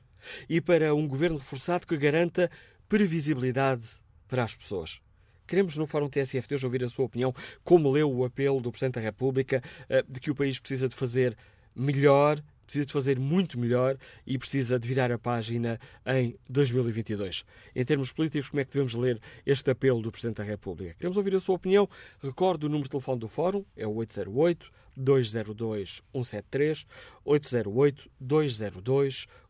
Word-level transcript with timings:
e 0.49 0.61
para 0.61 0.95
um 0.95 1.07
governo 1.07 1.37
reforçado 1.37 1.87
que 1.87 1.97
garanta 1.97 2.51
previsibilidade 2.89 3.89
para 4.29 4.45
as 4.45 4.55
pessoas. 4.55 5.01
Queremos 5.47 5.77
no 5.77 5.87
Fórum 5.87 6.09
TSF 6.09 6.49
de 6.49 6.55
hoje 6.55 6.65
ouvir 6.65 6.85
a 6.85 6.89
sua 6.89 7.05
opinião, 7.05 7.35
como 7.63 7.91
leu 7.91 8.11
o 8.11 8.25
apelo 8.25 8.61
do 8.61 8.71
Presidente 8.71 8.95
da 8.95 9.01
República 9.01 9.63
eh, 9.89 10.03
de 10.09 10.19
que 10.19 10.31
o 10.31 10.35
país 10.35 10.59
precisa 10.59 10.89
de 10.89 10.95
fazer 10.95 11.37
melhor, 11.77 12.43
precisa 12.65 12.87
de 12.87 12.93
fazer 12.93 13.19
muito 13.19 13.59
melhor 13.59 13.97
e 14.27 14.39
precisa 14.39 14.79
de 14.79 14.87
virar 14.87 15.13
a 15.13 15.19
página 15.19 15.79
em 16.07 16.37
2022. 16.49 17.45
Em 17.75 17.85
termos 17.85 18.13
políticos, 18.13 18.49
como 18.49 18.61
é 18.61 18.65
que 18.65 18.73
devemos 18.73 18.95
ler 18.95 19.21
este 19.47 19.71
apelo 19.71 20.01
do 20.03 20.11
Presidente 20.11 20.39
da 20.39 20.45
República? 20.45 20.95
Queremos 20.95 21.17
ouvir 21.17 21.35
a 21.35 21.41
sua 21.41 21.57
opinião. 21.57 21.89
Recordo 22.23 22.65
o 22.65 22.69
número 22.69 22.85
de 22.85 22.91
telefone 22.91 23.21
do 23.21 23.29
Fórum, 23.29 23.65
é 23.77 23.87
o 23.87 23.95
808 23.95 24.71
202 24.97 26.03
173 26.13 26.87
808 27.25 28.11
202 28.21 29.15
173. 29.15 29.44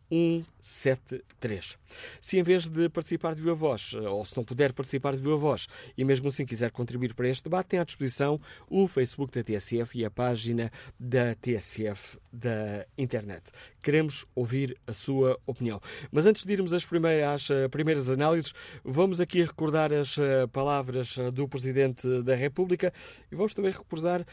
Se 2.20 2.38
em 2.38 2.42
vez 2.42 2.68
de 2.68 2.88
participar 2.88 3.34
de 3.34 3.42
viva 3.42 3.54
voz, 3.54 3.92
ou 3.94 4.24
se 4.24 4.36
não 4.36 4.44
puder 4.44 4.72
participar 4.72 5.14
de 5.14 5.20
viva 5.20 5.36
voz, 5.36 5.66
e 5.96 6.04
mesmo 6.04 6.28
assim 6.28 6.46
quiser 6.46 6.70
contribuir 6.70 7.14
para 7.14 7.28
este 7.28 7.44
debate, 7.44 7.68
tem 7.68 7.80
à 7.80 7.84
disposição 7.84 8.40
o 8.68 8.86
Facebook 8.86 9.32
da 9.34 9.44
TSF 9.44 9.98
e 9.98 10.04
a 10.04 10.10
página 10.10 10.70
da 10.98 11.34
TSF 11.34 12.18
da 12.32 12.86
internet. 12.96 13.44
Queremos 13.82 14.24
ouvir 14.34 14.76
a 14.86 14.92
sua 14.92 15.38
opinião. 15.46 15.80
Mas 16.10 16.26
antes 16.26 16.44
de 16.44 16.52
irmos 16.52 16.72
às 16.72 16.84
primeiras, 16.84 17.34
às 17.34 17.50
eh, 17.50 17.68
primeiras 17.68 18.08
análises, 18.08 18.52
vamos 18.82 19.20
aqui 19.20 19.42
recordar 19.42 19.92
as 19.92 20.16
eh, 20.18 20.46
palavras 20.46 21.16
eh, 21.18 21.30
do 21.30 21.46
Presidente 21.46 22.22
da 22.22 22.34
República 22.34 22.92
e 23.30 23.36
vamos 23.36 23.54
também 23.54 23.70
recordar 23.70 24.24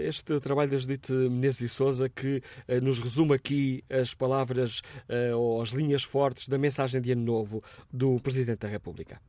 este 0.00 0.40
trabalho 0.40 0.70
da 0.70 0.78
Judite 0.78 1.12
Menezes 1.12 1.60
e 1.60 1.68
Souza 1.68 2.08
que 2.08 2.42
nos 2.82 3.00
resume 3.00 3.34
aqui 3.34 3.84
as 3.90 4.14
palavras 4.14 4.73
ou 5.36 5.60
as 5.60 5.70
linhas 5.70 6.02
fortes 6.02 6.48
da 6.48 6.58
mensagem 6.58 7.00
de 7.00 7.12
Ano 7.12 7.22
Novo 7.22 7.62
do 7.92 8.18
Presidente 8.20 8.60
da 8.60 8.68
República. 8.68 9.20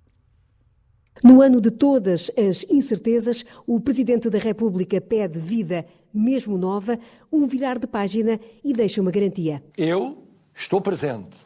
No 1.24 1.42
ano 1.42 1.62
de 1.62 1.72
todas 1.72 2.30
as 2.38 2.66
incertezas, 2.70 3.46
o 3.66 3.80
Presidente 3.80 4.30
da 4.30 4.38
República 4.38 5.00
pede 5.00 5.40
vida 5.40 5.86
mesmo 6.14 6.58
nova, 6.58 6.98
um 7.32 7.46
virar 7.46 7.78
de 7.78 7.88
página 7.88 8.40
e 8.64 8.74
deixa 8.74 9.02
uma 9.02 9.12
garantia. 9.12 9.64
Eu 9.78 10.28
estou 10.54 10.82
presente. 10.82 11.38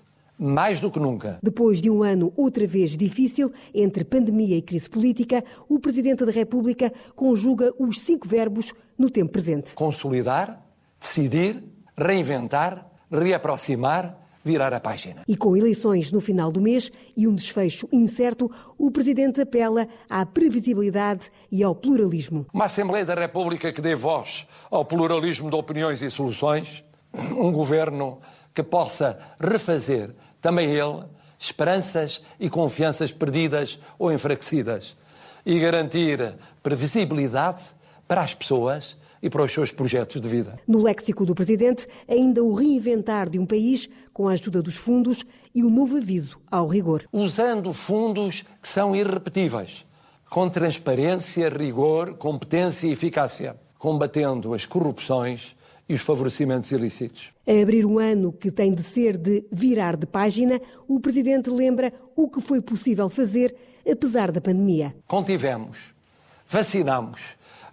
Mais 0.41 0.79
do 0.79 0.89
que 0.89 0.99
nunca. 0.99 1.37
Depois 1.43 1.81
de 1.81 1.89
um 1.89 2.01
ano 2.01 2.31
outra 2.37 2.65
vez 2.65 2.97
difícil, 2.97 3.51
entre 3.73 4.05
pandemia 4.05 4.55
e 4.55 4.61
crise 4.61 4.89
política, 4.89 5.43
o 5.67 5.79
Presidente 5.79 6.23
da 6.23 6.31
República 6.31 6.93
conjuga 7.13 7.73
os 7.77 8.01
cinco 8.01 8.25
verbos 8.25 8.73
no 8.97 9.09
tempo 9.09 9.33
presente: 9.33 9.73
consolidar, 9.75 10.65
decidir, 10.97 11.61
reinventar, 11.97 12.88
reaproximar, 13.11 14.15
virar 14.43 14.73
a 14.73 14.79
página. 14.79 15.23
E 15.27 15.35
com 15.35 15.55
eleições 15.55 16.11
no 16.11 16.21
final 16.21 16.51
do 16.51 16.61
mês 16.61 16.91
e 17.15 17.27
um 17.27 17.35
desfecho 17.35 17.87
incerto, 17.91 18.49
o 18.77 18.89
Presidente 18.89 19.41
apela 19.41 19.87
à 20.09 20.25
previsibilidade 20.25 21.31
e 21.51 21.63
ao 21.63 21.75
pluralismo. 21.75 22.45
Uma 22.53 22.65
Assembleia 22.65 23.05
da 23.05 23.15
República 23.15 23.71
que 23.71 23.81
dê 23.81 23.95
voz 23.95 24.47
ao 24.69 24.85
pluralismo 24.85 25.49
de 25.49 25.55
opiniões 25.55 26.01
e 26.01 26.09
soluções, 26.09 26.83
um 27.37 27.51
governo 27.51 28.19
que 28.53 28.63
possa 28.63 29.19
refazer, 29.39 30.11
também 30.41 30.69
ele, 30.71 31.03
esperanças 31.37 32.21
e 32.39 32.49
confianças 32.49 33.11
perdidas 33.11 33.79
ou 33.97 34.11
enfraquecidas 34.11 34.95
e 35.45 35.59
garantir 35.59 36.35
previsibilidade 36.61 37.63
para 38.07 38.21
as 38.21 38.33
pessoas 38.33 38.97
e 39.21 39.29
para 39.29 39.43
os 39.43 39.51
seus 39.51 39.71
projetos 39.71 40.21
de 40.21 40.27
vida. 40.27 40.59
No 40.67 40.81
léxico 40.81 41.25
do 41.25 41.35
Presidente, 41.35 41.87
ainda 42.07 42.43
o 42.43 42.53
reinventar 42.53 43.29
de 43.29 43.39
um 43.39 43.45
país 43.45 43.89
com 44.13 44.27
a 44.27 44.33
ajuda 44.33 44.61
dos 44.61 44.75
fundos 44.75 45.25
e 45.53 45.63
o 45.63 45.69
novo 45.69 45.97
aviso 45.97 46.39
ao 46.49 46.67
rigor. 46.67 47.03
Usando 47.11 47.73
fundos 47.73 48.43
que 48.61 48.67
são 48.67 48.95
irrepetíveis, 48.95 49.85
com 50.29 50.49
transparência, 50.49 51.49
rigor, 51.49 52.13
competência 52.13 52.87
e 52.87 52.91
eficácia, 52.91 53.55
combatendo 53.77 54.53
as 54.53 54.65
corrupções 54.65 55.55
e 55.87 55.95
os 55.95 56.01
favorecimentos 56.01 56.71
ilícitos. 56.71 57.29
A 57.47 57.61
abrir 57.61 57.83
um 57.85 57.97
ano 57.97 58.31
que 58.31 58.51
tem 58.51 58.71
de 58.71 58.83
ser 58.83 59.17
de 59.17 59.43
virar 59.51 59.97
de 59.97 60.05
página, 60.05 60.61
o 60.87 60.99
Presidente 60.99 61.49
lembra 61.49 61.91
o 62.15 62.29
que 62.29 62.39
foi 62.39 62.61
possível 62.61 63.09
fazer 63.09 63.55
apesar 63.89 64.31
da 64.31 64.39
pandemia. 64.39 64.95
Contivemos, 65.07 65.77
vacinamos, 66.47 67.19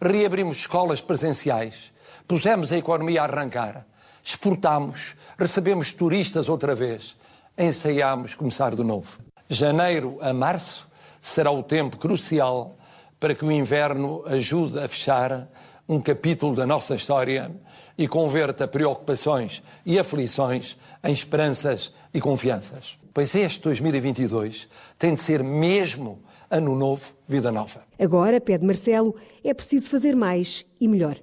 reabrimos 0.01 0.59
escolas 0.59 1.01
presenciais, 1.01 1.93
pusemos 2.27 2.73
a 2.73 2.79
economia 2.79 3.23
a 3.23 3.25
arrancar, 3.25 3.87
exportamos, 4.23 5.15
recebemos 5.39 5.93
turistas 5.93 6.49
outra 6.49 6.75
vez, 6.75 7.17
ensaiámos 7.57 8.35
começar 8.35 8.75
de 8.75 8.83
novo. 8.83 9.19
Janeiro 9.49 10.19
a 10.21 10.33
março 10.33 10.89
será 11.21 11.51
o 11.51 11.63
tempo 11.63 11.97
crucial 11.97 12.77
para 13.19 13.35
que 13.35 13.45
o 13.45 13.53
inverno 13.53 14.23
ajude 14.27 14.79
a 14.79 14.89
fechar 14.89 15.49
um 15.89 16.01
capítulo 16.01 16.55
da 16.55 16.67
nossa 16.67 16.95
história 16.95 17.51
e 17.97 18.07
converta 18.07 18.69
preocupações 18.69 19.63
e 19.85 19.99
aflições 19.99 20.77
em 21.03 21.13
esperanças 21.13 21.93
e 22.13 22.21
confianças. 22.21 22.99
Pois 23.15 23.35
este 23.35 23.63
2022 23.63 24.69
tem 24.99 25.15
de 25.15 25.21
ser 25.21 25.43
mesmo 25.43 26.21
ano 26.51 26.75
novo, 26.77 27.15
vida 27.29 27.51
nova. 27.51 27.85
Agora, 27.99 28.41
pede 28.41 28.65
Marcelo, 28.65 29.15
é 29.43 29.53
preciso 29.53 29.91
fazer 29.91 30.15
mais 30.15 30.65
e 30.81 30.89
melhor. 30.89 31.17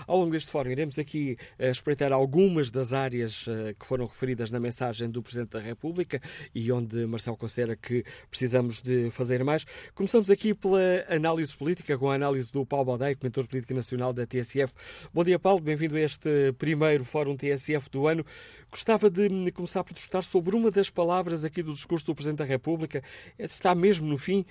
Ao 0.07 0.19
longo 0.19 0.31
deste 0.31 0.51
fórum 0.51 0.71
iremos 0.71 0.99
aqui 0.99 1.37
uh, 1.59 1.65
espreitar 1.65 2.13
algumas 2.13 2.71
das 2.71 2.93
áreas 2.93 3.47
uh, 3.47 3.75
que 3.79 3.85
foram 3.85 4.07
referidas 4.07 4.53
na 4.53 4.61
mensagem 4.61 5.11
do 5.11 5.23
Presidente 5.23 5.51
da 5.51 5.61
República 5.61 6.21
e 6.55 6.71
onde 6.71 7.07
Marcelo 7.07 7.37
considera 7.37 7.75
que 7.75 8.05
precisamos 8.31 8.81
de 8.81 9.11
fazer 9.11 9.43
mais. 9.43 9.65
Começamos 9.95 10.31
aqui 10.31 10.55
pela 10.55 10.81
análise 11.09 11.57
política, 11.57 11.99
com 11.99 12.11
a 12.11 12.15
análise 12.15 12.53
do 12.53 12.65
Paulo 12.65 12.87
Baldeia, 12.87 13.17
comentador 13.17 13.49
político 13.49 13.75
nacional 13.75 14.13
da 14.13 14.27
TSF. 14.27 14.73
Bom 15.13 15.25
dia, 15.25 15.39
Paulo. 15.39 15.61
Bem-vindo 15.61 15.97
a 15.97 16.01
este 16.01 16.53
primeiro 16.59 17.05
Fórum 17.05 17.37
TSF 17.37 17.91
do 17.91 18.07
ano. 18.07 18.25
Gostava 18.71 19.11
de 19.11 19.51
começar 19.51 19.83
por 19.83 19.95
discutir 19.95 20.23
sobre 20.23 20.55
uma 20.55 20.71
das 20.71 20.91
palavras 20.91 21.45
aqui 21.45 21.63
do 21.63 21.75
discurso 21.75 22.07
do 22.07 22.15
Presidente 22.15 22.39
da 22.39 22.45
República. 22.45 23.03
Está 23.39 23.75
mesmo 23.75 24.07
no 24.07 24.17
fim. 24.17 24.47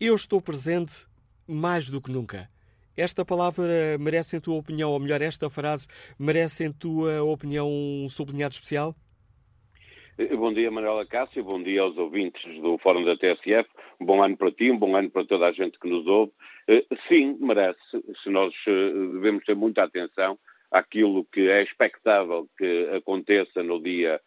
Eu 0.00 0.14
estou 0.16 0.40
presente 0.40 1.06
mais 1.46 1.88
do 1.88 2.00
que 2.00 2.10
nunca. 2.10 2.48
Esta 2.96 3.24
palavra 3.24 3.96
merece, 3.98 4.36
em 4.36 4.40
tua 4.40 4.56
opinião, 4.56 4.90
ou 4.90 4.98
melhor, 4.98 5.22
esta 5.22 5.48
frase 5.48 5.86
merece, 6.18 6.64
em 6.64 6.72
tua 6.72 7.22
opinião, 7.22 7.68
um 7.68 8.08
sublinhado 8.08 8.54
especial? 8.54 8.94
Eh, 10.18 10.36
bom 10.36 10.52
dia, 10.52 10.70
Manuela 10.70 11.06
Cássio, 11.06 11.44
bom 11.44 11.62
dia 11.62 11.80
aos 11.80 11.96
ouvintes 11.96 12.42
do 12.60 12.76
Fórum 12.78 13.04
da 13.04 13.16
TSF, 13.16 13.68
bom 14.00 14.22
ano 14.22 14.36
para 14.36 14.50
ti, 14.50 14.70
um 14.70 14.76
bom 14.76 14.94
ano 14.94 15.08
para 15.08 15.24
toda 15.24 15.46
a 15.46 15.52
gente 15.52 15.78
que 15.78 15.88
nos 15.88 16.06
ouve. 16.06 16.32
Eh, 16.68 16.84
sim, 17.08 17.38
merece, 17.40 17.80
se 18.22 18.28
nós 18.28 18.52
eh, 18.66 18.92
devemos 19.14 19.44
ter 19.44 19.54
muita 19.54 19.84
atenção 19.84 20.38
àquilo 20.70 21.24
que 21.32 21.48
é 21.48 21.62
expectável 21.62 22.48
que 22.58 22.90
aconteça 22.94 23.62
no 23.62 23.82
dia 23.82 24.20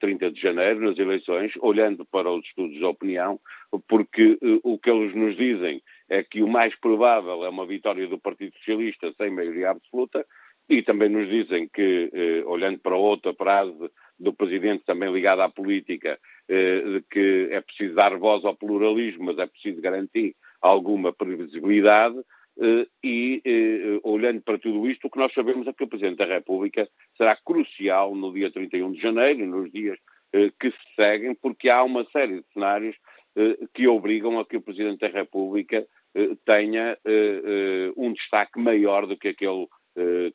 30 0.00 0.30
de 0.30 0.40
janeiro, 0.40 0.80
nas 0.80 0.98
eleições, 0.98 1.52
olhando 1.60 2.04
para 2.04 2.30
os 2.30 2.44
estudos 2.46 2.76
de 2.76 2.84
opinião, 2.84 3.40
porque 3.88 4.38
o 4.62 4.78
que 4.78 4.88
eles 4.88 5.14
nos 5.16 5.36
dizem 5.36 5.82
é 6.08 6.22
que 6.22 6.42
o 6.42 6.48
mais 6.48 6.74
provável 6.78 7.44
é 7.44 7.48
uma 7.48 7.66
vitória 7.66 8.06
do 8.06 8.18
Partido 8.18 8.54
Socialista 8.58 9.12
sem 9.16 9.30
maioria 9.30 9.70
absoluta, 9.70 10.26
e 10.68 10.82
também 10.82 11.10
nos 11.10 11.28
dizem 11.28 11.68
que, 11.68 12.10
olhando 12.46 12.78
para 12.78 12.96
outra 12.96 13.34
frase 13.34 13.90
do 14.18 14.32
Presidente 14.32 14.84
também 14.84 15.12
ligado 15.12 15.40
à 15.40 15.48
política, 15.48 16.18
eh, 16.48 17.02
que 17.10 17.48
é 17.50 17.60
preciso 17.60 17.94
dar 17.94 18.16
voz 18.16 18.44
ao 18.44 18.54
pluralismo, 18.54 19.24
mas 19.24 19.38
é 19.38 19.46
preciso 19.46 19.80
garantir 19.80 20.34
alguma 20.60 21.12
previsibilidade. 21.12 22.16
Eh, 22.60 22.86
e, 23.02 23.42
eh, 23.44 24.00
olhando 24.02 24.40
para 24.42 24.58
tudo 24.58 24.88
isto, 24.88 25.06
o 25.06 25.10
que 25.10 25.18
nós 25.18 25.32
sabemos 25.32 25.66
é 25.66 25.72
que 25.72 25.84
o 25.84 25.88
Presidente 25.88 26.18
da 26.18 26.26
República 26.26 26.88
será 27.16 27.36
crucial 27.36 28.14
no 28.14 28.32
dia 28.32 28.50
31 28.50 28.92
de 28.92 29.00
janeiro 29.00 29.46
nos 29.46 29.70
dias 29.72 29.98
que 30.58 30.68
se 30.68 30.94
seguem, 30.96 31.32
porque 31.32 31.68
há 31.68 31.84
uma 31.84 32.04
série 32.06 32.40
de 32.40 32.44
cenários 32.52 32.96
que 33.74 33.88
obrigam 33.88 34.38
a 34.38 34.44
que 34.44 34.56
o 34.56 34.62
Presidente 34.62 35.00
da 35.00 35.08
República 35.08 35.86
tenha 36.44 36.96
um 37.96 38.12
destaque 38.12 38.60
maior 38.60 39.06
do 39.06 39.16
que 39.16 39.28
aquele 39.28 39.66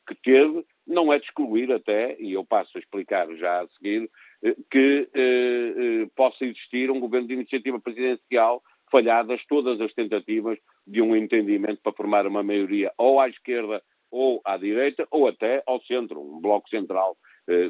que 0.08 0.16
teve, 0.24 0.66
não 0.90 1.14
é 1.14 1.20
de 1.20 1.26
excluir 1.26 1.72
até, 1.72 2.18
e 2.20 2.34
eu 2.34 2.44
passo 2.44 2.78
a 2.78 2.80
explicar 2.80 3.28
já 3.36 3.62
a 3.62 3.68
seguir, 3.68 4.10
eh, 4.44 4.56
que 4.72 5.08
eh, 5.14 5.74
eh, 6.04 6.10
possa 6.16 6.46
existir 6.46 6.90
um 6.90 7.00
governo 7.00 7.28
de 7.28 7.36
iniciativa 7.36 7.80
presidencial 7.80 8.64
falhadas 8.92 9.40
todas 9.48 9.80
as 9.80 9.94
tentativas 9.94 10.58
de 10.88 11.02
um 11.02 11.16
entendimento 11.16 11.80
para 11.84 11.94
formar 11.94 12.26
uma 12.26 12.42
maioria 12.42 12.92
ou 12.98 13.20
à 13.20 13.30
esquerda 13.30 13.84
ou 14.10 14.42
à 14.44 14.58
direita 14.58 15.08
ou 15.12 15.28
até 15.28 15.62
ao 15.68 15.80
centro, 15.84 16.20
um 16.20 16.42
bloco 16.42 16.68
central, 16.70 17.16
eh, 17.16 17.29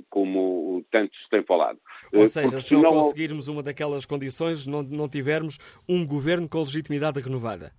como 0.09 0.83
tanto 0.91 1.15
se 1.15 1.29
tem 1.29 1.43
falado. 1.43 1.79
Ou 2.13 2.27
seja, 2.27 2.59
se 2.59 2.73
não, 2.73 2.81
não 2.81 2.93
conseguirmos 2.93 3.47
uma 3.47 3.63
daquelas 3.63 4.05
condições, 4.05 4.65
não, 4.65 4.83
não 4.83 5.07
tivermos 5.07 5.57
um 5.87 6.05
governo 6.05 6.47
com 6.47 6.59
legitimidade 6.59 7.19
renovada. 7.19 7.71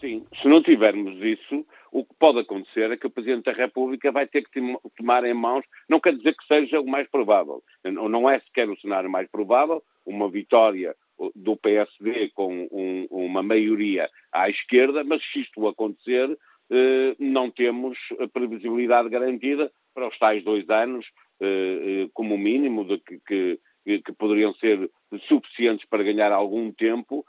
Sim, 0.00 0.26
se 0.40 0.48
não 0.48 0.62
tivermos 0.62 1.16
isso, 1.22 1.64
o 1.90 2.04
que 2.04 2.14
pode 2.18 2.40
acontecer 2.40 2.90
é 2.90 2.96
que 2.96 3.06
o 3.06 3.10
Presidente 3.10 3.44
da 3.44 3.52
República 3.52 4.12
vai 4.12 4.26
ter 4.26 4.42
que 4.42 4.60
tomar 4.96 5.24
em 5.24 5.32
mãos, 5.32 5.64
não 5.88 5.98
quer 5.98 6.14
dizer 6.14 6.36
que 6.36 6.46
seja 6.46 6.80
o 6.80 6.86
mais 6.86 7.08
provável, 7.08 7.62
não 7.84 8.28
é 8.28 8.38
sequer 8.40 8.68
o 8.68 8.78
cenário 8.78 9.10
mais 9.10 9.28
provável, 9.30 9.82
uma 10.04 10.28
vitória 10.28 10.94
do 11.34 11.56
PSD 11.56 12.30
com 12.34 12.68
um, 12.70 13.06
uma 13.10 13.42
maioria 13.42 14.10
à 14.30 14.50
esquerda, 14.50 15.02
mas 15.02 15.22
se 15.32 15.40
isto 15.40 15.66
acontecer, 15.66 16.36
eh, 16.70 17.16
não 17.18 17.50
temos 17.50 17.96
a 18.20 18.28
previsibilidade 18.28 19.08
garantida 19.08 19.72
para 19.96 20.08
os 20.08 20.18
tais 20.18 20.44
dois 20.44 20.68
anos, 20.68 21.06
eh, 21.40 22.04
eh, 22.04 22.08
como 22.12 22.36
mínimo, 22.36 22.84
de 22.84 22.98
que, 22.98 23.18
que, 23.26 24.02
que 24.02 24.12
poderiam 24.12 24.52
ser 24.56 24.90
suficientes 25.26 25.88
para 25.88 26.02
ganhar 26.02 26.32
algum 26.32 26.70
tempo, 26.70 27.24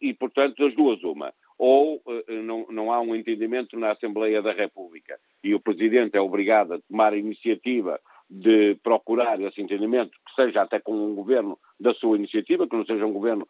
e, 0.00 0.14
portanto, 0.14 0.62
das 0.62 0.72
duas, 0.76 1.02
uma. 1.02 1.34
Ou 1.58 2.00
não, 2.44 2.64
não, 2.70 2.92
há 2.92 3.00
um 3.00 3.16
entendimento 3.16 3.76
na 3.76 3.90
Assembleia 3.90 4.40
da 4.40 4.52
República. 4.52 5.18
E 5.42 5.52
o 5.52 5.58
Presidente 5.58 6.16
é 6.16 6.20
obrigado 6.20 6.74
a 6.74 6.78
tomar 6.78 7.12
a 7.12 7.16
iniciativa 7.16 8.00
de 8.30 8.76
procurar 8.84 9.40
esse 9.40 9.60
entendimento, 9.60 10.12
que 10.12 10.34
seja 10.36 10.62
até 10.62 10.78
com 10.78 10.92
um 10.92 11.16
governo 11.16 11.58
da 11.80 11.92
sua 11.92 12.16
iniciativa, 12.16 12.68
que 12.68 12.76
não 12.76 12.86
seja 12.86 13.04
um 13.04 13.12
governo 13.12 13.48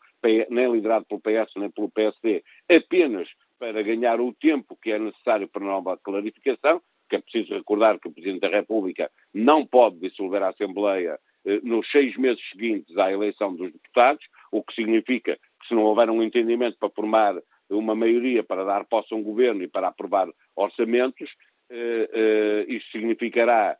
nem 0.48 0.72
liderado 0.72 1.04
pelo 1.04 1.20
PS 1.20 1.52
nem 1.56 1.70
pelo 1.70 1.90
PSD, 1.90 2.42
apenas 2.66 3.28
para 3.58 3.82
ganhar 3.82 4.18
o 4.22 4.32
tempo 4.32 4.78
que 4.82 4.90
é 4.90 4.98
necessário 4.98 5.46
para 5.46 5.62
nova 5.62 5.98
clarificação, 5.98 6.80
que 7.10 7.16
é 7.16 7.20
preciso 7.20 7.54
recordar 7.54 7.98
que 7.98 8.08
o 8.08 8.12
Presidente 8.12 8.40
da 8.40 8.48
República 8.48 9.10
não 9.34 9.66
pode 9.66 9.98
dissolver 9.98 10.42
a 10.42 10.50
Assembleia 10.50 11.18
eh, 11.44 11.60
nos 11.62 11.90
seis 11.90 12.16
meses 12.16 12.40
seguintes 12.50 12.96
à 12.96 13.12
eleição 13.12 13.54
dos 13.54 13.72
deputados, 13.72 14.24
o 14.52 14.62
que 14.62 14.74
significa 14.74 15.36
que 15.60 15.68
se 15.68 15.74
não 15.74 15.82
houver 15.82 16.08
um 16.08 16.22
entendimento 16.22 16.78
para 16.78 16.88
formar 16.90 17.34
uma 17.68 17.94
maioria 17.94 18.42
para 18.42 18.64
dar 18.64 18.84
posse 18.84 19.12
a 19.12 19.16
um 19.16 19.22
governo 19.22 19.62
e 19.62 19.68
para 19.68 19.88
aprovar 19.88 20.28
orçamentos, 20.56 21.30
eh, 21.68 22.08
eh, 22.12 22.64
isto 22.68 22.90
significará 22.92 23.76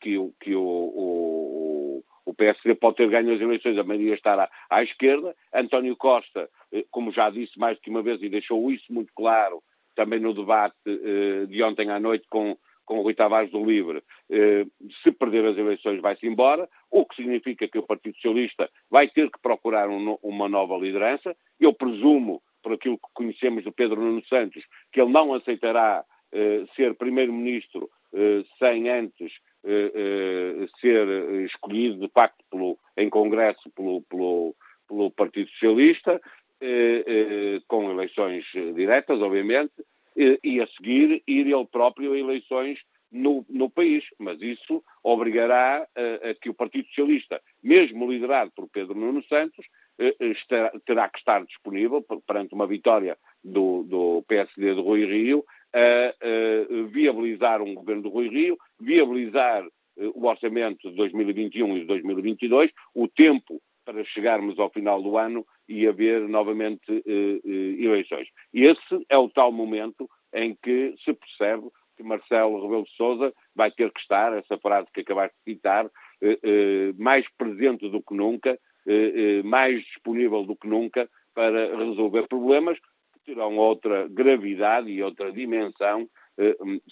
que, 0.00 0.16
o, 0.16 0.32
que 0.40 0.54
o, 0.54 0.62
o, 0.62 2.04
o, 2.24 2.32
PSD 2.32 2.76
pode 2.76 2.96
ter 2.96 3.10
ganho 3.10 3.34
as 3.34 3.40
eleições, 3.40 3.76
a 3.76 3.82
maioria 3.82 4.14
estará 4.14 4.48
à 4.70 4.84
esquerda. 4.84 5.34
António 5.52 5.96
Costa, 5.96 6.48
como 6.92 7.10
já 7.10 7.28
disse 7.28 7.58
mais 7.58 7.76
do 7.76 7.82
que 7.82 7.90
uma 7.90 8.00
vez 8.00 8.22
e 8.22 8.28
deixou 8.28 8.70
isso 8.70 8.90
muito 8.90 9.12
claro 9.14 9.60
também 9.98 10.20
no 10.20 10.32
debate 10.32 10.76
eh, 10.86 11.46
de 11.46 11.60
ontem 11.60 11.90
à 11.90 11.98
noite 11.98 12.24
com, 12.30 12.56
com 12.84 13.00
o 13.00 13.02
Rui 13.02 13.14
Tavares 13.14 13.50
do 13.50 13.64
Livre, 13.64 14.00
eh, 14.30 14.64
se 15.02 15.10
perder 15.10 15.44
as 15.44 15.58
eleições 15.58 16.00
vai-se 16.00 16.24
embora, 16.24 16.68
o 16.88 17.04
que 17.04 17.16
significa 17.16 17.66
que 17.66 17.78
o 17.78 17.82
Partido 17.82 18.14
Socialista 18.14 18.70
vai 18.88 19.08
ter 19.08 19.28
que 19.28 19.40
procurar 19.42 19.88
um, 19.88 20.16
uma 20.22 20.48
nova 20.48 20.76
liderança. 20.76 21.34
Eu 21.58 21.72
presumo 21.74 22.40
por 22.62 22.74
aquilo 22.74 22.96
que 22.96 23.08
conhecemos 23.12 23.64
do 23.64 23.72
Pedro 23.72 24.00
Nuno 24.00 24.24
Santos, 24.26 24.62
que 24.92 25.00
ele 25.00 25.10
não 25.10 25.34
aceitará 25.34 26.04
eh, 26.30 26.64
ser 26.76 26.94
primeiro-ministro 26.94 27.90
sem 28.58 28.88
antes 28.88 29.30
ser 30.80 31.06
escolhido 31.44 31.98
de 31.98 32.08
facto 32.08 32.42
pelo, 32.50 32.78
em 32.96 33.10
Congresso 33.10 33.68
pelo, 33.76 34.00
pelo, 34.08 34.54
pelo 34.88 35.10
Partido 35.10 35.50
Socialista, 35.50 36.18
com 37.66 37.90
eleições 37.90 38.44
diretas, 38.74 39.20
obviamente, 39.20 39.72
e 40.42 40.60
a 40.60 40.66
seguir 40.68 41.22
ir 41.26 41.46
ele 41.46 41.66
próprio 41.66 42.12
a 42.12 42.18
eleições 42.18 42.78
no, 43.10 43.44
no, 43.48 43.70
país, 43.70 44.04
mas 44.18 44.40
isso 44.42 44.82
obrigará 45.02 45.86
a, 45.96 46.30
a, 46.30 46.34
que 46.34 46.50
o 46.50 46.54
Partido 46.54 46.86
Socialista, 46.88 47.40
mesmo 47.62 48.10
liderado 48.10 48.50
por 48.54 48.68
Pedro 48.68 48.94
Nuno 48.94 49.22
Santos, 49.24 49.64
eh, 49.98 50.14
terá 50.84 51.08
que 51.08 51.18
estar 51.18 51.44
disponível 51.44 52.04
perante 52.26 52.54
uma 52.54 52.66
vitória 52.66 53.16
do, 53.42 53.82
do 53.84 54.24
PSD 54.28 54.74
de 54.74 54.80
Rui 54.80 55.04
Rio 55.06 55.44
a, 55.72 55.78
a, 55.78 56.86
viabilizar 56.88 57.62
um 57.62 57.74
governo 57.74 58.02
de 58.02 58.08
Rui 58.08 58.28
Rio, 58.28 58.58
viabilizar 58.78 59.64
eh, 59.64 60.10
o 60.14 60.26
orçamento 60.26 60.90
de 60.90 60.96
2021 60.96 61.78
e 61.78 61.80
de 61.80 61.86
2022, 61.86 62.70
o 62.94 63.08
tempo 63.08 63.60
para 63.88 64.04
chegarmos 64.04 64.58
ao 64.58 64.68
final 64.68 65.02
do 65.02 65.16
ano 65.16 65.46
e 65.66 65.88
haver 65.88 66.28
novamente 66.28 66.92
eh, 67.06 67.82
eleições. 67.82 68.28
Esse 68.52 69.06
é 69.08 69.16
o 69.16 69.30
tal 69.30 69.50
momento 69.50 70.06
em 70.34 70.54
que 70.62 70.94
se 71.02 71.14
percebe 71.14 71.70
que 71.96 72.02
Marcelo 72.02 72.60
Rebelo 72.60 72.84
de 72.84 72.94
Sousa 72.96 73.32
vai 73.56 73.70
ter 73.70 73.90
que 73.90 74.00
estar, 74.00 74.36
essa 74.36 74.58
frase 74.58 74.88
que 74.92 75.00
acabaste 75.00 75.34
de 75.38 75.54
citar, 75.54 75.90
eh, 76.20 76.92
mais 76.98 77.24
presente 77.38 77.88
do 77.88 78.02
que 78.02 78.14
nunca, 78.14 78.58
mais 79.44 79.82
disponível 79.84 80.44
do 80.44 80.56
que 80.56 80.66
nunca 80.66 81.08
para 81.34 81.76
resolver 81.76 82.26
problemas 82.26 82.78
que 82.78 83.20
terão 83.26 83.56
outra 83.56 84.06
gravidade 84.08 84.90
e 84.90 85.02
outra 85.02 85.30
dimensão 85.30 86.08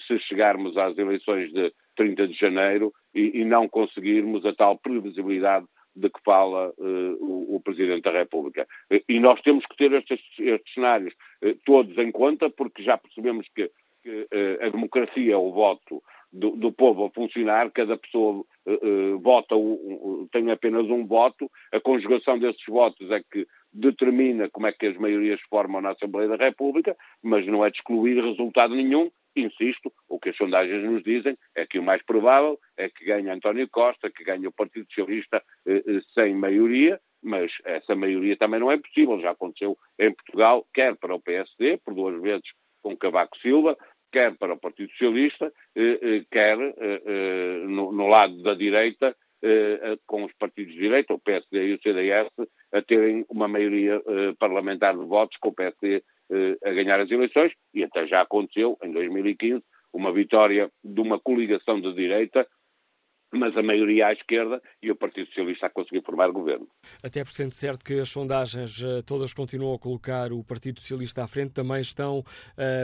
se 0.06 0.18
chegarmos 0.20 0.76
às 0.76 0.98
eleições 0.98 1.50
de 1.54 1.72
30 1.96 2.28
de 2.28 2.34
janeiro 2.34 2.92
e, 3.14 3.40
e 3.40 3.44
não 3.46 3.66
conseguirmos 3.66 4.44
a 4.44 4.52
tal 4.52 4.76
previsibilidade 4.76 5.66
de 5.96 6.10
que 6.10 6.20
fala 6.24 6.72
uh, 6.76 7.16
o, 7.18 7.56
o, 7.56 7.60
Presidente 7.60 8.02
da 8.02 8.10
República. 8.10 8.68
E 9.08 9.18
nós 9.18 9.40
temos 9.40 9.64
que 9.66 9.76
ter 9.76 9.92
estes, 9.92 10.20
estes 10.38 10.74
cenários 10.74 11.14
uh, 11.42 11.54
todos 11.64 11.96
em 11.96 12.12
conta, 12.12 12.50
porque 12.50 12.82
já 12.82 12.98
percebemos 12.98 13.46
que, 13.54 13.70
que 14.02 14.28
a 14.60 14.68
democracia, 14.68 15.38
o 15.38 15.52
voto 15.52 16.02
do, 16.32 16.50
do, 16.50 16.70
povo 16.70 17.06
a 17.06 17.10
funcionar, 17.10 17.70
cada 17.70 17.96
pessoa 17.96 18.44
vota, 19.20 19.54
tem 20.32 20.50
apenas 20.50 20.84
um 20.86 21.06
voto, 21.06 21.50
a 21.72 21.80
conjugação 21.80 22.38
desses 22.38 22.64
votos 22.68 23.10
é 23.10 23.20
que 23.20 23.46
determina 23.72 24.48
como 24.50 24.66
é 24.66 24.72
que 24.72 24.86
as 24.86 24.96
maiorias 24.96 25.40
se 25.40 25.48
formam 25.48 25.80
na 25.80 25.90
Assembleia 25.90 26.28
da 26.28 26.36
República, 26.36 26.96
mas 27.22 27.46
não 27.46 27.64
é 27.64 27.70
de 27.70 27.76
excluir 27.78 28.22
resultado 28.22 28.74
nenhum. 28.74 29.10
Insisto, 29.36 29.92
o 30.08 30.18
que 30.18 30.30
as 30.30 30.36
sondagens 30.36 30.82
nos 30.82 31.02
dizem 31.02 31.36
é 31.54 31.66
que 31.66 31.78
o 31.78 31.82
mais 31.82 32.02
provável 32.02 32.58
é 32.76 32.88
que 32.88 33.04
ganhe 33.04 33.28
António 33.28 33.68
Costa, 33.68 34.10
que 34.10 34.24
ganhe 34.24 34.46
o 34.46 34.52
Partido 34.52 34.86
Socialista 34.88 35.42
uh, 35.66 36.02
sem 36.14 36.34
maioria, 36.34 36.98
mas 37.22 37.52
essa 37.64 37.94
maioria 37.94 38.36
também 38.36 38.60
não 38.60 38.72
é 38.72 38.78
possível. 38.78 39.20
Já 39.20 39.32
aconteceu 39.32 39.76
em 39.98 40.12
Portugal, 40.12 40.66
quer 40.72 40.96
para 40.96 41.14
o 41.14 41.20
PSD, 41.20 41.76
por 41.84 41.94
duas 41.94 42.20
vezes 42.22 42.46
com 42.82 42.96
Cavaco 42.96 43.36
Silva, 43.38 43.76
quer 44.12 44.36
para 44.38 44.54
o 44.54 44.58
Partido 44.58 44.90
Socialista, 44.92 45.52
eh, 45.74 45.98
eh, 46.00 46.24
quer 46.30 46.58
eh, 46.58 47.64
no, 47.66 47.92
no, 47.92 48.06
lado 48.06 48.42
da 48.42 48.54
direita, 48.54 49.14
com 50.06 50.24
os 50.24 50.32
partidos 50.32 50.72
de 50.72 50.80
direita, 50.80 51.14
o 51.14 51.20
PSD 51.20 51.68
e 51.68 51.74
o 51.74 51.80
CDS, 51.80 52.28
a 52.72 52.82
terem 52.82 53.24
uma 53.28 53.46
maioria 53.46 54.02
parlamentar 54.40 54.96
de 54.96 55.04
votos, 55.04 55.36
com 55.38 55.50
o 55.50 55.54
PSD 55.54 56.02
a 56.64 56.70
ganhar 56.72 57.00
as 57.00 57.10
eleições, 57.10 57.52
e 57.72 57.84
até 57.84 58.06
já 58.06 58.22
aconteceu, 58.22 58.76
em 58.82 58.92
2015, 58.92 59.62
uma 59.92 60.12
vitória 60.12 60.70
de 60.84 61.00
uma 61.00 61.18
coligação 61.18 61.80
de 61.80 61.92
direita 61.94 62.46
mas 63.36 63.56
a 63.56 63.62
maioria 63.62 64.08
à 64.08 64.12
esquerda 64.12 64.60
e 64.82 64.90
o 64.90 64.96
Partido 64.96 65.26
Socialista 65.28 65.66
a 65.66 65.70
conseguir 65.70 66.02
formar 66.02 66.30
governo. 66.30 66.66
Até 67.02 67.22
por 67.24 67.32
sendo 67.32 67.52
certo 67.52 67.84
que 67.84 68.00
as 68.00 68.08
sondagens 68.08 68.82
eh, 68.82 69.02
todas 69.02 69.32
continuam 69.34 69.74
a 69.74 69.78
colocar 69.78 70.32
o 70.32 70.42
Partido 70.44 70.80
Socialista 70.80 71.24
à 71.24 71.26
frente, 71.28 71.52
também 71.52 71.80
estão, 71.80 72.24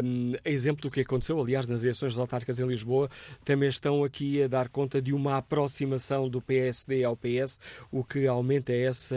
um, 0.05 0.33
a 0.45 0.49
exemplo 0.49 0.83
do 0.83 0.91
que 0.91 1.01
aconteceu, 1.01 1.41
aliás, 1.41 1.67
nas 1.67 1.83
eleições 1.83 2.19
autárquicas 2.19 2.59
em 2.59 2.67
Lisboa, 2.67 3.09
também 3.45 3.69
estão 3.69 4.05
aqui 4.05 4.43
a 4.43 4.49
dar 4.49 4.69
conta 4.69 5.01
de 5.01 5.13
uma 5.13 5.37
aproximação 5.37 6.29
do 6.29 6.41
PSD 6.41 7.05
ao 7.05 7.17
PS, 7.17 7.59
o 7.91 8.05
que 8.05 8.27
aumenta 8.27 8.73
essa, 8.73 9.17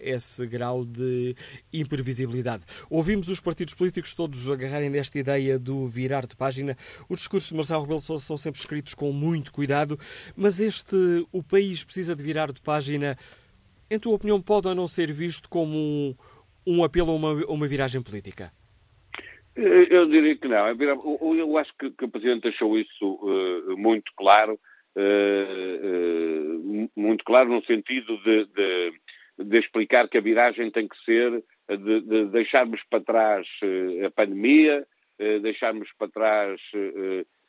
esse 0.00 0.46
grau 0.46 0.84
de 0.84 1.34
imprevisibilidade. 1.72 2.64
Ouvimos 2.88 3.28
os 3.28 3.40
partidos 3.40 3.74
políticos 3.74 4.14
todos 4.14 4.48
agarrarem 4.48 4.90
nesta 4.90 5.18
ideia 5.18 5.58
do 5.58 5.86
virar 5.86 6.26
de 6.26 6.36
página. 6.36 6.76
Os 7.08 7.20
discursos 7.20 7.50
de 7.50 7.56
Marcelo 7.56 7.82
Rebelo 7.82 8.00
são 8.00 8.36
sempre 8.36 8.60
escritos 8.60 8.94
com 8.94 9.12
muito 9.12 9.52
cuidado, 9.52 9.98
mas 10.36 10.60
este 10.60 10.69
o 11.32 11.42
país 11.42 11.84
precisa 11.84 12.14
de 12.14 12.22
virar 12.22 12.52
de 12.52 12.60
página, 12.60 13.16
em 13.90 13.98
tua 13.98 14.14
opinião, 14.14 14.40
pode 14.40 14.68
ou 14.68 14.74
não 14.74 14.86
ser 14.86 15.12
visto 15.12 15.48
como 15.48 15.76
um, 15.76 16.14
um 16.66 16.84
apelo 16.84 17.10
a 17.10 17.14
uma, 17.14 17.32
uma 17.46 17.66
viragem 17.66 18.02
política? 18.02 18.52
Eu 19.56 20.06
diria 20.06 20.36
que 20.36 20.48
não. 20.48 20.68
Eu 20.68 21.58
acho 21.58 21.72
que, 21.78 21.90
que 21.90 22.04
o 22.04 22.08
Presidente 22.08 22.44
deixou 22.44 22.78
isso 22.78 23.14
uh, 23.14 23.76
muito 23.76 24.12
claro, 24.16 24.58
uh, 24.96 25.00
uh, 25.86 26.90
muito 26.96 27.24
claro 27.24 27.50
no 27.50 27.64
sentido 27.64 28.16
de, 28.22 28.46
de, 28.46 28.92
de, 29.44 29.58
explicar 29.58 30.08
que 30.08 30.18
a 30.18 30.22
viragem 30.22 30.70
tem 30.70 30.86
que 30.86 30.96
ser 31.04 31.44
de, 31.68 32.00
de 32.00 32.26
deixarmos 32.26 32.80
para 32.88 33.02
trás 33.02 33.46
a 34.06 34.10
pandemia, 34.10 34.86
deixarmos 35.42 35.88
para 35.98 36.08
trás 36.08 36.60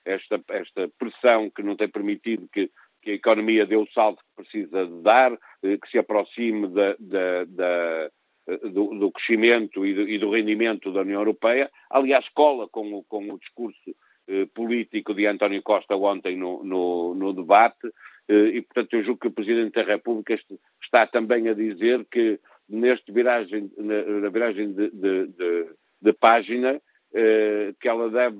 esta, 0.06 0.42
esta 0.50 0.90
pressão 1.00 1.50
que 1.50 1.64
não 1.64 1.76
tem 1.76 1.88
permitido 1.88 2.50
que 2.52 2.70
que 3.02 3.12
a 3.12 3.16
economia 3.16 3.66
dê 3.66 3.76
o 3.76 3.88
salto 3.94 4.20
que 4.20 4.44
precisa 4.44 4.86
de 4.86 5.02
dar, 5.02 5.34
eh, 5.64 5.78
que 5.78 5.90
se 5.90 5.98
aproxime 5.98 6.68
da, 6.68 6.96
da, 7.00 7.46
da, 7.46 8.12
eh, 8.48 8.58
do, 8.70 8.98
do, 8.98 9.12
crescimento 9.12 9.86
e 9.86 9.94
do, 9.94 10.10
e 10.10 10.18
do, 10.20 10.32
rendimento 10.32 10.92
da 10.92 11.02
União 11.02 11.20
Europeia. 11.20 11.70
Aliás, 11.90 12.28
cola 12.30 12.68
com 12.70 12.94
o, 12.94 13.04
com 13.04 13.32
o 13.32 13.40
discurso 13.40 13.96
eh, 14.28 14.46
político 14.54 15.14
de 15.14 15.26
António 15.26 15.62
Costa 15.64 15.96
ontem 15.96 16.38
no, 16.38 16.64
no, 16.64 17.16
no 17.16 17.34
debate, 17.34 17.92
e 18.30 18.62
portanto 18.62 18.94
eu 18.94 19.04
julgo 19.04 19.20
que 19.20 19.28
o 19.28 19.32
Presidente 19.32 19.74
da 19.74 19.84
República 19.84 20.40
está 20.82 21.06
também 21.06 21.50
a 21.50 21.54
dizer 21.54 22.06
que 22.10 22.40
neste 22.70 23.12
viragem, 23.12 23.70
na, 23.78 24.30
viragem 24.30 24.72
de, 24.72 24.90
de, 24.90 25.28
de, 25.28 25.66
de 26.02 26.14
página, 26.14 26.82
que 27.12 27.90
ela 27.90 28.10
deve 28.10 28.40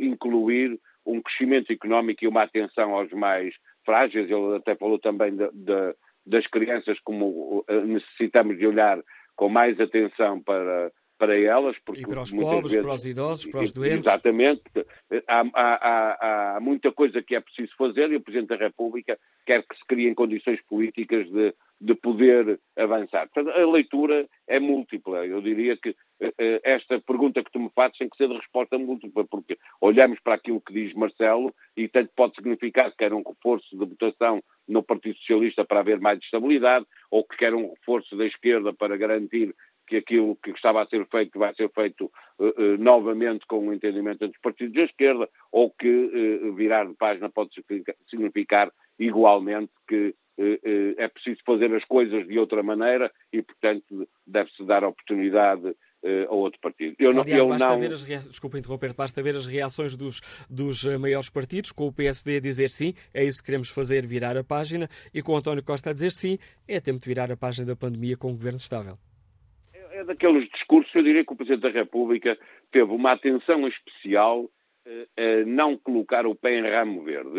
incluir 0.00 0.80
um 1.06 1.22
crescimento 1.22 1.72
económico 1.72 2.24
e 2.24 2.28
uma 2.28 2.42
atenção 2.42 2.94
aos 2.94 3.10
mais 3.12 3.54
frágeis. 3.84 4.30
Ele 4.30 4.56
até 4.56 4.74
falou 4.74 4.98
também 4.98 5.34
de, 5.34 5.48
de, 5.52 5.94
das 6.26 6.46
crianças 6.46 6.98
como 7.00 7.64
eh, 7.68 7.80
necessitamos 7.82 8.58
de 8.58 8.66
olhar 8.66 8.98
com 9.36 9.48
mais 9.48 9.78
atenção 9.80 10.42
para, 10.42 10.90
para 11.18 11.38
elas. 11.38 11.76
Porque 11.84 12.02
e 12.02 12.06
para 12.06 12.22
os 12.22 12.30
pobres, 12.30 12.72
vezes, 12.72 12.82
para 12.82 12.94
os 12.94 13.06
idosos, 13.06 13.46
para 13.50 13.60
os 13.60 13.72
doentes. 13.72 14.06
Exatamente. 14.06 14.62
Há, 15.26 15.40
há, 15.52 15.74
há, 15.74 16.56
há, 16.56 16.60
muita 16.60 16.92
coisa 16.92 17.22
que 17.22 17.34
é 17.34 17.40
preciso 17.40 17.72
fazer 17.76 18.10
e 18.12 18.16
o 18.16 18.20
Presidente 18.20 18.48
da 18.48 18.56
República 18.56 19.18
quer 19.44 19.62
que 19.62 19.76
se 19.76 19.84
criem 19.86 20.14
condições 20.14 20.60
políticas 20.62 21.30
de, 21.30 21.54
de 21.80 21.94
poder 21.94 22.58
avançar. 22.76 23.28
Portanto, 23.28 23.56
a 23.56 23.70
leitura 23.70 24.26
é 24.46 24.58
múltipla. 24.58 25.26
Eu 25.26 25.40
diria 25.40 25.76
que 25.76 25.94
eh, 26.20 26.32
eh, 26.38 26.60
esta 26.64 26.98
pergunta 27.00 27.42
que 27.44 27.50
tu 27.50 27.60
me 27.60 27.70
fazes 27.74 27.98
tem 27.98 28.08
que 28.08 28.16
ser 28.16 28.28
de 28.28 28.36
resposta 28.36 28.78
múltipla, 28.78 29.24
porque 29.24 29.58
olhamos 29.80 30.18
para 30.20 30.34
aquilo 30.34 30.60
que 30.60 30.72
diz 30.72 30.94
Marcelo 30.94 31.54
e 31.76 31.88
tanto 31.88 32.10
pode 32.16 32.34
significar 32.34 32.90
que 32.90 32.96
quer 32.96 33.12
um 33.12 33.22
reforço 33.22 33.76
de 33.76 33.84
votação 33.84 34.42
no 34.66 34.82
Partido 34.82 35.16
Socialista 35.18 35.64
para 35.64 35.80
haver 35.80 36.00
mais 36.00 36.18
estabilidade, 36.18 36.86
ou 37.10 37.24
que 37.24 37.36
quer 37.36 37.54
um 37.54 37.70
reforço 37.70 38.16
da 38.16 38.26
esquerda 38.26 38.72
para 38.72 38.96
garantir 38.96 39.54
que 39.86 39.96
aquilo 39.96 40.36
que 40.36 40.50
estava 40.50 40.82
a 40.82 40.86
ser 40.86 41.06
feito 41.06 41.38
vai 41.38 41.54
ser 41.54 41.70
feito 41.70 42.10
uh, 42.38 42.44
uh, 42.44 42.78
novamente 42.78 43.46
com 43.46 43.58
o 43.58 43.66
um 43.66 43.72
entendimento 43.72 44.24
entre 44.24 44.36
os 44.36 44.42
partidos 44.42 44.74
da 44.74 44.82
esquerda, 44.82 45.28
ou 45.52 45.70
que 45.70 45.88
uh, 45.88 46.52
virar 46.54 46.86
de 46.86 46.94
página 46.94 47.30
pode 47.30 47.50
significar 48.10 48.70
igualmente 48.98 49.72
que 49.88 50.14
é 50.98 51.08
preciso 51.08 51.40
fazer 51.46 51.74
as 51.74 51.82
coisas 51.86 52.28
de 52.28 52.38
outra 52.38 52.62
maneira 52.62 53.10
e, 53.32 53.40
portanto, 53.40 54.06
deve-se 54.26 54.62
dar 54.66 54.84
oportunidade 54.84 55.74
a 56.28 56.34
outro 56.34 56.60
partido. 56.60 56.94
Eu 56.98 57.14
não, 57.14 57.22
Aliás, 57.22 57.42
eu 57.42 57.48
basta 57.48 57.68
não... 57.68 57.80
ver 57.80 57.92
as 57.94 58.02
reações, 58.02 58.30
desculpa 58.32 58.58
interromper, 58.58 58.92
basta 58.92 59.22
ver 59.22 59.34
as 59.34 59.46
reações 59.46 59.96
dos, 59.96 60.20
dos 60.50 60.84
maiores 60.98 61.30
partidos, 61.30 61.72
com 61.72 61.86
o 61.86 61.92
PSD 61.92 62.36
a 62.36 62.40
dizer 62.40 62.68
sim, 62.68 62.92
é 63.14 63.24
isso 63.24 63.38
que 63.38 63.46
queremos 63.46 63.70
fazer, 63.70 64.06
virar 64.06 64.36
a 64.36 64.44
página, 64.44 64.90
e 65.14 65.22
com 65.22 65.32
o 65.32 65.36
António 65.36 65.64
Costa 65.64 65.88
a 65.88 65.94
dizer 65.94 66.12
sim, 66.12 66.36
é 66.68 66.80
tempo 66.80 67.00
de 67.00 67.08
virar 67.08 67.32
a 67.32 67.36
página 67.36 67.66
da 67.66 67.74
pandemia 67.74 68.14
com 68.14 68.28
um 68.28 68.36
governo 68.36 68.58
estável 68.58 68.98
é 69.96 70.04
daqueles 70.04 70.48
discursos, 70.50 70.94
eu 70.94 71.02
diria 71.02 71.24
que 71.24 71.32
o 71.32 71.36
Presidente 71.36 71.62
da 71.62 71.70
República 71.70 72.38
teve 72.70 72.92
uma 72.92 73.12
atenção 73.12 73.66
especial 73.66 74.48
a 74.86 75.44
não 75.46 75.76
colocar 75.76 76.26
o 76.26 76.34
pé 76.34 76.58
em 76.58 76.62
ramo 76.62 77.02
verde. 77.02 77.30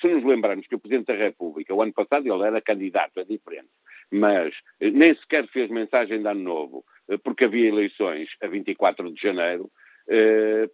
Se 0.00 0.08
nos 0.08 0.24
lembrarmos 0.24 0.66
que 0.66 0.74
o 0.74 0.78
Presidente 0.78 1.06
da 1.06 1.14
República, 1.14 1.74
o 1.74 1.82
ano 1.82 1.92
passado, 1.92 2.26
ele 2.26 2.42
era 2.42 2.60
candidato, 2.60 3.20
é 3.20 3.24
diferente, 3.24 3.68
mas 4.10 4.54
nem 4.80 5.14
sequer 5.14 5.46
fez 5.48 5.70
mensagem 5.70 6.20
de 6.20 6.26
ano 6.26 6.42
novo, 6.42 6.84
porque 7.22 7.44
havia 7.44 7.68
eleições 7.68 8.28
a 8.42 8.48
24 8.48 9.12
de 9.12 9.20
janeiro, 9.20 9.70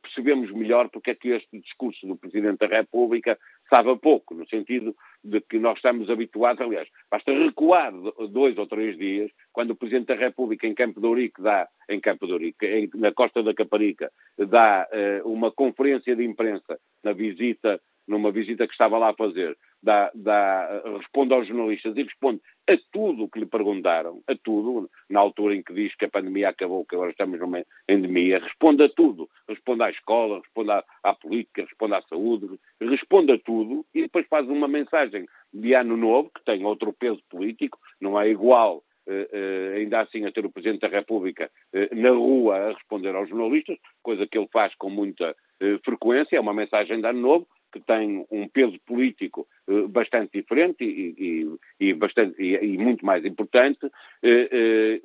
percebemos 0.01 0.51
melhor 0.53 0.89
porque 0.89 1.11
é 1.11 1.15
que 1.15 1.29
este 1.31 1.61
discurso 1.61 2.07
do 2.07 2.17
Presidente 2.17 2.61
da 2.61 2.67
República 2.67 3.39
sabe 3.69 3.97
pouco, 3.97 4.35
no 4.35 4.47
sentido 4.49 4.95
de 5.23 5.41
que 5.41 5.59
nós 5.59 5.77
estamos 5.77 6.11
habituados, 6.11 6.61
aliás, 6.61 6.89
basta 7.11 7.33
recuar 7.33 7.93
dois 8.31 8.57
ou 8.59 8.67
três 8.67 8.97
dias, 8.99 9.31
quando 9.53 9.71
o 9.71 9.77
Presidente 9.77 10.09
da 10.09 10.15
República 10.15 10.67
em 10.67 10.75
Campo 10.75 11.01
de 11.01 11.07
Ourique 11.07 11.41
dá, 11.41 11.69
em 11.89 11.99
Campo 11.99 12.27
de 12.27 12.33
Ourique, 12.33 12.67
em, 12.67 12.91
na 12.95 13.13
Costa 13.13 13.43
da 13.43 13.55
Caparica, 13.55 14.11
dá 14.39 14.87
uh, 15.25 15.29
uma 15.29 15.51
conferência 15.51 16.15
de 16.15 16.25
imprensa 16.25 16.79
na 17.03 17.13
visita 17.13 17.81
numa 18.07 18.31
visita 18.31 18.67
que 18.67 18.73
estava 18.73 18.99
lá 18.99 19.11
a 19.11 19.15
fazer, 19.15 19.57
dá, 19.85 20.11
dá, 20.15 20.83
responde 20.99 21.35
aos 21.35 21.47
jornalistas 21.47 21.95
e 21.97 22.03
responde 22.03 22.41
a 22.67 22.77
tudo 22.91 23.25
o 23.25 23.29
que 23.29 23.39
lhe 23.39 23.47
perguntaram, 23.47 24.23
a 24.27 24.35
tudo, 24.35 24.91
na 25.11 25.21
altura 25.21 25.55
em 25.55 25.63
que 25.63 25.75
diz 25.75 25.95
que 25.95 26.07
a 26.07 26.11
pandemia 26.11 26.49
acabou, 26.49 26.87
que 26.87 26.95
agora 26.95 27.11
estamos 27.11 27.39
numa 27.39 27.63
endemia, 27.87 28.39
responde 28.39 28.83
a 28.83 28.89
tudo. 28.89 29.29
Responde 29.47 29.83
à 29.83 29.91
escola, 29.91 30.41
responde 30.41 30.71
à, 30.71 30.83
à 31.03 31.15
política, 31.15 31.63
responde 31.63 31.95
à 31.95 32.03
saúde, 32.09 32.59
responde 32.81 33.33
a 33.33 33.39
tudo 33.39 33.85
e 33.95 34.03
depois 34.03 34.27
faz 34.27 34.49
uma 34.49 34.67
mensagem 34.67 35.27
de 35.53 35.75
ano 35.75 35.97
novo, 35.97 36.31
que 36.35 36.43
tem 36.45 36.65
outro 36.65 36.93
peso 36.93 37.23
político, 37.29 37.79
não 38.01 38.19
é 38.19 38.29
igual 38.29 38.83
Uh, 39.07 39.29
uh, 39.37 39.77
ainda 39.77 40.01
assim 40.01 40.25
a 40.25 40.33
ter 40.33 40.47
o 40.47 40.51
Presidente 40.51 40.81
da 40.81 40.89
República 40.89 41.51
uh, 41.75 41.95
na 41.95 42.09
rua 42.09 42.57
a 42.57 42.73
responder 42.73 43.15
aos 43.15 43.29
jornalistas, 43.29 43.77
coisa 44.03 44.27
que 44.27 44.39
ele 44.39 44.49
faz 44.51 44.75
com 44.77 44.89
muita 44.89 45.37
frequência, 45.85 46.37
é 46.39 46.41
uma 46.41 46.55
mensagem 46.55 46.99
de 46.99 47.07
ano 47.07 47.21
novo, 47.21 47.47
que 47.75 47.81
tem 47.81 48.25
um 48.31 48.47
peso 48.47 48.79
político 48.87 49.49
uh, 49.67 49.89
bastante 49.89 50.41
diferente 50.41 50.85
e, 50.85 51.59
e, 51.81 51.89
e 51.89 51.93
bastante, 51.93 52.41
e, 52.41 52.79
muito 52.79 53.05
mais 53.05 53.25
importante, 53.25 53.85
uh, 53.85 53.89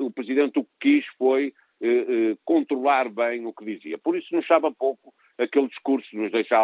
uh, 0.04 0.06
o 0.06 0.12
Presidente 0.12 0.60
o 0.60 0.64
que 0.64 1.02
quis 1.02 1.06
foi 1.18 1.52
controlar 2.44 3.08
bem 3.08 3.46
o 3.46 3.54
que 3.54 3.64
dizia. 3.64 3.98
Por 3.98 4.18
isso 4.18 4.36
nos 4.36 4.46
sabe 4.46 4.70
pouco 4.78 5.14
aquele 5.38 5.70
discurso, 5.70 6.14
nos 6.14 6.30
deixa 6.30 6.58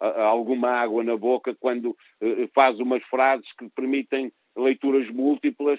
alguma 0.00 0.70
água 0.70 1.04
na 1.04 1.14
boca 1.14 1.54
quando 1.60 1.94
faz 2.54 2.80
umas 2.80 3.02
frases 3.02 3.46
que 3.58 3.68
permitem 3.68 4.32
leituras 4.56 5.10
múltiplas, 5.10 5.78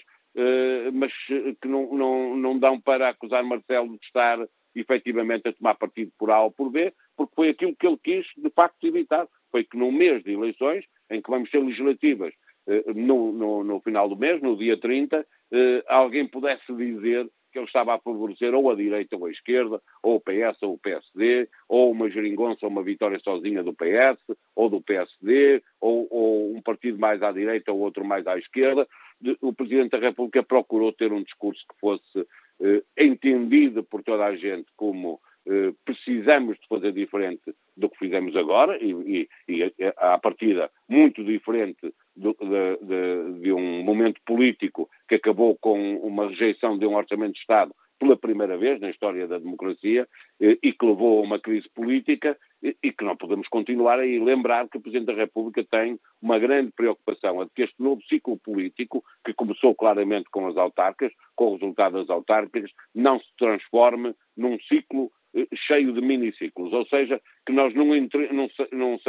mas 0.94 1.12
que 1.60 1.68
não, 1.68 1.92
não, 1.92 2.38
não 2.38 2.60
dão 2.60 2.80
para 2.80 3.10
acusar 3.10 3.44
Marcelo 3.44 3.98
de 3.98 4.06
estar 4.06 4.38
efetivamente 4.76 5.48
a 5.48 5.54
tomar 5.54 5.74
partido 5.74 6.12
por 6.16 6.30
A 6.30 6.42
ou 6.42 6.52
por 6.52 6.70
B, 6.70 6.94
porque 7.18 7.34
foi 7.34 7.50
aquilo 7.50 7.76
que 7.76 7.88
ele 7.88 7.98
quis 7.98 8.28
de 8.38 8.52
facto 8.52 8.86
evitar 8.86 9.28
foi 9.54 9.64
que 9.64 9.78
no 9.78 9.92
mês 9.92 10.24
de 10.24 10.32
eleições, 10.32 10.84
em 11.12 11.22
que 11.22 11.30
vamos 11.30 11.50
ter 11.52 11.60
legislativas 11.60 12.34
eh, 12.68 12.84
no, 12.96 13.32
no, 13.32 13.64
no 13.64 13.80
final 13.82 14.10
do 14.10 14.18
mês, 14.18 14.42
no 14.42 14.58
dia 14.58 14.76
30, 14.76 15.24
eh, 15.52 15.84
alguém 15.88 16.28
pudesse 16.28 16.74
dizer 16.76 17.30
que 17.52 17.60
ele 17.60 17.68
estava 17.68 17.94
a 17.94 18.00
favorecer 18.00 18.56
ou 18.56 18.72
a 18.72 18.76
direita 18.76 19.16
ou 19.16 19.28
a 19.28 19.32
esquerda, 19.32 19.80
ou 20.02 20.16
o 20.16 20.20
PS 20.20 20.64
ou 20.64 20.74
o 20.74 20.80
PSD, 20.80 21.48
ou 21.70 21.92
uma 21.92 22.10
geringonça 22.10 22.66
ou 22.66 22.72
uma 22.72 22.82
vitória 22.82 23.20
sozinha 23.20 23.62
do 23.62 23.76
PS, 23.76 24.20
ou 24.56 24.70
do 24.70 24.82
PSD, 24.82 25.62
ou, 25.80 26.08
ou, 26.10 26.56
um 26.56 26.62
partido 26.64 26.98
mais 26.98 27.22
à 27.22 27.32
direita 27.32 27.72
ou 27.72 27.80
outro 27.80 28.04
mais 28.04 28.26
à 28.26 28.40
esquerda. 28.40 28.88
O 29.40 29.54
Presidente 29.54 29.92
da 29.92 30.00
República 30.00 30.42
procurou 30.42 30.92
ter 30.92 31.14
um 31.14 31.22
discurso 31.22 31.64
que 31.70 31.80
fosse 31.80 32.28
eh, 32.60 32.82
entendido 32.98 33.84
por 33.84 34.02
toda 34.02 34.26
a 34.26 34.36
gente 34.36 34.66
como 34.76 35.22
precisamos 35.84 36.58
de 36.58 36.68
fazer 36.68 36.92
diferente 36.94 37.54
do 37.76 37.90
que 37.90 37.98
fizemos 37.98 38.36
agora 38.36 38.78
e, 38.82 39.28
e, 39.48 39.54
e 39.54 39.74
à 39.98 40.18
partida 40.18 40.70
muito 40.88 41.24
diferente 41.24 41.94
do, 42.16 42.36
de, 42.40 42.78
de, 42.86 43.42
de, 43.42 43.52
um 43.52 43.84
momento 43.84 44.22
político 44.26 44.90
que 45.08 45.16
acabou 45.16 45.58
com 45.58 45.98
uma 45.98 46.30
rejeição 46.30 46.78
de 46.78 46.86
um 46.86 46.96
orçamento 46.96 47.34
de 47.34 47.40
Estado 47.40 47.74
pela 48.00 48.18
primeira 48.18 48.58
vez 48.58 48.80
na 48.82 48.90
história 48.90 49.28
da 49.28 49.40
democracia 49.40 50.08
e 50.40 50.74
que 50.74 50.86
levou 50.86 51.20
a 51.20 51.24
uma 51.24 51.40
crise 51.40 51.70
política 51.70 52.38
e 52.62 52.92
que 52.92 53.04
não 53.04 53.16
podemos 53.16 53.48
continuar 53.48 54.00
a 54.00 54.04
lembrar 54.04 54.68
que 54.68 54.78
o 54.78 54.82
Presidente 54.82 55.08
da 55.08 55.14
República 55.14 55.64
tem 55.64 56.00
uma 56.22 56.38
grande 56.40 56.72
preocupação, 56.72 57.42
a 57.42 57.46
de 57.46 57.52
que 57.56 57.64
este 57.64 57.82
novo 57.82 58.02
ciclo 58.04 58.38
político, 58.38 59.04
que 59.26 59.34
começou 59.34 59.76
claramente 59.76 60.30
com 60.30 60.48
as 60.48 60.58
autarcas, 60.58 61.12
com 61.36 61.48
o 61.50 61.54
resultado 61.54 62.00
das 62.00 62.10
autárquicas, 62.10 62.72
não 62.94 63.20
se 63.20 63.30
transforme 63.38 64.14
num 64.36 64.58
ciclo 64.62 65.06
eh, 65.06 65.23
cheio 65.68 65.94
de 65.94 66.02
miniciclos, 66.02 66.72
ou 66.74 66.86
seja, 66.88 67.22
que 67.46 67.52
nós 67.52 67.74
não, 67.74 67.96
entre, 67.96 68.32
não, 68.32 68.50
não, 68.72 69.00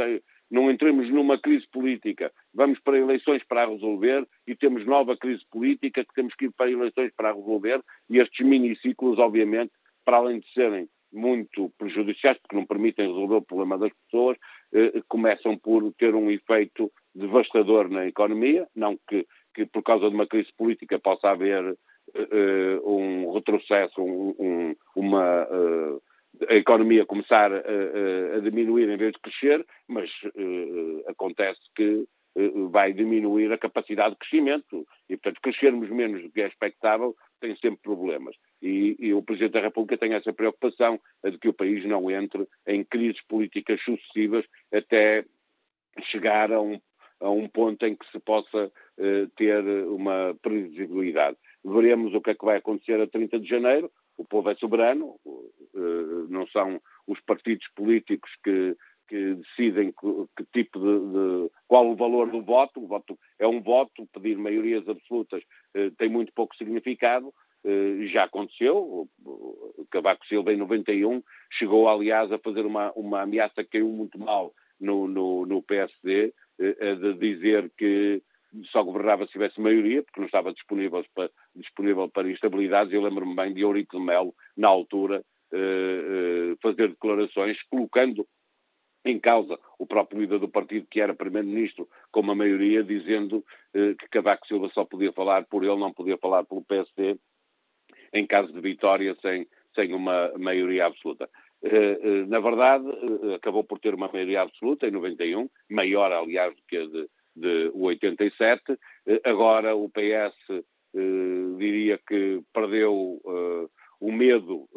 não 0.50 0.70
entremos 0.70 1.10
numa 1.10 1.38
crise 1.38 1.66
política, 1.68 2.32
vamos 2.54 2.78
para 2.80 2.98
eleições 2.98 3.42
para 3.44 3.66
resolver 3.66 4.26
e 4.46 4.54
temos 4.54 4.86
nova 4.86 5.16
crise 5.16 5.44
política 5.50 6.04
que 6.04 6.14
temos 6.14 6.34
que 6.34 6.46
ir 6.46 6.52
para 6.52 6.70
eleições 6.70 7.12
para 7.16 7.32
resolver. 7.32 7.82
E 8.08 8.18
estes 8.18 8.46
miniciclos, 8.46 9.18
obviamente, 9.18 9.72
para 10.04 10.18
além 10.18 10.40
de 10.40 10.52
serem 10.52 10.88
muito 11.12 11.70
prejudiciais, 11.78 12.38
porque 12.38 12.56
não 12.56 12.66
permitem 12.66 13.06
resolver 13.06 13.36
o 13.36 13.42
problema 13.42 13.78
das 13.78 13.92
pessoas, 14.04 14.36
eh, 14.72 15.00
começam 15.08 15.56
por 15.56 15.92
ter 15.94 16.14
um 16.14 16.30
efeito 16.30 16.90
devastador 17.14 17.88
na 17.88 18.06
economia, 18.06 18.66
não 18.74 18.98
que, 19.08 19.24
que 19.54 19.64
por 19.66 19.82
causa 19.82 20.08
de 20.08 20.14
uma 20.14 20.26
crise 20.26 20.52
política 20.58 20.98
possa 20.98 21.30
haver 21.30 21.78
eh, 22.14 22.80
um 22.84 23.32
retrocesso, 23.32 24.02
um, 24.02 24.34
um, 24.38 24.76
uma, 24.96 25.46
a 26.48 26.54
economia 26.54 27.06
começar 27.06 27.52
a, 27.52 27.58
a, 28.36 28.40
diminuir 28.40 28.88
em 28.88 28.96
vez 28.96 29.12
de 29.12 29.20
crescer, 29.20 29.64
mas 29.88 30.10
uh, 30.24 31.04
acontece 31.08 31.60
que 31.74 32.06
uh, 32.36 32.68
vai 32.68 32.92
diminuir 32.92 33.52
a 33.52 33.58
capacidade 33.58 34.10
de 34.10 34.18
crescimento 34.18 34.86
e, 35.08 35.16
portanto, 35.16 35.40
crescermos 35.40 35.88
menos 35.90 36.22
do 36.22 36.30
que 36.30 36.42
é 36.42 36.48
expectável 36.48 37.14
tem 37.40 37.54
sempre 37.56 37.80
problemas. 37.82 38.34
E, 38.62 38.96
e, 38.98 39.12
o 39.12 39.22
Presidente 39.22 39.52
da 39.52 39.60
República 39.60 39.98
tem 39.98 40.14
essa 40.14 40.32
preocupação 40.32 40.98
de 41.22 41.38
que 41.38 41.48
o 41.48 41.52
país 41.52 41.84
não 41.84 42.10
entre 42.10 42.46
em 42.66 42.82
crises 42.82 43.20
políticas 43.26 43.80
sucessivas 43.82 44.44
até 44.72 45.24
chegar 46.04 46.50
a 46.50 46.60
um, 46.60 46.80
a 47.20 47.30
um 47.30 47.46
ponto 47.48 47.84
em 47.84 47.94
que 47.94 48.10
se 48.10 48.18
possa 48.18 48.66
uh, 48.66 49.28
ter 49.36 49.62
uma 49.88 50.34
previsibilidade. 50.42 51.36
Veremos 51.64 52.14
o 52.14 52.20
que 52.20 52.30
é 52.30 52.34
que 52.34 52.44
vai 52.44 52.56
acontecer 52.56 53.00
a 53.00 53.06
30 53.06 53.38
de 53.38 53.48
janeiro. 53.48 53.90
O 54.16 54.24
povo 54.24 54.50
é 54.50 54.54
soberano, 54.54 55.16
uh, 55.24 56.28
não 56.28 56.46
são 56.48 56.80
os 57.06 57.20
partidos 57.20 57.66
políticos 57.74 58.30
que, 58.42 58.76
que 59.08 59.34
decidem 59.34 59.92
que, 59.92 60.26
que 60.36 60.44
tipo 60.52 60.78
de, 60.78 61.12
de, 61.12 61.50
qual 61.66 61.88
o 61.90 61.96
valor 61.96 62.30
do 62.30 62.42
voto. 62.42 62.82
O 62.82 62.86
voto 62.86 63.18
é 63.38 63.46
um 63.46 63.60
voto, 63.60 64.08
pedir 64.12 64.36
maiorias 64.36 64.88
absolutas 64.88 65.42
uh, 65.76 65.90
tem 65.98 66.08
muito 66.08 66.32
pouco 66.32 66.56
significado. 66.56 67.34
Uh, 67.64 68.06
já 68.06 68.24
aconteceu, 68.24 69.08
Cavaco 69.90 70.26
Silva 70.26 70.52
em 70.52 70.56
91 70.56 71.22
chegou 71.50 71.88
aliás 71.88 72.30
a 72.30 72.38
fazer 72.38 72.64
uma, 72.66 72.92
uma 72.92 73.22
ameaça 73.22 73.64
que 73.64 73.70
caiu 73.70 73.88
muito 73.88 74.18
mal 74.18 74.52
no, 74.78 75.08
no, 75.08 75.46
no 75.46 75.62
PSD, 75.62 76.32
de 76.56 77.14
dizer 77.14 77.68
que 77.76 78.22
só 78.70 78.82
governava 78.82 79.26
se 79.26 79.32
tivesse 79.32 79.60
maioria, 79.60 80.02
porque 80.02 80.20
não 80.20 80.26
estava 80.26 80.52
disponível 80.52 81.04
para, 81.14 81.30
disponível 81.54 82.08
para 82.08 82.30
instabilidades. 82.30 82.92
Eu 82.92 83.02
lembro-me 83.02 83.34
bem 83.34 83.52
de 83.52 83.62
Eurico 83.62 83.98
de 83.98 84.04
Melo, 84.04 84.34
na 84.56 84.68
altura, 84.68 85.24
fazer 86.60 86.88
declarações 86.88 87.62
colocando 87.70 88.26
em 89.04 89.20
causa 89.20 89.58
o 89.78 89.86
próprio 89.86 90.20
líder 90.20 90.38
do 90.38 90.48
partido, 90.48 90.86
que 90.90 91.00
era 91.00 91.14
primeiro-ministro, 91.14 91.88
com 92.10 92.20
uma 92.20 92.34
maioria, 92.34 92.82
dizendo 92.82 93.44
eh, 93.74 93.94
que 93.98 94.08
Cavaco 94.08 94.46
Silva 94.46 94.70
só 94.72 94.84
podia 94.84 95.12
falar 95.12 95.44
por 95.44 95.62
ele, 95.62 95.76
não 95.76 95.92
podia 95.92 96.16
falar 96.16 96.44
pelo 96.44 96.64
PSD, 96.64 97.18
em 98.12 98.26
caso 98.26 98.52
de 98.52 98.60
vitória, 98.60 99.14
sem, 99.20 99.46
sem 99.74 99.92
uma 99.92 100.32
maioria 100.38 100.86
absoluta. 100.86 101.28
Eh, 101.62 101.98
eh, 102.02 102.26
na 102.26 102.40
verdade, 102.40 102.86
eh, 102.88 103.34
acabou 103.34 103.64
por 103.64 103.78
ter 103.78 103.94
uma 103.94 104.08
maioria 104.08 104.42
absoluta 104.42 104.86
em 104.86 104.90
91, 104.90 105.48
maior, 105.70 106.10
aliás, 106.10 106.54
do 106.54 106.62
que 106.66 106.76
a 106.76 106.86
de, 106.86 107.08
de 107.34 107.70
87. 107.74 108.78
Eh, 109.06 109.20
agora 109.24 109.74
o 109.74 109.88
PS 109.88 110.36
eh, 110.50 110.60
diria 111.58 111.98
que 111.98 112.42
perdeu 112.52 113.20
o 114.00 114.12
medo, 114.12 114.68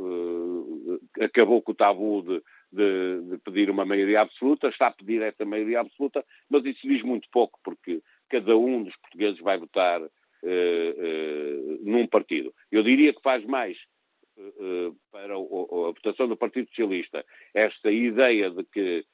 acabou 1.20 1.62
com 1.62 1.72
o 1.74 1.76
tabu 1.76 2.22
de 2.22 2.42
de, 2.72 3.22
de, 3.22 3.38
pedir 3.40 3.70
uma 3.70 3.86
maioria 3.86 4.22
absoluta, 4.22 4.68
está 4.68 4.88
a 4.88 4.92
pedir 4.92 5.22
essa 5.22 5.46
maioria 5.46 5.80
absoluta, 5.82 6.26
mas 6.50 6.66
isso 6.66 6.88
diz 6.88 7.02
muito 7.02 7.28
pouco, 7.32 7.60
porque 7.64 8.02
cada 8.30 8.58
um 8.58 8.84
dos 8.84 8.96
portugueses 8.98 9.40
vai 9.40 9.58
votar 9.58 10.02
uh, 10.02 10.08
uh, 10.08 11.80
num 11.84 12.08
partido. 12.08 12.54
Eu 12.72 12.84
diria 12.84 13.14
que 13.14 13.22
faz 13.22 13.46
mais 13.46 13.78
uh, 14.38 14.96
para 15.12 15.38
o, 15.38 15.86
a 15.86 15.92
votação 15.92 16.28
do 16.28 16.36
Partido 16.36 16.68
Socialista 16.70 17.26
esta 17.54 17.92
ideia 17.92 18.50
de 18.50 18.64
que 18.66 19.06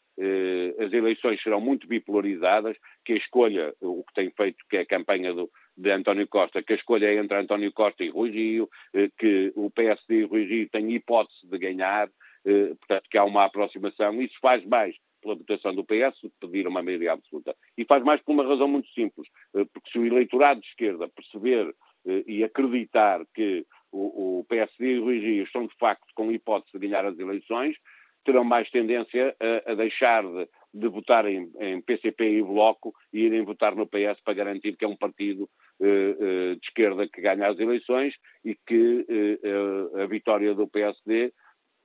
as 0.80 0.94
eleições 0.94 1.42
serão 1.42 1.60
muito 1.60 1.88
bipolarizadas, 1.88 2.78
que 3.04 3.14
a 3.14 3.18
escolha, 3.18 3.74
o 3.82 4.04
que 4.04 4.14
tem 4.14 4.30
feito, 4.32 4.64
que 4.70 4.78
é 4.78 4.82
a 4.82 4.86
campanha 4.86 5.34
do, 5.34 5.50
de 5.76 5.92
António 5.92 6.28
Costa, 6.28 6.62
que 6.62 6.74
a 6.74 6.76
escolha 6.76 7.08
é 7.08 7.16
entre 7.16 7.38
António 7.38 7.72
Costa 7.72 8.04
e 8.04 8.10
Rui 8.10 8.30
Rio, 8.30 8.70
que 9.18 9.52
o 9.56 9.72
PSD 9.72 10.20
e 10.20 10.24
Rui 10.24 10.46
Rio 10.46 10.70
têm 10.70 10.94
hipótese 10.94 11.48
de 11.48 11.58
ganhar, 11.58 12.10
eh, 12.46 12.76
portanto, 12.76 13.08
que 13.10 13.18
há 13.18 13.24
uma 13.24 13.46
aproximação. 13.46 14.22
Isso 14.22 14.36
faz 14.42 14.64
mais 14.66 14.96
pela 15.22 15.36
votação 15.36 15.74
do 15.74 15.86
PS 15.86 16.20
de 16.22 16.32
pedir 16.42 16.68
uma 16.68 16.84
maioria 16.84 17.14
absoluta. 17.14 17.56
E 17.78 17.86
faz 17.86 18.04
mais 18.04 18.22
por 18.22 18.34
uma 18.34 18.46
razão 18.46 18.68
muito 18.68 18.90
simples, 18.90 19.28
eh, 19.56 19.66
porque 19.74 19.90
se 19.92 19.98
o 19.98 20.06
eleitorado 20.06 20.60
de 20.60 20.68
esquerda 20.68 21.08
perceber 21.08 21.74
eh, 22.06 22.24
e 22.28 22.44
acreditar 22.44 23.26
que 23.34 23.66
o, 23.92 24.40
o 24.40 24.46
PSD 24.46 24.96
e 24.96 25.00
o 25.00 25.06
Rui 25.06 25.20
Rio 25.20 25.44
estão 25.46 25.66
de 25.66 25.76
facto 25.76 26.08
com 26.14 26.32
hipótese 26.32 26.78
de 26.78 26.88
ganhar 26.88 27.06
as 27.06 27.18
eleições, 27.18 27.76
terão 28.24 28.44
mais 28.44 28.70
tendência 28.70 29.36
a, 29.40 29.72
a 29.72 29.76
deixar 29.76 30.24
de, 30.24 30.48
de 30.74 30.88
votar 30.88 31.26
em, 31.26 31.52
em, 31.60 31.82
PCP 31.82 32.38
e 32.38 32.44
Bloco 32.44 32.94
e 33.12 33.22
irem 33.22 33.44
votar 33.44 33.76
no 33.76 33.88
PS 33.88 34.20
para 34.24 34.34
garantir 34.34 34.76
que 34.76 34.86
é 34.86 34.88
um 34.88 34.96
partido 34.96 35.50
uh, 35.80 35.86
uh, 35.86 36.56
de 36.56 36.66
esquerda 36.66 37.08
que 37.08 37.22
ganha 37.22 37.48
as 37.48 37.60
eleições 37.60 38.14
e 38.44 38.56
que 38.56 39.06
uh, 39.44 40.02
a 40.02 40.06
vitória 40.06 40.54
do 40.54 40.68
PSD 40.68 41.34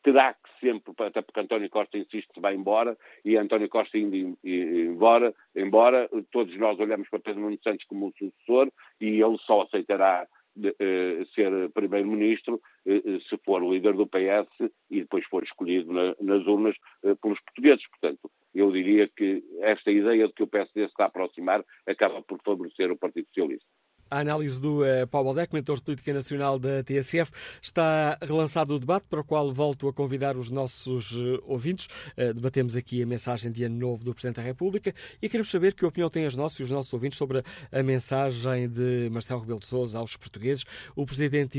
terá 0.03 0.33
que 0.33 0.49
sempre, 0.61 0.93
até 0.99 1.21
porque 1.21 1.41
António 1.41 1.69
Costa 1.69 1.99
insiste 1.99 2.41
vai 2.41 2.55
embora, 2.55 2.97
e 3.25 3.37
António 3.37 3.69
Costa 3.69 3.99
indo 3.99 4.39
embora, 4.45 5.35
embora, 5.55 6.09
todos 6.31 6.57
nós 6.57 6.79
olhamos 6.79 7.09
para 7.09 7.19
Pedro 7.19 7.43
Nuno 7.43 7.59
Santos 7.63 7.85
como 7.87 8.07
o 8.07 8.13
sucessor, 8.13 8.71
e 9.01 9.21
ele 9.21 9.37
só 9.39 9.63
aceitará 9.63 10.27
de, 10.59 10.71
uh, 10.71 11.27
ser 11.35 11.71
primeiro-ministro 11.71 12.57
uh, 12.57 13.21
se 13.29 13.37
for 13.45 13.63
o 13.63 13.73
líder 13.73 13.95
do 13.95 14.07
PS 14.07 14.71
e 14.91 15.01
depois 15.01 15.25
for 15.27 15.43
escolhido 15.45 15.93
na, 15.93 16.15
nas 16.21 16.47
urnas 16.47 16.77
uh, 17.05 17.17
pelos 17.17 17.41
portugueses. 17.41 17.87
Portanto, 17.89 18.31
eu 18.55 18.73
diria 18.73 19.09
que 19.09 19.43
esta 19.61 19.91
ideia 19.91 20.27
de 20.27 20.33
que 20.35 20.43
o 20.43 20.49
PSD 20.49 20.81
se 20.81 20.91
está 20.91 21.05
a 21.05 21.07
aproximar 21.07 21.65
acaba 21.87 22.23
por 22.23 22.41
favorecer 22.45 22.91
o 22.91 22.99
Partido 22.99 23.29
Socialista. 23.29 23.67
A 24.11 24.21
análise 24.21 24.59
do 24.59 24.83
uh, 24.83 25.07
Paulo 25.11 25.27
Baldeco, 25.27 25.55
mentor 25.55 25.77
de 25.77 25.83
política 25.83 26.15
nacional 26.15 26.59
da 26.59 26.83
TSF, 26.83 27.31
está 27.61 28.17
relançado 28.23 28.75
o 28.75 28.79
debate 28.79 29.05
para 29.09 29.21
o 29.21 29.25
qual 29.25 29.53
volto 29.53 29.87
a 29.87 29.93
convidar 29.93 30.35
os 30.35 30.51
nossos 30.51 31.13
uh, 31.13 31.43
ouvintes. 31.45 31.89
Uh, 32.17 32.33
debatemos 32.33 32.75
aqui 32.75 33.03
a 33.03 33.07
mensagem 33.07 33.53
de 33.53 33.65
ano 33.65 33.77
novo 33.77 34.03
do 34.03 34.15
Presidente 34.15 34.37
da 34.37 34.43
República 34.43 34.95
e 35.21 35.29
queremos 35.29 35.51
saber 35.51 35.75
que 35.75 35.85
opinião 35.85 36.09
têm 36.09 36.25
as 36.25 36.35
nossas 36.35 36.61
e 36.61 36.63
os 36.63 36.71
nossos 36.71 36.91
ouvintes 36.95 37.19
sobre 37.19 37.45
a 37.71 37.83
mensagem 37.83 38.67
de 38.67 39.11
Marcelo 39.11 39.41
Rebelo 39.41 39.61
de 39.61 39.67
Sousa 39.67 39.99
aos 39.99 40.17
portugueses. 40.17 40.65
O 40.97 41.05
Presidente 41.05 41.59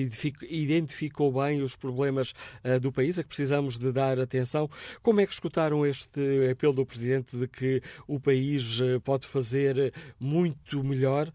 identificou 0.50 1.32
bem 1.32 1.62
os 1.62 1.76
problemas 1.76 2.34
do 2.82 2.92
país 2.92 3.20
a 3.20 3.24
que 3.24 3.30
precisamos 3.30 3.78
de 3.78 3.92
dar 3.92 4.20
atenção. 4.20 4.70
Como 5.04 5.22
é 5.22 5.28
que 5.28 5.34
escutaram 5.34 5.86
este 5.86 6.50
apelo 6.52 6.74
do 6.74 6.86
Presidente 6.86 7.38
de 7.38 7.48
que 7.48 7.82
o 8.08 8.20
país 8.20 8.80
pode 9.04 9.28
fazer 9.28 9.94
muito 10.20 10.84
melhor? 10.84 11.32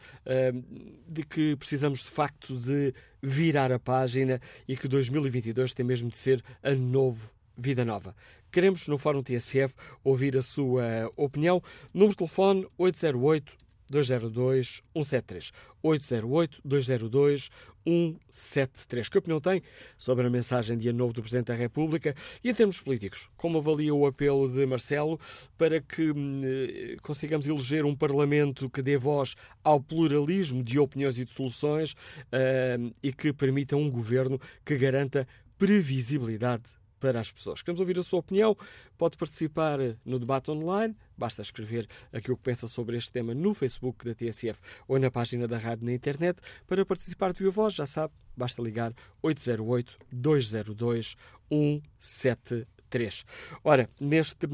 De 1.07 1.23
que 1.23 1.57
precisamos 1.57 2.01
de 2.01 2.11
facto 2.11 2.57
de 2.57 2.95
virar 3.23 3.73
a 3.73 3.79
página 3.79 4.41
e 4.69 4.77
que 4.77 4.89
2022 4.89 5.75
tem 5.75 5.85
mesmo 5.85 6.09
de 6.09 6.17
ser 6.17 6.43
ano 6.63 6.87
novo, 6.87 7.31
vida 7.57 7.85
nova. 7.85 8.15
Queremos, 8.51 8.87
no 8.87 8.97
Fórum 8.97 9.23
TSF, 9.23 9.75
ouvir 10.05 10.37
a 10.37 10.43
sua 10.43 11.11
opinião. 11.17 11.63
Número 11.93 12.13
de 12.13 12.19
telefone 12.19 12.67
808 12.79 13.64
202 13.89 14.83
173. 14.95 15.53
808 15.83 16.61
202 16.65 17.51
173. 17.87 19.09
Que 19.09 19.19
opinião 19.19 19.41
tem 19.41 19.63
sobre 19.97 20.27
a 20.27 20.31
mensagem 20.31 20.77
de 20.77 20.89
ano 20.89 20.99
novo 20.99 21.13
do 21.13 21.21
Presidente 21.21 21.47
da 21.47 21.55
República 21.55 22.15
e 22.43 22.51
em 22.51 22.55
termos 22.55 22.81
políticos? 22.81 23.29
Como 23.37 23.59
avalia 23.59 23.95
o 23.95 24.07
apelo 24.07 24.49
de 24.49 24.65
Marcelo 24.67 25.21
para 25.59 25.81
que 25.81 26.11
hum, 26.11 26.41
eh, 26.45 26.97
consigamos 27.03 27.47
eleger 27.47 27.85
um 27.85 27.95
Parlamento 27.95 28.71
que 28.71 28.83
dê 28.83 28.97
voz 28.97 29.35
ao 29.63 29.81
pluralismo 29.81 30.63
de 30.63 30.79
opiniões 30.79 31.19
e 31.19 31.25
de 31.25 31.31
soluções 31.31 31.93
uh, 31.93 32.95
e 33.03 33.13
que 33.13 33.33
permita 33.33 33.77
um 33.77 33.91
governo 33.91 34.41
que 34.65 34.77
garanta 34.77 35.27
previsibilidade 35.59 36.65
para 36.99 37.21
as 37.21 37.31
pessoas. 37.31 37.61
Queremos 37.61 37.81
ouvir 37.81 37.99
a 37.99 38.03
sua 38.03 38.21
opinião. 38.21 38.57
Pode 38.97 39.17
participar 39.17 39.79
no 40.05 40.19
debate 40.19 40.51
online 40.51 40.97
Basta 41.17 41.43
escrever 41.43 41.87
aquilo 42.13 42.37
que 42.37 42.43
pensa 42.43 42.69
sobre 42.69 42.97
este 42.97 43.13
tema 43.13 43.35
no 43.35 43.55
Facebook 43.55 44.05
da 44.05 44.15
TSF 44.15 44.61
ou 44.89 44.99
na 44.99 45.11
página 45.11 45.47
da 45.47 45.59
rádio 45.59 45.87
na 45.87 45.93
internet. 45.93 46.41
Para 46.67 46.85
participar 46.85 47.33
de 47.33 47.39
viva 47.39 47.51
voz, 47.51 47.75
já 47.75 47.87
sabe, 47.87 48.13
basta 48.37 48.61
ligar 48.61 48.93
808 49.23 49.99
202 50.13 51.17
173. 51.51 53.25
Ora, 53.63 53.89
neste, 54.01 54.47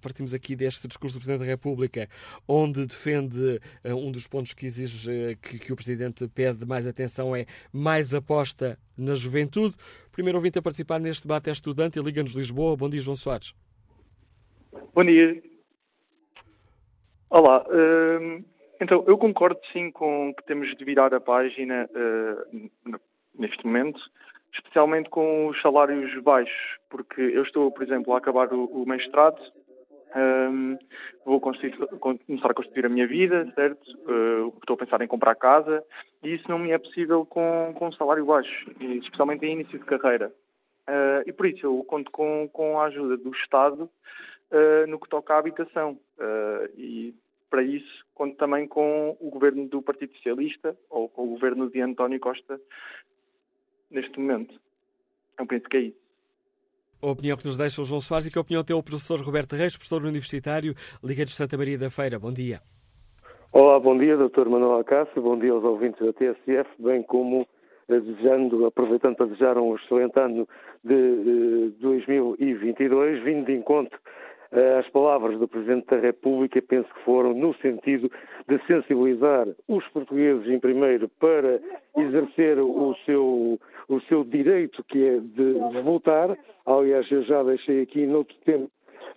partimos 0.00 0.34
aqui 0.34 0.56
deste 0.56 0.88
discurso 0.88 1.16
do 1.16 1.20
Presidente 1.20 1.40
da 1.40 1.46
República, 1.46 2.08
onde 2.46 2.86
defende 2.86 3.60
uh, 3.84 3.94
um 3.94 4.10
dos 4.10 4.26
pontos 4.26 4.52
que 4.52 4.66
exige 4.66 5.10
uh, 5.10 5.36
que, 5.40 5.58
que, 5.58 5.72
o 5.72 5.76
Presidente 5.76 6.26
pede 6.28 6.64
mais 6.66 6.86
atenção 6.86 7.34
é 7.34 7.46
mais 7.72 8.14
aposta 8.14 8.78
na 8.96 9.14
juventude. 9.14 9.74
Primeiro 10.12 10.38
ouvinte 10.38 10.58
a 10.58 10.62
participar 10.62 11.00
neste 11.00 11.22
debate 11.22 11.48
é 11.48 11.52
estudante 11.52 11.98
e 11.98 12.02
Liga-nos 12.02 12.32
Lisboa. 12.32 12.76
Bom 12.76 12.88
dia, 12.88 13.00
João 13.00 13.16
Soares. 13.16 13.54
Bom 14.72 15.04
dia. 15.04 15.42
Olá. 17.28 17.64
Uh, 17.68 18.44
então, 18.80 19.04
eu 19.06 19.18
concordo 19.18 19.60
sim 19.72 19.90
com 19.90 20.32
que 20.34 20.44
temos 20.44 20.74
de 20.76 20.84
virar 20.84 21.12
a 21.12 21.20
página 21.20 21.88
neste 23.38 23.64
momento 23.64 24.00
especialmente 24.52 25.08
com 25.08 25.48
os 25.48 25.60
salários 25.60 26.12
baixos, 26.22 26.78
porque 26.88 27.20
eu 27.20 27.42
estou, 27.42 27.70
por 27.70 27.82
exemplo, 27.82 28.12
a 28.12 28.18
acabar 28.18 28.52
o, 28.52 28.64
o 28.64 28.86
mestrado, 28.86 29.40
um, 30.16 30.76
vou 31.24 31.40
começar 31.40 32.50
a 32.50 32.54
constituir 32.54 32.86
a 32.86 32.88
minha 32.88 33.06
vida, 33.06 33.50
certo? 33.54 33.88
Uh, 34.08 34.52
estou 34.58 34.74
a 34.74 34.76
pensar 34.76 35.00
em 35.02 35.06
comprar 35.06 35.36
casa 35.36 35.84
e 36.22 36.34
isso 36.34 36.48
não 36.48 36.58
me 36.58 36.72
é 36.72 36.78
possível 36.78 37.24
com, 37.24 37.72
com 37.76 37.88
um 37.88 37.92
salário 37.92 38.26
baixo, 38.26 38.70
especialmente 38.80 39.46
em 39.46 39.52
início 39.52 39.78
de 39.78 39.84
carreira. 39.84 40.32
Uh, 40.88 41.22
e 41.26 41.32
por 41.32 41.46
isso 41.46 41.64
eu 41.64 41.84
conto 41.84 42.10
com, 42.10 42.48
com 42.52 42.80
a 42.80 42.86
ajuda 42.86 43.16
do 43.16 43.30
Estado 43.30 43.88
uh, 44.50 44.86
no 44.86 44.98
que 44.98 45.08
toca 45.08 45.34
à 45.34 45.38
habitação. 45.38 45.98
e 46.76 47.14
para 47.48 47.62
isso 47.64 48.06
conto 48.14 48.36
também 48.36 48.68
com 48.68 49.16
o 49.18 49.30
governo 49.30 49.66
do 49.66 49.82
Partido 49.82 50.14
Socialista 50.14 50.76
ou 50.88 51.08
com 51.08 51.24
o 51.24 51.30
governo 51.30 51.68
de 51.68 51.80
António 51.80 52.20
Costa 52.20 52.60
neste 53.90 54.20
momento. 54.20 54.54
Eu 55.38 55.46
penso 55.46 55.64
que 55.68 55.76
é 55.76 55.80
isso. 55.80 56.00
A 57.02 57.06
opinião 57.08 57.36
que 57.36 57.46
nos 57.46 57.56
deixa 57.56 57.80
o 57.80 57.84
João 57.84 58.00
Soares 58.00 58.26
e 58.26 58.30
que 58.30 58.38
opinião 58.38 58.62
tem 58.62 58.76
o 58.76 58.82
professor 58.82 59.18
Roberto 59.20 59.56
Reis, 59.56 59.74
professor 59.74 60.02
universitário, 60.02 60.74
Liga 61.02 61.24
de 61.24 61.32
Santa 61.32 61.56
Maria 61.56 61.78
da 61.78 61.90
Feira. 61.90 62.18
Bom 62.18 62.32
dia. 62.32 62.60
Olá, 63.52 63.80
bom 63.80 63.98
dia, 63.98 64.16
Dr. 64.16 64.48
Manuel 64.48 64.78
Acácio, 64.78 65.20
bom 65.20 65.36
dia 65.36 65.52
aos 65.52 65.64
ouvintes 65.64 65.98
da 65.98 66.12
TSF, 66.12 66.70
bem 66.78 67.02
como 67.02 67.48
eh, 67.88 67.98
desejando, 67.98 68.66
aproveitando 68.66 69.16
para 69.16 69.26
desejar 69.26 69.58
um 69.58 69.74
excelente 69.74 70.20
ano 70.20 70.46
de, 70.84 71.70
de 71.70 71.74
2022, 71.80 73.24
vindo 73.24 73.46
de 73.46 73.54
encontro 73.54 73.98
eh, 73.98 74.19
as 74.52 74.88
palavras 74.88 75.38
do 75.38 75.46
Presidente 75.46 75.86
da 75.86 75.98
República 75.98 76.60
penso 76.60 76.88
que 76.92 77.04
foram 77.04 77.32
no 77.32 77.54
sentido 77.56 78.10
de 78.48 78.58
sensibilizar 78.66 79.46
os 79.68 79.86
portugueses, 79.88 80.48
em 80.48 80.58
primeiro, 80.58 81.08
para 81.20 81.60
exercer 81.96 82.58
o 82.58 82.94
seu, 83.06 83.60
o 83.88 84.00
seu 84.08 84.24
direito, 84.24 84.82
que 84.84 85.04
é 85.04 85.20
de 85.20 85.82
votar. 85.82 86.36
Aliás, 86.66 87.08
eu 87.12 87.22
já 87.22 87.44
deixei 87.44 87.82
aqui 87.82 88.06
noutro 88.06 88.36
tempo 88.44 88.68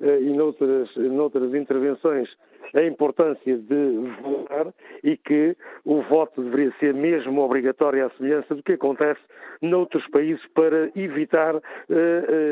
eh, 0.01 0.21
e 0.21 0.29
noutras, 0.33 0.95
noutras 0.95 1.53
intervenções 1.55 2.29
a 2.73 2.83
importância 2.83 3.57
de 3.57 3.97
votar 4.21 4.73
e 5.03 5.17
que 5.17 5.55
o 5.85 6.01
voto 6.03 6.41
deveria 6.41 6.73
ser 6.79 6.93
mesmo 6.93 7.41
obrigatório 7.41 8.05
à 8.05 8.09
semelhança 8.11 8.55
do 8.55 8.63
que 8.63 8.73
acontece 8.73 9.21
noutros 9.63 10.05
países 10.07 10.45
para 10.53 10.91
evitar 10.95 11.55
uh, 11.55 11.61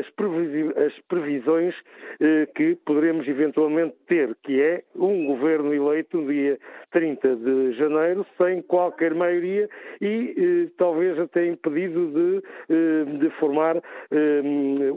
as, 0.00 0.86
as, 0.86 0.98
previsões 1.08 1.74
uh, 1.76 2.52
que 2.54 2.74
poderemos 2.86 3.28
eventualmente 3.28 3.94
ter, 4.06 4.34
que 4.42 4.60
é 4.60 4.82
um 4.96 5.26
governo 5.26 5.74
eleito 5.74 6.18
no 6.18 6.32
dia 6.32 6.58
30 6.90 7.36
de 7.36 7.72
janeiro 7.74 8.26
sem 8.38 8.62
qualquer 8.62 9.14
maioria 9.14 9.68
e 10.00 10.66
uh, 10.66 10.70
talvez 10.78 11.18
até 11.18 11.46
impedido 11.46 12.10
de, 12.12 13.18
de 13.18 13.30
formar 13.38 13.76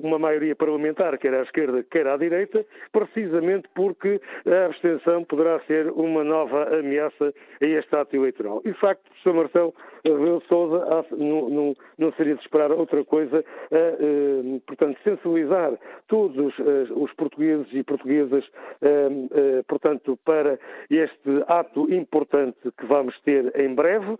uma 0.02 0.18
maioria 0.18 0.56
parlamentar, 0.56 1.18
quer 1.18 1.34
à 1.34 1.42
esquerda, 1.42 1.84
quer 1.84 2.08
à 2.08 2.18
direita, 2.18 2.66
precisamente 2.92 3.68
porque 3.76 4.22
a 4.46 4.66
abstenção 4.66 5.05
poderá 5.28 5.60
ser 5.62 5.90
uma 5.92 6.24
nova 6.24 6.78
ameaça 6.78 7.34
a 7.62 7.66
este 7.66 7.96
ato 7.96 8.16
eleitoral. 8.16 8.62
E, 8.66 8.72
de 8.72 8.80
facto, 8.80 9.04
Sr. 9.24 9.34
Marcelo 9.34 9.74
Rebelo 10.04 10.42
Sousa 10.48 11.06
não, 11.12 11.50
não, 11.50 11.76
não, 11.98 12.14
seria 12.14 12.36
de 12.36 12.42
esperar 12.42 12.72
outra 12.72 13.04
coisa, 13.04 13.44
a, 13.72 13.76
eh, 13.76 14.62
portanto, 14.68 15.00
sensibilizar 15.04 15.74
todos 16.08 16.54
eh, 16.60 16.94
os 16.96 17.12
portugueses 17.14 17.68
e 17.74 17.84
portuguesas, 17.84 18.46
eh, 18.82 19.64
portanto, 19.68 20.18
para 20.24 20.60
este 20.90 21.44
ato 21.48 21.92
importante 21.92 22.58
que 22.78 22.86
vamos 22.86 23.20
ter 23.22 23.52
em 23.60 23.74
breve, 23.74 24.18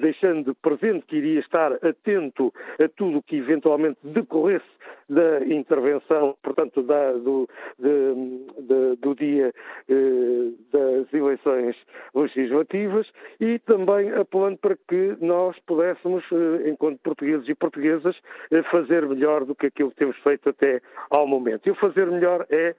deixando 0.00 0.54
presente 0.54 1.06
que 1.06 1.16
iria 1.16 1.40
estar 1.40 1.72
atento 1.84 2.52
a 2.82 2.88
tudo 2.88 3.18
o 3.18 3.22
que 3.22 3.36
eventualmente 3.36 3.98
decorresse 4.04 4.80
da 5.10 5.44
intervenção, 5.44 6.36
portanto, 6.40 6.82
da, 6.82 7.12
do, 7.12 7.48
de, 7.76 8.62
de, 8.62 8.96
do 8.96 9.14
dia 9.16 9.52
eh, 9.88 9.99
das 10.72 11.12
eleições 11.12 11.76
legislativas 12.14 13.10
e 13.40 13.58
também 13.60 14.12
apelando 14.12 14.58
para 14.58 14.76
que 14.88 15.16
nós 15.20 15.58
pudéssemos, 15.66 16.24
eh, 16.32 16.68
enquanto 16.70 16.98
portugueses 17.00 17.48
e 17.48 17.54
portuguesas, 17.54 18.16
eh, 18.50 18.62
fazer 18.64 19.06
melhor 19.06 19.44
do 19.44 19.54
que 19.54 19.66
aquilo 19.66 19.90
que 19.90 19.96
temos 19.96 20.16
feito 20.18 20.48
até 20.48 20.80
ao 21.10 21.26
momento. 21.26 21.66
E 21.66 21.70
o 21.70 21.74
fazer 21.74 22.06
melhor 22.06 22.46
é, 22.50 22.74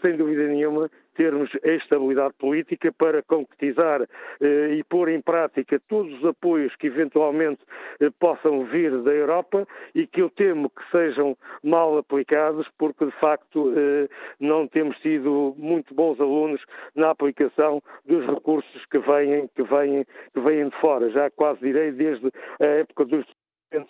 sem 0.00 0.16
dúvida 0.16 0.46
nenhuma, 0.48 0.90
termos 1.16 1.50
a 1.64 1.70
estabilidade 1.70 2.34
política 2.38 2.92
para 2.92 3.22
concretizar 3.22 4.02
eh, 4.40 4.74
e 4.74 4.84
pôr 4.84 5.08
em 5.08 5.20
prática 5.20 5.80
todos 5.88 6.12
os 6.18 6.24
apoios 6.24 6.74
que 6.76 6.86
eventualmente 6.88 7.60
eh, 8.00 8.10
possam 8.18 8.64
vir 8.66 9.02
da 9.02 9.12
Europa 9.12 9.66
e 9.94 10.06
que 10.06 10.20
eu 10.20 10.30
temo 10.30 10.70
que 10.70 10.82
sejam 10.90 11.36
mal 11.62 11.96
aplicados, 11.96 12.68
porque 12.78 13.06
de 13.06 13.12
facto 13.12 13.72
eh, 13.76 14.08
não 14.38 14.68
temos 14.68 15.00
sido 15.00 15.54
muito 15.56 15.94
bons 15.94 16.20
alunos 16.20 16.62
na 16.94 17.10
aplicação 17.10 17.82
dos 18.04 18.26
recursos 18.26 18.84
que 18.86 18.98
vêm, 18.98 19.48
que 19.54 19.62
vêm, 19.62 20.04
que 20.34 20.40
vêm 20.40 20.68
de 20.68 20.80
fora. 20.80 21.10
Já 21.10 21.30
quase 21.30 21.60
direi 21.60 21.92
desde 21.92 22.30
a 22.60 22.66
época 22.66 23.04
dos 23.04 23.26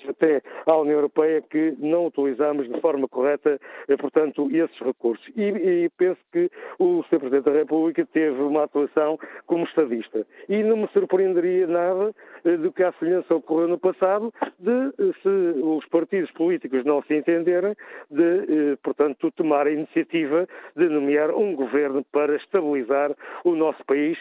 até 0.09 0.43
à 0.65 0.77
União 0.77 0.97
Europeia 0.97 1.43
que 1.43 1.75
não 1.79 2.07
utilizamos 2.07 2.69
de 2.69 2.81
forma 2.81 3.07
correta, 3.09 3.61
eh, 3.89 3.97
portanto, 3.97 4.49
esses 4.51 4.79
recursos. 4.81 5.27
E, 5.37 5.43
e, 5.43 5.91
penso 5.97 6.21
que 6.33 6.51
o 6.79 7.03
Sr. 7.05 7.19
Presidente 7.19 7.45
da 7.45 7.53
República 7.53 8.07
teve 8.07 8.41
uma 8.41 8.65
atuação 8.65 9.19
como 9.47 9.65
estadista. 9.65 10.27
E 10.49 10.63
não 10.63 10.79
me 10.79 10.89
surpreenderia 10.89 11.67
nada 11.67 12.15
eh, 12.45 12.57
do 12.57 12.73
que 12.73 12.83
a 12.83 12.93
semelhança 12.93 13.35
ocorreu 13.35 13.69
no 13.69 13.79
passado, 13.79 14.33
de 14.59 14.71
eh, 14.71 15.13
se 15.23 15.61
os 15.63 15.85
partidos 15.87 16.31
políticos 16.33 16.85
não 16.85 17.03
se 17.03 17.15
entenderem, 17.15 17.75
de, 18.11 18.77
portanto, 18.83 19.31
tomar 19.33 19.67
a 19.67 19.71
iniciativa 19.71 20.49
de 20.75 20.89
nomear 20.89 21.31
um 21.35 21.55
governo 21.55 22.05
para 22.13 22.37
estabilizar 22.37 23.15
o 23.45 23.55
nosso 23.55 23.85
país, 23.85 24.19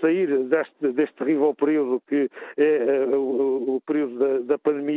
sair 0.00 0.26
deste, 0.44 0.92
deste 0.92 1.14
terrível 1.16 1.54
período 1.54 2.02
que 2.08 2.30
é 2.56 3.06
o, 3.12 3.76
o 3.76 3.82
período 3.86 4.18
da, 4.18 4.38
da 4.54 4.58
pandemia 4.58 4.89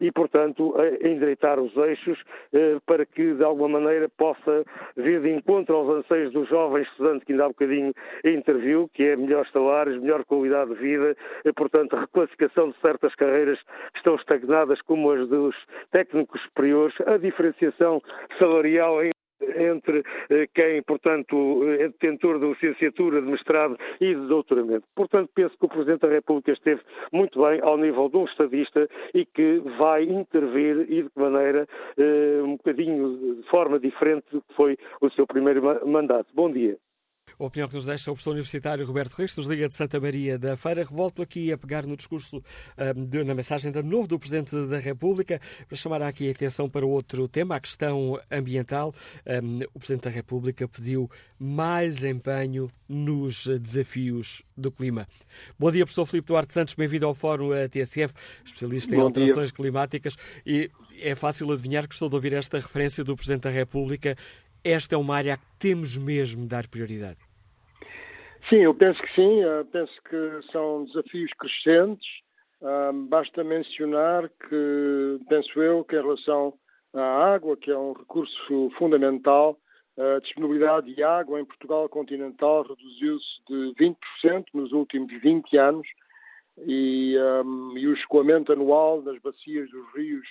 e, 0.00 0.12
portanto, 0.12 0.74
endireitar 1.02 1.58
os 1.58 1.74
eixos 1.76 2.18
eh, 2.52 2.78
para 2.86 3.04
que, 3.06 3.34
de 3.34 3.44
alguma 3.44 3.80
maneira, 3.80 4.08
possa 4.08 4.64
vir 4.96 5.20
de 5.20 5.30
encontro 5.30 5.76
aos 5.76 5.88
anseios 5.98 6.32
dos 6.32 6.48
jovens 6.48 6.88
estudantes 6.88 7.24
que 7.24 7.32
ainda 7.32 7.44
há 7.44 7.48
bocadinho 7.48 7.92
interviu, 8.24 8.90
que 8.92 9.04
é 9.04 9.16
melhores 9.16 9.50
salários, 9.52 10.00
melhor 10.00 10.24
qualidade 10.24 10.74
de 10.74 10.80
vida, 10.80 11.16
eh, 11.44 11.52
portanto, 11.52 11.96
reclassificação 11.96 12.70
de 12.70 12.80
certas 12.80 13.14
carreiras 13.14 13.58
que 13.92 13.98
estão 13.98 14.14
estagnadas, 14.16 14.80
como 14.82 15.10
as 15.10 15.28
dos 15.28 15.56
técnicos 15.90 16.40
superiores, 16.42 16.94
a 17.06 17.16
diferenciação 17.16 18.02
salarial 18.38 19.02
em 19.02 19.15
entre 19.56 20.02
eh, 20.30 20.48
quem, 20.54 20.82
portanto, 20.82 21.62
é 21.78 21.88
detentor 21.88 22.38
de 22.38 22.46
licenciatura, 22.46 23.20
de 23.20 23.28
mestrado 23.28 23.78
e 24.00 24.14
de 24.14 24.26
doutoramento. 24.26 24.84
Portanto, 24.94 25.30
penso 25.34 25.56
que 25.58 25.64
o 25.64 25.68
Presidente 25.68 26.00
da 26.00 26.08
República 26.08 26.52
esteve 26.52 26.80
muito 27.12 27.42
bem 27.42 27.60
ao 27.62 27.76
nível 27.76 28.08
de 28.08 28.16
um 28.16 28.24
estadista 28.24 28.88
e 29.14 29.24
que 29.24 29.62
vai 29.78 30.04
intervir 30.04 30.86
e 30.88 31.02
de 31.02 31.10
que 31.10 31.20
maneira 31.20 31.66
eh, 31.96 32.40
um 32.42 32.56
bocadinho 32.56 33.36
de 33.36 33.48
forma 33.48 33.78
diferente 33.78 34.26
do 34.32 34.40
que 34.42 34.54
foi 34.54 34.78
o 35.00 35.10
seu 35.10 35.26
primeiro 35.26 35.62
mandato. 35.86 36.28
Bom 36.34 36.50
dia. 36.50 36.76
A 37.38 37.44
opinião 37.44 37.68
que 37.68 37.74
nos 37.74 37.84
deixa 37.84 38.10
o 38.10 38.14
professor 38.14 38.30
universitário 38.30 38.86
Roberto 38.86 39.12
Reis, 39.12 39.36
nos 39.36 39.46
Liga 39.46 39.68
de 39.68 39.74
Santa 39.74 40.00
Maria 40.00 40.38
da 40.38 40.56
Feira. 40.56 40.82
Revolto 40.82 41.20
aqui 41.20 41.52
a 41.52 41.58
pegar 41.58 41.84
no 41.86 41.94
discurso, 41.94 42.42
na 43.26 43.34
mensagem 43.34 43.70
de 43.70 43.82
novo 43.82 44.08
do 44.08 44.18
Presidente 44.18 44.56
da 44.66 44.78
República, 44.78 45.38
para 45.68 45.76
chamar 45.76 46.00
aqui 46.00 46.28
a 46.28 46.30
atenção 46.30 46.66
para 46.66 46.86
outro 46.86 47.28
tema, 47.28 47.56
a 47.56 47.60
questão 47.60 48.18
ambiental. 48.30 48.94
O 49.74 49.78
Presidente 49.78 50.04
da 50.04 50.10
República 50.10 50.66
pediu 50.66 51.10
mais 51.38 52.02
empenho 52.04 52.70
nos 52.88 53.46
desafios 53.60 54.42
do 54.56 54.72
clima. 54.72 55.06
Bom 55.58 55.70
dia, 55.70 55.84
professor 55.84 56.06
Filipe 56.06 56.28
Duarte 56.28 56.54
Santos, 56.54 56.72
bem-vindo 56.72 57.04
ao 57.04 57.12
Fórum 57.12 57.50
TSF, 57.70 58.14
especialista 58.46 58.94
em 58.94 58.98
Bom 58.98 59.04
alterações 59.04 59.48
dia. 59.48 59.56
climáticas. 59.56 60.16
E 60.46 60.70
é 61.02 61.14
fácil 61.14 61.52
adivinhar 61.52 61.86
que 61.86 61.92
estou 61.92 62.08
de 62.08 62.14
ouvir 62.14 62.32
esta 62.32 62.56
referência 62.56 63.04
do 63.04 63.14
Presidente 63.14 63.42
da 63.42 63.50
República 63.50 64.16
esta 64.68 64.96
é 64.96 64.98
uma 64.98 65.14
área 65.14 65.36
que 65.36 65.44
temos 65.60 65.96
mesmo 65.96 66.42
de 66.42 66.48
dar 66.48 66.66
prioridade? 66.66 67.18
Sim, 68.48 68.56
eu 68.56 68.74
penso 68.74 69.02
que 69.02 69.14
sim. 69.14 69.40
Eu 69.40 69.64
penso 69.66 69.92
que 70.08 70.52
são 70.52 70.84
desafios 70.84 71.30
crescentes. 71.34 72.06
basta 73.08 73.42
mencionar 73.42 74.28
que, 74.28 75.18
penso 75.28 75.60
eu, 75.60 75.84
que 75.84 75.96
em 75.96 76.02
relação 76.02 76.54
à 76.94 77.34
água, 77.34 77.56
que 77.56 77.70
é 77.70 77.78
um 77.78 77.92
recurso 77.92 78.70
fundamental, 78.78 79.58
a 79.98 80.20
disponibilidade 80.20 80.94
de 80.94 81.02
água 81.02 81.40
em 81.40 81.44
Portugal 81.44 81.88
continental 81.88 82.62
reduziu-se 82.62 83.42
de 83.48 83.74
20% 83.82 84.44
nos 84.52 84.72
últimos 84.72 85.10
20 85.22 85.56
anos 85.56 85.88
e, 86.58 87.16
um, 87.44 87.76
e 87.76 87.86
o 87.86 87.94
escoamento 87.94 88.52
anual 88.52 89.00
das 89.00 89.18
bacias 89.20 89.70
dos 89.70 89.94
rios 89.94 90.26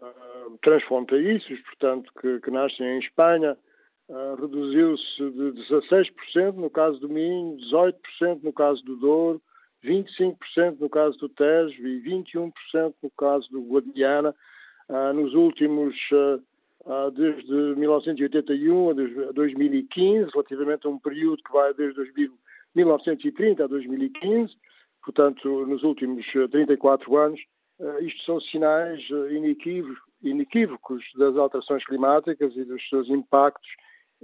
uh, 0.00 0.58
transfronteiriços, 0.62 1.58
portanto, 1.60 2.12
que, 2.20 2.40
que, 2.40 2.50
nascem 2.50 2.86
em 2.86 2.98
Espanha, 2.98 3.56
uh, 4.08 4.34
reduziu-se 4.40 5.30
de 5.30 5.52
16% 5.70 6.54
no 6.54 6.70
caso 6.70 6.98
do 7.00 7.08
Minho, 7.08 7.56
18% 7.58 8.42
no 8.42 8.52
caso 8.52 8.84
do 8.84 8.96
Douro, 8.96 9.42
25% 9.84 10.78
no 10.80 10.88
caso 10.88 11.16
do 11.18 11.28
Tejo 11.28 11.86
e 11.86 12.00
21% 12.02 12.52
no 13.02 13.10
caso 13.16 13.48
do 13.50 13.62
Guadiana. 13.62 14.34
Uh, 14.88 15.12
nos 15.12 15.34
últimos, 15.34 15.96
uh, 16.12 17.10
desde 17.10 17.52
1981 17.52 18.90
a 18.90 19.32
2015, 19.32 20.30
relativamente 20.32 20.86
a 20.86 20.90
um 20.90 20.98
período 20.98 21.42
que 21.42 21.52
vai 21.52 21.74
desde 21.74 22.30
1930 22.74 23.64
a 23.64 23.66
2015, 23.66 24.56
portanto, 25.04 25.66
nos 25.66 25.82
últimos 25.82 26.24
34 26.50 27.16
anos, 27.16 27.40
isto 28.00 28.22
são 28.24 28.40
sinais 28.40 29.00
inequívocos 30.22 31.04
das 31.16 31.36
alterações 31.36 31.84
climáticas 31.84 32.56
e 32.56 32.64
dos 32.64 32.88
seus 32.88 33.08
impactos 33.08 33.68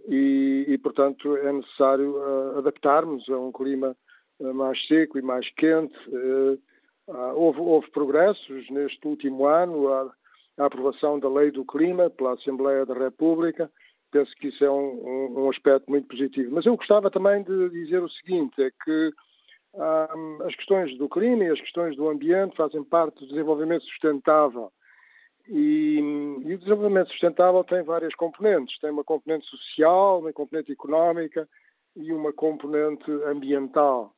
e, 0.09 0.65
e 0.69 0.79
portanto, 0.79 1.37
é 1.37 1.53
necessário 1.53 2.17
adaptarmos 2.59 3.29
a 3.29 3.39
um 3.39 3.53
clima 3.53 3.97
mais 4.41 4.85
seco 4.87 5.19
e 5.19 5.23
mais 5.23 5.49
quente. 5.55 5.95
Houve, 7.35 7.61
houve, 7.61 7.91
progressos 7.91 8.71
neste 8.71 9.07
último 9.07 9.47
ano, 9.47 9.89
a 9.93 10.11
aprovação 10.59 11.19
da 11.19 11.29
Lei 11.29 11.51
do 11.51 11.65
Clima 11.65 12.11
pela 12.11 12.35
Assembleia 12.35 12.87
da 12.87 12.95
República. 12.95 13.71
Penso 14.11 14.35
que 14.37 14.49
isso 14.49 14.65
é 14.65 14.71
um, 14.71 15.45
um 15.45 15.51
aspecto 15.51 15.91
muito 15.91 16.07
positivo. 16.07 16.55
Mas 16.55 16.67
eu 16.67 16.77
gostava 16.77 17.11
também 17.11 17.43
de 17.43 17.71
dizer 17.71 18.03
o 18.03 18.11
seguinte: 18.11 18.63
é 18.63 18.71
que 18.71 19.13
um, 19.75 20.43
as 20.47 20.55
questões 20.55 20.97
do 20.99 21.09
clima 21.09 21.45
e 21.45 21.51
as 21.51 21.61
questões 21.61 21.97
do 21.97 22.09
ambiente 22.09 22.57
fazem 22.57 22.85
parte 22.85 23.21
do 23.21 23.29
desenvolvimento 23.29 23.85
sustentável. 23.85 24.71
E, 25.49 25.99
e, 26.45 26.55
o 26.55 26.59
desenvolvimento 26.59 27.11
sustentável 27.11 27.65
tem 27.65 27.83
várias 27.83 28.15
componentes. 28.15 28.79
Tem 28.79 28.91
uma 28.91 29.05
componente 29.05 29.47
social, 29.47 30.21
uma 30.21 30.33
componente 30.33 30.73
económica 30.73 31.49
e 31.97 32.13
uma 32.13 32.33
componente 32.33 33.11
ambiental. 33.27 34.15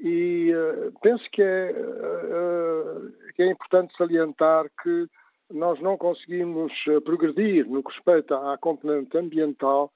E 0.00 0.52
uh, 0.54 0.92
penso 1.00 1.28
que 1.32 1.42
é, 1.42 1.72
uh, 1.72 3.12
que 3.34 3.42
é 3.42 3.50
importante 3.50 3.96
salientar 3.96 4.66
que 4.82 5.08
nós 5.50 5.80
não 5.80 5.96
conseguimos 5.96 6.70
eh, 6.86 7.00
progredir 7.00 7.66
no 7.66 7.82
que 7.82 7.90
respeita 7.90 8.36
à 8.52 8.58
componente 8.58 9.16
ambiental 9.16 9.90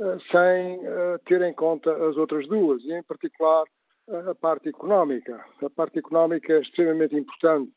eh, 0.00 0.16
sem 0.32 0.80
ter 1.26 1.42
em 1.42 1.52
conta 1.52 1.92
as 2.08 2.16
outras 2.16 2.48
duas, 2.48 2.82
e 2.84 2.90
em 2.90 3.02
particular 3.02 3.66
a 4.30 4.34
parte 4.34 4.70
económica. 4.70 5.44
A 5.62 5.68
parte 5.68 5.98
económica 5.98 6.54
é 6.54 6.60
extremamente 6.60 7.14
importante 7.14 7.70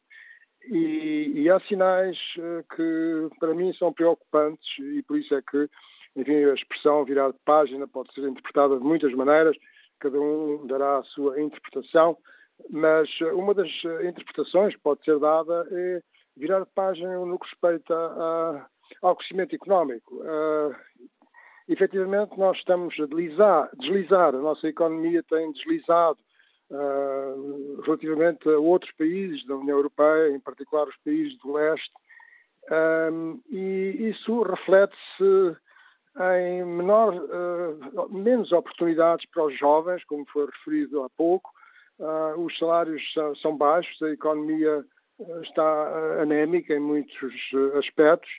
e, 0.69 1.41
e, 1.41 1.49
há 1.49 1.59
sinais 1.61 2.17
que 2.75 3.29
para 3.39 3.53
mim 3.53 3.73
são 3.73 3.93
preocupantes 3.93 4.67
e 4.79 5.01
por 5.03 5.17
isso 5.17 5.33
é 5.35 5.41
que, 5.41 5.69
enfim, 6.15 6.45
a 6.45 6.53
expressão 6.53 7.05
virar 7.05 7.31
de 7.31 7.39
página 7.45 7.87
pode 7.87 8.13
ser 8.13 8.27
interpretada 8.27 8.77
de 8.77 8.83
muitas 8.83 9.13
maneiras, 9.13 9.55
cada 9.99 10.19
um 10.19 10.65
dará 10.67 10.97
a 10.97 11.03
sua 11.03 11.41
interpretação, 11.41 12.17
mas 12.69 13.09
uma 13.33 13.53
das 13.53 13.69
interpretações 14.03 14.75
que 14.75 14.81
pode 14.81 15.03
ser 15.03 15.19
dada 15.19 15.67
é 15.71 16.01
virar 16.35 16.65
página 16.67 17.17
no 17.19 17.39
que 17.39 17.47
respeita 17.49 17.95
a, 17.95 18.67
ao 19.01 19.15
crescimento 19.15 19.55
económico. 19.55 20.15
Uh, 20.15 20.75
efetivamente, 21.67 22.37
nós 22.37 22.57
estamos 22.57 22.93
a 22.99 23.05
deslizar, 23.05 23.69
deslizar, 23.77 24.35
a 24.35 24.39
nossa 24.39 24.67
economia 24.67 25.23
tem 25.23 25.51
deslizado 25.51 26.17
uh, 26.71 27.81
relativamente 27.81 28.47
a 28.49 28.57
outros 28.57 28.91
países 28.93 29.45
da 29.45 29.55
União 29.55 29.77
Europeia, 29.77 30.29
em 30.29 30.39
particular 30.39 30.87
os 30.87 30.97
países 30.97 31.37
do 31.39 31.53
leste, 31.53 31.91
um, 32.69 33.39
e 33.49 34.09
isso 34.09 34.41
reflete-se 34.41 35.55
em 36.39 36.65
menor, 36.65 37.13
uh, 37.13 38.09
menos 38.09 38.51
oportunidades 38.51 39.25
para 39.27 39.45
os 39.45 39.57
jovens, 39.57 40.03
como 40.05 40.25
foi 40.25 40.45
referido 40.45 41.03
há 41.03 41.09
pouco. 41.09 41.51
Uh, 41.99 42.39
os 42.41 42.57
salários 42.57 43.01
são, 43.41 43.55
baixos, 43.55 44.01
a 44.01 44.09
economia 44.09 44.83
está 45.43 46.21
anémica 46.21 46.73
em 46.73 46.79
muitos 46.79 47.33
aspectos. 47.75 48.29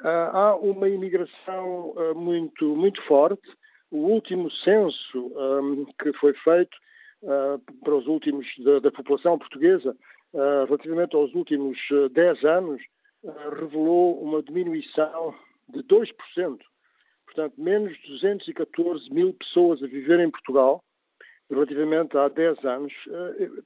Ah, 0.00 0.30
há 0.32 0.56
uma 0.56 0.88
imigração 0.88 1.94
muito, 2.16 2.74
muito 2.74 3.02
forte. 3.02 3.46
O 3.90 3.98
último 3.98 4.50
censo 4.50 5.32
ehm, 5.36 5.84
que 6.02 6.12
foi 6.14 6.32
feito 6.32 6.74
para 7.82 7.94
os 7.94 8.06
últimos 8.06 8.46
da, 8.58 8.80
da 8.80 8.92
população 8.92 9.38
portuguesa, 9.38 9.96
relativamente 10.66 11.14
aos 11.16 11.32
últimos 11.34 11.78
10 12.12 12.44
anos, 12.44 12.82
revelou 13.58 14.20
uma 14.22 14.42
diminuição 14.42 15.34
de 15.68 15.82
2%. 15.84 16.12
Portanto, 17.24 17.54
menos 17.58 17.96
de 18.00 18.08
214 18.08 19.12
mil 19.12 19.32
pessoas 19.34 19.82
a 19.82 19.86
viver 19.86 20.20
em 20.20 20.30
Portugal, 20.30 20.82
relativamente 21.50 22.16
há 22.16 22.28
10 22.28 22.64
anos. 22.64 22.92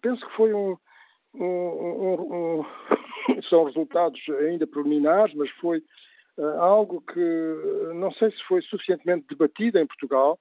Penso 0.01 0.27
que 0.27 0.37
foi 0.37 0.55
um, 0.55 0.77
um, 1.35 1.45
um, 1.45 2.61
um, 2.61 3.43
são 3.49 3.65
resultados 3.65 4.21
ainda 4.41 4.67
preliminares, 4.67 5.35
mas 5.35 5.51
foi 5.61 5.83
algo 6.59 7.03
que 7.03 7.93
não 7.95 8.13
sei 8.13 8.31
se 8.31 8.43
foi 8.45 8.63
suficientemente 8.63 9.27
debatido 9.29 9.79
em 9.79 9.87
Portugal, 9.87 10.39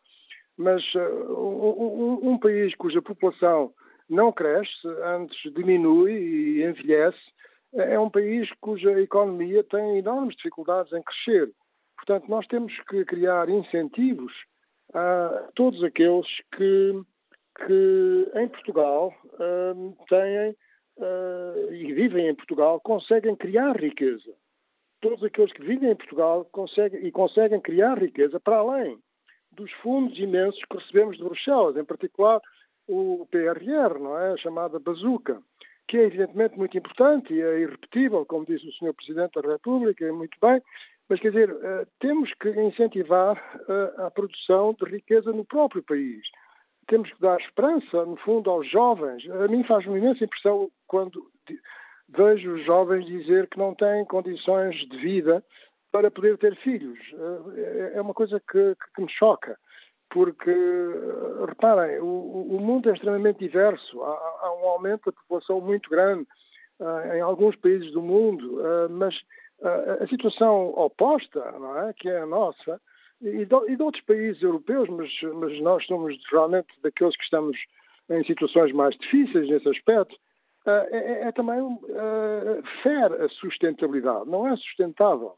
mas 0.58 0.84
uh, 0.96 2.20
um, 2.24 2.38
país 2.40 2.76
cuja 2.76 3.02
população 3.02 3.72
não 4.10 4.32
cresce, 4.32 4.88
antes 5.04 5.54
diminui 5.54 6.14
e 6.14 6.64
envelhece, 6.64 7.20
é 7.74 8.00
um 8.00 8.10
país 8.10 8.50
cuja 8.60 9.00
economia 9.00 9.64
tem 9.64 10.00
enormes 10.00 10.36
dificuldades 10.36 10.92
em 10.94 11.04
crescer. 11.04 11.52
Portanto, 11.98 12.28
nós 12.28 12.48
temos 12.48 12.74
que 12.90 13.06
criar 13.06 13.50
incentivos 13.50 14.34
a 14.94 15.50
todos 15.54 15.84
aqueles 15.84 16.28
que, 16.56 17.02
que 17.66 18.32
em 18.36 18.48
Portugal 18.48 19.14
uh, 19.34 19.98
têm 20.08 20.56
uh, 20.98 21.74
e 21.74 21.94
vivem 21.94 22.30
em 22.30 22.36
Portugal 22.36 22.80
conseguem 22.80 23.36
criar 23.36 23.76
riqueza. 23.76 24.34
Todos 25.02 25.24
aqueles 25.24 25.52
que 25.54 25.62
vivem 25.62 25.92
em 25.92 25.96
Portugal 25.96 26.46
conseguem, 26.46 27.06
e 27.06 27.12
conseguem 27.12 27.60
criar 27.60 28.00
riqueza 28.00 28.40
para 28.40 28.58
além 28.58 28.98
dos 29.58 29.72
fundos 29.74 30.18
imensos 30.18 30.62
que 30.70 30.78
recebemos 30.78 31.18
de 31.18 31.24
Bruxelas, 31.24 31.76
em 31.76 31.84
particular 31.84 32.40
o 32.88 33.28
PRR, 33.30 34.00
não 34.00 34.18
é? 34.18 34.34
a 34.34 34.38
chamada 34.38 34.80
bazuca, 34.80 35.42
que 35.88 35.98
é 35.98 36.04
evidentemente 36.04 36.58
muito 36.58 36.78
importante 36.78 37.34
e 37.34 37.42
é 37.42 37.60
irrepetível, 37.60 38.26
como 38.26 38.46
disse 38.46 38.68
o 38.68 38.72
Sr. 38.74 38.94
Presidente 38.94 39.42
da 39.42 39.50
República, 39.50 40.06
é 40.06 40.12
muito 40.12 40.38
bem, 40.42 40.62
mas 41.10 41.20
quer 41.20 41.30
dizer, 41.30 41.52
uh, 41.52 41.88
temos 42.00 42.34
que 42.36 42.50
incentivar 42.50 43.38
uh, 43.38 44.06
a 44.06 44.12
produção 44.12 44.74
de 44.74 44.90
riqueza 44.90 45.32
no 45.32 45.44
próprio 45.44 45.84
país 45.84 46.22
temos 46.88 47.12
que 47.12 47.22
dar 47.22 47.40
esperança, 47.40 48.06
no 48.06 48.16
fundo, 48.18 48.50
aos 48.50 48.70
jovens. 48.70 49.30
A 49.30 49.48
mim 49.48 49.64
faz 49.64 49.86
uma 49.86 49.98
imensa 49.98 50.24
impressão 50.24 50.72
quando 50.88 51.30
vejo 52.10 52.54
os 52.54 52.66
jovens 52.66 53.06
dizer 53.06 53.48
que 53.50 53.58
não 53.58 53.76
têm 53.76 54.06
condições 54.06 54.76
de 54.88 54.98
vida 54.98 55.44
para 55.92 56.12
poder 56.12 56.38
ter 56.38 56.56
filhos. 56.58 57.00
Eh, 57.56 57.94
é 57.96 58.02
uma 58.02 58.14
coisa 58.14 58.40
que, 58.40 58.76
que 58.96 59.02
me 59.02 59.10
choca, 59.10 59.58
porque, 60.10 60.50
eh, 60.50 61.46
reparem, 61.46 62.00
o, 62.00 62.56
o 62.56 62.60
mundo 62.60 62.90
é 62.90 62.94
extremamente 62.94 63.40
diverso. 63.40 64.02
Há, 64.04 64.38
há, 64.42 64.60
um 64.62 64.68
aumento 64.68 65.06
da 65.06 65.12
população 65.12 65.62
muito 65.62 65.90
grande 65.90 66.28
uh, 66.80 67.16
em 67.16 67.22
alguns 67.22 67.56
países 67.56 67.92
do 67.92 68.02
mundo, 68.02 68.60
mas 68.90 69.16
a 70.00 70.06
situação 70.06 70.70
oposta, 70.76 71.52
não 71.54 71.80
é, 71.80 71.94
que 71.94 72.08
é 72.08 72.20
a 72.20 72.28
nossa, 72.28 72.80
e 73.20 73.44
de, 73.44 73.56
e 73.68 73.76
de 73.76 73.82
outros 73.82 74.04
países 74.04 74.42
europeus, 74.44 74.88
mas, 74.88 75.10
mas 75.34 75.60
nós 75.62 75.84
somos 75.88 76.16
realmente 76.32 76.68
daqueles 76.84 77.18
que 77.18 77.24
estamos 77.24 77.58
em 78.10 78.24
situações 78.24 78.72
mais 78.72 78.96
difíceis 78.98 79.50
nesse 79.50 79.68
aspecto, 79.68 80.14
uh, 80.66 80.88
é, 80.92 81.28
é, 81.28 81.32
também 81.32 81.60
uh, 81.60 83.24
a 83.24 83.30
sustentabilidade, 83.30 84.30
não 84.30 84.48
é 84.48 84.56
sustentável. 84.58 85.36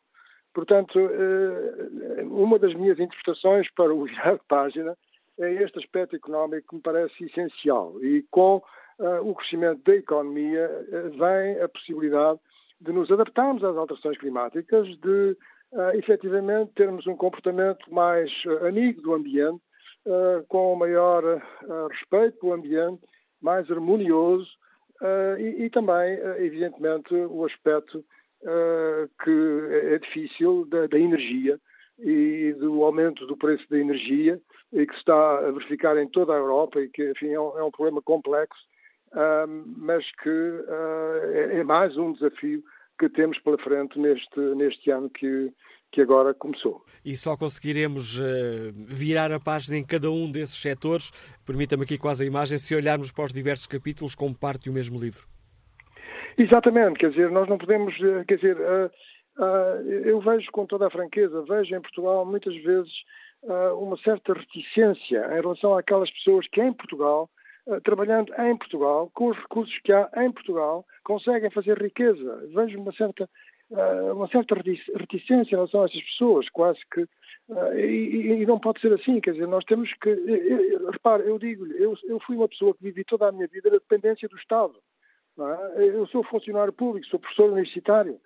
Portanto, 0.60 1.00
uh, 1.00 2.44
uma 2.44 2.60
das 2.60 2.74
minhas 2.74 3.00
interpretações 3.00 3.72
para 3.76 3.94
o 3.94 4.04
virar 4.04 4.34
de 4.34 4.44
página 4.46 4.94
é 5.40 5.54
este 5.64 5.80
aspecto 5.80 6.18
económico 6.18 6.68
que 6.68 6.76
me 6.76 6.82
parece 6.82 7.24
essencial. 7.24 7.96
E 8.04 8.26
com 8.30 8.58
uh, 8.58 9.22
o 9.30 9.34
crescimento 9.36 9.82
da 9.86 9.96
economia 9.96 10.70
vem 11.18 11.62
a 11.64 11.70
possibilidade 11.70 12.42
de 12.82 12.92
nos 12.92 13.10
adaptarmos 13.10 13.64
às 13.64 13.78
alterações 13.78 14.18
climáticas, 14.18 14.86
de 15.00 15.38
efetivamente 15.94 16.72
termos 16.76 17.06
um 17.08 17.16
comportamento 17.16 17.94
mais 17.94 18.32
amigo 18.66 19.02
do 19.02 19.14
ambiente, 19.14 19.62
com 20.48 20.76
maior 20.76 21.22
respeito 21.90 22.40
pelo 22.40 22.54
ambiente, 22.54 23.02
mais 23.42 23.70
harmonioso 23.70 24.50
e, 25.38 25.66
e, 25.66 25.70
também, 25.70 26.18
evidentemente, 26.38 27.14
o 27.14 27.46
aspecto 27.46 28.04
que 29.24 29.68
é 29.94 30.00
difícil 30.00 30.66
da, 30.66 30.88
da 30.88 31.00
energia 31.00 31.60
e 32.00 32.54
do 32.58 32.84
aumento 32.84 33.26
do 33.28 33.36
preço 33.36 33.70
da 33.70 33.78
energia 33.78 34.40
e 34.72 34.86
que 34.86 34.94
se 34.94 35.00
está 35.00 35.40
a 35.40 35.52
verificar 35.52 35.98
em 35.98 36.08
toda 36.08 36.34
a 36.34 36.38
Europa 36.38 36.80
e 36.80 36.90
que, 36.90 37.12
enfim, 37.12 37.30
é 37.30 37.40
um, 37.40 37.58
é 37.58 37.64
um 37.64 37.72
problema 37.72 38.02
complexo, 38.02 38.60
mas 39.78 40.06
que 40.22 40.30
uh, 40.30 41.34
é, 41.34 41.60
é, 41.60 41.64
mais 41.64 41.98
um 41.98 42.14
desafio 42.14 42.64
que 43.00 43.10
temos 43.10 43.40
pela 43.40 43.58
frente 43.58 43.98
neste, 43.98 44.40
neste 44.56 44.92
ano 44.92 45.10
que, 45.10 45.52
que 45.92 46.02
agora 46.02 46.34
começou. 46.34 46.86
E 47.04 47.16
só 47.16 47.36
conseguiremos 47.36 48.20
uh, 48.20 48.24
virar 48.76 49.32
a 49.32 49.40
página 49.40 49.78
em 49.78 49.86
cada 49.86 50.12
um 50.12 50.32
desses 50.32 50.62
setores, 50.62 51.12
permita-me 51.46 51.84
aqui 51.84 51.98
quase 51.98 52.24
a 52.24 52.28
imagem, 52.28 52.58
se 52.58 52.76
olharmos 52.76 53.12
para 53.12 53.26
os 53.26 53.34
diversos 53.34 53.68
capítulos 53.68 54.16
como 54.16 54.36
parte 54.36 54.70
do 54.70 54.74
mesmo 54.74 55.00
livro. 55.00 55.28
Exatamente, 56.40 57.00
quer 57.00 57.10
dizer, 57.10 57.30
nós 57.30 57.48
não 57.48 57.58
podemos, 57.58 57.94
eh, 58.02 58.24
quer 58.26 58.38
dizer, 58.38 58.58
uh, 58.58 58.90
eu 60.06 60.20
vejo 60.22 60.50
com 60.52 60.66
toda 60.66 60.88
a 60.88 60.90
franqueza, 60.90 61.44
vejo 61.44 61.76
em 61.76 61.82
Portugal 61.82 62.26
muitas 62.26 62.56
vezes 62.64 62.92
uma 63.78 63.96
certa 64.00 64.34
reticência 64.34 65.26
em 65.32 65.42
relação 65.42 65.78
àquelas 65.78 66.12
pessoas 66.12 66.46
que 66.50 66.62
em 66.62 66.74
Portugal 66.74 67.30
eh, 67.70 67.80
trabalhando 67.82 68.34
em 68.42 68.58
Portugal, 68.58 69.12
com 69.14 69.28
os 69.28 69.38
recursos 69.38 69.78
que 69.84 69.92
há 69.94 70.10
em 70.18 70.32
Portugal, 70.32 70.86
conseguem 71.04 71.52
fazer 71.52 71.80
riqueza. 71.80 72.48
Vejo 72.48 72.80
uma 72.80 72.92
certa, 72.94 73.30
eh, 73.72 74.12
uma 74.12 74.28
certa 74.28 74.56
reticência 74.56 75.54
em 75.54 75.58
relação 75.58 75.84
a 75.84 75.86
essas 75.86 76.02
pessoas, 76.02 76.50
quase 76.50 76.80
que. 76.92 77.02
Eh, 77.02 77.86
e, 77.86 78.42
e, 78.42 78.46
não 78.46 78.60
pode 78.60 78.82
ser 78.82 78.92
assim, 78.94 79.22
quer 79.22 79.34
dizer, 79.34 79.48
nós 79.48 79.64
temos 79.66 79.94
que. 80.02 80.10
Repare, 80.92 81.28
eu 81.28 81.38
digo-lhe, 81.38 81.82
eu, 81.82 81.96
eu 82.08 82.20
fui 82.22 82.36
uma 82.38 82.48
pessoa 82.48 82.74
que 82.74 82.84
vivi 82.84 83.04
toda 83.04 83.28
a 83.28 83.32
minha 83.32 83.48
vida 83.48 83.70
na 83.70 83.78
dependência 83.78 84.28
do 84.28 84.38
Estado. 84.38 84.74
É? 85.48 85.84
Eu 85.84 86.06
sou 86.08 86.24
funcionário 86.24 86.74
público, 86.74 87.08
sou 87.08 87.20
professor 87.20 87.52
universitário. 87.52 88.20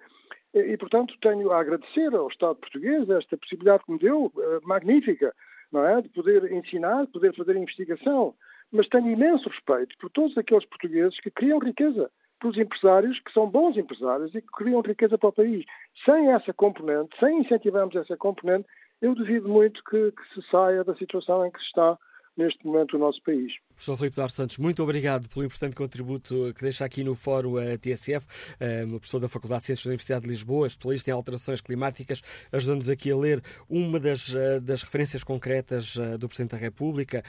E, 0.54 0.78
portanto, 0.78 1.16
tenho 1.20 1.52
a 1.52 1.60
agradecer 1.60 2.14
ao 2.14 2.28
Estado 2.28 2.56
português 2.56 3.10
esta 3.10 3.36
possibilidade 3.36 3.84
que 3.86 3.92
me 3.92 3.98
deu, 3.98 4.32
magnífica, 4.64 5.34
não 5.72 5.84
é? 5.84 6.00
de 6.00 6.10
poder 6.10 6.52
ensinar, 6.52 7.06
de 7.06 7.12
poder 7.12 7.36
fazer 7.36 7.56
investigação 7.56 8.36
mas 8.74 8.90
tenho 8.90 9.12
imenso 9.12 9.48
respeito 9.48 9.96
por 10.00 10.10
todos 10.10 10.36
aqueles 10.36 10.66
portugueses 10.66 11.20
que 11.20 11.30
criam 11.30 11.60
riqueza, 11.60 12.10
pelos 12.42 12.58
empresários 12.58 13.20
que 13.20 13.32
são 13.32 13.48
bons 13.48 13.78
empresários 13.78 14.34
e 14.34 14.42
que 14.42 14.48
criam 14.48 14.82
riqueza 14.82 15.16
para 15.16 15.30
o 15.30 15.34
país. 15.34 15.64
Sem 16.04 16.32
essa 16.32 16.52
componente, 16.52 17.16
sem 17.20 17.40
incentivarmos 17.40 17.96
essa 17.96 18.18
componente, 18.18 18.68
eu 19.00 19.14
duvido 19.14 19.48
muito 19.48 19.82
que, 19.84 20.12
que 20.12 20.34
se 20.34 20.50
saia 20.50 20.84
da 20.84 20.96
situação 20.96 21.46
em 21.46 21.52
que 21.52 21.60
se 21.60 21.66
está 21.66 21.98
neste 22.36 22.66
momento 22.66 22.96
o 22.96 23.00
nosso 23.00 23.22
país. 23.22 23.54
Professor 23.76 23.98
Filipe 23.98 24.16
Dar 24.16 24.30
Santos, 24.30 24.58
muito 24.58 24.84
obrigado 24.84 25.28
pelo 25.28 25.46
importante 25.46 25.76
contributo 25.76 26.54
que 26.56 26.62
deixa 26.62 26.86
aqui 26.86 27.04
no 27.04 27.16
Fórum 27.16 27.60
eh, 27.60 27.78
TSF, 27.78 28.26
eh, 28.60 28.86
professor 28.86 29.20
da 29.20 29.28
Faculdade 29.28 29.62
de 29.62 29.66
Ciências 29.66 29.86
da 29.86 29.90
Universidade 29.90 30.24
de 30.24 30.30
Lisboa, 30.30 30.68
especialista 30.68 31.10
em 31.10 31.14
alterações 31.14 31.60
climáticas, 31.60 32.22
ajudando-nos 32.52 32.88
aqui 32.88 33.12
a 33.12 33.18
ler 33.18 33.44
uma 33.68 34.00
das, 34.00 34.34
eh, 34.34 34.60
das 34.60 34.84
referências 34.84 35.24
concretas 35.24 35.96
do 36.20 36.28
Presidente 36.28 36.52
da 36.52 36.58
República, 36.58 37.24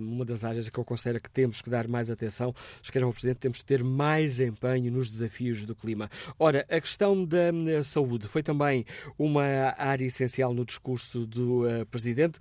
uma 0.00 0.24
das 0.24 0.44
áreas 0.44 0.68
que 0.68 0.78
eu 0.78 0.84
considero 0.84 1.20
que 1.20 1.30
temos 1.30 1.60
que 1.60 1.68
dar 1.68 1.88
mais 1.88 2.10
atenção. 2.10 2.54
Escreve 2.82 3.06
o 3.06 3.12
Presidente, 3.12 3.38
temos 3.38 3.58
de 3.58 3.64
ter 3.64 3.82
mais 3.82 4.40
empenho 4.40 4.92
nos 4.92 5.10
desafios 5.10 5.64
do 5.66 5.74
clima. 5.74 6.10
Ora, 6.38 6.64
a 6.68 6.80
questão 6.80 7.24
da 7.24 7.82
saúde 7.82 8.26
foi 8.26 8.42
também 8.42 8.84
uma 9.18 9.44
área 9.76 10.04
essencial 10.04 10.54
no 10.54 10.64
discurso 10.64 11.26
do 11.26 11.64
Presidente. 11.90 12.38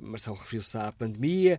Marcelo 0.00 0.36
referiu-se 0.36 0.76
à 0.76 0.92
pandemia, 0.92 1.58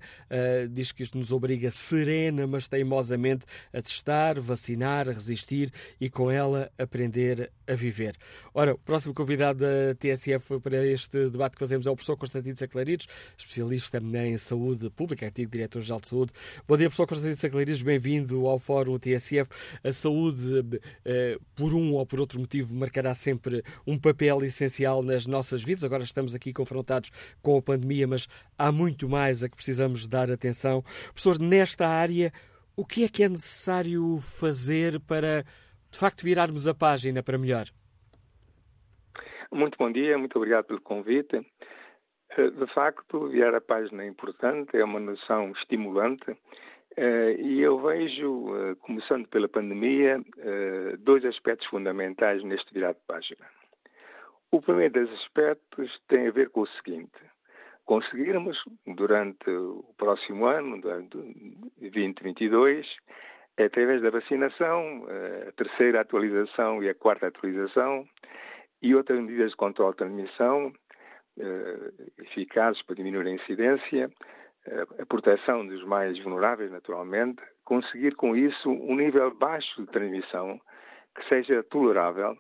diz 0.69 0.91
que 0.91 1.03
isto 1.03 1.17
nos 1.17 1.31
obriga 1.39 1.71
serena, 1.71 2.45
mas 2.45 2.67
teimosamente 2.67 3.45
a 3.73 3.81
testar, 3.81 4.39
vacinar, 4.39 5.09
a 5.09 5.13
resistir 5.13 5.71
e 5.99 6.09
com 6.09 6.29
ela 6.29 6.71
aprender 6.77 7.51
a 7.67 7.73
viver. 7.73 8.15
Ora, 8.53 8.73
o 8.73 8.77
próximo 8.77 9.13
convidado 9.13 9.59
da 9.59 9.95
TSF 9.95 10.59
para 10.59 10.85
este 10.85 11.29
debate 11.29 11.53
que 11.53 11.59
fazemos 11.59 11.87
é 11.87 11.89
o 11.89 11.95
professor 11.95 12.17
Constantino 12.17 12.57
Saclarides, 12.57 13.07
especialista 13.37 13.99
em 13.99 14.37
saúde 14.37 14.89
pública, 14.89 15.27
antigo 15.27 15.51
diretor-geral 15.51 16.01
de 16.01 16.07
saúde. 16.07 16.33
Bom 16.67 16.75
dia, 16.75 16.87
professor 16.87 17.07
Constantino 17.07 17.37
Saclarides, 17.37 17.81
bem-vindo 17.81 18.47
ao 18.47 18.59
Fórum 18.59 18.97
TSF. 18.99 19.49
A 19.83 19.93
saúde, 19.93 20.81
eh, 21.05 21.37
por 21.55 21.73
um 21.73 21.93
ou 21.93 22.05
por 22.05 22.19
outro 22.19 22.39
motivo, 22.39 22.75
marcará 22.75 23.13
sempre 23.13 23.63
um 23.87 23.97
papel 23.97 24.43
essencial 24.43 25.01
nas 25.01 25.25
nossas 25.25 25.63
vidas. 25.63 25.83
Agora 25.83 26.03
estamos 26.03 26.35
aqui 26.35 26.51
confrontados 26.51 27.11
com 27.41 27.57
a 27.57 27.61
pandemia, 27.61 28.07
mas 28.07 28.27
há 28.57 28.71
muito 28.71 29.07
mais 29.07 29.43
a 29.43 29.49
que 29.49 29.55
precisamos 29.55 30.05
dar 30.05 30.29
atenção. 30.29 30.83
Professor, 31.13 31.28
nesta 31.37 31.87
área, 31.87 32.31
o 32.75 32.85
que 32.85 33.03
é 33.03 33.09
que 33.09 33.23
é 33.23 33.29
necessário 33.29 34.17
fazer 34.17 34.99
para, 35.01 35.43
de 35.91 35.97
facto, 35.99 36.23
virarmos 36.23 36.65
a 36.65 36.73
página 36.73 37.21
para 37.21 37.37
melhor? 37.37 37.65
Muito 39.51 39.77
bom 39.77 39.91
dia, 39.91 40.17
muito 40.17 40.37
obrigado 40.37 40.65
pelo 40.65 40.81
convite. 40.81 41.45
Eh, 42.37 42.49
de 42.51 42.67
facto, 42.73 43.27
virar 43.29 43.55
a 43.55 43.61
página 43.61 44.03
é 44.03 44.07
importante, 44.07 44.77
é 44.77 44.83
uma 44.83 44.99
noção 44.99 45.51
estimulante 45.51 46.37
eh, 46.95 47.35
e 47.39 47.59
eu 47.59 47.81
vejo, 47.81 48.55
eh, 48.55 48.75
começando 48.75 49.27
pela 49.27 49.49
pandemia, 49.49 50.21
dois 50.99 51.25
aspectos 51.25 51.67
fundamentais 51.67 52.43
neste 52.43 52.73
virar 52.73 52.93
de 52.93 53.01
página. 53.07 53.45
O 54.51 54.61
primeiro 54.61 54.93
desses 54.93 55.19
aspectos 55.21 55.99
tem 56.07 56.27
a 56.27 56.31
ver 56.31 56.49
com 56.49 56.61
o 56.61 56.67
seguinte: 56.67 57.19
conseguirmos, 57.89 58.63
durante 58.85 59.49
o 59.49 59.83
próximo 59.97 60.45
ano, 60.45 60.79
durante 60.79 61.17
2022, 61.79 62.85
através 63.57 63.99
da 64.03 64.11
vacinação, 64.11 65.07
a 65.47 65.51
terceira 65.53 66.01
atualização 66.01 66.83
e 66.83 66.89
a 66.89 66.93
quarta 66.93 67.25
atualização, 67.25 68.07
e 68.79 68.93
outras 68.93 69.19
medidas 69.19 69.49
de 69.49 69.57
controle 69.57 69.93
de 69.93 69.97
transmissão 69.97 70.71
eh, 71.39 71.91
eficazes 72.19 72.79
para 72.83 72.95
diminuir 72.95 73.25
a 73.25 73.31
incidência, 73.31 74.11
eh, 74.67 74.85
a 74.99 75.05
proteção 75.07 75.65
dos 75.65 75.83
mais 75.83 76.19
vulneráveis, 76.19 76.71
naturalmente, 76.71 77.41
conseguir 77.65 78.13
com 78.13 78.35
isso 78.35 78.69
um 78.69 78.95
nível 78.95 79.33
baixo 79.33 79.81
de 79.81 79.87
transmissão 79.87 80.61
que 81.15 81.27
seja 81.27 81.63
tolerável, 81.63 82.37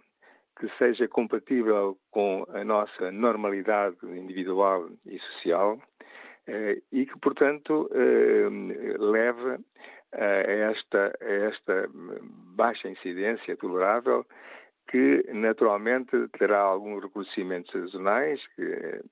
que 0.59 0.69
seja 0.77 1.07
compatível 1.07 1.97
com 2.11 2.45
a 2.53 2.63
nossa 2.63 3.11
normalidade 3.11 3.97
individual 4.03 4.89
e 5.05 5.17
social 5.19 5.79
eh, 6.47 6.81
e 6.91 7.05
que, 7.05 7.17
portanto, 7.19 7.89
leve 8.99 9.59
a 10.11 10.71
esta, 10.71 11.17
a 11.21 11.31
esta 11.49 11.89
baixa 11.93 12.89
incidência 12.89 13.55
tolerável 13.55 14.25
que 14.89 15.23
naturalmente 15.31 16.27
terá 16.39 16.59
alguns 16.59 17.03
reconhecimentos 17.03 17.71
sazonais, 17.71 18.41
que 18.55 18.63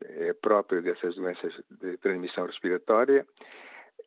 é 0.01 0.33
próprio 0.33 0.81
dessas 0.81 1.15
doenças 1.15 1.53
de 1.69 1.97
transmissão 1.97 2.47
respiratória, 2.47 3.25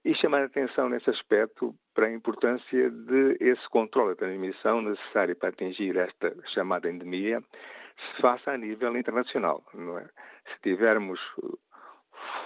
e 0.04 0.14
chamar 0.14 0.42
a 0.42 0.46
atenção 0.46 0.88
nesse 0.88 1.10
aspecto 1.10 1.74
para 1.94 2.06
a 2.06 2.12
importância 2.12 2.90
de 2.90 3.36
esse 3.40 3.68
controle 3.68 4.10
da 4.10 4.26
transmissão 4.26 4.80
necessário 4.80 5.36
para 5.36 5.50
atingir 5.50 5.96
esta 5.96 6.34
chamada 6.54 6.90
endemia 6.90 7.42
se 7.96 8.22
faça 8.22 8.52
a 8.52 8.56
nível 8.56 8.96
internacional. 8.96 9.62
É? 9.74 10.04
Se 10.52 10.60
tivermos 10.62 11.20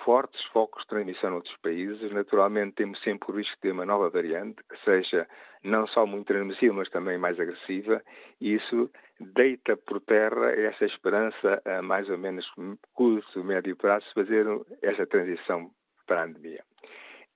fortes 0.04 0.42
focos 0.46 0.82
de 0.82 0.88
transmissão 0.88 1.30
noutros 1.30 1.56
países. 1.58 2.12
Naturalmente, 2.12 2.74
temos 2.74 3.00
sempre 3.02 3.30
o 3.30 3.36
risco 3.36 3.56
de 3.62 3.70
uma 3.70 3.86
nova 3.86 4.10
variante 4.10 4.62
que 4.68 4.76
seja 4.84 5.26
não 5.62 5.86
só 5.86 6.06
muito 6.06 6.26
transmissível, 6.26 6.74
mas 6.74 6.90
também 6.90 7.16
mais 7.16 7.40
agressiva, 7.40 8.02
e 8.40 8.54
isso 8.54 8.90
deita 9.18 9.76
por 9.76 10.00
terra 10.00 10.52
essa 10.52 10.84
esperança 10.84 11.62
a 11.64 11.80
mais 11.80 12.08
ou 12.10 12.18
menos 12.18 12.46
curto, 12.92 13.44
médio 13.44 13.76
prazo, 13.76 14.06
de 14.08 14.14
fazer 14.14 14.46
essa 14.82 15.06
transição 15.06 15.70
para 16.06 16.22
a 16.22 16.28
endemia. 16.28 16.62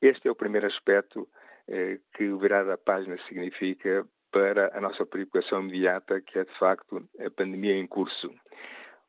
Este 0.01 0.29
é 0.29 0.31
o 0.31 0.37
primeiro 0.37 0.67
aspecto 0.67 1.29
eh, 1.69 1.99
que 2.15 2.29
o 2.29 2.39
virar 2.39 2.65
da 2.65 2.79
página 2.79 3.19
significa 3.29 4.07
para 4.31 4.77
a 4.77 4.81
nossa 4.81 5.05
preocupação 5.07 5.63
imediata, 5.63 6.21
que 6.21 6.39
é 6.39 6.45
de 6.45 6.59
facto 6.59 7.09
a 7.19 7.31
pandemia 7.31 7.75
em 7.75 7.87
curso. 7.87 8.29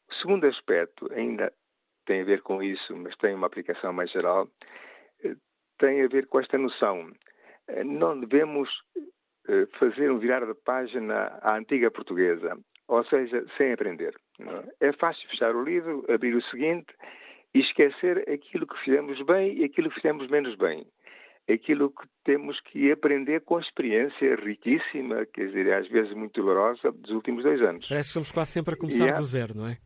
O 0.10 0.14
segundo 0.16 0.48
aspecto, 0.48 1.12
ainda 1.14 1.54
tem 2.06 2.22
a 2.22 2.26
ver 2.26 2.42
com 2.42 2.64
isso, 2.64 2.96
mas 2.98 3.16
tem 3.18 3.36
uma 3.36 3.48
aplicação 3.48 3.94
mais 3.94 4.12
geral, 4.12 4.50
eh, 5.24 5.36
tem 5.78 6.02
a 6.02 6.08
ver 6.08 6.28
com 6.28 6.40
esta 6.40 6.58
noção. 6.58 7.12
Eh, 7.68 7.84
não 7.84 8.20
devemos 8.20 8.70
eh, 9.48 9.68
fazer 9.78 10.12
um 10.12 10.18
virar 10.18 10.46
de 10.46 10.54
página 10.54 11.38
à 11.42 11.56
antiga 11.56 11.92
portuguesa, 11.92 12.58
ou 12.88 13.04
seja, 13.06 13.46
sem 13.58 13.74
aprender. 13.74 14.16
É? 14.82 14.88
é 14.88 14.94
fácil 14.94 15.30
fechar 15.30 15.56
o 15.56 15.64
livro, 15.64 16.06
abrir 16.10 16.36
o 16.36 16.42
seguinte 16.44 16.94
e 17.54 17.60
esquecer 17.60 18.30
aquilo 18.30 18.68
que 18.68 18.80
fizemos 18.84 19.22
bem 19.24 19.58
e 19.58 19.64
aquilo 19.64 19.90
que 19.90 19.96
fizemos 19.96 20.28
menos 20.30 20.56
bem. 20.56 20.86
Aquilo 21.52 21.90
que 21.90 22.08
temos 22.24 22.60
que 22.62 22.92
aprender 22.92 23.42
com 23.42 23.58
a 23.58 23.62
experiência 23.62 24.36
riquíssima, 24.36 25.26
quer 25.26 25.48
dizer, 25.48 25.74
às 25.74 25.88
vezes 25.88 26.14
muito 26.14 26.40
dolorosa, 26.40 26.92
dos 26.92 27.10
últimos 27.10 27.44
dois 27.44 27.60
anos. 27.62 27.88
Parece 27.88 28.08
que 28.08 28.12
estamos 28.12 28.32
quase 28.32 28.52
sempre 28.52 28.76
a 28.76 28.78
começar 28.78 29.12
do 29.14 29.24
zero, 29.24 29.56
não 29.56 29.68
é? 29.68 29.78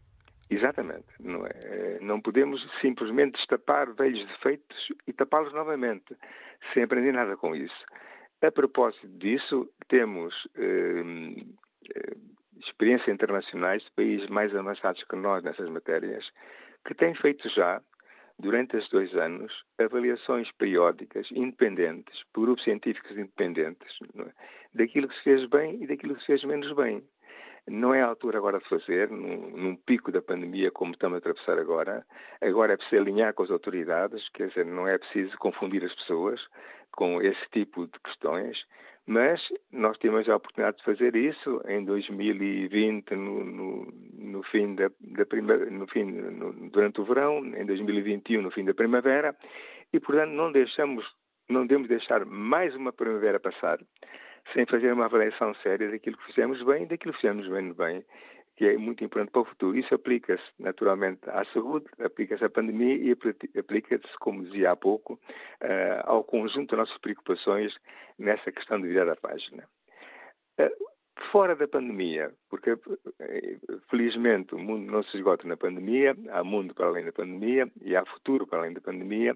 Exatamente. 0.50 1.06
Não, 1.20 1.46
é? 1.46 2.00
não 2.02 2.22
podemos 2.22 2.62
simplesmente 2.82 3.38
destapar 3.38 3.94
velhos 3.94 4.26
defeitos 4.28 4.90
e 5.08 5.14
tapá-los 5.14 5.54
novamente, 5.54 6.16
sem 6.74 6.84
aprender 6.84 7.14
nada 7.14 7.38
com 7.38 7.56
isso. 7.56 7.86
A 8.42 8.52
propósito 8.52 9.08
disso, 9.08 9.70
temos 9.88 10.36
eh, 10.58 11.02
eh, 11.96 12.14
experiências 12.60 13.08
internacionais 13.08 13.82
de 13.84 13.92
países 13.92 14.28
mais 14.30 14.54
avançados 14.54 15.02
que 15.06 15.16
nós 15.16 15.42
nessas 15.44 15.70
matérias, 15.70 16.30
que 16.86 16.94
têm 16.94 17.16
feito 17.16 17.48
já, 17.50 17.82
durante 18.40 18.76
estes 18.78 18.92
dois 18.92 19.14
anos, 19.16 19.54
avaliações 19.78 20.52
periódicas 20.54 21.30
independentes, 21.32 22.24
por 22.34 22.42
grupos 22.42 22.64
científicos 22.64 23.12
independentes, 23.12 23.98
é? 24.20 24.32
daquilo 24.74 25.08
que 25.08 25.16
se 25.16 25.24
fez 25.24 25.46
bem 25.50 25.84
e 25.84 25.88
daquilo 25.88 26.16
que 26.16 26.22
se 26.22 26.28
fez 26.28 26.44
menos 26.44 26.74
bem. 26.76 27.04
Não 27.68 27.94
é 27.94 28.02
a 28.02 28.08
altura 28.08 28.38
agora 28.38 28.60
de 28.60 28.68
fazer, 28.68 29.10
num, 29.10 29.52
num, 29.52 29.76
pico 29.76 30.12
da 30.12 30.22
pandemia 30.22 30.70
como 30.70 30.92
estamos 30.92 31.16
a 31.16 31.20
atravessar 31.20 31.58
agora. 31.58 32.06
Agora 32.42 32.74
é 32.74 32.78
preciso 32.78 33.02
alinhar 33.02 33.34
com 33.34 33.44
as 33.44 33.52
autoridades, 33.52 34.28
quer 34.30 34.50
dizer, 34.50 34.66
não 34.66 34.88
é 34.88 34.98
preciso 34.98 35.38
confundir 35.38 35.84
as 35.84 35.96
pessoas 35.96 36.46
com 36.92 37.22
esse 37.22 37.42
tipo 37.52 37.88
de 37.88 38.00
questões, 38.02 38.66
mas 39.08 39.42
nós 39.72 39.98
tivemos 39.98 40.28
a 40.28 40.36
oportunidade 40.36 40.78
de 40.78 40.84
fazer 40.84 41.16
isso 41.16 41.62
em 41.68 41.84
2020, 41.86 43.16
no, 43.16 43.44
no, 43.44 43.94
no 44.14 44.44
fim 44.44 44.76
da, 44.76 44.90
da 45.00 45.26
no 45.72 45.88
fim, 45.88 46.04
no, 46.04 46.54
durante 46.70 47.00
o 47.00 47.06
verão, 47.06 47.40
em 47.40 47.66
2021, 47.66 48.42
no 48.42 48.52
fim 48.52 48.66
da 48.66 48.74
primavera, 48.74 49.36
e 49.92 50.00
portanto 50.00 50.32
não 50.32 50.52
deixamos, 50.52 51.06
não 51.50 51.66
devemos 51.66 51.88
deixar 51.88 52.26
mais 52.26 52.76
uma 52.76 52.92
primavera 52.92 53.40
passar 53.40 53.80
sem 54.54 54.66
fazer 54.66 54.92
uma 54.92 55.06
avaliação 55.06 55.54
séria 55.56 55.90
daquilo 55.90 56.18
que 56.18 56.26
fizemos 56.26 56.62
bem 56.64 56.84
e 56.84 56.88
daquilo 56.88 57.14
que 57.14 57.22
fizemos 57.22 57.48
menos 57.48 57.76
bem, 57.76 58.04
que 58.56 58.66
é 58.66 58.78
muito 58.78 59.04
importante 59.04 59.32
para 59.32 59.42
o 59.42 59.46
futuro. 59.46 59.78
Isso 59.78 59.94
aplica-se 59.96 60.44
naturalmente 60.60 61.22
à 61.30 61.44
saúde, 61.46 61.86
aplica-se 62.00 62.44
à 62.44 62.50
pandemia 62.50 62.96
e 62.96 63.12
aplica-se, 63.58 64.18
como 64.20 64.44
dizia 64.44 64.72
há 64.72 64.76
pouco, 64.76 65.14
uh, 65.14 66.04
ao 66.04 66.24
conjunto 66.24 66.76
das 66.76 66.88
nossas 66.88 66.98
preocupações 67.00 67.76
nessa 68.20 68.52
questão 68.52 68.80
de 68.80 68.88
virar 68.88 69.10
a 69.10 69.16
página. 69.16 69.64
Uh, 70.60 70.94
fora 71.32 71.56
da 71.56 71.68
pandemia, 71.68 72.32
porque 72.50 72.72
eh, 73.20 73.58
felizmente 73.90 74.56
o 74.56 74.60
mundo 74.60 74.92
não 74.92 75.04
se 75.04 75.18
esgota 75.18 75.48
na 75.48 75.58
pandemia, 75.58 76.16
há 76.32 76.44
mundo 76.44 76.74
para 76.74 76.88
além 76.88 77.06
da 77.06 77.12
pandemia 77.12 77.72
e 77.82 77.96
há 77.96 78.06
futuro 78.06 78.48
para 78.48 78.60
além 78.60 78.74
da 78.74 78.82
pandemia, 78.82 79.36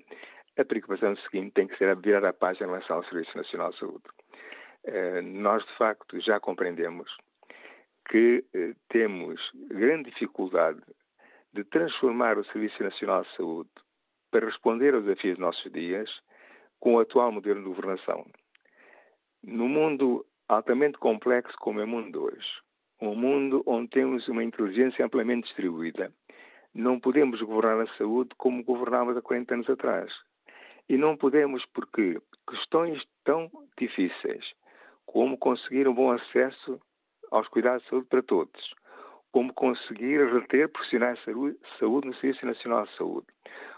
a 0.58 0.66
preocupação 0.66 1.16
seguinte 1.18 1.52
tem 1.54 1.68
que 1.68 1.78
ser 1.78 1.90
a 1.90 1.96
virar 1.96 2.26
a 2.26 2.34
página 2.34 2.68
em 2.68 2.70
relação 2.72 2.98
ao 2.98 3.04
Serviço 3.06 3.38
Nacional 3.38 3.72
de 3.72 3.80
Saúde. 3.80 4.04
Eh, 4.88 5.22
nós 5.22 5.66
de 5.66 5.74
facto 5.74 6.18
já 6.22 6.40
compreendemos 6.40 7.12
que 8.10 8.46
eh, 8.54 8.74
temos 8.88 9.52
grande 9.70 10.10
dificuldade 10.12 10.82
de 11.52 11.66
transformar 11.66 12.38
o 12.38 12.46
Serviço 12.46 12.82
Nacional 12.82 13.24
de 13.24 13.36
Saúde 13.36 13.70
para 14.32 14.46
responder 14.46 14.94
aos 14.94 15.04
desafios 15.04 15.36
dos 15.36 15.46
nossos 15.46 15.72
dias 15.74 16.10
com 16.80 16.96
o 16.96 17.00
atual 17.02 17.34
modelo 17.34 17.60
de 17.60 17.68
governação. 17.68 18.26
No 19.44 19.68
mundo 19.68 20.26
altamente 20.48 20.98
complexo 20.98 21.58
como 21.60 21.82
é 21.82 21.84
o 21.84 21.88
mundo 21.88 22.24
hoje, 22.24 22.62
um 23.02 23.14
mundo 23.14 23.64
onde 23.66 23.90
temos 23.90 24.26
uma 24.30 24.44
inteligência 24.44 25.06
amplamente 25.06 25.48
distribuída, 25.48 26.14
não 26.74 26.98
podemos 26.98 27.42
governar 27.42 27.82
a 27.82 27.98
saúde 27.98 28.30
como 28.38 28.64
governávamos 28.64 29.18
há 29.18 29.22
40 29.22 29.54
anos 29.54 29.70
atrás. 29.70 30.14
E 30.88 30.96
não 30.96 31.18
podemos 31.18 31.66
porque 31.74 32.22
questões 32.48 33.04
tão 33.26 33.52
difíceis 33.78 34.56
como 35.08 35.38
conseguir 35.38 35.88
um 35.88 35.94
bom 35.94 36.12
acesso 36.12 36.80
aos 37.32 37.48
cuidados 37.48 37.82
de 37.84 37.90
saúde 37.90 38.08
para 38.08 38.22
todos, 38.22 38.76
como 39.32 39.54
conseguir 39.54 40.24
reter 40.32 40.70
profissionais 40.70 41.18
de 41.20 41.80
saúde 41.80 42.08
no 42.08 42.14
Serviço 42.16 42.46
Nacional 42.46 42.86
de 42.86 42.96
Saúde, 42.96 43.28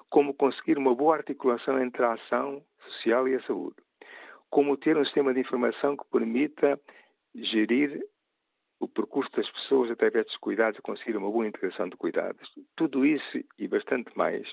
como 0.10 0.34
conseguir 0.34 0.78
uma 0.78 0.94
boa 0.94 1.16
articulação 1.16 1.82
entre 1.82 2.04
a 2.04 2.14
ação 2.14 2.62
social 2.80 3.28
e 3.28 3.36
a 3.36 3.42
saúde, 3.44 3.78
como 4.50 4.76
ter 4.76 4.98
um 4.98 5.06
sistema 5.06 5.34
de 5.34 5.40
informação 5.40 5.96
que 5.96 6.04
permita 6.12 6.80
gerir 7.36 8.04
o 8.80 8.88
percurso 8.88 9.32
das 9.32 9.50
pessoas 9.52 9.92
através 9.92 10.26
dos 10.26 10.38
cuidados 10.38 10.80
e 10.80 10.82
conseguir 10.82 11.16
uma 11.16 11.30
boa 11.30 11.48
integração 11.48 11.88
de 11.88 11.98
cuidados. 11.98 12.50
Tudo 12.76 13.06
isso 13.06 13.40
e 13.58 13.68
bastante 13.68 14.18
mais 14.18 14.52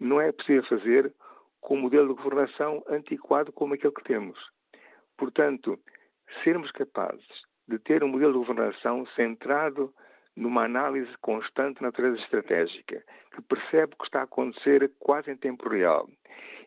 não 0.00 0.20
é 0.20 0.32
possível 0.32 0.64
fazer 0.64 1.12
com 1.60 1.76
um 1.76 1.82
modelo 1.82 2.08
de 2.08 2.22
governação 2.22 2.82
antiquado 2.88 3.52
como 3.52 3.74
aquele 3.74 3.92
que 3.92 4.04
temos. 4.04 4.38
Portanto, 5.16 5.78
sermos 6.42 6.70
capazes 6.72 7.26
de 7.66 7.78
ter 7.78 8.04
um 8.04 8.08
modelo 8.08 8.32
de 8.32 8.38
governação 8.38 9.06
centrado 9.14 9.92
numa 10.36 10.64
análise 10.64 11.10
constante 11.18 11.78
de 11.78 11.82
natureza 11.82 12.18
estratégica, 12.18 13.02
que 13.32 13.42
percebe 13.42 13.94
o 13.94 13.96
que 13.98 14.04
está 14.04 14.20
a 14.20 14.24
acontecer 14.24 14.90
quase 14.98 15.30
em 15.30 15.36
tempo 15.36 15.68
real 15.68 16.08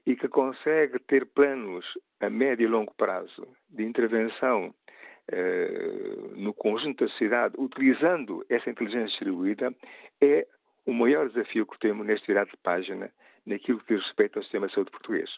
e 0.06 0.16
que 0.16 0.28
consegue 0.28 1.00
ter 1.00 1.26
planos 1.26 1.86
a 2.22 2.30
médio 2.30 2.64
e 2.64 2.68
longo 2.68 2.94
prazo 2.96 3.48
de 3.70 3.84
intervenção 3.84 4.74
eh, 5.30 6.32
no 6.36 6.54
conjunto 6.54 7.04
da 7.04 7.12
sociedade, 7.12 7.56
utilizando 7.58 8.46
essa 8.50 8.70
inteligência 8.70 9.10
distribuída, 9.10 9.76
é 10.22 10.48
o 10.86 10.94
maior 10.94 11.28
desafio 11.28 11.66
que 11.66 11.78
temos 11.80 12.08
neste 12.08 12.28
virado 12.28 12.50
de 12.50 12.58
página 12.58 13.12
naquilo 13.46 13.80
que 13.80 13.96
diz 13.96 14.04
respeito 14.06 14.40
ao 14.40 14.44
sistema 14.44 14.68
de 14.68 14.74
saúde 14.74 14.92
português. 14.92 15.30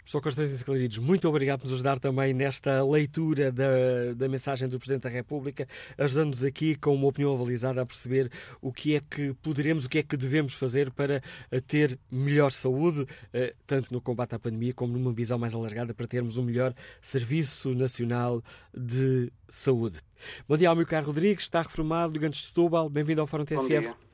Professor 0.00 0.20
Constantino 0.20 0.64
Clarides, 0.64 0.98
muito 0.98 1.28
obrigado 1.28 1.60
por 1.60 1.66
nos 1.66 1.74
ajudar 1.74 1.98
também 1.98 2.32
nesta 2.32 2.82
leitura 2.84 3.52
da, 3.52 4.14
da 4.16 4.28
mensagem 4.28 4.68
do 4.68 4.78
Presidente 4.78 5.02
da 5.02 5.08
República, 5.08 5.66
ajudando-nos 5.96 6.42
aqui 6.42 6.74
com 6.74 6.94
uma 6.94 7.06
opinião 7.06 7.32
avalizada 7.32 7.82
a 7.82 7.86
perceber 7.86 8.30
o 8.60 8.72
que 8.72 8.96
é 8.96 9.00
que 9.00 9.34
poderemos, 9.34 9.84
o 9.84 9.88
que 9.88 9.98
é 9.98 10.02
que 10.02 10.16
devemos 10.16 10.54
fazer 10.54 10.90
para 10.90 11.22
eh, 11.50 11.60
ter 11.60 11.98
melhor 12.10 12.50
saúde, 12.50 13.06
eh, 13.32 13.54
tanto 13.66 13.92
no 13.92 14.00
combate 14.00 14.34
à 14.34 14.38
pandemia 14.38 14.72
como 14.74 14.92
numa 14.92 15.12
visão 15.12 15.38
mais 15.38 15.54
alargada 15.54 15.94
para 15.94 16.06
termos 16.06 16.36
um 16.36 16.42
melhor 16.42 16.74
Serviço 17.00 17.74
Nacional 17.74 18.42
de 18.76 19.30
Saúde. 19.48 19.98
Bom 20.48 20.56
dia 20.56 20.68
ao 20.68 20.76
meu 20.76 20.86
caro 20.86 21.06
Rodrigues, 21.06 21.44
está 21.44 21.62
reformado, 21.62 22.12
Ligantes 22.12 22.40
de 22.40 22.46
Setúbal, 22.46 22.88
bem-vindo 22.88 23.20
ao 23.20 23.26
Fórum 23.26 23.44
TSF. 23.44 24.09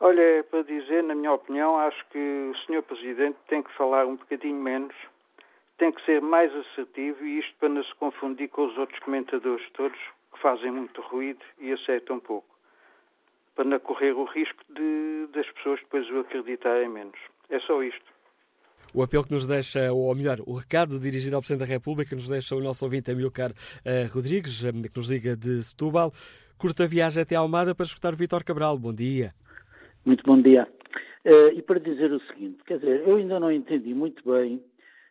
Olha, 0.00 0.44
para 0.50 0.62
dizer, 0.62 1.02
na 1.02 1.14
minha 1.14 1.32
opinião, 1.32 1.78
acho 1.78 2.04
que 2.10 2.18
o 2.18 2.54
Sr. 2.66 2.82
Presidente 2.82 3.38
tem 3.48 3.62
que 3.62 3.72
falar 3.76 4.06
um 4.06 4.16
bocadinho 4.16 4.60
menos, 4.60 4.94
tem 5.78 5.90
que 5.90 6.04
ser 6.04 6.20
mais 6.20 6.54
assertivo 6.54 7.24
e 7.24 7.38
isto 7.38 7.54
para 7.58 7.70
não 7.70 7.82
se 7.82 7.94
confundir 7.94 8.48
com 8.48 8.66
os 8.66 8.76
outros 8.76 8.98
comentadores 9.00 9.64
todos 9.72 9.98
que 10.32 10.40
fazem 10.40 10.70
muito 10.70 11.00
ruído 11.00 11.40
e 11.58 11.72
acertam 11.72 12.20
pouco, 12.20 12.48
para 13.54 13.64
não 13.64 13.78
correr 13.78 14.12
o 14.12 14.24
risco 14.24 14.62
de, 14.68 15.28
das 15.32 15.50
pessoas 15.52 15.80
depois 15.80 16.08
o 16.10 16.20
acreditarem 16.20 16.90
menos. 16.90 17.18
É 17.48 17.58
só 17.60 17.82
isto. 17.82 18.04
O 18.92 19.02
apelo 19.02 19.24
que 19.24 19.32
nos 19.32 19.46
deixa, 19.46 19.92
ou 19.92 20.14
melhor, 20.14 20.38
o 20.46 20.54
recado 20.54 21.00
dirigido 21.00 21.36
ao 21.36 21.42
Presidente 21.42 21.66
da 21.66 21.72
República, 21.72 22.14
nos 22.14 22.28
deixa 22.28 22.54
o 22.54 22.60
nosso 22.60 22.84
ouvinte 22.84 23.10
Amilcar 23.10 23.50
uh, 23.50 24.14
Rodrigues, 24.14 24.62
eh, 24.64 24.72
que 24.72 24.96
nos 24.96 25.10
liga 25.10 25.36
de 25.36 25.62
Setúbal. 25.62 26.12
Curta 26.56 26.86
viagem 26.86 27.22
até 27.22 27.34
Almada 27.34 27.74
para 27.74 27.84
escutar 27.84 28.14
Vítor 28.14 28.44
Cabral. 28.44 28.78
Bom 28.78 28.94
dia. 28.94 29.34
Muito 30.06 30.22
bom 30.22 30.40
dia. 30.40 30.68
Uh, 31.24 31.48
e 31.52 31.60
para 31.62 31.80
dizer 31.80 32.12
o 32.12 32.20
seguinte, 32.28 32.62
quer 32.64 32.78
dizer, 32.78 33.00
eu 33.08 33.16
ainda 33.16 33.40
não 33.40 33.50
entendi 33.50 33.92
muito 33.92 34.22
bem 34.24 34.64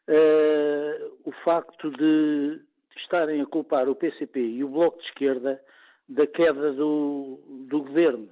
uh, 0.07 1.13
o 1.25 1.33
facto 1.43 1.91
de 1.91 2.61
estarem 2.95 3.41
a 3.41 3.45
culpar 3.45 3.89
o 3.89 3.95
PCP 3.95 4.39
e 4.39 4.63
o 4.63 4.69
Bloco 4.69 4.97
de 4.99 5.03
Esquerda 5.03 5.61
da 6.07 6.25
queda 6.25 6.71
do, 6.71 7.41
do 7.67 7.83
governo. 7.83 8.29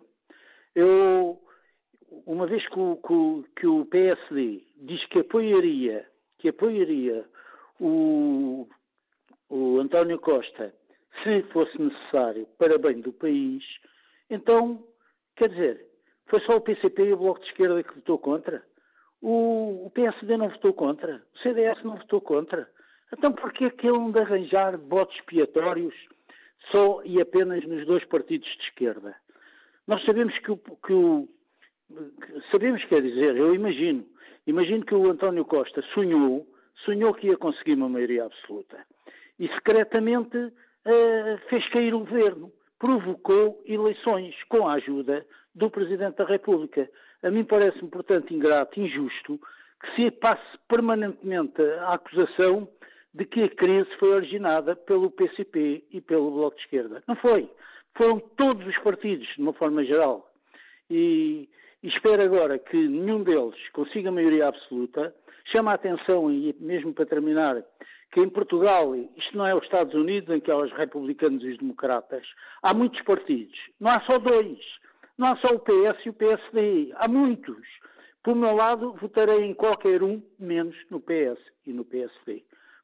Eu, 0.74 1.38
uma 2.26 2.48
vez 2.48 2.66
que 2.70 2.80
o, 2.80 3.44
que 3.58 3.68
o 3.68 3.86
PSD 3.88 4.64
diz 4.78 5.06
que 5.08 5.20
apoiaria, 5.20 6.08
que 6.38 6.48
apoiaria 6.48 7.26
o, 7.78 8.70
o 9.50 9.80
António 9.80 10.18
Costa 10.18 10.74
se 11.22 11.44
fosse 11.52 11.78
necessário 11.78 12.48
para 12.58 12.78
bem 12.78 13.02
do 13.02 13.12
país, 13.12 13.66
então, 14.30 14.82
quer 15.36 15.50
dizer, 15.50 15.93
foi 16.34 16.40
só 16.40 16.58
o 16.58 16.62
PCP 16.62 17.04
e 17.04 17.14
o 17.14 17.18
Bloco 17.18 17.42
de 17.42 17.46
Esquerda 17.46 17.84
que 17.84 17.94
votou 17.94 18.18
contra? 18.18 18.64
O, 19.22 19.86
o 19.86 19.92
PSD 19.94 20.36
não 20.36 20.50
votou 20.50 20.74
contra? 20.74 21.22
O 21.32 21.38
CDS 21.38 21.84
não 21.84 21.96
votou 21.96 22.20
contra? 22.20 22.68
Então 23.16 23.32
porquê 23.32 23.70
que 23.70 23.86
ele 23.86 24.12
de 24.12 24.20
arranjar 24.20 24.76
votos 24.76 25.16
expiatórios 25.16 25.94
só 26.72 27.04
e 27.06 27.22
apenas 27.22 27.64
nos 27.68 27.86
dois 27.86 28.04
partidos 28.06 28.50
de 28.50 28.64
esquerda? 28.64 29.16
Nós 29.86 30.04
sabemos 30.06 30.36
que 30.40 30.54
o, 30.54 30.58
que 30.58 30.94
o 30.94 31.30
sabemos, 32.52 32.84
quer 32.86 33.04
dizer, 33.04 33.38
eu 33.38 33.54
imagino, 33.54 34.04
imagino 34.48 34.84
que 34.84 34.96
o 34.96 35.12
António 35.12 35.46
Costa 35.46 35.84
sonhou, 35.94 36.48
sonhou 36.84 37.14
que 37.14 37.28
ia 37.28 37.38
conseguir 37.38 37.76
uma 37.76 37.90
maioria 37.90 38.26
absoluta 38.26 38.84
e 39.38 39.48
secretamente 39.50 40.36
uh, 40.36 41.38
fez 41.48 41.70
cair 41.70 41.94
o 41.94 42.00
governo, 42.00 42.52
provocou 42.84 43.64
eleições 43.66 44.36
com 44.50 44.68
a 44.68 44.74
ajuda 44.74 45.26
do 45.56 45.70
Presidente 45.70 46.18
da 46.18 46.26
República. 46.26 46.90
A 47.24 47.32
mim 47.32 47.46
parece-me, 47.46 47.88
portanto, 47.88 48.34
ingrato, 48.34 48.78
injusto, 48.78 49.40
que 49.82 49.96
se 49.96 50.12
passe 50.12 50.44
permanentemente 50.68 51.62
a 51.80 51.94
acusação 51.94 52.68
de 53.14 53.24
que 53.24 53.44
a 53.44 53.50
crise 53.50 53.90
foi 53.98 54.10
originada 54.10 54.76
pelo 54.76 55.10
PCP 55.10 55.86
e 55.92 56.02
pelo 56.02 56.30
Bloco 56.30 56.58
de 56.58 56.64
Esquerda. 56.64 57.02
Não 57.08 57.16
foi. 57.16 57.50
foram 57.96 58.20
todos 58.20 58.68
os 58.68 58.78
partidos, 58.80 59.30
de 59.34 59.42
uma 59.42 59.54
forma 59.54 59.86
geral. 59.86 60.30
E, 60.90 61.48
e 61.82 61.88
espero 61.88 62.22
agora 62.22 62.60
que 62.60 62.76
nenhum 62.76 63.24
deles 63.24 63.56
consiga 63.72 64.12
maioria 64.12 64.50
absoluta. 64.50 65.16
Chama 65.46 65.72
a 65.72 65.76
atenção, 65.76 66.30
e 66.30 66.54
mesmo 66.60 66.94
para 66.94 67.06
terminar, 67.06 67.64
que 68.14 68.22
em 68.22 68.30
Portugal, 68.30 68.96
isto 68.96 69.36
não 69.36 69.46
é 69.46 69.56
os 69.56 69.64
Estados 69.64 69.96
Unidos, 69.96 70.30
em 70.34 70.40
que 70.40 70.52
há 70.52 70.56
os 70.56 70.72
republicanos 70.72 71.44
e 71.44 71.50
os 71.50 71.58
democratas, 71.58 72.24
há 72.62 72.72
muitos 72.72 73.02
partidos. 73.02 73.58
Não 73.80 73.90
há 73.90 74.00
só 74.02 74.20
dois. 74.20 74.60
Não 75.18 75.30
há 75.30 75.38
só 75.38 75.56
o 75.56 75.60
PS 75.60 76.06
e 76.06 76.10
o 76.10 76.14
PSD. 76.14 76.94
Há 76.96 77.08
muitos. 77.08 77.68
Por 78.22 78.36
meu 78.36 78.56
lado, 78.56 78.94
votarei 79.02 79.44
em 79.44 79.54
qualquer 79.54 80.04
um, 80.04 80.22
menos 80.40 80.76
no 80.92 81.02
PS 81.02 81.40
e 81.66 81.74
no 81.74 81.84
PSD. 81.84 82.44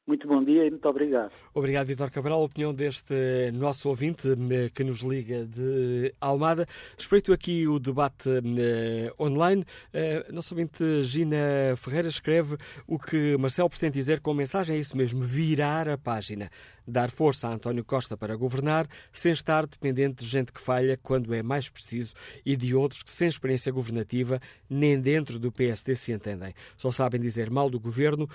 Muito 0.10 0.28
bom 0.28 0.44
dia 0.44 0.66
e 0.66 0.72
muito 0.72 0.90
obrigado. 0.90 1.32
Obrigado, 1.54 1.86
Vitor 1.86 2.10
Cabral. 2.10 2.42
A 2.42 2.46
opinião 2.46 2.74
deste 2.74 3.14
nosso 3.54 3.88
ouvinte 3.88 4.28
eh, 4.28 4.72
que 4.74 4.84
nos 4.84 5.02
liga 5.02 5.46
de 5.46 6.12
Almada. 6.20 6.66
Respeito 6.98 7.32
aqui 7.32 7.68
o 7.68 7.78
debate 7.78 8.28
uh, 8.28 9.24
online. 9.24 9.64
Uh, 9.94 10.34
nosso 10.34 10.56
ouvinte 10.56 11.04
Gina 11.04 11.38
Ferreira 11.78 12.08
escreve 12.08 12.58
o 12.88 12.98
que 12.98 13.38
Marcelo 13.38 13.70
pretende 13.70 13.94
dizer 13.94 14.20
com 14.20 14.32
a 14.32 14.34
mensagem 14.34 14.78
é 14.78 14.80
isso 14.80 14.98
mesmo, 14.98 15.24
virar 15.24 15.88
a 15.88 15.96
página 15.96 16.50
dar 16.90 17.12
força 17.12 17.48
a 17.48 17.54
António 17.54 17.86
Costa 17.86 18.18
para 18.18 18.36
governar, 18.36 18.88
sem 19.14 19.32
estar 19.32 19.66
dependente 19.66 20.24
de 20.24 20.30
gente 20.30 20.52
que 20.52 20.60
falha 20.60 20.98
quando 21.02 21.34
é 21.34 21.42
mais 21.42 21.70
preciso 21.70 22.14
e 22.46 22.56
de 22.56 22.76
outros 22.76 23.04
que, 23.04 23.12
sem 23.12 23.28
experiência 23.28 23.72
governativa, 23.72 24.42
nem 24.70 25.00
dentro 25.00 25.40
do 25.40 25.52
PSD 25.52 25.96
se 25.96 26.12
entendem. 26.12 26.54
Só 26.78 26.92
sabem 26.92 27.22
dizer 27.22 27.50
mal 27.50 27.70
do 27.70 27.80
governo, 27.80 28.30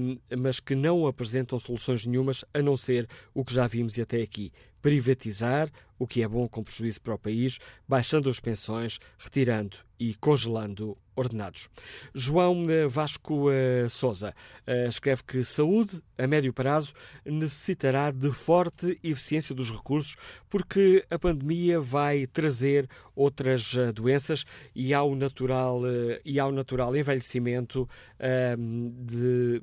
hum, 0.00 0.18
mas 0.38 0.60
que 0.60 0.74
não 0.74 1.06
apresentam 1.06 1.58
soluções 1.58 2.06
nenhumas, 2.06 2.44
a 2.52 2.62
não 2.62 2.76
ser 2.76 3.08
o 3.34 3.44
que 3.44 3.54
já 3.54 3.66
vimos 3.66 3.98
até 3.98 4.20
aqui. 4.20 4.52
Privatizar, 4.80 5.70
o 6.00 6.06
que 6.06 6.22
é 6.22 6.26
bom 6.26 6.48
com 6.48 6.64
prejuízo 6.64 6.98
para 7.02 7.14
o 7.14 7.18
país, 7.18 7.58
baixando 7.86 8.30
as 8.30 8.40
pensões, 8.40 8.98
retirando 9.18 9.76
e 10.00 10.14
congelando 10.14 10.96
ordenados. 11.14 11.68
João 12.14 12.64
eh, 12.70 12.86
Vasco 12.86 13.50
eh, 13.50 13.86
Souza 13.88 14.34
eh, 14.66 14.86
escreve 14.88 15.22
que 15.22 15.44
saúde, 15.44 16.00
a 16.16 16.26
médio 16.26 16.52
prazo, 16.52 16.94
necessitará 17.24 18.10
de 18.10 18.32
forte 18.32 18.98
eficiência 19.02 19.54
dos 19.54 19.70
recursos, 19.70 20.16
porque 20.48 21.04
a 21.10 21.18
pandemia 21.18 21.78
vai 21.78 22.26
trazer 22.26 22.88
outras 23.14 23.74
doenças 23.94 24.44
e 24.74 24.94
ao 24.94 25.14
natural, 25.14 25.82
e 26.24 26.40
ao 26.40 26.50
natural 26.50 26.96
envelhecimento 26.96 27.88
ehm, 28.18 28.90
de, 28.98 29.62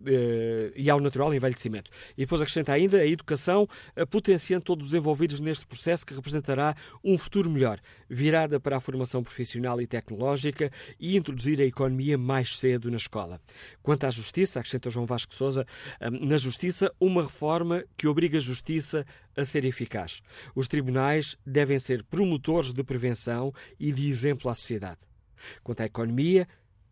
e 0.76 0.90
ao 0.90 1.00
natural 1.00 1.34
envelhecimento. 1.34 1.90
E 2.16 2.22
depois 2.22 2.42
acrescenta 2.42 2.74
ainda 2.74 2.98
a 2.98 3.08
educação, 3.08 3.68
potenciando 4.10 4.64
todos 4.64 4.88
os 4.88 4.94
envolvidos 4.94 5.40
neste 5.40 5.66
processo 5.66 6.06
que 6.06 6.14
representará 6.28 6.76
um 7.04 7.18
futuro 7.18 7.50
melhor, 7.50 7.80
virada 8.10 8.60
para 8.60 8.78
a 8.78 8.80
formação 8.80 9.24
profissional 9.24 9.82
e 9.82 9.88
tecnológica 9.88 10.72
e 11.00 11.16
introduzir 11.16 11.60
a 11.62 11.66
economia 11.66 12.18
mais 12.18 12.58
cedo 12.58 12.92
na 12.92 12.98
escola. 12.98 13.40
Quanto 13.82 14.06
à 14.06 14.12
justiça, 14.12 14.60
acrescenta 14.60 14.90
João 14.90 15.06
Vasco 15.06 15.34
Souza, 15.34 15.66
hum, 16.02 16.28
na 16.28 16.38
justiça, 16.38 16.94
uma 17.00 17.24
reforma 17.24 17.84
que 17.96 18.08
obriga 18.08 18.38
a 18.38 18.42
justiça 18.42 19.06
a 19.36 19.46
ser 19.46 19.66
eficaz. 19.66 20.22
Os 20.56 20.68
tribunais 20.68 21.38
devem 21.46 21.80
ser 21.80 22.04
promotores 22.04 22.74
de 22.74 22.84
prevenção 22.84 23.54
e 23.80 23.92
de 23.92 24.08
exemplo 24.08 24.50
à 24.50 24.56
sociedade. 24.56 25.00
Quanto 25.64 25.82
à 25.82 25.86
economia, 25.86 26.48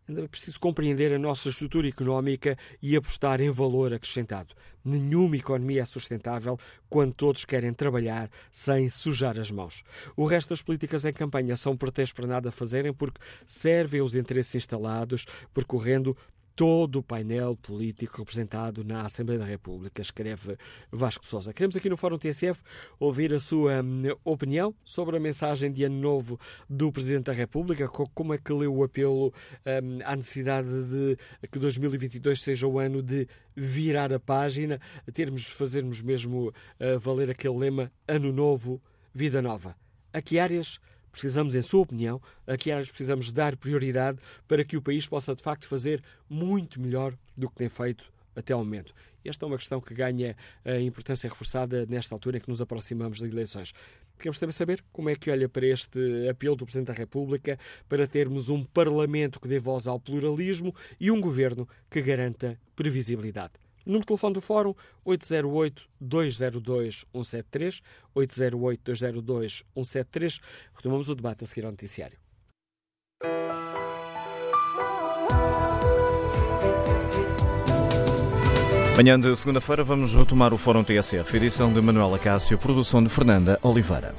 Ainda 0.08 0.22
é 0.22 0.28
preciso 0.28 0.60
compreender 0.60 1.12
a 1.12 1.18
nossa 1.18 1.48
estrutura 1.48 1.88
económica 1.88 2.56
e 2.80 2.94
apostar 2.94 3.40
em 3.40 3.50
valor 3.50 3.92
acrescentado. 3.92 4.54
Nenhuma 4.86 5.36
economia 5.36 5.82
é 5.82 5.84
sustentável 5.84 6.56
quando 6.88 7.12
todos 7.12 7.44
querem 7.44 7.72
trabalhar 7.72 8.30
sem 8.52 8.88
sujar 8.88 9.36
as 9.36 9.50
mãos. 9.50 9.82
O 10.16 10.26
resto 10.26 10.50
das 10.50 10.62
políticas 10.62 11.04
em 11.04 11.12
campanha 11.12 11.56
são 11.56 11.76
pretextos 11.76 12.12
para 12.12 12.28
nada 12.28 12.52
fazerem 12.52 12.92
porque 12.92 13.20
servem 13.44 14.00
os 14.00 14.14
interesses 14.14 14.54
instalados, 14.54 15.26
percorrendo 15.52 16.16
todo 16.56 17.00
o 17.00 17.02
painel 17.02 17.54
político 17.54 18.16
representado 18.16 18.82
na 18.82 19.02
Assembleia 19.02 19.38
da 19.38 19.44
República, 19.44 20.00
escreve 20.00 20.56
Vasco 20.90 21.24
Sousa. 21.26 21.52
Queremos 21.52 21.76
aqui 21.76 21.90
no 21.90 21.98
Fórum 21.98 22.16
TSF 22.16 22.62
ouvir 22.98 23.34
a 23.34 23.38
sua 23.38 23.82
hum, 23.82 24.04
opinião 24.24 24.74
sobre 24.82 25.18
a 25.18 25.20
mensagem 25.20 25.70
de 25.70 25.84
ano 25.84 26.00
novo 26.00 26.40
do 26.68 26.90
Presidente 26.90 27.24
da 27.24 27.32
República, 27.34 27.86
como 27.88 28.32
é 28.32 28.38
que 28.38 28.50
leu 28.54 28.74
o 28.74 28.82
apelo 28.82 29.34
hum, 29.66 29.98
à 30.02 30.16
necessidade 30.16 30.66
de 30.66 31.18
que 31.52 31.58
2022 31.58 32.40
seja 32.40 32.66
o 32.66 32.78
ano 32.78 33.02
de 33.02 33.28
virar 33.54 34.10
a 34.10 34.18
página, 34.18 34.80
termos, 35.12 35.44
fazermos 35.44 36.00
mesmo 36.00 36.48
uh, 36.48 36.98
valer 36.98 37.30
aquele 37.30 37.58
lema 37.58 37.92
Ano 38.08 38.32
Novo, 38.32 38.80
Vida 39.14 39.42
Nova. 39.42 39.76
A 40.10 40.22
que 40.22 40.38
áreas 40.38 40.80
precisamos, 41.20 41.54
em 41.54 41.62
sua 41.62 41.80
opinião, 41.80 42.20
a 42.46 42.56
que 42.56 42.70
áreas 42.70 42.88
precisamos 42.88 43.32
dar 43.32 43.56
prioridade 43.56 44.18
para 44.46 44.64
que 44.64 44.76
o 44.76 44.82
país 44.82 45.06
possa, 45.06 45.34
de 45.34 45.42
facto, 45.42 45.66
fazer 45.66 46.02
muito 46.28 46.80
melhor 46.80 47.14
do 47.36 47.48
que 47.48 47.56
tem 47.56 47.68
feito 47.68 48.04
até 48.34 48.52
ao 48.52 48.60
momento? 48.60 48.94
Esta 49.24 49.44
é 49.44 49.48
uma 49.48 49.56
questão 49.56 49.80
que 49.80 49.92
ganha 49.92 50.36
a 50.64 50.78
importância 50.78 51.28
reforçada 51.28 51.84
nesta 51.86 52.14
altura 52.14 52.36
em 52.36 52.40
que 52.40 52.48
nos 52.48 52.60
aproximamos 52.60 53.20
das 53.20 53.32
eleições. 53.32 53.72
Queremos 54.18 54.38
também 54.38 54.52
saber 54.52 54.84
como 54.92 55.10
é 55.10 55.16
que 55.16 55.30
olha 55.30 55.48
para 55.48 55.66
este 55.66 56.28
apelo 56.28 56.54
do 56.54 56.64
Presidente 56.64 56.88
da 56.88 56.92
República 56.92 57.58
para 57.88 58.06
termos 58.06 58.48
um 58.48 58.62
Parlamento 58.62 59.40
que 59.40 59.48
dê 59.48 59.58
voz 59.58 59.86
ao 59.86 59.98
pluralismo 59.98 60.74
e 61.00 61.10
um 61.10 61.20
governo 61.20 61.68
que 61.90 62.00
garanta 62.00 62.58
previsibilidade. 62.76 63.54
Número 63.86 64.00
de 64.00 64.06
telefone 64.08 64.34
do 64.34 64.40
Fórum 64.40 64.74
808-202-173, 65.06 67.82
808-202-173. 68.16 70.40
Retomamos 70.74 71.08
o 71.08 71.14
debate 71.14 71.44
a 71.44 71.46
seguir 71.46 71.64
ao 71.64 71.70
noticiário. 71.70 72.18
Manhã 78.96 79.20
de 79.20 79.36
segunda-feira 79.36 79.84
vamos 79.84 80.12
retomar 80.14 80.52
o 80.54 80.58
Fórum 80.58 80.82
TSF, 80.82 81.36
edição 81.36 81.70
de 81.72 81.80
Manuela 81.82 82.18
Cássio, 82.18 82.58
produção 82.58 83.04
de 83.04 83.10
Fernanda 83.10 83.60
Oliveira. 83.62 84.12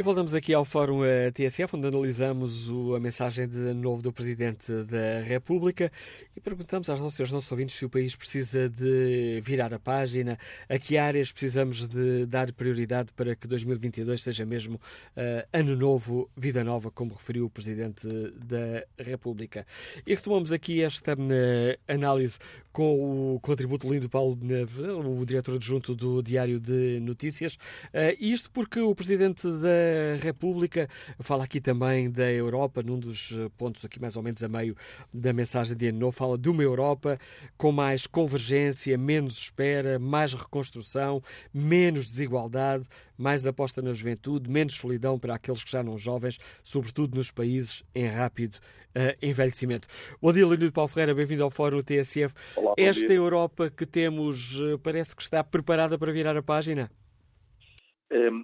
E 0.00 0.02
voltamos 0.02 0.34
aqui 0.34 0.54
ao 0.54 0.64
Fórum 0.64 1.04
eh, 1.04 1.30
TSF, 1.30 1.76
onde 1.76 1.86
analisamos 1.86 2.70
a 2.96 2.98
mensagem 2.98 3.46
de 3.46 3.74
novo 3.74 4.00
do 4.00 4.10
Presidente 4.10 4.72
da 4.84 5.20
República 5.22 5.92
e 6.34 6.40
perguntamos 6.40 6.88
aos 6.88 6.98
nossos, 6.98 7.20
aos 7.20 7.30
nossos 7.30 7.52
ouvintes 7.52 7.76
se 7.76 7.84
o 7.84 7.90
país 7.90 8.16
precisa 8.16 8.66
de 8.66 9.42
virar 9.44 9.74
a 9.74 9.78
página, 9.78 10.38
a 10.70 10.78
que 10.78 10.96
áreas 10.96 11.30
precisamos 11.30 11.86
de 11.86 12.24
dar 12.24 12.50
prioridade 12.50 13.12
para 13.12 13.36
que 13.36 13.46
2022 13.46 14.22
seja 14.22 14.46
mesmo 14.46 14.76
uh, 14.76 15.46
ano 15.52 15.76
novo, 15.76 16.30
vida 16.34 16.64
nova, 16.64 16.90
como 16.90 17.12
referiu 17.12 17.44
o 17.44 17.50
Presidente 17.50 18.08
da 18.08 18.86
República. 18.98 19.66
E 20.06 20.14
retomamos 20.14 20.50
aqui 20.50 20.80
esta 20.80 21.12
uh, 21.12 21.16
análise 21.86 22.38
com 22.72 23.34
o 23.34 23.40
contributo 23.40 23.90
lindo 23.90 24.08
Paulo 24.08 24.38
o 25.20 25.26
diretor 25.26 25.56
adjunto 25.56 25.94
do 25.94 26.22
Diário 26.22 26.60
de 26.60 27.00
Notícias. 27.00 27.54
Uh, 27.54 28.16
isto 28.20 28.50
porque 28.50 28.80
o 28.80 28.94
Presidente 28.94 29.46
da 29.46 30.22
República 30.22 30.88
fala 31.18 31.44
aqui 31.44 31.60
também 31.60 32.10
da 32.10 32.30
Europa, 32.30 32.82
num 32.82 32.98
dos 32.98 33.32
pontos 33.56 33.84
aqui 33.84 34.00
mais 34.00 34.16
ou 34.16 34.22
menos 34.22 34.42
a 34.42 34.48
meio 34.48 34.76
da 35.12 35.32
mensagem 35.32 35.76
de 35.76 35.88
ano 35.88 36.10
fala 36.12 36.36
de 36.36 36.48
uma 36.48 36.62
Europa 36.62 37.18
com 37.56 37.72
mais 37.72 38.06
convergência, 38.06 38.96
menos 38.96 39.38
espera, 39.38 39.98
mais 39.98 40.32
reconstrução, 40.32 41.22
menos 41.52 42.06
desigualdade, 42.06 42.84
mais 43.16 43.46
aposta 43.46 43.82
na 43.82 43.92
juventude, 43.92 44.50
menos 44.50 44.74
solidão 44.74 45.18
para 45.18 45.34
aqueles 45.34 45.62
que 45.62 45.70
já 45.70 45.82
não 45.82 45.98
jovens, 45.98 46.38
sobretudo 46.64 47.16
nos 47.16 47.30
países 47.30 47.84
em 47.94 48.06
rápido 48.06 48.58
envelhecimento. 49.22 49.86
Bom 50.20 50.32
dia, 50.32 50.46
Leonardo 50.46 50.72
Paulo 50.72 50.88
Ferreira, 50.88 51.14
bem-vindo 51.14 51.44
ao 51.44 51.50
Fórum 51.50 51.82
TSF. 51.82 52.34
Olá, 52.56 52.74
Esta 52.76 53.06
dia. 53.06 53.16
Europa 53.16 53.70
que 53.70 53.86
temos 53.86 54.60
uh, 54.60 54.78
parece 54.78 55.14
que 55.14 55.22
está 55.22 55.44
preparada 55.44 55.98
para 55.98 56.12
virar 56.12 56.36
a 56.36 56.42
página? 56.42 56.90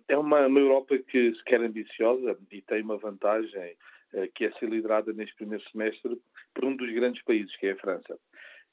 É 0.09 0.17
uma, 0.17 0.47
uma 0.47 0.61
Europa 0.61 0.97
que 0.99 1.35
se 1.35 1.45
quer 1.45 1.61
ambiciosa 1.61 2.39
e 2.53 2.63
tem 2.63 2.83
uma 2.83 2.97
vantagem 2.97 3.77
uh, 4.15 4.29
que 4.35 4.45
é 4.45 4.53
ser 4.53 4.69
liderada 4.69 5.13
neste 5.13 5.35
primeiro 5.35 5.65
semestre 5.71 6.21
por 6.55 6.65
um 6.65 6.77
dos 6.77 6.93
grandes 6.93 7.23
países, 7.25 7.55
que 7.57 7.67
é 7.67 7.73
a 7.73 7.77
França. 7.77 8.19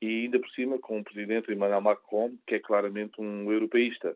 E 0.02 0.26
ainda 0.26 0.40
por 0.40 0.50
cima 0.52 0.78
com 0.78 1.00
o 1.00 1.04
presidente 1.04 1.52
Emmanuel 1.52 1.82
Macron, 1.82 2.34
que 2.46 2.56
é 2.56 2.60
claramente 2.60 3.20
um 3.20 3.52
europeísta. 3.52 4.16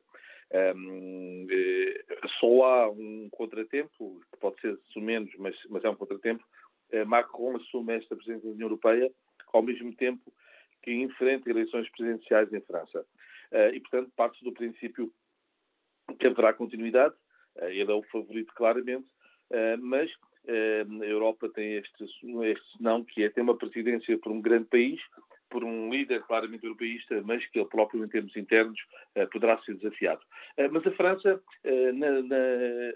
Um, 0.54 1.48
eh, 1.50 2.04
só 2.40 2.64
há 2.64 2.90
um 2.90 3.28
contratempo, 3.32 4.22
que 4.32 4.40
pode 4.40 4.60
ser 4.62 4.78
menos, 4.98 5.32
mas, 5.38 5.56
mas 5.70 5.84
é 5.84 5.90
um 5.90 5.96
contratempo. 5.96 6.44
Uh, 6.94 7.06
Macron 7.06 7.58
assume 7.58 7.96
esta 7.96 8.16
presidência 8.16 8.48
da 8.48 8.54
União 8.54 8.68
Europeia 8.68 9.12
ao 9.54 9.62
mesmo 9.62 9.94
tempo 9.96 10.32
que 10.82 10.94
enfrenta 10.94 11.50
eleições 11.50 11.90
presidenciais 11.90 12.52
em 12.54 12.62
França. 12.62 13.06
Uh, 13.52 13.74
e, 13.74 13.80
portanto, 13.80 14.12
parte 14.16 14.44
do 14.44 14.54
princípio 14.54 15.12
que 16.20 16.28
haverá 16.28 16.54
continuidade. 16.54 17.16
Uh, 17.58 17.66
ele 17.66 17.92
é 17.92 17.96
o 17.96 18.04
favorito, 18.04 18.54
claramente, 18.56 19.08
mas 19.80 20.12
a 20.46 21.06
Europa 21.06 21.48
tem 21.50 21.76
este, 21.76 22.04
este 22.04 22.84
não 22.84 23.02
que 23.02 23.24
é 23.24 23.30
ter 23.30 23.40
uma 23.40 23.58
presidência 23.58 24.18
por 24.18 24.30
um 24.30 24.42
grande 24.42 24.66
país, 24.66 25.00
por 25.50 25.64
um 25.64 25.90
líder 25.90 26.22
claramente 26.24 26.66
europeísta, 26.66 27.22
mas 27.24 27.46
que 27.48 27.60
ele 27.60 27.70
próprio, 27.70 28.04
em 28.04 28.10
termos 28.10 28.36
internos, 28.36 28.78
poderá 29.32 29.58
ser 29.62 29.76
desafiado. 29.76 30.20
Mas 30.70 30.86
a 30.86 30.92
França, 30.92 31.42
na, 31.94 32.22
na, 32.22 32.38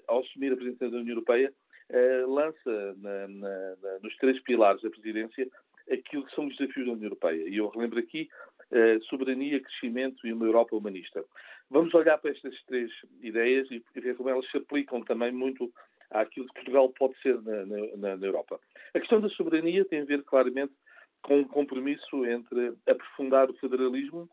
ao 0.08 0.20
assumir 0.20 0.52
a 0.52 0.58
presidência 0.58 0.90
da 0.90 0.98
União 0.98 1.14
Europeia, 1.14 1.54
lança 2.28 2.96
na, 2.98 3.28
nos 4.02 4.16
três 4.18 4.40
pilares 4.42 4.82
da 4.82 4.90
presidência 4.90 5.48
aquilo 5.92 6.26
que 6.26 6.36
são 6.36 6.48
os 6.48 6.56
desafios 6.56 6.86
da 6.86 6.94
União 6.94 7.06
Europeia. 7.06 7.50
E 7.50 7.58
eu 7.58 7.68
relembro 7.70 8.00
aqui 8.00 8.30
soberania, 9.10 9.60
crescimento 9.60 10.26
e 10.26 10.32
uma 10.32 10.46
Europa 10.46 10.76
humanista. 10.76 11.24
Vamos 11.70 11.94
olhar 11.94 12.18
para 12.18 12.32
estas 12.32 12.54
três 12.64 12.92
ideias 13.22 13.70
e 13.72 13.84
ver 13.96 14.16
como 14.16 14.30
elas 14.30 14.50
se 14.50 14.58
aplicam 14.58 15.02
também 15.04 15.32
muito 15.32 15.72
àquilo 16.10 16.48
que 16.48 16.54
Portugal 16.54 16.90
pode 16.90 17.20
ser 17.22 17.42
na, 17.42 17.66
na, 17.98 18.18
na 18.18 18.26
Europa. 18.26 18.60
A 18.94 19.00
questão 19.00 19.22
da 19.22 19.30
soberania 19.30 19.86
tem 19.86 20.02
a 20.02 20.06
ver 20.06 20.24
claramente 20.24 20.74
com 21.22 21.40
um 21.40 21.44
compromisso 21.44 22.26
entre 22.26 22.74
aprofundar 22.88 23.50
o 23.50 23.54
federalismo, 23.56 24.30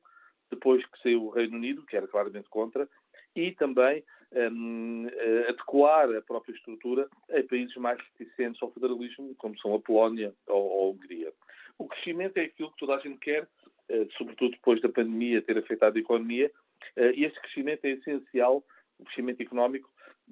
depois 0.50 0.84
que 0.86 1.02
saiu 1.02 1.26
o 1.26 1.30
Reino 1.30 1.56
Unido, 1.56 1.84
que 1.84 1.96
era 1.96 2.08
claramente 2.08 2.48
contra, 2.48 2.88
e 3.34 3.52
também 3.52 4.02
um, 4.32 5.06
adequar 5.48 6.14
a 6.14 6.20
própria 6.22 6.54
estrutura 6.54 7.08
a 7.30 7.42
países 7.48 7.74
mais 7.76 7.98
reticentes 8.00 8.62
ao 8.62 8.70
federalismo, 8.72 9.34
como 9.36 9.58
são 9.58 9.74
a 9.74 9.80
Polónia 9.80 10.34
ou 10.46 10.88
a 10.88 10.90
Hungria. 10.90 11.32
O 11.78 11.86
crescimento 11.86 12.36
é 12.36 12.42
aquilo 12.42 12.70
que 12.72 12.78
toda 12.78 12.96
a 12.96 12.98
gente 12.98 13.18
quer, 13.18 13.48
eh, 13.88 14.06
sobretudo 14.16 14.50
depois 14.50 14.80
da 14.80 14.88
pandemia 14.88 15.40
ter 15.40 15.56
afetado 15.56 15.96
a 15.96 16.00
economia, 16.00 16.50
eh, 16.96 17.12
e 17.14 17.24
esse 17.24 17.40
crescimento 17.40 17.84
é 17.84 17.90
essencial, 17.90 18.64
o 18.98 19.04
crescimento 19.04 19.40
económico, 19.40 19.88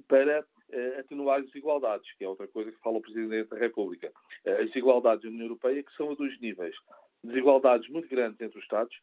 para 0.08 0.44
eh, 0.72 0.96
atenuar 0.98 1.38
as 1.38 1.46
desigualdades, 1.46 2.12
que 2.18 2.24
é 2.24 2.28
outra 2.28 2.48
coisa 2.48 2.72
que 2.72 2.80
fala 2.80 2.98
o 2.98 3.00
Presidente 3.00 3.48
da 3.48 3.56
República. 3.56 4.12
As 4.44 4.66
desigualdades 4.66 5.24
na 5.24 5.30
União 5.30 5.46
Europeia 5.46 5.82
que 5.82 5.94
são 5.96 6.10
a 6.10 6.14
dois 6.14 6.38
níveis. 6.40 6.74
Desigualdades 7.22 7.88
muito 7.88 8.08
grandes 8.08 8.40
entre 8.40 8.58
os 8.58 8.64
Estados. 8.64 8.96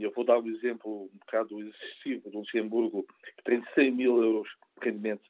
Eu 0.00 0.12
vou 0.12 0.24
dar 0.24 0.38
um 0.38 0.46
exemplo 0.48 1.04
um 1.04 1.18
bocado 1.18 1.60
excessivo 1.60 2.30
do 2.30 2.38
Luxemburgo, 2.38 3.06
que 3.36 3.44
tem 3.44 3.62
100 3.74 3.90
mil 3.92 4.22
euros 4.22 4.48
de 4.78 4.86
rendimento 4.86 5.22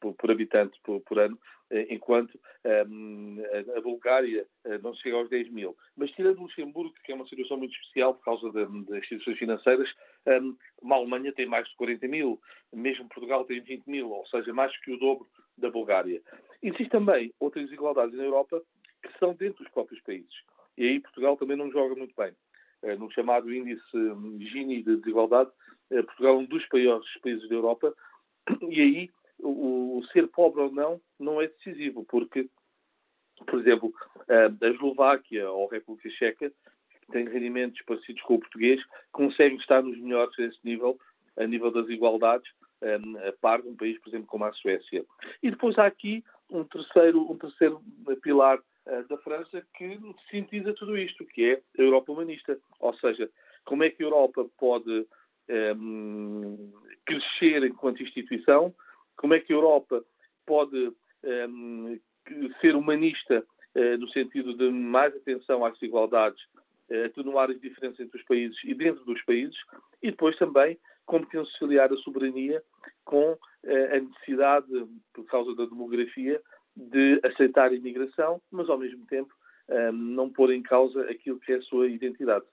por, 0.00 0.30
habitante 0.30 0.80
por, 0.82 1.18
ano, 1.18 1.38
eh, 1.70 1.86
enquanto 1.90 2.38
a, 2.64 3.80
Bulgária 3.80 4.46
eh, 4.64 4.78
não 4.78 4.94
chega 4.94 5.16
aos 5.16 5.28
10 5.28 5.50
mil. 5.50 5.76
Mas 5.96 6.10
tirando 6.10 6.38
o 6.38 6.42
Luxemburgo, 6.42 6.94
que 7.04 7.12
é 7.12 7.14
uma 7.14 7.26
situação 7.26 7.56
muito 7.56 7.74
especial 7.74 8.14
por 8.14 8.24
causa 8.24 8.50
das 8.52 8.68
instituições 8.98 9.38
financeiras, 9.38 9.88
a 10.26 10.94
Alemanha 10.94 11.32
tem 11.32 11.46
mais 11.46 11.68
de 11.68 11.76
40 11.76 12.08
mil, 12.08 12.40
mesmo 12.72 13.08
Portugal 13.08 13.44
tem 13.44 13.60
20 13.60 13.86
mil, 13.86 14.10
ou 14.10 14.26
seja, 14.26 14.52
mais 14.52 14.76
que 14.80 14.92
o 14.92 14.98
dobro 14.98 15.26
da 15.56 15.70
Bulgária. 15.70 16.20
Existem 16.62 16.88
também 16.88 17.32
outras 17.38 17.64
desigualdades 17.66 18.16
na 18.16 18.24
Europa 18.24 18.62
que 19.02 19.18
são 19.18 19.34
dentro 19.34 19.62
dos 19.62 19.72
próprios 19.72 20.00
países. 20.02 20.34
E 20.76 20.88
aí 20.88 21.00
Portugal 21.00 21.36
também 21.36 21.56
não 21.56 21.70
joga 21.70 21.94
muito 21.94 22.14
bem. 22.16 22.32
Uh, 22.82 22.98
no 22.98 23.10
chamado 23.10 23.52
índice 23.52 23.82
Gini 24.40 24.82
de 24.82 24.96
desigualdade, 24.96 25.50
uh, 25.90 26.04
Portugal 26.04 26.34
é 26.34 26.38
um 26.38 26.44
dos 26.44 26.66
piores 26.68 27.06
países 27.22 27.48
da 27.48 27.54
Europa, 27.54 27.94
e 28.68 28.80
aí 28.80 29.10
o, 29.38 29.98
o, 29.98 30.04
ser 30.12 30.28
pobre 30.28 30.62
ou 30.62 30.72
não 30.72 31.00
não 31.18 31.40
é 31.40 31.46
decisivo, 31.46 32.04
porque, 32.04 32.48
por 33.46 33.60
exemplo, 33.60 33.92
a 34.28 34.66
Eslováquia 34.66 35.50
ou 35.50 35.68
a 35.68 35.72
República 35.74 36.10
Checa, 36.10 36.50
que 36.90 37.12
têm 37.12 37.28
rendimentos 37.28 37.80
parecidos 37.82 38.22
com 38.22 38.34
o 38.34 38.40
português, 38.40 38.80
conseguem 39.10 39.58
estar 39.58 39.82
nos 39.82 39.98
melhores 39.98 40.36
a 40.38 40.44
esse 40.44 40.58
nível, 40.64 40.98
a 41.36 41.46
nível 41.46 41.70
das 41.70 41.88
igualdades, 41.88 42.50
a 42.82 43.32
par 43.40 43.62
de 43.62 43.68
um 43.68 43.76
país, 43.76 43.98
por 44.00 44.10
exemplo, 44.10 44.26
como 44.26 44.44
a 44.44 44.52
Suécia. 44.52 45.04
E 45.42 45.50
depois 45.50 45.78
há 45.78 45.86
aqui 45.86 46.24
um 46.50 46.64
terceiro, 46.64 47.30
um 47.30 47.36
terceiro 47.36 47.80
pilar 48.22 48.60
da 49.08 49.16
França 49.18 49.64
que 49.76 49.98
sintetiza 50.30 50.72
tudo 50.74 50.98
isto, 50.98 51.24
que 51.24 51.44
é 51.44 51.62
a 51.78 51.82
Europa 51.82 52.12
humanista. 52.12 52.58
Ou 52.80 52.94
seja, 52.94 53.30
como 53.64 53.84
é 53.84 53.90
que 53.90 54.02
a 54.02 54.06
Europa 54.06 54.44
pode 54.58 55.06
um, 55.76 56.72
crescer 57.04 57.64
enquanto 57.64 58.02
instituição, 58.02 58.74
como 59.16 59.34
é 59.34 59.40
que 59.40 59.52
a 59.52 59.56
Europa 59.56 60.04
pode 60.46 60.92
um, 61.48 61.88
ehm, 61.88 62.00
ser 62.60 62.74
humanista 62.74 63.44
uh, 63.74 63.98
no 63.98 64.08
sentido 64.08 64.54
de 64.54 64.70
mais 64.70 65.14
atenção 65.14 65.64
às 65.64 65.74
desigualdades, 65.74 66.42
uh, 66.90 67.06
atenuar 67.06 67.50
as 67.50 67.60
diferenças 67.60 68.00
entre 68.00 68.18
os 68.18 68.24
países 68.24 68.58
e 68.64 68.74
dentro 68.74 69.04
dos 69.04 69.22
países, 69.22 69.56
e 70.02 70.10
depois 70.10 70.36
também 70.36 70.78
como 71.04 71.28
conciliar 71.28 71.92
a 71.92 71.96
soberania 71.96 72.62
com 73.04 73.32
uh, 73.32 73.38
a 73.64 74.00
necessidade, 74.00 74.86
por 75.12 75.24
causa 75.26 75.54
da 75.54 75.66
demografia, 75.66 76.40
de 76.76 77.20
aceitar 77.22 77.70
a 77.70 77.74
imigração, 77.74 78.40
mas 78.50 78.68
ao 78.68 78.78
mesmo 78.78 79.06
tempo 79.06 79.34
um, 79.68 79.74
ehm, 79.74 79.92
não 79.92 80.30
pôr 80.30 80.52
em 80.52 80.62
causa 80.62 81.02
aquilo 81.10 81.38
que 81.40 81.52
é 81.52 81.56
a 81.56 81.62
sua 81.62 81.88
identidade. 81.88 82.44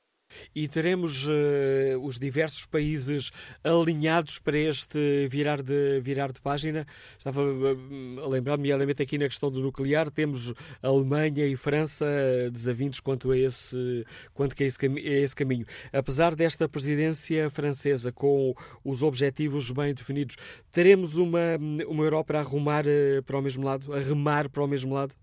E 0.55 0.67
teremos 0.67 1.27
uh, 1.27 1.99
os 2.01 2.19
diversos 2.19 2.65
países 2.65 3.31
alinhados 3.63 4.39
para 4.39 4.57
este 4.57 5.27
virar 5.27 5.61
de, 5.61 5.99
virar 6.01 6.31
de 6.31 6.41
página. 6.41 6.85
Estava 7.17 7.41
uh, 7.41 8.23
a 8.23 8.27
lembrar, 8.27 8.57
nomeadamente 8.57 9.01
aqui 9.01 9.17
na 9.17 9.27
questão 9.27 9.51
do 9.51 9.59
nuclear, 9.61 10.09
temos 10.09 10.53
Alemanha 10.81 11.45
e 11.45 11.55
França 11.55 12.05
desavindos 12.51 12.99
quanto 12.99 13.31
a 13.31 13.37
esse, 13.37 14.05
quanto 14.33 14.61
a 14.61 14.65
esse, 14.65 14.85
a 14.85 14.99
esse 14.99 15.35
caminho. 15.35 15.65
Apesar 15.91 16.35
desta 16.35 16.67
presidência 16.67 17.49
francesa 17.49 18.11
com 18.11 18.53
os 18.83 19.03
objetivos 19.03 19.71
bem 19.71 19.93
definidos, 19.93 20.35
teremos 20.71 21.17
uma, 21.17 21.57
uma 21.87 22.03
Europa 22.03 22.37
a 22.37 22.39
arrumar 22.39 22.85
uh, 22.85 23.23
para 23.23 23.37
o 23.37 23.41
mesmo 23.41 23.63
lado, 23.63 23.93
a 23.93 23.99
remar 23.99 24.49
para 24.49 24.63
o 24.63 24.67
mesmo 24.67 24.93
lado? 24.93 25.15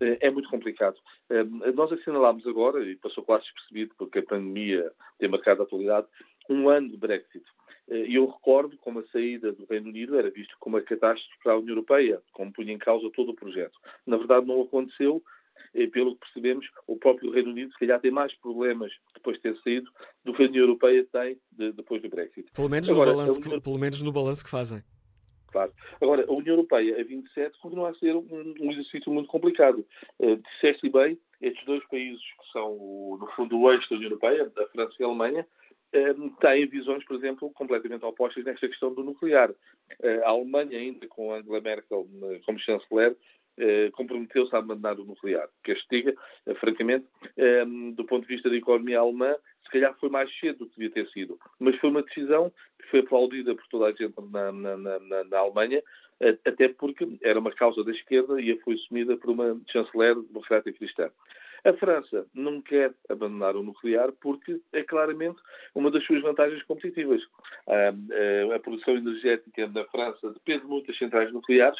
Eh, 0.00 0.18
é 0.20 0.30
muito 0.30 0.48
complicado. 0.48 0.96
Eh, 1.30 1.44
nós 1.72 1.92
assinalámos 1.92 2.46
agora, 2.46 2.84
e 2.84 2.96
passou 2.96 3.24
quase 3.24 3.44
despercebido 3.44 3.94
porque 3.98 4.20
a 4.20 4.22
pandemia 4.22 4.92
tem 5.18 5.28
marcado 5.28 5.62
a 5.62 5.64
atualidade, 5.64 6.06
um 6.48 6.68
ano 6.68 6.88
de 6.88 6.96
Brexit. 6.96 7.44
Eh, 7.88 8.06
e 8.08 8.14
eu 8.14 8.26
recordo 8.26 8.76
como 8.78 9.00
a 9.00 9.06
saída 9.08 9.52
do 9.52 9.66
Reino 9.66 9.88
Unido 9.88 10.18
era 10.18 10.30
visto 10.30 10.56
como 10.60 10.76
uma 10.76 10.82
catástrofe 10.82 11.38
para 11.42 11.52
a 11.54 11.58
União 11.58 11.70
Europeia, 11.70 12.22
como 12.32 12.52
punha 12.52 12.72
em 12.72 12.78
causa 12.78 13.10
todo 13.10 13.30
o 13.30 13.34
projeto. 13.34 13.78
Na 14.06 14.16
verdade, 14.16 14.46
não 14.46 14.62
aconteceu. 14.62 15.22
E, 15.74 15.86
pelo 15.86 16.14
que 16.14 16.20
percebemos, 16.20 16.66
o 16.86 16.96
próprio 16.96 17.30
Reino 17.30 17.50
Unido, 17.50 17.72
se 17.72 17.78
calhar, 17.78 18.00
tem 18.00 18.10
mais 18.10 18.32
problemas 18.36 18.90
depois 19.12 19.36
de 19.36 19.42
ter 19.42 19.56
saído 19.62 19.90
do 20.24 20.32
que 20.32 20.42
a 20.42 20.46
União 20.46 20.62
Europeia 20.62 21.06
tem 21.12 21.38
de, 21.52 21.72
depois 21.72 22.00
do 22.00 22.08
Brexit. 22.08 22.50
Pelo 22.52 22.68
menos, 22.70 22.88
Agora, 22.88 23.10
no 23.10 23.16
balanço, 23.16 23.60
pelo 23.60 23.78
menos 23.78 24.02
no 24.02 24.12
balanço 24.12 24.44
que 24.44 24.50
fazem 24.50 24.82
claro. 25.48 25.72
Agora, 26.00 26.24
a 26.26 26.32
União 26.32 26.54
Europeia 26.54 27.00
a 27.00 27.04
27 27.04 27.58
continua 27.60 27.90
a 27.90 27.94
ser 27.94 28.14
um, 28.14 28.54
um 28.60 28.72
exercício 28.72 29.12
muito 29.12 29.28
complicado. 29.28 29.84
Uh, 30.18 30.36
disseste 30.36 30.88
bem, 30.88 31.18
estes 31.40 31.64
dois 31.64 31.84
países 31.86 32.20
que 32.20 32.52
são, 32.52 33.18
no 33.20 33.26
fundo, 33.34 33.58
o 33.58 33.72
eixo 33.72 33.88
da 33.90 33.96
União 33.96 34.10
Europeia, 34.10 34.52
a 34.56 34.66
França 34.68 34.94
e 34.98 35.04
a 35.04 35.06
Alemanha, 35.06 35.46
uh, 35.94 36.30
têm 36.40 36.66
visões, 36.66 37.04
por 37.04 37.16
exemplo, 37.16 37.50
completamente 37.50 38.04
opostas 38.04 38.44
nesta 38.44 38.68
questão 38.68 38.92
do 38.92 39.04
nuclear. 39.04 39.50
Uh, 39.50 40.24
a 40.24 40.30
Alemanha, 40.30 40.78
ainda 40.78 41.06
com 41.08 41.32
Angela 41.32 41.60
Merkel 41.60 42.06
como 42.44 42.58
chanceler, 42.58 43.16
eh, 43.58 43.90
comprometeu-se 43.92 44.54
a 44.54 44.58
abandonar 44.58 44.98
o 45.00 45.04
nuclear. 45.04 45.48
Que 45.64 45.72
este 45.72 45.86
diga, 45.90 46.14
eh, 46.46 46.54
francamente, 46.54 47.06
eh, 47.36 47.64
do 47.94 48.04
ponto 48.04 48.26
de 48.26 48.34
vista 48.34 48.50
da 48.50 48.56
economia 48.56 49.00
alemã, 49.00 49.34
se 49.64 49.70
calhar 49.70 49.94
foi 49.98 50.08
mais 50.08 50.30
cedo 50.38 50.58
do 50.58 50.66
que 50.66 50.76
devia 50.78 50.90
ter 50.90 51.08
sido. 51.10 51.38
Mas 51.58 51.76
foi 51.76 51.90
uma 51.90 52.02
decisão 52.02 52.52
que 52.78 52.88
foi 52.90 53.00
aplaudida 53.00 53.54
por 53.54 53.66
toda 53.68 53.86
a 53.86 53.92
gente 53.92 54.14
na, 54.30 54.52
na, 54.52 54.76
na, 54.76 55.24
na 55.24 55.38
Alemanha, 55.38 55.82
até 56.44 56.68
porque 56.68 57.06
era 57.22 57.38
uma 57.38 57.52
causa 57.52 57.82
da 57.82 57.90
esquerda 57.90 58.40
e 58.40 58.56
foi 58.60 58.74
assumida 58.74 59.16
por 59.16 59.30
uma 59.30 59.60
chanceler 59.70 60.14
democrata 60.14 60.72
cristã. 60.72 61.10
A 61.66 61.72
França 61.72 62.24
não 62.32 62.62
quer 62.62 62.94
abandonar 63.08 63.56
o 63.56 63.62
nuclear 63.62 64.12
porque 64.20 64.60
é 64.72 64.84
claramente 64.84 65.40
uma 65.74 65.90
das 65.90 66.04
suas 66.04 66.22
vantagens 66.22 66.62
competitivas. 66.62 67.20
A, 67.66 68.52
a, 68.52 68.56
a 68.56 68.60
produção 68.60 68.96
energética 68.96 69.66
na 69.66 69.84
França 69.86 70.30
depende 70.32 70.64
muito 70.64 70.86
das 70.86 70.96
centrais 70.96 71.32
nucleares 71.32 71.78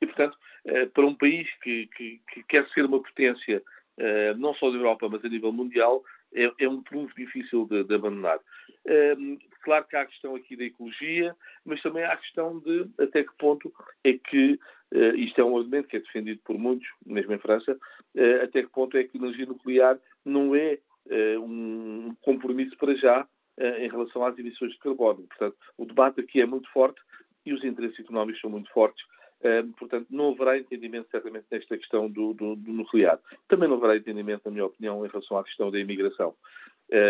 e, 0.00 0.06
portanto, 0.06 0.36
eh, 0.64 0.86
para 0.86 1.06
um 1.06 1.14
país 1.14 1.48
que, 1.62 1.86
que, 1.96 2.20
que 2.32 2.42
quer 2.44 2.68
ser 2.70 2.84
uma 2.84 3.02
potência, 3.02 3.62
eh, 3.96 4.34
não 4.34 4.54
só 4.54 4.70
da 4.70 4.76
Europa, 4.76 5.08
mas 5.08 5.24
a 5.24 5.28
nível 5.28 5.52
mundial, 5.52 6.04
é, 6.34 6.50
é 6.60 6.68
um 6.68 6.82
trunfo 6.82 7.14
difícil 7.16 7.66
de, 7.66 7.84
de 7.84 7.94
abandonar. 7.94 8.38
Ehm, 8.86 9.38
claro 9.62 9.86
que 9.86 9.96
há 9.96 10.02
a 10.02 10.06
questão 10.06 10.34
aqui 10.34 10.56
da 10.56 10.64
ecologia, 10.64 11.34
mas 11.64 11.80
também 11.82 12.04
há 12.04 12.12
a 12.12 12.16
questão 12.18 12.60
de 12.60 12.86
até 12.98 13.24
que 13.24 13.34
ponto 13.38 13.72
é 14.04 14.12
que, 14.12 14.58
eh, 14.92 15.16
isto 15.16 15.40
é 15.40 15.44
um 15.44 15.56
argumento 15.56 15.88
que 15.88 15.96
é 15.96 16.00
defendido 16.00 16.40
por 16.44 16.58
muitos, 16.58 16.88
mesmo 17.04 17.32
em 17.32 17.38
França, 17.38 17.78
até 18.42 18.62
que 18.62 18.70
ponto 18.70 18.96
é 18.96 19.04
que 19.04 19.16
a 19.16 19.20
energia 19.20 19.46
nuclear 19.46 19.98
não 20.24 20.54
é 20.54 20.78
um 21.40 22.14
compromisso 22.20 22.76
para 22.76 22.94
já 22.96 23.26
em 23.78 23.88
relação 23.88 24.24
às 24.24 24.36
emissões 24.36 24.72
de 24.72 24.78
carbono. 24.78 25.26
Portanto, 25.28 25.56
o 25.76 25.86
debate 25.86 26.20
aqui 26.20 26.40
é 26.40 26.46
muito 26.46 26.68
forte 26.70 27.00
e 27.46 27.52
os 27.52 27.62
interesses 27.62 28.00
económicos 28.00 28.40
são 28.40 28.50
muito 28.50 28.70
fortes 28.72 29.04
portanto, 29.78 30.06
não 30.10 30.30
haverá 30.30 30.58
entendimento, 30.58 31.08
certamente, 31.10 31.46
nesta 31.50 31.76
questão 31.76 32.10
do, 32.10 32.32
do, 32.34 32.56
do, 32.56 32.72
nuclear. 32.72 33.18
Também 33.48 33.68
não 33.68 33.76
haverá 33.76 33.96
entendimento, 33.96 34.42
na 34.44 34.50
minha 34.50 34.66
opinião, 34.66 35.04
em 35.04 35.08
relação 35.08 35.38
à 35.38 35.44
questão 35.44 35.70
da 35.70 35.78
imigração. 35.78 36.34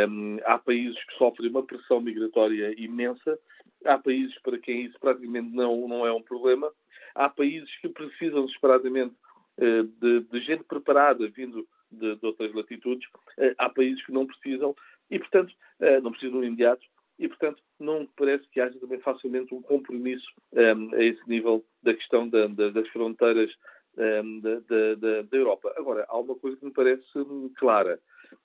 Um, 0.08 0.38
há 0.44 0.58
países 0.58 1.02
que 1.04 1.14
sofrem 1.16 1.50
uma 1.50 1.62
pressão 1.62 2.00
migratória 2.00 2.74
imensa, 2.76 3.38
há 3.84 3.96
países 3.96 4.36
para 4.42 4.58
quem 4.58 4.86
isso 4.86 4.98
praticamente 4.98 5.54
não, 5.54 5.86
não 5.88 6.06
é 6.06 6.12
um 6.12 6.22
problema, 6.22 6.70
há 7.14 7.28
países 7.28 7.70
que 7.80 7.88
precisam 7.88 8.44
desesperadamente 8.44 9.14
uh, 9.58 9.84
de, 9.84 10.20
de, 10.20 10.40
gente 10.40 10.64
preparada 10.64 11.28
vindo 11.28 11.66
de, 11.90 12.16
de 12.16 12.26
outras 12.26 12.52
latitudes, 12.52 13.08
há 13.56 13.70
países 13.70 14.04
que 14.04 14.12
não 14.12 14.26
precisam. 14.26 14.74
E, 15.10 15.18
portanto, 15.18 15.54
não 16.02 16.10
precisam 16.10 16.44
imediato 16.44 16.82
e, 17.18 17.26
portanto, 17.26 17.60
não 17.80 18.06
parece 18.16 18.46
que 18.48 18.60
haja 18.60 18.78
também 18.78 19.00
facilmente 19.00 19.52
um 19.52 19.60
compromisso 19.60 20.26
um, 20.52 20.94
a 20.94 21.02
esse 21.02 21.28
nível 21.28 21.64
da 21.82 21.92
questão 21.92 22.28
da, 22.28 22.46
da, 22.46 22.70
das 22.70 22.88
fronteiras 22.88 23.50
um, 23.96 24.40
da, 24.40 25.24
da, 25.24 25.36
Europa. 25.36 25.74
Agora, 25.76 26.06
há 26.08 26.16
uma 26.16 26.36
coisa 26.36 26.56
que 26.56 26.64
me 26.64 26.72
parece 26.72 27.04
hum, 27.16 27.50
clara. 27.56 27.98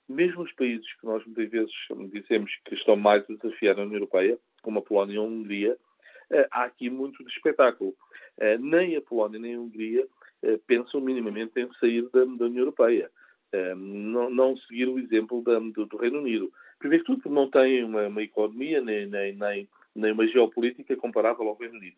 Mesmo 0.08 0.42
os 0.42 0.52
países 0.52 0.86
que 0.98 1.06
nós 1.06 1.24
muitas 1.24 1.48
vezes 1.50 1.72
dizemos 2.10 2.50
que 2.64 2.74
estão 2.74 2.96
mais 2.96 3.24
a 3.30 3.34
desafiar 3.34 3.78
a 3.78 3.82
União 3.82 3.96
Europeia, 3.96 4.38
como 4.62 4.80
a 4.80 4.82
Polónia 4.82 5.14
e 5.14 5.18
a 5.18 5.22
Hungria, 5.22 5.78
uh, 6.32 6.46
há 6.50 6.64
aqui 6.64 6.90
muito 6.90 7.22
de 7.22 7.30
espetáculo. 7.30 7.94
Uh, 8.38 8.58
nem 8.58 8.96
a 8.96 9.02
Polónia 9.02 9.38
nem 9.38 9.54
a 9.54 9.60
Hungria 9.60 10.04
uh, 10.42 10.58
pensam 10.66 11.00
minimamente 11.00 11.60
em 11.60 11.72
sair 11.74 12.08
da, 12.10 12.22
União 12.22 12.62
Europeia. 12.62 13.10
Não, 13.76 14.28
não, 14.30 14.56
seguir 14.56 14.88
o 14.88 14.98
exemplo 14.98 15.40
do 15.40 15.96
Reino 15.96 16.18
Unido. 16.18 16.52
Primeiro 16.84 17.04
tudo, 17.06 17.22
porque 17.22 17.34
não 17.34 17.48
têm 17.48 17.82
uma, 17.82 18.08
uma 18.08 18.22
economia 18.22 18.78
nem, 18.82 19.06
nem, 19.06 19.34
nem, 19.34 19.66
nem, 19.96 20.12
uma 20.12 20.26
geopolítica 20.26 20.94
comparável 20.94 21.48
ao 21.48 21.56
Reino 21.56 21.78
Unido. 21.78 21.96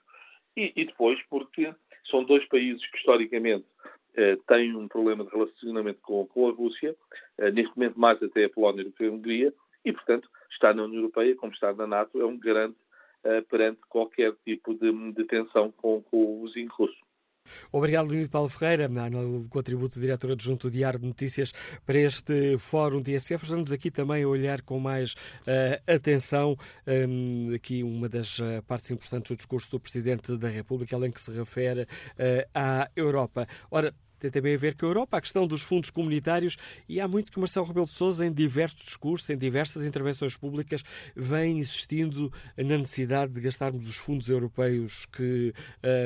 E, 0.56 0.72
e 0.76 0.84
depois 0.84 1.20
porque 1.28 1.74
são 2.08 2.22
dois 2.22 2.46
países 2.46 2.88
que, 2.88 2.96
historicamente, 2.96 3.66
eh, 4.14 4.38
têm 4.46 4.76
um 4.76 4.86
problema 4.86 5.24
de 5.24 5.30
relacionamento 5.30 5.98
com, 6.02 6.24
com 6.28 6.48
a 6.48 6.52
Rússia, 6.52 6.94
eh, 7.36 7.50
neste 7.50 7.76
momento 7.76 7.98
mais 7.98 8.22
até 8.22 8.44
a 8.44 8.48
Polónia 8.48 8.84
do 8.84 8.92
que 8.92 9.04
a 9.04 9.10
Hungria, 9.10 9.52
e, 9.84 9.92
portanto, 9.92 10.30
estar 10.52 10.72
na 10.72 10.84
União 10.84 11.00
Europeia, 11.00 11.34
como 11.34 11.52
estar 11.52 11.74
na 11.74 11.88
NATO, 11.88 12.20
é 12.20 12.24
um 12.24 12.38
garante 12.38 12.76
eh, 13.24 13.40
perante 13.40 13.80
qualquer 13.88 14.34
tipo 14.44 14.72
de, 14.72 14.92
de 15.14 15.24
tensão 15.24 15.72
com, 15.72 16.00
com 16.00 16.16
o 16.16 16.46
vizinho 16.46 16.70
russo. 16.70 17.05
Obrigado, 17.72 18.08
Leonido 18.08 18.30
Paulo 18.30 18.48
Ferreira, 18.48 18.88
no 18.88 19.48
contributo 19.48 19.98
do 19.98 20.00
diretor 20.00 20.32
adjunto 20.32 20.68
do 20.68 20.72
Diário 20.72 20.98
de 20.98 21.06
Notícias 21.06 21.52
para 21.84 21.98
este 21.98 22.56
Fórum 22.58 23.00
DSF. 23.00 23.44
Estamos 23.44 23.72
aqui 23.72 23.90
também 23.90 24.22
a 24.22 24.28
olhar 24.28 24.62
com 24.62 24.78
mais 24.78 25.12
uh, 25.12 25.92
atenção 25.92 26.56
um, 26.86 27.54
aqui 27.54 27.82
uma 27.82 28.08
das 28.08 28.38
uh, 28.38 28.62
partes 28.66 28.90
importantes 28.90 29.30
do 29.30 29.36
discurso 29.36 29.70
do 29.70 29.80
Presidente 29.80 30.36
da 30.36 30.48
República, 30.48 30.96
além 30.96 31.10
que 31.10 31.20
se 31.20 31.30
refere 31.30 31.82
uh, 31.82 31.86
à 32.54 32.88
Europa. 32.96 33.46
Ora, 33.70 33.94
tem 34.18 34.30
também 34.30 34.54
a 34.54 34.58
ver 34.58 34.74
com 34.76 34.86
a 34.86 34.88
Europa, 34.88 35.16
a 35.16 35.20
questão 35.20 35.46
dos 35.46 35.62
fundos 35.62 35.90
comunitários, 35.90 36.56
e 36.88 37.00
há 37.00 37.08
muito 37.08 37.30
que 37.30 37.38
Marcelo 37.38 37.66
Rebelo 37.66 37.86
de 37.86 37.92
Sousa, 37.92 38.26
em 38.26 38.32
diversos 38.32 38.84
discursos, 38.84 39.28
em 39.30 39.36
diversas 39.36 39.84
intervenções 39.84 40.36
públicas, 40.36 40.82
vem 41.14 41.58
insistindo 41.58 42.32
na 42.56 42.78
necessidade 42.78 43.32
de 43.32 43.40
gastarmos 43.40 43.86
os 43.86 43.96
fundos 43.96 44.28
europeus 44.28 45.06
que, 45.06 45.52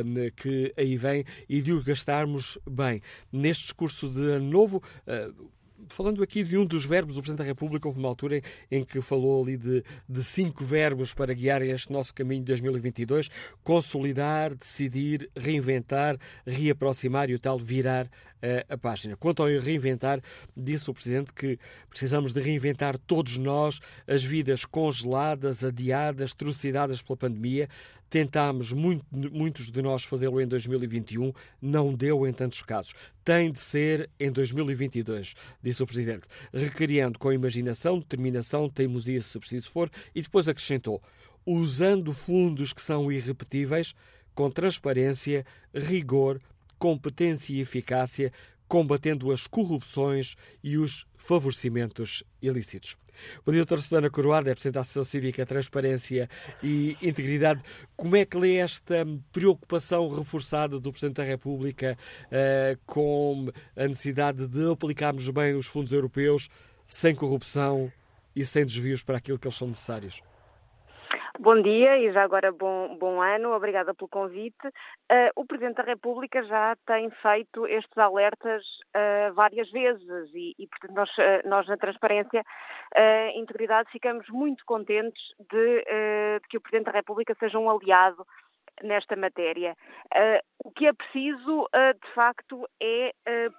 um, 0.04 0.30
que 0.36 0.72
aí 0.76 0.96
vêm 0.96 1.24
e 1.48 1.62
de 1.62 1.72
o 1.72 1.82
gastarmos 1.82 2.58
bem. 2.68 3.02
Neste 3.32 3.64
discurso 3.64 4.08
de 4.08 4.24
ano 4.26 4.50
novo, 4.50 4.82
uh, 5.06 5.50
falando 5.89 6.22
aqui 6.22 6.43
de 6.43 6.57
um 6.57 6.64
dos 6.64 6.85
verbos, 6.85 7.16
o 7.16 7.20
Presidente 7.20 7.39
da 7.39 7.45
República 7.45 7.89
houve 7.89 7.99
uma 7.99 8.09
altura 8.09 8.41
em 8.70 8.85
que 8.85 9.01
falou 9.01 9.43
ali 9.43 9.57
de, 9.57 9.85
de 10.09 10.24
cinco 10.24 10.64
verbos 10.64 11.14
para 11.14 11.33
guiar 11.35 11.62
este 11.62 11.93
nosso 11.93 12.14
caminho 12.14 12.41
de 12.41 12.47
2022: 12.47 13.28
consolidar, 13.62 14.55
decidir, 14.55 15.31
reinventar, 15.37 16.18
reaproximar 16.47 17.31
e 17.31 17.35
o 17.35 17.39
tal 17.39 17.59
virar 17.59 18.07
uh, 18.07 18.64
a 18.68 18.76
página. 18.76 19.16
Quanto 19.16 19.43
ao 19.43 19.49
reinventar, 19.49 20.20
disse 20.57 20.91
o 20.91 20.95
Presidente 20.95 21.33
que 21.33 21.59
precisamos 21.89 22.33
de 22.33 22.41
reinventar 22.41 22.99
todos 22.99 23.37
nós 23.39 23.81
as 24.07 24.22
vidas 24.22 24.64
congeladas, 24.64 25.62
adiadas, 25.64 26.35
trucidadas 26.35 27.03
pela 27.03 27.16
pandemia, 27.16 27.68
Tentámos, 28.11 28.72
muito, 28.72 29.06
muitos 29.12 29.70
de 29.70 29.80
nós, 29.80 30.02
fazê-lo 30.02 30.40
em 30.40 30.46
2021, 30.48 31.32
não 31.62 31.94
deu 31.94 32.26
em 32.26 32.32
tantos 32.32 32.61
casos. 32.61 32.92
Tem 33.24 33.52
de 33.52 33.61
ser 33.61 34.11
em 34.18 34.32
2022, 34.32 35.34
disse 35.62 35.80
o 35.80 35.86
Presidente, 35.86 36.26
recriando 36.52 37.20
com 37.20 37.32
imaginação, 37.32 38.00
determinação, 38.00 38.68
teimosia, 38.68 39.22
se 39.22 39.38
preciso 39.38 39.70
for, 39.70 39.88
e 40.12 40.22
depois 40.22 40.48
acrescentou: 40.48 41.00
usando 41.46 42.12
fundos 42.12 42.72
que 42.72 42.82
são 42.82 43.12
irrepetíveis, 43.12 43.94
com 44.34 44.50
transparência, 44.50 45.46
rigor, 45.72 46.40
competência 46.80 47.52
e 47.52 47.61
eficácia, 47.61 48.32
combatendo 48.66 49.30
as 49.30 49.46
corrupções 49.46 50.34
e 50.64 50.76
os 50.76 51.06
favorecimentos 51.16 52.24
ilícitos. 52.42 52.96
Bom 53.45 53.53
dia, 53.53 53.61
doutora 53.61 53.81
Susana 53.81 54.11
Coroada, 54.11 54.51
é 54.51 54.55
Presidente 54.55 54.75
da 54.75 54.81
Associação 54.81 55.05
Cívica 55.05 55.47
Transparência 55.47 56.29
e 56.62 56.97
Integridade. 57.03 57.62
Como 57.97 58.16
é 58.16 58.25
que 58.25 58.37
lê 58.37 58.57
esta 58.57 59.07
preocupação 59.33 60.09
reforçada 60.09 60.79
do 60.79 60.91
Presidente 60.91 61.16
da 61.16 61.25
República 61.25 61.97
uh, 62.27 62.79
com 62.87 63.51
a 63.77 63.87
necessidade 63.87 64.47
de 64.47 64.71
aplicarmos 64.71 65.29
bem 65.31 65.55
os 65.55 65.66
fundos 65.66 65.93
europeus 65.93 66.49
sem 66.87 67.14
corrupção 67.14 67.93
e 68.35 68.45
sem 68.45 68.64
desvios 68.64 69.03
para 69.03 69.18
aquilo 69.18 69.39
que 69.39 69.47
eles 69.47 69.57
são 69.57 69.68
necessários? 69.68 70.23
Bom 71.43 71.62
dia 71.62 71.97
e 71.97 72.12
já 72.12 72.22
agora 72.22 72.53
bom, 72.53 72.99
bom 72.99 73.22
ano, 73.22 73.55
obrigada 73.55 73.95
pelo 73.95 74.11
convite. 74.11 74.66
Uh, 75.11 75.32
o 75.34 75.47
Presidente 75.47 75.76
da 75.76 75.82
República 75.84 76.43
já 76.43 76.76
tem 76.84 77.09
feito 77.22 77.66
estes 77.66 77.97
alertas 77.97 78.62
uh, 78.95 79.32
várias 79.32 79.70
vezes 79.70 80.30
e, 80.34 80.55
e 80.59 80.66
portanto, 80.66 80.93
nós, 80.95 81.09
uh, 81.16 81.49
nós, 81.49 81.66
na 81.66 81.78
Transparência 81.78 82.45
Integridade 83.36 83.91
ficamos 83.91 84.28
muito 84.28 84.62
contentes 84.66 85.22
de, 85.51 85.84
de, 86.41 86.49
que 86.51 86.59
o 86.59 86.61
Presidente 86.61 86.93
da 86.93 86.99
República 86.99 87.34
seja 87.41 87.59
um 87.59 87.70
aliado 87.70 88.26
nesta 88.82 89.16
matéria. 89.16 89.74
o 90.62 90.70
que 90.72 90.86
é 90.86 90.93
preciso, 90.93 91.68
de 91.72 92.14
facto, 92.14 92.68
é 92.82 93.12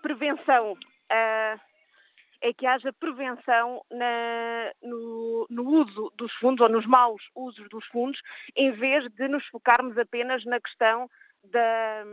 prevenção 0.04 0.76
é 2.42 2.54
que 2.54 2.66
haja 2.66 2.92
prevenção 2.94 3.84
na, 3.92 4.72
no, 4.82 5.48
no, 5.50 5.64
uso 5.64 6.12
dos 6.16 6.34
fundos 6.36 6.62
ou 6.62 6.70
nos 6.70 6.86
maus 6.86 7.22
usos 7.36 7.70
dos 7.70 7.86
fundos, 7.88 8.20
em 8.56 8.72
vez 8.72 9.08
de 9.14 9.28
nos 9.28 9.46
focarmos 9.48 9.98
apenas 9.98 10.44
na 10.46 10.60
questão 10.60 11.08
da, 11.44 12.04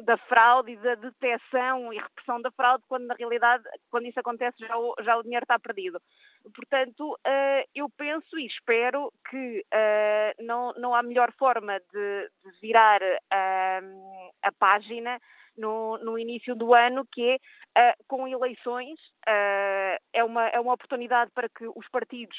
da 0.00 0.16
fraude 0.16 0.72
e 0.72 0.76
da 0.76 0.94
detecção 0.96 1.92
e 1.92 1.98
repressão 1.98 2.40
da 2.40 2.50
fraude, 2.50 2.84
quando 2.88 3.06
na 3.06 3.14
realidade, 3.14 3.62
quando 3.90 4.06
isso 4.06 4.18
acontece, 4.18 4.56
já 4.58 4.76
o, 4.76 4.94
já 5.00 5.16
o 5.16 5.22
dinheiro 5.22 5.44
está 5.44 5.58
perdido. 5.58 6.00
Portanto, 6.54 7.12
uh, 7.12 7.68
eu 7.74 7.88
penso 7.96 8.38
e 8.38 8.46
espero 8.46 9.12
que 9.30 9.64
uh, 9.72 10.44
não, 10.44 10.72
não 10.74 10.94
há 10.94 11.02
melhor 11.02 11.32
forma 11.32 11.78
de, 11.92 12.30
de 12.44 12.60
virar 12.60 13.00
uh, 13.00 14.32
a 14.42 14.52
página 14.58 15.20
no, 15.56 15.98
no 15.98 16.18
início 16.18 16.54
do 16.54 16.74
ano, 16.74 17.06
que 17.12 17.38
é 17.76 17.90
uh, 17.90 18.04
com 18.06 18.26
eleições, 18.26 18.98
uh, 19.28 19.98
é, 20.12 20.24
uma, 20.24 20.48
é 20.48 20.60
uma 20.60 20.74
oportunidade 20.74 21.30
para 21.34 21.48
que 21.48 21.66
os 21.66 21.88
partidos 21.90 22.36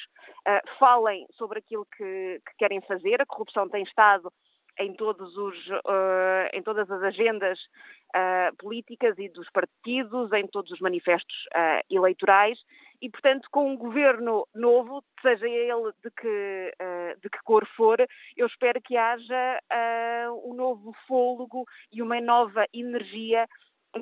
uh, 0.48 0.78
falem 0.80 1.26
sobre 1.34 1.60
aquilo 1.60 1.86
que, 1.98 2.42
que, 2.46 2.56
querem 2.58 2.82
fazer. 2.82 3.22
A 3.22 3.26
corrupção 3.26 3.70
tem 3.70 3.84
estado 3.84 4.32
em, 4.80 4.94
todos 4.94 5.36
os, 5.38 5.56
em 6.54 6.62
todas 6.64 6.90
as 6.90 7.04
agendas 7.04 7.60
políticas 8.58 9.18
e 9.18 9.30
dos 9.30 9.50
partidos, 9.52 10.32
em 10.34 10.48
todos 10.48 10.72
os 10.72 10.80
manifestos 10.80 11.36
eleitorais, 11.90 12.60
e, 13.02 13.10
portanto, 13.10 13.48
com 13.52 13.72
um 13.72 13.78
governo 13.78 14.48
novo, 14.54 15.04
seja 15.22 15.48
ele 15.48 15.92
de 16.04 16.12
que, 16.12 16.74
uh, 16.82 17.20
de 17.22 17.30
que 17.30 17.38
cor 17.44 17.66
for, 17.76 17.98
eu 18.36 18.48
espero 18.48 18.82
que 18.82 18.96
haja 18.96 19.60
uh, 19.72 20.50
um 20.50 20.54
novo 20.54 20.94
fôlego 21.08 21.66
e 21.92 22.02
uma 22.02 22.20
nova 22.22 22.66
energia 22.74 23.48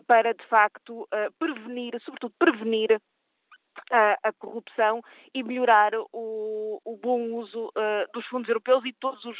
para, 0.07 0.33
de 0.33 0.45
facto, 0.47 1.01
uh, 1.01 1.31
prevenir, 1.39 1.99
sobretudo 2.01 2.33
prevenir 2.37 2.99
a, 3.91 4.17
a, 4.23 4.33
corrupção 4.33 5.01
e 5.33 5.43
melhorar 5.43 5.91
o, 6.11 6.81
o 6.83 6.97
bom 6.97 7.21
uso 7.33 7.67
uh, 7.67 8.11
dos 8.13 8.25
fundos 8.27 8.47
europeus 8.49 8.83
e 8.85 8.93
todos 8.93 9.23
os, 9.25 9.37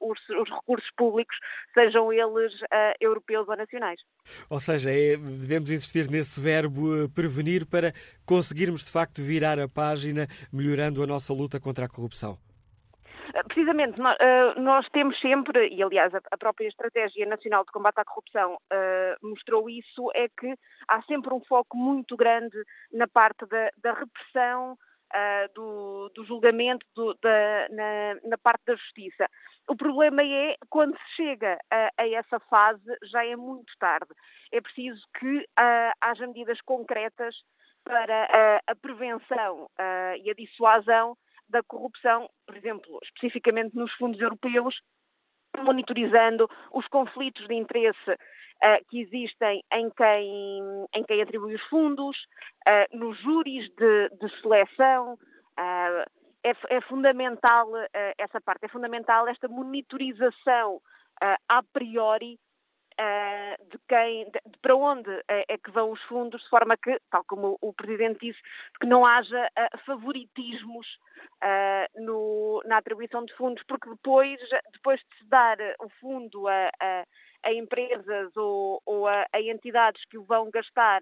os, 0.00 0.18
os 0.28 0.50
recursos 0.50 0.90
públicos, 0.96 1.36
sejam 1.74 2.12
eles 2.12 2.52
uh, 2.62 2.94
europeus 3.00 3.48
ou 3.48 3.56
nacionais. 3.56 4.00
Ou 4.48 4.60
seja, 4.60 4.90
é, 4.90 5.16
devemos 5.16 5.70
insistir 5.70 6.08
nesse 6.10 6.40
verbo 6.40 7.08
prevenir 7.10 7.66
para 7.66 7.92
conseguirmos 8.24 8.84
de 8.84 8.90
facto 8.90 9.22
virar 9.22 9.58
a 9.58 9.68
página, 9.68 10.26
melhorando 10.52 11.02
a 11.02 11.06
nossa 11.06 11.32
luta 11.32 11.60
contra 11.60 11.86
a 11.86 11.88
corrupção. 11.88 12.38
Eh, 13.34 13.42
precisamente, 13.44 14.00
eh, 14.00 14.54
nós 14.60 14.88
temos 14.90 15.18
sempre, 15.20 15.68
e 15.68 15.82
aliás 15.82 16.12
a 16.14 16.36
própria 16.36 16.68
Estratégia 16.68 17.26
Nacional 17.26 17.64
de 17.64 17.72
Combate 17.72 18.00
à 18.00 18.04
Corrupção 18.04 18.58
eh, 18.70 19.16
mostrou 19.22 19.70
isso, 19.70 20.10
é 20.14 20.28
que 20.28 20.54
há 20.88 21.02
sempre 21.02 21.32
um 21.32 21.40
foco 21.40 21.76
muito 21.76 22.16
grande 22.16 22.56
na 22.92 23.08
parte 23.08 23.46
da, 23.46 23.70
da 23.78 23.92
repressão, 23.94 24.76
do, 25.54 26.10
do, 26.14 26.24
julgamento, 26.24 26.86
do, 26.96 27.12
da, 27.20 27.68
na, 27.68 28.14
na, 28.30 28.38
parte 28.38 28.62
da 28.64 28.74
justiça. 28.74 29.28
O 29.68 29.76
problema 29.76 30.22
é 30.22 30.56
quando 30.70 30.96
se 30.96 31.16
chega 31.16 31.58
a, 31.70 31.90
a, 31.98 32.08
essa 32.08 32.40
fase, 32.48 32.82
já 33.10 33.22
é 33.22 33.36
muito 33.36 33.70
tarde. 33.78 34.10
É 34.50 34.58
preciso 34.58 35.02
que 35.20 35.40
uh, 35.40 35.92
haja 36.00 36.26
medidas 36.26 36.58
concretas 36.62 37.36
para 37.84 38.60
a 38.66 38.74
prevenção 38.74 39.64
uh, 39.64 40.16
e 40.16 40.30
a 40.30 40.34
dissuasão 40.34 41.14
da 41.52 41.62
corrupção, 41.62 42.28
por 42.46 42.56
exemplo, 42.56 42.98
especificamente 43.04 43.76
nos 43.76 43.92
fundos 43.92 44.20
europeus, 44.20 44.74
monitorizando 45.58 46.48
os 46.72 46.88
conflitos 46.88 47.46
de 47.46 47.54
interesse 47.54 48.10
uh, 48.10 48.84
que 48.88 49.00
existem 49.00 49.62
em 49.72 49.90
quem, 49.90 50.86
em 50.94 51.04
quem 51.04 51.22
atribui 51.22 51.54
os 51.54 51.62
fundos, 51.64 52.16
uh, 52.66 52.96
nos 52.96 53.18
júris 53.18 53.68
de, 53.76 54.08
de 54.08 54.40
seleção. 54.40 55.12
Uh, 55.12 56.10
é, 56.44 56.56
é, 56.70 56.80
fundamental 56.80 57.68
essa 58.18 58.40
parte, 58.40 58.64
é 58.64 58.68
fundamental 58.68 59.28
esta 59.28 59.46
monitorização 59.46 60.80
a 61.48 61.62
priori 61.72 62.36
de 63.70 63.78
quem, 63.88 64.24
de, 64.30 64.40
para 64.60 64.76
onde 64.76 65.10
é, 65.28 65.44
é, 65.48 65.58
que 65.58 65.70
vão 65.70 65.90
os 65.90 66.02
fundos, 66.02 66.42
de 66.42 66.48
forma 66.48 66.76
que, 66.76 66.98
tal 67.10 67.24
como 67.24 67.58
o, 67.60 67.72
Presidente 67.72 68.20
disse, 68.20 68.40
que 68.80 68.86
não 68.86 69.04
haja 69.04 69.46
uh, 69.46 69.78
favoritismos 69.86 70.86
no, 71.96 72.62
na 72.66 72.78
atribuição 72.78 73.24
de 73.24 73.34
fundos, 73.34 73.62
porque 73.66 73.88
depois, 73.88 74.38
depois 74.72 75.00
de 75.00 75.18
se 75.18 75.24
dar 75.28 75.56
o 75.80 75.88
fundo 76.00 76.46
a, 76.48 76.70
a 76.80 77.04
a 77.44 77.52
empresas 77.52 78.36
ou, 78.36 78.80
ou 78.86 79.08
a, 79.08 79.26
a, 79.32 79.40
entidades 79.40 80.00
que 80.04 80.16
o 80.16 80.22
vão 80.22 80.48
gastar 80.48 81.00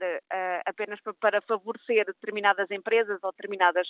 apenas 0.65 0.99
para, 1.03 1.13
para, 1.13 1.43
favorecer 1.43 2.07
determinadas 2.07 2.71
empresas 2.71 3.19
ou 3.23 3.31
determinadas 3.31 3.87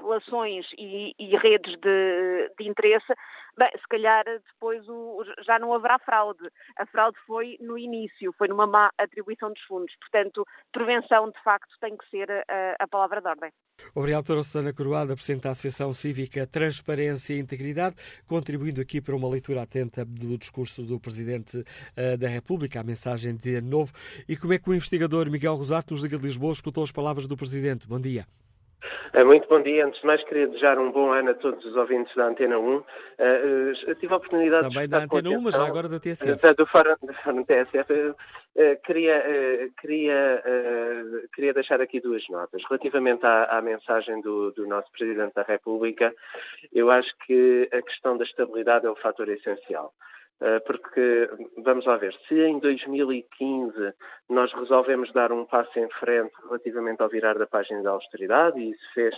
relações 0.00 0.66
e, 0.78 1.14
e 1.18 1.36
redes 1.36 1.76
de, 1.80 2.50
de, 2.58 2.68
interesse, 2.68 3.12
bem, 3.56 3.70
se 3.72 3.88
calhar 3.88 4.24
depois 4.24 4.86
o, 4.88 5.24
já 5.46 5.58
não 5.58 5.72
haverá 5.72 5.98
fraude. 5.98 6.48
A 6.76 6.86
fraude 6.86 7.18
foi 7.26 7.56
no 7.60 7.78
início, 7.78 8.34
foi 8.36 8.48
numa 8.48 8.66
má 8.66 8.90
atribuição 8.98 9.50
dos 9.50 9.62
fundos. 9.62 9.94
Portanto, 10.00 10.46
prevenção 10.72 11.30
de 11.30 11.42
facto 11.42 11.72
tem 11.80 11.96
que 11.96 12.08
ser 12.10 12.30
a, 12.30 12.44
eh, 12.48 12.76
a 12.78 12.86
palavra 12.86 13.20
de 13.20 13.28
ordem. 13.28 13.50
Obrigado, 13.94 14.24
doutora 14.24 14.42
Susana 14.44 14.72
Coroada, 14.72 15.14
Presidente 15.14 15.42
da 15.42 15.50
Associação 15.50 15.92
Cívica 15.92 16.46
Transparência 16.46 17.34
e 17.34 17.38
Integridade, 17.38 17.96
contribuindo 18.26 18.80
aqui 18.80 19.00
para 19.00 19.16
uma 19.16 19.28
leitura 19.28 19.62
atenta 19.62 20.04
do 20.04 20.38
discurso 20.38 20.82
do 20.82 21.00
Presidente 21.00 21.58
uh, 21.58 22.16
da 22.16 22.28
República, 22.28 22.80
a 22.80 22.84
mensagem 22.84 23.36
de 23.36 23.56
ano 23.56 23.68
novo. 23.68 23.92
E 24.28 24.36
como 24.36 24.52
é 24.52 24.58
que 24.58 24.70
o 24.70 24.74
investigador 24.74 25.28
Miguel 25.30 25.56
Rosato, 25.56 25.92
nos 25.92 26.02
Liga 26.02 26.18
de 26.18 26.24
Lisboa, 26.24 26.52
escutou 26.52 26.84
as 26.84 26.92
palavras 26.92 27.26
do 27.26 27.36
Presidente? 27.36 27.86
Bom 27.86 28.00
dia. 28.00 28.26
Eh, 29.12 29.24
muito 29.24 29.48
bom 29.48 29.62
dia. 29.62 29.86
Antes 29.86 30.00
de 30.00 30.06
mais, 30.06 30.22
queria 30.24 30.46
desejar 30.46 30.78
um 30.78 30.90
bom 30.90 31.12
ano 31.12 31.30
a 31.30 31.34
todos 31.34 31.64
os 31.64 31.76
ouvintes 31.76 32.14
da 32.14 32.26
Antena 32.26 32.58
1. 32.58 32.76
Uh, 32.76 32.84
eh, 33.18 33.94
tive 34.00 34.12
a 34.12 34.16
oportunidade 34.16 34.68
Também 34.68 34.82
de 34.82 34.88
da 34.88 35.04
Antena 35.04 35.30
1, 35.30 35.40
mas 35.40 35.54
agora 35.54 35.88
da 35.88 36.00
TSF. 36.00 36.46
Uh, 36.46 36.54
do 36.54 36.66
Fórum, 36.66 36.96
do 37.02 37.14
Fórum 37.14 37.44
TSF. 37.44 37.92
Uh, 37.92 38.14
queria, 38.84 39.22
queria, 39.80 40.42
queria 41.34 41.52
deixar 41.52 41.80
aqui 41.80 42.00
duas 42.00 42.22
notas. 42.28 42.62
Relativamente 42.68 43.24
à, 43.24 43.58
à 43.58 43.62
mensagem 43.62 44.20
do, 44.20 44.52
do, 44.52 44.66
nosso 44.66 44.90
Presidente 44.92 45.34
da 45.34 45.42
República, 45.42 46.14
eu 46.72 46.90
acho 46.90 47.10
que 47.26 47.68
a 47.72 47.82
questão 47.82 48.16
da 48.16 48.24
estabilidade 48.24 48.86
é 48.86 48.90
o 48.90 48.96
fator 48.96 49.28
essencial. 49.28 49.92
Eh, 50.40 50.60
porque, 50.60 51.30
vamos 51.58 51.86
lá 51.86 51.96
ver, 51.96 52.14
se 52.28 52.34
em 52.34 52.58
2015 52.58 53.94
nós 54.28 54.52
resolvemos 54.52 55.12
dar 55.12 55.32
um 55.32 55.44
passo 55.44 55.78
em 55.78 55.88
frente 55.90 56.34
relativamente 56.44 57.02
ao 57.02 57.08
virar 57.08 57.38
da 57.38 57.46
página 57.46 57.82
da 57.82 57.90
austeridade, 57.90 58.58
e 58.60 58.70
isso 58.72 58.92
fez 58.94 59.14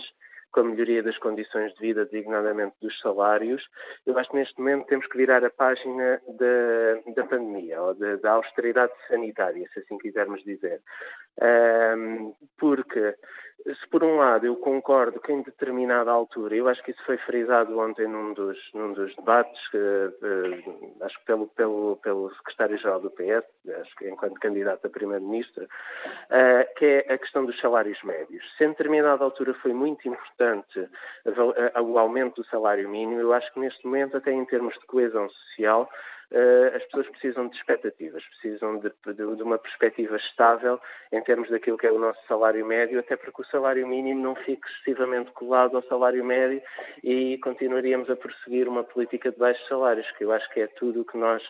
com 0.51 0.61
a 0.61 0.63
melhoria 0.63 1.03
das 1.03 1.17
condições 1.17 1.73
de 1.73 1.79
vida, 1.79 2.05
designadamente 2.05 2.75
dos 2.81 2.97
salários, 2.99 3.63
eu 4.05 4.17
acho 4.17 4.29
que 4.29 4.37
neste 4.37 4.57
momento 4.57 4.87
temos 4.87 5.05
que 5.07 5.17
virar 5.17 5.43
a 5.43 5.49
página 5.49 6.21
da, 6.27 7.13
da 7.13 7.23
pandemia, 7.25 7.81
ou 7.81 7.93
da, 7.93 8.15
da 8.15 8.31
austeridade 8.31 8.93
sanitária, 9.07 9.67
se 9.73 9.79
assim 9.79 9.97
quisermos 9.97 10.43
dizer. 10.43 10.81
Um, 11.41 12.33
porque 12.57 13.15
se 13.75 13.87
por 13.89 14.03
um 14.03 14.15
lado 14.15 14.45
eu 14.45 14.55
concordo 14.55 15.19
que 15.19 15.31
em 15.31 15.41
determinada 15.41 16.09
altura, 16.11 16.55
eu 16.55 16.69
acho 16.69 16.81
que 16.83 16.91
isso 16.91 17.03
foi 17.05 17.17
frisado 17.17 17.77
ontem 17.77 18.07
num 18.07 18.33
dos, 18.33 18.57
num 18.73 18.93
dos 18.93 19.13
debates, 19.15 19.61
uh, 19.73 21.03
acho 21.03 21.19
que 21.19 21.25
pelo, 21.25 21.47
pelo, 21.47 21.97
pelo 21.97 22.33
secretário-geral 22.35 23.01
do 23.01 23.11
PS, 23.11 23.45
acho 23.81 23.95
que 23.97 24.09
enquanto 24.09 24.39
candidato 24.39 24.85
a 24.87 24.89
primeiro-ministro, 24.89 25.65
uh, 25.65 26.75
que 26.77 26.85
é 26.85 27.13
a 27.13 27.17
questão 27.17 27.45
dos 27.45 27.59
salários 27.59 28.01
médios. 28.03 28.43
Se 28.57 28.63
em 28.63 28.69
determinada 28.69 29.23
altura 29.23 29.53
foi 29.55 29.73
muito 29.73 30.07
importante 30.07 30.89
o 31.81 31.97
aumento 31.97 32.41
do 32.41 32.47
salário 32.47 32.87
mínimo, 32.89 33.19
eu 33.19 33.33
acho 33.33 33.51
que 33.53 33.59
neste 33.59 33.85
momento, 33.85 34.17
até 34.17 34.31
em 34.31 34.45
termos 34.45 34.73
de 34.75 34.85
coesão 34.85 35.29
social, 35.29 35.89
as 36.75 36.83
pessoas 36.85 37.07
precisam 37.09 37.47
de 37.47 37.55
expectativas, 37.55 38.23
precisam 38.25 38.79
de, 38.79 38.91
de, 39.05 39.13
de, 39.13 39.43
uma 39.43 39.57
perspectiva 39.57 40.17
estável 40.17 40.79
em 41.11 41.23
termos 41.23 41.49
daquilo 41.49 41.77
que 41.77 41.87
é 41.87 41.91
o 41.91 41.99
nosso 41.99 42.19
salário 42.27 42.65
médio, 42.65 42.99
até 42.99 43.15
porque 43.15 43.41
o 43.41 43.45
salário 43.45 43.87
mínimo 43.87 44.21
não 44.21 44.35
fique 44.35 44.67
excessivamente 44.67 45.31
colado 45.31 45.77
ao 45.77 45.83
salário 45.83 46.23
médio 46.25 46.61
e 47.03 47.37
continuaríamos 47.37 48.09
a 48.09 48.15
prosseguir 48.15 48.67
uma 48.67 48.83
política 48.83 49.31
de 49.31 49.37
baixos 49.37 49.65
salários, 49.67 50.09
que 50.11 50.25
eu 50.25 50.31
acho 50.33 50.49
que 50.51 50.59
é 50.59 50.67
tudo 50.67 51.01
o 51.01 51.05
que 51.05 51.17
nós 51.17 51.41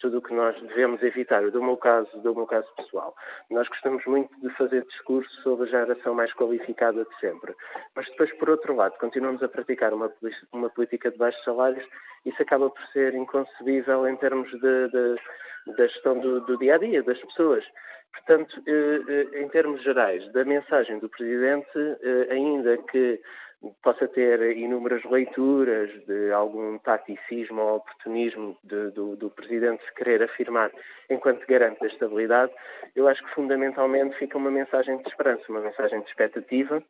tudo 0.00 0.18
o 0.18 0.22
que 0.22 0.34
nós 0.34 0.60
devemos 0.62 1.02
evitar. 1.02 1.48
do 1.50 1.62
meu 1.62 1.76
caso, 1.76 2.10
do 2.20 2.34
meu 2.34 2.46
caso 2.46 2.66
pessoal, 2.76 3.14
nós 3.50 3.68
gostamos 3.68 4.04
muito 4.06 4.34
de 4.40 4.50
fazer 4.56 4.84
discurso 4.86 5.30
sobre 5.42 5.68
a 5.68 5.70
geração 5.70 6.14
mais 6.14 6.32
qualificada 6.32 7.04
de 7.04 7.20
sempre. 7.20 7.54
Mas 7.94 8.06
depois, 8.10 8.32
por 8.38 8.50
outro 8.50 8.74
lado, 8.74 8.98
continuamos 8.98 9.42
a 9.42 9.48
praticar 9.48 9.92
uma, 9.94 10.12
uma 10.52 10.70
política 10.70 11.10
de 11.10 11.18
baixos 11.18 11.42
salários, 11.44 11.86
isso 12.24 12.42
acaba 12.42 12.68
por 12.68 12.82
ser 12.88 13.14
inconcebível 13.14 14.08
em 14.08 14.16
termos 14.16 14.50
de, 14.50 14.88
de, 14.88 15.74
da 15.76 15.86
gestão 15.86 16.18
do, 16.18 16.40
do 16.40 16.58
dia 16.58 16.74
a 16.74 16.78
dia 16.78 17.02
das 17.02 17.20
pessoas. 17.20 17.64
Portanto, 18.12 18.62
eh, 18.66 19.00
eh, 19.08 19.40
em 19.40 19.48
termos 19.48 19.82
gerais, 19.82 20.30
da 20.32 20.44
mensagem 20.44 20.98
do 20.98 21.08
Presidente, 21.08 21.78
eh, 22.02 22.28
ainda 22.30 22.76
que 22.78 23.20
possa 23.82 24.08
ter 24.08 24.56
inúmeras 24.56 25.04
leituras 25.04 25.90
de 26.06 26.32
algum 26.32 26.78
taticismo 26.78 27.60
ou 27.60 27.76
oportunismo 27.76 28.56
de, 28.64 28.90
do, 28.90 29.16
do, 29.16 29.30
Presidente 29.30 29.84
se 29.84 29.94
querer 29.94 30.22
afirmar 30.22 30.70
enquanto 31.08 31.46
garante 31.46 31.80
da 31.80 31.86
estabilidade, 31.86 32.52
eu 32.94 33.08
acho 33.08 33.22
que 33.24 33.34
fundamentalmente 33.34 34.16
fica 34.16 34.38
uma 34.38 34.50
mensagem 34.50 34.96
de 34.98 35.08
esperança, 35.08 35.42
uma 35.48 35.60
mensagem 35.60 36.00
de 36.00 36.08
expectativa, 36.08 36.82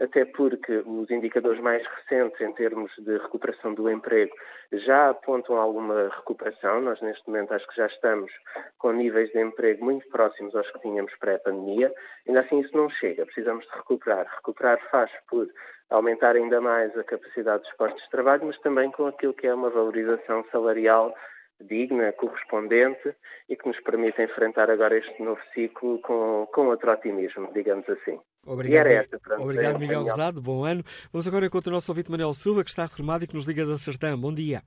até 0.00 0.24
porque 0.24 0.82
os 0.86 1.10
indicadores 1.10 1.60
mais 1.60 1.84
recentes 1.86 2.40
em 2.40 2.52
termos 2.52 2.92
de 2.98 3.18
recuperação 3.18 3.74
do 3.74 3.90
emprego 3.90 4.34
já 4.72 5.10
apontam 5.10 5.56
alguma 5.56 6.08
recuperação. 6.08 6.80
Nós, 6.80 7.00
neste 7.00 7.26
momento, 7.26 7.54
acho 7.54 7.66
que 7.68 7.76
já 7.76 7.86
estamos 7.86 8.30
com 8.78 8.92
níveis 8.92 9.30
de 9.32 9.40
emprego 9.40 9.84
muito 9.84 10.08
próximos 10.08 10.54
aos 10.54 10.70
que 10.70 10.80
tínhamos 10.80 11.14
pré-pandemia. 11.16 11.92
Ainda 12.26 12.40
assim, 12.40 12.60
isso 12.60 12.76
não 12.76 12.88
chega. 12.90 13.26
Precisamos 13.26 13.64
de 13.66 13.76
recuperar. 13.76 14.26
Recuperar 14.36 14.78
faz 14.90 15.10
por 15.28 15.48
aumentar 15.90 16.36
ainda 16.36 16.60
mais 16.60 16.96
a 16.96 17.04
capacidade 17.04 17.62
dos 17.62 17.72
postos 17.74 18.02
de 18.02 18.10
trabalho, 18.10 18.46
mas 18.46 18.58
também 18.60 18.90
com 18.90 19.06
aquilo 19.06 19.34
que 19.34 19.46
é 19.46 19.54
uma 19.54 19.70
valorização 19.70 20.44
salarial 20.50 21.14
digna, 21.60 22.12
correspondente 22.12 23.14
e 23.48 23.56
que 23.56 23.66
nos 23.66 23.78
permite 23.80 24.22
enfrentar 24.22 24.70
agora 24.70 24.96
este 24.96 25.22
novo 25.22 25.40
ciclo 25.52 25.98
com, 26.00 26.46
com 26.52 26.68
outro 26.68 26.90
otimismo, 26.92 27.52
digamos 27.52 27.88
assim. 27.88 28.18
Obrigado, 28.46 28.86
esta, 28.86 29.18
pronto, 29.18 29.42
Obrigado 29.42 29.78
Miguel 29.78 30.02
Rosado, 30.02 30.40
bom 30.40 30.64
ano. 30.64 30.84
Vamos 31.12 31.26
agora 31.26 31.46
encontrar 31.46 31.72
o 31.72 31.74
nosso 31.74 31.90
ouvinte 31.90 32.10
Manuel 32.10 32.32
Silva, 32.32 32.62
que 32.62 32.70
está 32.70 32.82
reformado 32.82 33.24
e 33.24 33.26
que 33.26 33.34
nos 33.34 33.46
liga 33.46 33.66
da 33.66 33.76
Sertã. 33.76 34.16
Bom 34.16 34.32
dia. 34.32 34.62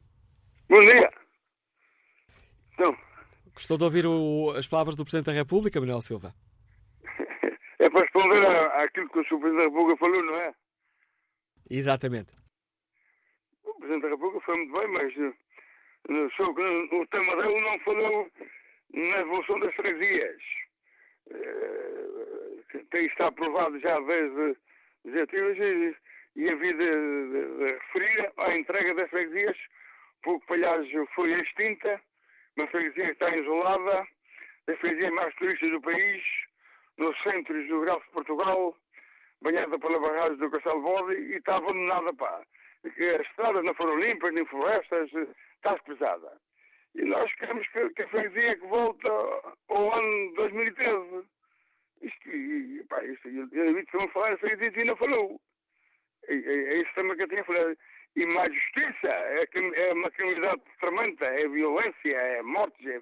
Bom 0.70 0.80
dia. 0.82 1.10
Então. 2.74 2.96
Gostou 3.54 3.78
de 3.78 3.84
ouvir 3.84 4.06
o, 4.06 4.54
as 4.58 4.68
palavras 4.68 4.96
do 4.96 5.04
Presidente 5.04 5.28
da 5.28 5.32
República, 5.32 5.80
Manuel 5.80 6.02
Silva? 6.02 6.34
É 7.80 7.90
para 7.90 8.02
responder 8.02 8.46
àquilo 8.76 9.10
que 9.10 9.20
o 9.22 9.24
Sr. 9.24 9.40
Presidente 9.40 9.58
da 9.58 9.64
República 9.64 9.98
falou, 9.98 10.24
não 10.24 10.36
é? 10.36 10.54
Exatamente. 11.72 12.34
O 13.64 13.74
Presidente 13.76 14.02
da 14.02 14.10
República 14.10 14.46
foi 14.46 14.56
muito 14.58 14.78
bem, 14.78 14.88
mas 14.90 15.14
que 15.14 16.96
o 16.96 17.08
tema 17.08 17.36
dele 17.42 17.62
não 17.62 17.80
falou 17.80 18.30
na 18.94 19.18
evolução 19.20 19.58
das 19.62 19.74
freguesias. 19.76 20.42
Uh, 21.28 22.86
tem 22.90 23.06
está 23.06 23.28
aprovado 23.28 23.80
já 23.80 23.98
desde 24.02 24.58
objetivos 25.06 25.58
e, 25.60 25.96
e 26.36 26.52
a 26.52 26.56
vida 26.58 26.84
referida 27.64 28.34
à 28.38 28.54
entrega 28.54 28.94
das 28.96 29.10
freguesias, 29.10 29.58
porque 30.24 30.46
Palhares 30.48 30.90
foi 31.16 31.32
extinta, 31.32 32.02
uma 32.58 32.68
freguesia 32.68 33.14
está 33.14 33.34
isolada, 33.34 34.06
a 34.68 34.76
freguesia 34.76 35.12
mais 35.12 35.34
turística 35.36 35.70
do 35.70 35.82
país, 35.82 36.22
no 36.98 37.16
centro 37.20 37.66
geográfico 37.66 38.08
de 38.08 38.12
Portugal, 38.12 38.76
banhada 39.42 39.78
pela 39.80 40.00
barragem 40.00 40.38
do 40.38 40.50
Castelo 40.52 40.82
Bode 40.82 41.16
e 41.16 41.38
está 41.38 41.58
abandonada, 41.58 42.14
pá. 42.14 42.42
As 42.84 43.28
estradas 43.28 43.64
não 43.64 43.74
foram 43.76 44.00
limpas, 44.00 44.34
nem 44.34 44.46
florestas, 44.46 45.10
está 45.56 45.78
pesada. 45.84 46.38
E 46.96 47.04
nós 47.04 47.34
queremos 47.36 47.68
que, 47.70 47.90
que 47.92 48.04
a 48.04 48.08
freguesia 48.10 48.58
que 48.58 48.68
volta 48.68 49.10
ao 49.70 49.94
ano 49.94 50.34
2013. 50.36 51.24
Isto, 52.02 52.30
e, 52.30 52.84
pá, 52.90 53.04
isto, 53.04 53.28
eu, 53.30 53.48
eu 53.52 53.86
que 53.86 53.98
vamos 53.98 54.12
falar, 54.14 54.34
a 54.34 54.38
freguesia 54.38 54.84
e 54.84 54.86
não 54.86 54.96
falou. 54.96 55.40
É, 56.28 56.34
é, 56.34 56.74
é 56.74 56.74
isso 56.82 56.94
também 56.96 57.16
que 57.16 57.24
eu 57.24 57.30
tinha 57.30 57.44
falado. 57.44 57.78
E 58.16 58.26
mais 58.26 58.54
justiça, 58.54 59.08
é, 59.08 59.44
é 59.54 59.94
uma 59.94 60.12
criminalidade 60.12 60.62
tremenda, 60.82 61.26
é 61.28 61.48
violência, 61.48 62.18
é 62.18 62.42
mortes, 62.42 62.86
é, 62.86 63.02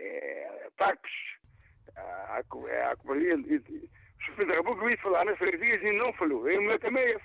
é 0.00 0.66
ataques, 0.66 1.12
a, 1.94 2.00
a, 2.00 2.36
a, 2.36 2.38
a 2.38 2.94
o 2.94 3.06
Presidente 3.06 3.58
da 3.58 4.03
República 4.36 4.84
veio 4.84 4.98
falar 4.98 5.24
nas 5.24 5.38
dias 5.38 5.82
e 5.82 5.92
não 5.92 6.12
falou. 6.14 6.48
Eu 6.48 6.62
me 6.62 6.78
também 6.78 7.04
esse. 7.04 7.24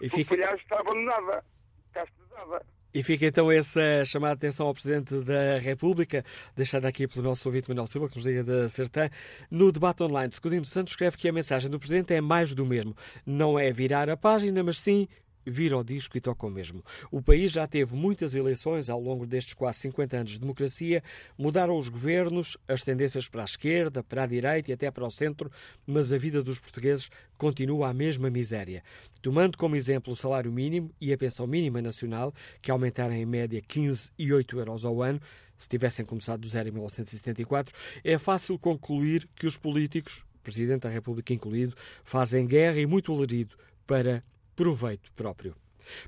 E 0.00 0.08
fica... 0.08 0.34
O 0.34 0.38
palhaço 0.38 0.62
está 0.62 0.80
abandonada, 0.80 1.44
está 1.88 2.04
estudada. 2.04 2.66
E 2.94 3.02
fica 3.02 3.26
então 3.26 3.52
essa 3.52 4.04
chamada 4.06 4.36
de 4.36 4.46
atenção 4.46 4.66
ao 4.66 4.72
Presidente 4.72 5.20
da 5.20 5.58
República, 5.58 6.24
deixada 6.56 6.88
aqui 6.88 7.06
pelo 7.06 7.22
nosso 7.22 7.46
ouvinte 7.46 7.68
Manuel 7.68 7.86
Silva, 7.86 8.08
que 8.08 8.16
nos 8.16 8.26
liga 8.26 8.42
da 8.42 8.68
Sertã. 8.68 9.10
No 9.50 9.70
debate 9.70 10.02
online, 10.02 10.32
Secundino 10.32 10.64
Santos 10.64 10.92
escreve 10.92 11.16
que 11.18 11.28
a 11.28 11.32
mensagem 11.32 11.70
do 11.70 11.78
Presidente 11.78 12.14
é 12.14 12.20
mais 12.20 12.54
do 12.54 12.64
mesmo. 12.64 12.96
Não 13.26 13.58
é 13.58 13.70
virar 13.70 14.08
a 14.08 14.16
página, 14.16 14.62
mas 14.62 14.80
sim 14.80 15.06
vira 15.50 15.76
o 15.76 15.84
disco 15.84 16.16
e 16.16 16.20
toca 16.20 16.46
o 16.46 16.50
mesmo. 16.50 16.84
O 17.10 17.22
país 17.22 17.52
já 17.52 17.66
teve 17.66 17.94
muitas 17.94 18.34
eleições 18.34 18.90
ao 18.90 19.00
longo 19.00 19.26
destes 19.26 19.54
quase 19.54 19.78
50 19.80 20.16
anos 20.16 20.32
de 20.32 20.40
democracia, 20.40 21.02
mudaram 21.36 21.76
os 21.76 21.88
governos, 21.88 22.56
as 22.66 22.82
tendências 22.82 23.28
para 23.28 23.42
a 23.42 23.44
esquerda, 23.44 24.02
para 24.02 24.24
a 24.24 24.26
direita 24.26 24.70
e 24.70 24.74
até 24.74 24.90
para 24.90 25.06
o 25.06 25.10
centro, 25.10 25.50
mas 25.86 26.12
a 26.12 26.18
vida 26.18 26.42
dos 26.42 26.58
portugueses 26.58 27.10
continua 27.36 27.88
a 27.88 27.94
mesma 27.94 28.30
miséria. 28.30 28.82
Tomando 29.22 29.56
como 29.56 29.76
exemplo 29.76 30.12
o 30.12 30.16
salário 30.16 30.52
mínimo 30.52 30.90
e 31.00 31.12
a 31.12 31.18
pensão 31.18 31.46
mínima 31.46 31.80
nacional, 31.80 32.34
que 32.60 32.70
aumentaram 32.70 33.14
em 33.14 33.26
média 33.26 33.60
15 33.60 34.10
e 34.18 34.32
8 34.32 34.58
euros 34.58 34.84
ao 34.84 35.02
ano, 35.02 35.20
se 35.58 35.68
tivessem 35.68 36.04
começado 36.04 36.40
do 36.40 36.48
zero 36.48 36.68
em 36.68 36.72
1974, 36.72 37.74
é 38.04 38.16
fácil 38.16 38.58
concluir 38.58 39.28
que 39.34 39.46
os 39.46 39.56
políticos, 39.56 40.24
Presidente 40.42 40.82
da 40.82 40.88
República 40.88 41.34
incluído, 41.34 41.74
fazem 42.04 42.46
guerra 42.46 42.80
e 42.80 42.86
muito 42.86 43.12
alarido 43.12 43.56
para 43.86 44.22
proveito 44.58 45.12
próprio. 45.12 45.54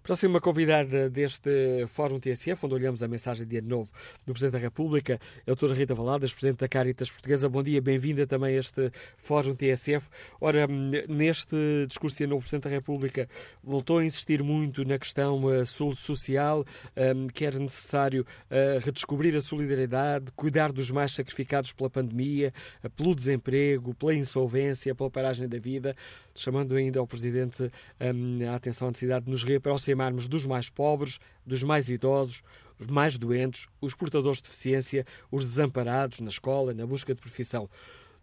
Próxima 0.03 0.41
convidada 0.41 1.09
deste 1.09 1.87
Fórum 1.87 2.19
TSF, 2.19 2.67
onde 2.67 2.75
olhamos 2.75 3.03
a 3.03 3.09
mensagem 3.09 3.47
de 3.47 3.59
ano 3.59 3.69
novo 3.69 3.89
do 4.27 4.33
Presidente 4.33 4.53
da 4.55 4.59
República, 4.59 5.15
é 5.15 5.43
a 5.43 5.47
doutora 5.47 5.75
Rita 5.75 5.95
Valadas, 5.95 6.33
Presidente 6.33 6.59
da 6.59 6.69
Caritas 6.69 7.11
Portuguesa. 7.11 7.49
Bom 7.49 7.63
dia, 7.63 7.81
bem-vinda 7.81 8.27
também 8.27 8.57
a 8.57 8.59
este 8.59 8.91
Fórum 9.17 9.55
TSF. 9.55 10.09
Ora, 10.41 10.67
neste 10.67 11.57
discurso 11.87 12.17
de 12.17 12.25
ano 12.25 12.31
novo, 12.31 12.41
o 12.41 12.43
Presidente 12.43 12.65
da 12.65 12.71
República 12.71 13.29
voltou 13.63 13.99
a 13.99 14.05
insistir 14.05 14.43
muito 14.43 14.85
na 14.85 14.99
questão 14.99 15.45
uh, 15.45 15.65
social, 15.65 16.65
um, 16.97 17.29
que 17.29 17.45
era 17.45 17.59
necessário 17.59 18.27
uh, 18.51 18.85
redescobrir 18.85 19.35
a 19.35 19.41
solidariedade, 19.41 20.27
cuidar 20.37 20.73
dos 20.73 20.91
mais 20.91 21.13
sacrificados 21.13 21.73
pela 21.73 21.89
pandemia, 21.89 22.53
pelo 22.97 23.15
desemprego, 23.15 23.95
pela 23.95 24.15
insolvência, 24.15 24.95
pela 24.95 25.11
paragem 25.11 25.49
da 25.49 25.59
vida, 25.59 25.97
chamando 26.43 26.75
ainda 26.75 27.01
ao 27.01 27.07
Presidente 27.07 27.71
um, 28.01 28.51
a 28.51 28.55
atenção 28.55 28.89
à 28.89 28.91
necessidade 28.91 29.25
de 29.25 29.31
nos 29.31 29.43
reaparar 29.43 29.71
aproximarmos 29.71 30.29
dos 30.29 30.47
mais 30.47 30.69
pobres, 30.69 31.19
dos 31.47 31.63
mais 31.63 31.89
idosos, 31.89 32.43
os 32.79 32.87
mais 32.87 33.19
doentes, 33.19 33.69
os 33.81 33.95
portadores 33.95 34.39
de 34.39 34.45
deficiência, 34.45 35.05
os 35.31 35.45
desamparados 35.45 36.21
na 36.21 36.29
escola, 36.29 36.75
na 36.75 36.87
busca 36.87 37.15
de 37.15 37.21
profissão. 37.21 37.69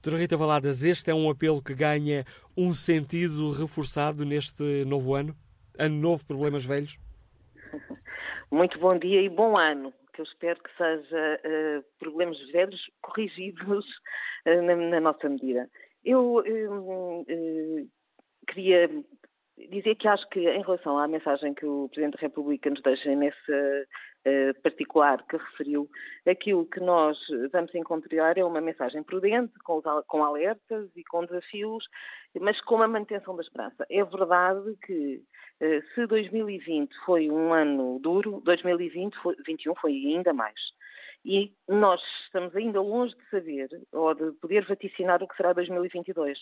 Doutora 0.01 0.21
Rita 0.21 0.37
Valadas, 0.37 0.83
este 0.83 1.11
é 1.11 1.13
um 1.13 1.29
apelo 1.29 1.61
que 1.61 1.73
ganha 1.73 2.25
um 2.55 2.73
sentido 2.73 3.51
reforçado 3.51 4.25
neste 4.25 4.85
novo 4.85 5.15
ano? 5.15 5.35
Ano 5.77 5.95
novo, 5.95 6.25
problemas 6.25 6.65
velhos? 6.65 6.99
Muito 8.51 8.79
bom 8.79 8.97
dia 8.97 9.21
e 9.21 9.29
bom 9.29 9.53
ano, 9.59 9.93
que 10.13 10.21
eu 10.21 10.25
espero 10.25 10.59
que 10.63 10.69
seja 10.77 11.39
uh, 11.43 11.83
problemas 11.99 12.39
velhos 12.51 12.89
corrigidos 13.01 13.85
uh, 14.45 14.61
na, 14.63 14.75
na, 14.75 14.99
nossa 15.01 15.27
medida. 15.27 15.69
Eu 16.05 16.37
uh, 16.37 17.25
queria 18.47 18.89
dizer 19.69 19.95
que 19.95 20.07
acho 20.07 20.27
que, 20.29 20.39
em 20.39 20.61
relação 20.61 20.97
à 20.97 21.07
mensagem 21.07 21.53
que 21.53 21.65
o 21.65 21.89
Presidente 21.89 22.15
da 22.15 22.21
República 22.21 22.69
nos 22.69 22.81
deixa 22.81 23.13
nesse 23.15 23.51
uh, 23.51 24.61
particular 24.61 25.25
que 25.27 25.35
referiu, 25.35 25.89
aquilo 26.27 26.65
que 26.67 26.79
nós 26.79 27.17
vamos 27.51 27.73
encontrar 27.73 28.37
é 28.37 28.43
uma 28.43 28.61
mensagem 28.61 29.01
prudente, 29.01 29.53
com, 29.63 30.23
alertas 30.23 30.89
e 30.95 31.03
com 31.05 31.25
desafios, 31.25 31.85
mas 32.39 32.61
com 32.61 32.81
a 32.81 32.87
manutenção 32.87 33.35
da 33.35 33.41
esperança. 33.41 33.85
É 33.89 34.03
verdade 34.03 34.77
que 34.85 35.23
uh, 35.61 35.93
se 35.95 36.05
2020 36.05 36.93
foi 37.05 37.29
um 37.31 37.51
ano 37.51 37.99
duro, 37.99 38.41
2021 38.45 39.75
foi 39.75 39.91
ainda 39.91 40.33
mais. 40.33 40.59
E 41.25 41.51
nós 41.67 42.01
estamos 42.23 42.55
ainda 42.55 42.79
longe 42.79 43.15
de 43.15 43.29
saber 43.29 43.67
ou 43.91 44.13
de 44.13 44.31
poder 44.39 44.65
vaticinar 44.65 45.21
o 45.21 45.27
que 45.27 45.35
será 45.35 45.51
2022. 45.51 46.37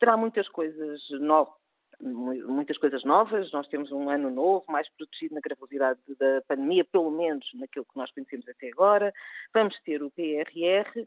Terá 0.00 0.16
muitas 0.16 0.48
coisas 0.48 1.08
novas 1.20 1.60
muitas 2.02 2.78
coisas 2.78 3.04
novas. 3.04 3.52
Nós 3.52 3.68
temos 3.68 3.92
um 3.92 4.08
ano 4.08 4.30
novo, 4.30 4.64
mais 4.68 4.88
protegido 4.90 5.34
na 5.34 5.40
gravosidade 5.40 6.00
da 6.18 6.42
pandemia, 6.48 6.84
pelo 6.84 7.10
menos 7.10 7.46
naquilo 7.54 7.84
que 7.84 7.96
nós 7.96 8.10
conhecemos 8.12 8.48
até 8.48 8.68
agora. 8.68 9.12
Vamos 9.52 9.78
ter 9.82 10.02
o 10.02 10.10
PRR 10.10 11.04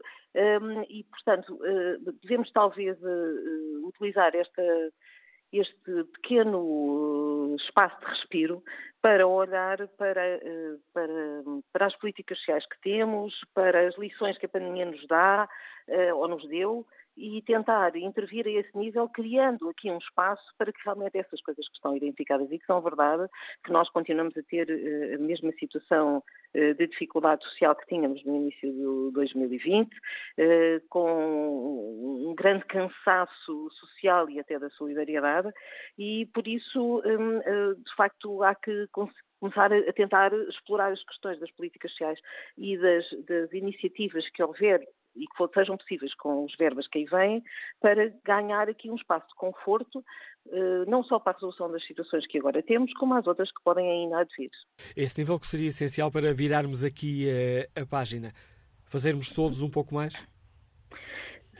um, 0.62 0.82
e, 0.88 1.04
portanto, 1.04 1.54
uh, 1.54 2.12
devemos 2.22 2.50
talvez 2.52 2.96
uh, 3.02 3.86
utilizar 3.88 4.34
esta 4.34 4.62
este 5.52 6.04
pequeno 6.14 7.54
espaço 7.56 7.96
de 8.00 8.06
respiro 8.06 8.60
para 9.00 9.24
olhar 9.24 9.86
para, 9.96 10.40
para, 10.92 11.08
para, 11.72 11.86
as 11.86 11.94
políticas 11.94 12.38
sociais 12.38 12.66
que 12.66 12.80
temos, 12.80 13.32
para 13.54 13.86
as 13.86 13.96
lições 13.96 14.36
que 14.36 14.46
a 14.46 14.48
pandemia 14.48 14.86
nos 14.86 15.06
dá 15.06 15.48
ou 16.16 16.26
nos 16.26 16.44
deu 16.48 16.84
e 17.16 17.42
tentar 17.42 17.96
intervir 17.96 18.46
a 18.46 18.50
esse 18.50 18.76
nível, 18.76 19.08
criando 19.08 19.68
aqui 19.68 19.90
um 19.90 19.98
espaço 19.98 20.42
para 20.58 20.72
que 20.72 20.80
realmente 20.84 21.16
essas 21.16 21.40
coisas 21.42 21.68
que 21.68 21.74
estão 21.74 21.96
identificadas 21.96 22.50
e 22.50 22.58
que 22.58 22.66
são 22.66 22.80
verdade, 22.80 23.28
que 23.64 23.70
nós 23.70 23.88
continuamos 23.90 24.36
a 24.36 24.42
ter 24.42 24.68
uh, 24.68 25.14
a 25.14 25.18
mesma 25.18 25.52
situação 25.52 26.18
uh, 26.18 26.74
de 26.74 26.86
dificuldade 26.86 27.44
social 27.44 27.76
que 27.76 27.86
tínhamos 27.86 28.24
no 28.24 28.36
início 28.36 28.72
do 28.72 29.10
2020, 29.12 29.92
uh, 29.92 30.00
eh, 30.38 30.82
com 30.88 32.28
um 32.28 32.34
grande 32.34 32.64
cansaço 32.66 33.70
social 33.70 34.28
e 34.28 34.40
até 34.40 34.58
da 34.58 34.70
solidariedade, 34.70 35.52
e 35.98 36.26
por 36.34 36.46
isso, 36.48 37.02
um, 37.04 37.74
de 37.74 37.94
facto, 37.96 38.42
há 38.42 38.54
que 38.54 38.88
começar 39.40 39.72
a 39.72 39.92
tentar 39.92 40.32
explorar 40.48 40.92
as 40.92 41.02
questões 41.04 41.38
das 41.38 41.50
políticas 41.52 41.90
sociais 41.92 42.18
e 42.56 42.76
das, 42.78 43.04
das 43.26 43.52
iniciativas 43.52 44.28
que 44.30 44.42
houver 44.42 44.86
e 45.16 45.26
que 45.26 45.54
sejam 45.54 45.76
possíveis 45.76 46.14
com 46.14 46.44
os 46.44 46.54
verbas 46.56 46.88
que 46.88 46.98
aí 46.98 47.04
vêm, 47.04 47.44
para 47.80 48.12
ganhar 48.24 48.68
aqui 48.68 48.90
um 48.90 48.96
espaço 48.96 49.28
de 49.28 49.34
conforto, 49.34 50.04
eh, 50.50 50.84
não 50.86 51.02
só 51.02 51.18
para 51.18 51.32
a 51.32 51.34
resolução 51.34 51.70
das 51.70 51.84
situações 51.86 52.26
que 52.26 52.38
agora 52.38 52.62
temos, 52.62 52.92
como 52.94 53.14
as 53.14 53.26
outras 53.26 53.50
que 53.50 53.62
podem 53.62 53.88
ainda 53.90 54.18
advir. 54.18 54.50
Esse 54.96 55.18
nível 55.18 55.38
que 55.38 55.46
seria 55.46 55.68
essencial 55.68 56.10
para 56.10 56.34
virarmos 56.34 56.84
aqui 56.84 57.28
a, 57.28 57.32
eh, 57.32 57.82
a 57.82 57.86
página, 57.86 58.32
fazermos 58.84 59.30
todos 59.30 59.62
um 59.62 59.70
pouco 59.70 59.94
mais? 59.94 60.14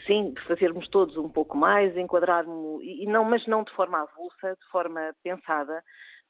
Sim, 0.07 0.35
fazermos 0.47 0.87
todos 0.89 1.17
um 1.17 1.31
pouco 1.31 1.57
mais, 1.57 1.97
enquadrarmos, 1.97 2.83
e 2.83 3.07
não, 3.07 3.25
mas 3.25 3.47
não 3.47 3.65
de 3.65 3.73
forma 3.73 4.03
avulsa, 4.03 4.55
de 4.61 4.71
forma 4.71 5.15
pensada, 5.23 5.83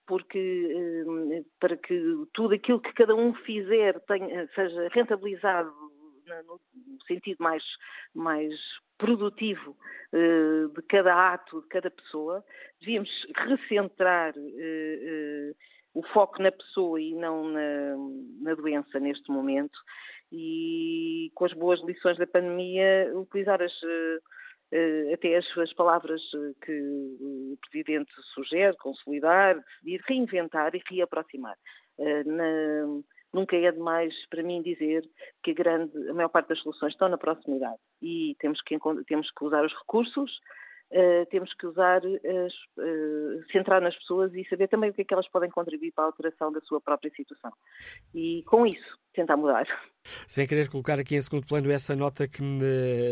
porque 0.07 0.39
eh, 0.39 1.43
para 1.59 1.77
que 1.77 2.27
tudo 2.33 2.55
aquilo 2.55 2.81
que 2.81 2.93
cada 2.93 3.15
um 3.15 3.35
fizer 3.35 3.99
tenha, 4.01 4.47
seja 4.55 4.89
rentabilizado 4.93 5.73
no 6.27 7.03
sentido 7.07 7.39
mais, 7.41 7.63
mais 8.15 8.55
produtivo 8.99 9.77
uh, 10.13 10.69
de 10.69 10.83
cada 10.89 11.33
ato, 11.33 11.63
de 11.63 11.69
cada 11.69 11.91
pessoa, 11.91 12.45
devíamos 12.81 13.11
recentrar 13.37 14.35
uh, 14.37 14.41
uh, 14.41 15.55
o 15.95 16.03
foco 16.13 16.43
na 16.43 16.53
pessoa 16.53 17.01
e 17.01 17.15
não 17.15 17.49
na, 17.49 17.97
na, 18.41 18.55
doença 18.55 18.99
neste 18.99 19.31
momento 19.31 19.79
e 20.33 21.31
com 21.35 21.45
as 21.45 21.53
boas 21.53 21.81
lições 21.85 22.19
da 22.19 22.27
pandemia 22.27 23.13
utilizar 23.15 23.63
as 23.63 23.73
até 25.13 25.37
as, 25.37 25.47
as, 25.57 25.73
palavras 25.75 26.21
que 26.63 26.73
o 27.21 27.57
Presidente 27.71 28.11
sugere, 28.35 28.77
consolidar, 28.79 29.55
decidir, 29.85 30.03
reinventar 30.09 30.75
e 30.75 30.83
reaproximar. 30.91 31.57
Na, 32.27 32.45
nunca 33.35 33.57
é 33.57 33.71
demais 33.71 34.15
para 34.31 34.43
mim 34.43 34.63
dizer 34.63 35.09
que 35.43 35.51
a, 35.51 35.55
grande, 35.55 36.09
a 36.09 36.15
maior 36.15 36.29
parte 36.29 36.49
das 36.49 36.61
soluções 36.61 36.93
estão 36.93 37.09
na 37.09 37.19
proximidade 37.19 37.79
e 38.01 38.37
temos 38.39 38.63
que, 38.63 38.79
temos 39.07 39.31
que 39.31 39.45
usar 39.45 39.65
os 39.65 39.73
recursos, 39.75 40.39
uh, 40.93 41.27
temos 41.31 41.53
que 41.55 41.67
usar, 41.67 41.99
as, 41.99 42.55
uh, 42.79 43.45
centrar 43.51 43.81
nas 43.81 43.97
pessoas 43.97 44.33
e 44.35 44.45
saber 44.49 44.69
também 44.69 44.91
o 44.91 44.95
que 44.95 45.03
é 45.03 45.05
que 45.05 45.13
elas 45.13 45.29
podem 45.29 45.51
contribuir 45.51 45.93
para 45.93 46.05
a 46.05 46.07
alteração 46.09 46.53
da 46.53 46.61
sua 46.61 46.81
própria 46.81 47.11
situação. 47.11 47.53
E 48.15 48.43
com 48.45 48.67
isso, 48.67 48.99
tentar 49.13 49.37
mudar. 49.37 49.67
Sem 50.29 50.47
querer 50.47 50.69
colocar 50.69 50.99
aqui 50.99 51.17
em 51.17 51.23
segundo 51.23 51.47
plano 51.47 51.71
essa 51.71 51.97
nota 51.97 52.29
que 52.29 52.43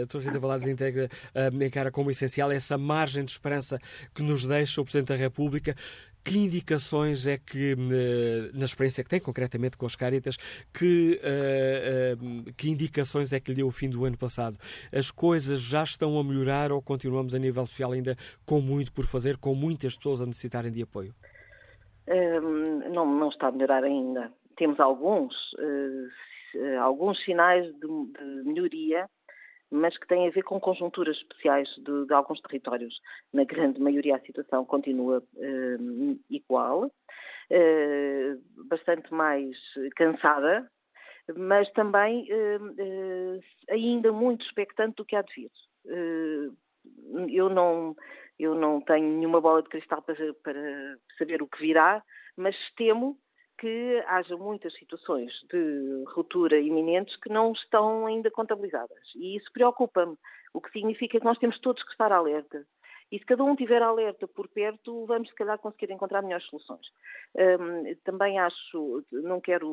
a 0.02 0.06
Torre 0.06 0.26
Rita 0.26 0.38
Valares 0.38 0.66
integra, 0.66 1.08
uh, 1.34 1.64
encara 1.64 1.90
como 1.90 2.10
essencial, 2.10 2.50
essa 2.50 2.78
margem 2.78 3.24
de 3.24 3.32
esperança 3.32 3.78
que 4.14 4.22
nos 4.22 4.46
deixa 4.46 4.80
o 4.80 4.84
Presidente 4.84 5.08
da 5.08 5.16
República, 5.16 5.74
que 6.24 6.38
indicações 6.38 7.26
é 7.26 7.36
que, 7.36 7.72
eh, 7.72 8.50
na 8.54 8.64
experiência 8.64 9.02
que 9.02 9.10
tem, 9.10 9.20
concretamente 9.20 9.76
com 9.76 9.86
as 9.86 9.96
Caritas, 9.96 10.36
que, 10.72 11.20
uh, 11.22 12.48
uh, 12.48 12.52
que 12.54 12.70
indicações 12.70 13.32
é 13.32 13.40
que 13.40 13.50
lhe 13.50 13.56
deu 13.56 13.66
o 13.66 13.70
fim 13.70 13.88
do 13.88 14.04
ano 14.04 14.16
passado? 14.16 14.56
As 14.92 15.10
coisas 15.10 15.60
já 15.60 15.82
estão 15.82 16.18
a 16.18 16.24
melhorar 16.24 16.70
ou 16.72 16.80
continuamos 16.80 17.34
a 17.34 17.38
nível 17.38 17.66
social 17.66 17.92
ainda 17.92 18.16
com 18.46 18.60
muito 18.60 18.92
por 18.92 19.04
fazer, 19.04 19.36
com 19.36 19.54
muitas 19.54 19.96
pessoas 19.96 20.22
a 20.22 20.26
necessitarem 20.26 20.70
de 20.70 20.82
apoio? 20.82 21.14
Um, 22.08 22.90
não, 22.92 23.06
não 23.06 23.28
está 23.28 23.48
a 23.48 23.52
melhorar 23.52 23.84
ainda. 23.84 24.32
Temos 24.56 24.78
alguns, 24.80 25.34
alguns 26.80 27.22
sinais 27.24 27.66
de 27.66 27.86
melhoria, 28.44 29.08
mas 29.72 29.96
que 29.96 30.06
têm 30.06 30.28
a 30.28 30.30
ver 30.30 30.42
com 30.42 30.60
conjunturas 30.60 31.16
especiais 31.16 31.68
de, 31.78 32.06
de 32.06 32.12
alguns 32.12 32.40
territórios. 32.42 33.00
Na 33.32 33.44
grande 33.44 33.80
maioria 33.80 34.16
a 34.16 34.20
situação 34.20 34.64
continua 34.64 35.18
uh, 35.18 36.20
igual. 36.30 36.90
bastante 38.68 39.12
mais 39.12 39.56
cansada, 39.96 40.70
mas 41.36 41.70
também 41.72 42.28
ainda 43.70 44.12
muito 44.12 44.44
expectante 44.44 44.96
do 44.96 45.04
que 45.04 45.16
há 45.16 45.22
de 45.22 45.34
vir. 45.34 45.50
eu 47.30 47.48
não 47.48 47.96
eu 48.38 48.54
não 48.54 48.80
tenho 48.80 49.06
nenhuma 49.06 49.40
bola 49.40 49.62
de 49.62 49.68
cristal 49.68 50.02
para, 50.02 50.16
para 50.42 50.98
saber 51.16 51.42
o 51.42 51.46
que 51.46 51.60
virá, 51.60 52.02
mas 52.36 52.56
temo 52.76 53.16
que 53.62 54.02
haja 54.08 54.36
muitas 54.36 54.74
situações 54.74 55.32
de 55.48 56.02
ruptura 56.16 56.58
iminentes 56.58 57.14
que 57.14 57.28
não 57.28 57.52
estão 57.52 58.06
ainda 58.06 58.28
contabilizadas. 58.28 58.98
E 59.14 59.36
isso 59.36 59.52
preocupa-me, 59.52 60.18
o 60.52 60.60
que 60.60 60.72
significa 60.72 61.20
que 61.20 61.24
nós 61.24 61.38
temos 61.38 61.60
todos 61.60 61.80
que 61.84 61.92
estar 61.92 62.10
alerta. 62.10 62.66
E 63.12 63.18
se 63.18 63.26
cada 63.26 63.44
um 63.44 63.54
tiver 63.54 63.82
alerta 63.82 64.26
por 64.26 64.48
perto, 64.48 65.04
vamos 65.04 65.28
se 65.28 65.34
calhar 65.34 65.58
conseguir 65.58 65.92
encontrar 65.92 66.22
melhores 66.22 66.46
soluções. 66.46 66.86
Um, 67.36 67.94
também 68.04 68.38
acho, 68.38 69.04
não 69.12 69.38
quero, 69.38 69.68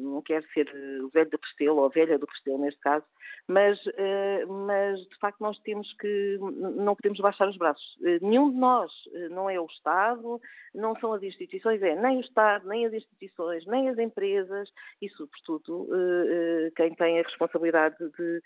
não 0.00 0.22
quero 0.22 0.46
ser 0.54 0.72
o 1.02 1.08
velho 1.08 1.28
da 1.28 1.38
Prestelo, 1.38 1.78
ou 1.78 1.86
a 1.86 1.88
velha 1.88 2.16
do 2.16 2.26
Prestelo 2.26 2.58
neste 2.58 2.78
caso, 2.78 3.04
mas, 3.48 3.84
uh, 3.84 4.52
mas 4.66 5.00
de 5.00 5.18
facto 5.18 5.40
nós 5.40 5.58
temos 5.60 5.92
que, 5.94 6.38
não 6.40 6.94
podemos 6.94 7.18
baixar 7.18 7.48
os 7.48 7.56
braços. 7.56 7.96
Uh, 7.96 8.24
nenhum 8.24 8.48
de 8.52 8.56
nós, 8.56 8.92
não 9.32 9.50
é 9.50 9.60
o 9.60 9.66
Estado, 9.66 10.40
não 10.72 10.94
são 11.00 11.12
as 11.12 11.22
instituições, 11.24 11.82
é 11.82 11.96
nem 11.96 12.18
o 12.18 12.20
Estado, 12.20 12.68
nem 12.68 12.86
as 12.86 12.92
instituições, 12.92 13.66
nem 13.66 13.88
as 13.88 13.98
empresas 13.98 14.70
e, 15.02 15.08
sobretudo, 15.08 15.88
quem 16.76 16.94
tem 16.94 17.18
a 17.18 17.22
responsabilidade 17.22 17.96
de 17.98 18.42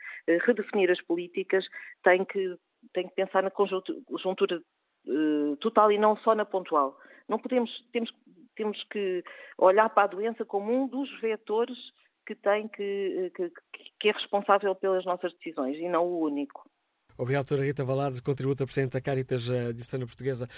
redefinir 0.46 0.90
as 0.90 1.00
políticas 1.02 1.66
tem 2.02 2.24
que 2.24 2.56
tem 2.92 3.08
que 3.08 3.14
pensar 3.14 3.42
na 3.42 3.50
conjuntura 3.50 4.62
uh, 5.06 5.56
total 5.56 5.92
e 5.92 5.98
não 5.98 6.16
só 6.18 6.34
na 6.34 6.44
pontual. 6.44 6.96
Não 7.28 7.38
podemos, 7.38 7.70
temos, 7.92 8.10
temos 8.56 8.82
que 8.84 9.22
olhar 9.58 9.88
para 9.90 10.04
a 10.04 10.08
doença 10.08 10.44
como 10.44 10.72
um 10.72 10.86
dos 10.86 11.10
vetores 11.20 11.78
que 12.26 12.34
tem 12.34 12.68
que, 12.68 13.32
que, 13.34 13.52
que 13.98 14.08
é 14.08 14.12
responsável 14.12 14.74
pelas 14.74 15.04
nossas 15.04 15.32
decisões 15.34 15.76
e 15.78 15.88
não 15.88 16.04
o 16.04 16.20
único. 16.20 16.68
Obrigado, 17.18 17.46
doutora 17.48 17.66
Rita 17.66 17.84
Valados, 17.84 18.20
contributo 18.20 18.62
a 18.62 18.66
Presidente 18.66 18.92
da 18.92 19.00
Caritas 19.00 19.46
uh, 19.48 19.72
Diocesana 19.74 20.06
Portuguesa, 20.06 20.48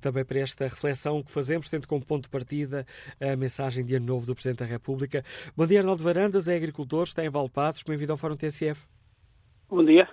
também 0.00 0.24
para 0.24 0.40
esta 0.40 0.64
reflexão 0.64 1.22
que 1.22 1.30
fazemos, 1.30 1.70
tendo 1.70 1.86
como 1.86 2.04
ponto 2.04 2.24
de 2.24 2.30
partida 2.30 2.84
a 3.20 3.36
mensagem 3.36 3.84
de 3.84 3.94
ano 3.94 4.06
novo 4.06 4.26
do 4.26 4.34
Presidente 4.34 4.58
da 4.58 4.66
República. 4.66 5.22
Bom 5.56 5.66
dia, 5.66 5.78
Arnaldo 5.78 6.02
Varandas, 6.02 6.48
é 6.48 6.56
agricultor, 6.56 7.04
está 7.04 7.24
em 7.24 7.30
Valpassos, 7.30 7.84
bem-vindo 7.84 8.12
ao 8.12 8.18
Fórum 8.18 8.36
TSF. 8.36 8.86
Bom 9.68 9.84
dia. 9.84 10.08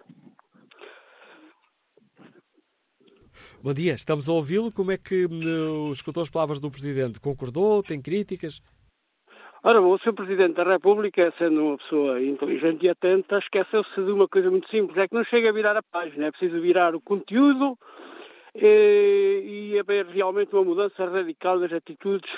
Bom 3.64 3.74
dia, 3.74 3.96
estamos 3.96 4.30
a 4.30 4.34
ouvi-lo. 4.34 4.72
Como 4.72 4.92
é 4.92 4.98
que 4.98 5.26
uh, 5.26 5.92
escutou 5.92 6.22
as 6.22 6.30
palavras 6.30 6.60
do 6.60 6.70
Presidente? 6.70 7.20
Concordou? 7.20 7.82
Tem 7.82 8.00
críticas? 8.00 8.62
Ora 9.64 9.82
o 9.82 9.98
Sr. 9.98 10.14
Presidente 10.14 10.54
da 10.54 10.64
República, 10.64 11.34
sendo 11.40 11.66
uma 11.66 11.78
pessoa 11.78 12.22
inteligente 12.22 12.86
e 12.86 12.90
atenta, 12.90 13.40
esqueceu-se 13.40 13.96
de 13.96 14.12
uma 14.12 14.28
coisa 14.28 14.52
muito 14.52 14.70
simples, 14.70 14.96
é 14.98 15.08
que 15.08 15.16
não 15.16 15.24
chega 15.24 15.50
a 15.50 15.52
virar 15.52 15.76
a 15.76 15.82
página, 15.82 16.28
é 16.28 16.32
preciso 16.32 16.62
virar 16.62 16.94
o 16.94 17.02
conteúdo 17.02 17.76
e, 18.54 18.64
eh, 18.64 19.42
e 19.44 19.80
haver 19.80 20.06
realmente 20.06 20.54
uma 20.54 20.64
mudança 20.64 21.04
radical 21.10 21.60
das 21.60 21.74
atitudes 21.74 22.30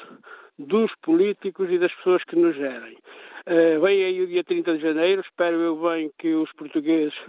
dos 0.57 0.91
políticos 1.01 1.69
e 1.69 1.77
das 1.77 1.93
pessoas 1.95 2.23
que 2.23 2.37
nos 2.37 2.55
gerem. 2.55 2.97
Uh, 3.49 3.81
vem 3.81 4.03
aí 4.03 4.21
o 4.21 4.27
dia 4.27 4.43
30 4.43 4.77
de 4.77 4.79
janeiro, 4.83 5.21
espero 5.21 5.55
eu 5.55 5.75
bem 5.75 6.11
que 6.19 6.35
os 6.35 6.51
portugueses 6.51 7.19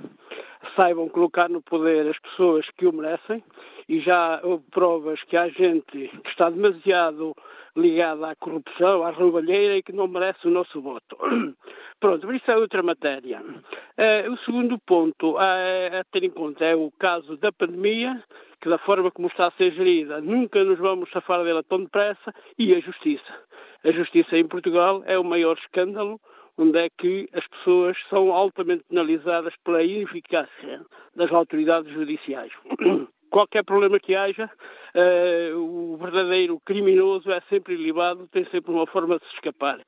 saibam 0.78 1.08
colocar 1.08 1.48
no 1.48 1.62
poder 1.62 2.06
as 2.10 2.18
pessoas 2.18 2.68
que 2.76 2.86
o 2.86 2.92
merecem 2.92 3.42
e 3.88 4.00
já 4.00 4.38
houve 4.42 4.62
provas 4.70 5.22
que 5.22 5.34
há 5.34 5.48
gente 5.48 5.82
que 5.90 6.28
está 6.28 6.50
demasiado 6.50 7.34
ligada 7.74 8.32
à 8.32 8.36
corrupção, 8.36 9.02
à 9.02 9.10
roubalheira 9.12 9.78
e 9.78 9.82
que 9.82 9.94
não 9.94 10.06
merece 10.06 10.46
o 10.46 10.50
nosso 10.50 10.82
voto. 10.82 11.16
Pronto, 11.98 12.26
mas 12.26 12.36
isso 12.36 12.50
é 12.50 12.56
outra 12.58 12.82
matéria. 12.82 13.40
Uh, 13.40 14.30
o 14.30 14.36
segundo 14.44 14.78
ponto 14.78 15.38
a, 15.38 16.00
a 16.00 16.04
ter 16.12 16.24
em 16.24 16.30
conta 16.30 16.66
é 16.66 16.76
o 16.76 16.90
caso 16.98 17.38
da 17.38 17.50
pandemia, 17.50 18.22
que 18.60 18.68
da 18.68 18.76
forma 18.76 19.10
como 19.10 19.28
está 19.28 19.46
a 19.46 19.52
ser 19.52 19.72
gerida 19.72 20.20
nunca 20.20 20.62
nos 20.64 20.78
vamos 20.78 21.10
safar 21.12 21.42
dela 21.44 21.62
tão 21.62 21.82
depressa, 21.82 22.34
e 22.58 22.74
a 22.74 22.80
justiça. 22.80 23.49
A 23.84 23.90
justiça 23.92 24.36
em 24.36 24.46
Portugal 24.46 25.02
é 25.06 25.18
o 25.18 25.24
maior 25.24 25.56
escândalo 25.58 26.20
onde 26.60 26.78
é 26.78 26.88
que 26.90 27.28
as 27.32 27.46
pessoas 27.48 27.96
são 28.10 28.32
altamente 28.32 28.84
penalizadas 28.88 29.54
pela 29.64 29.82
ineficácia 29.82 30.84
das 31.16 31.32
autoridades 31.32 31.90
judiciais. 31.92 32.52
Qualquer 33.30 33.64
problema 33.64 33.98
que 33.98 34.14
haja, 34.14 34.50
uh, 34.94 35.56
o 35.56 35.96
verdadeiro 35.96 36.60
criminoso 36.66 37.30
é 37.30 37.40
sempre 37.48 37.74
ilibado, 37.74 38.28
tem 38.28 38.44
sempre 38.46 38.72
uma 38.72 38.86
forma 38.86 39.18
de 39.18 39.24
se 39.26 39.34
escapar. 39.34 39.80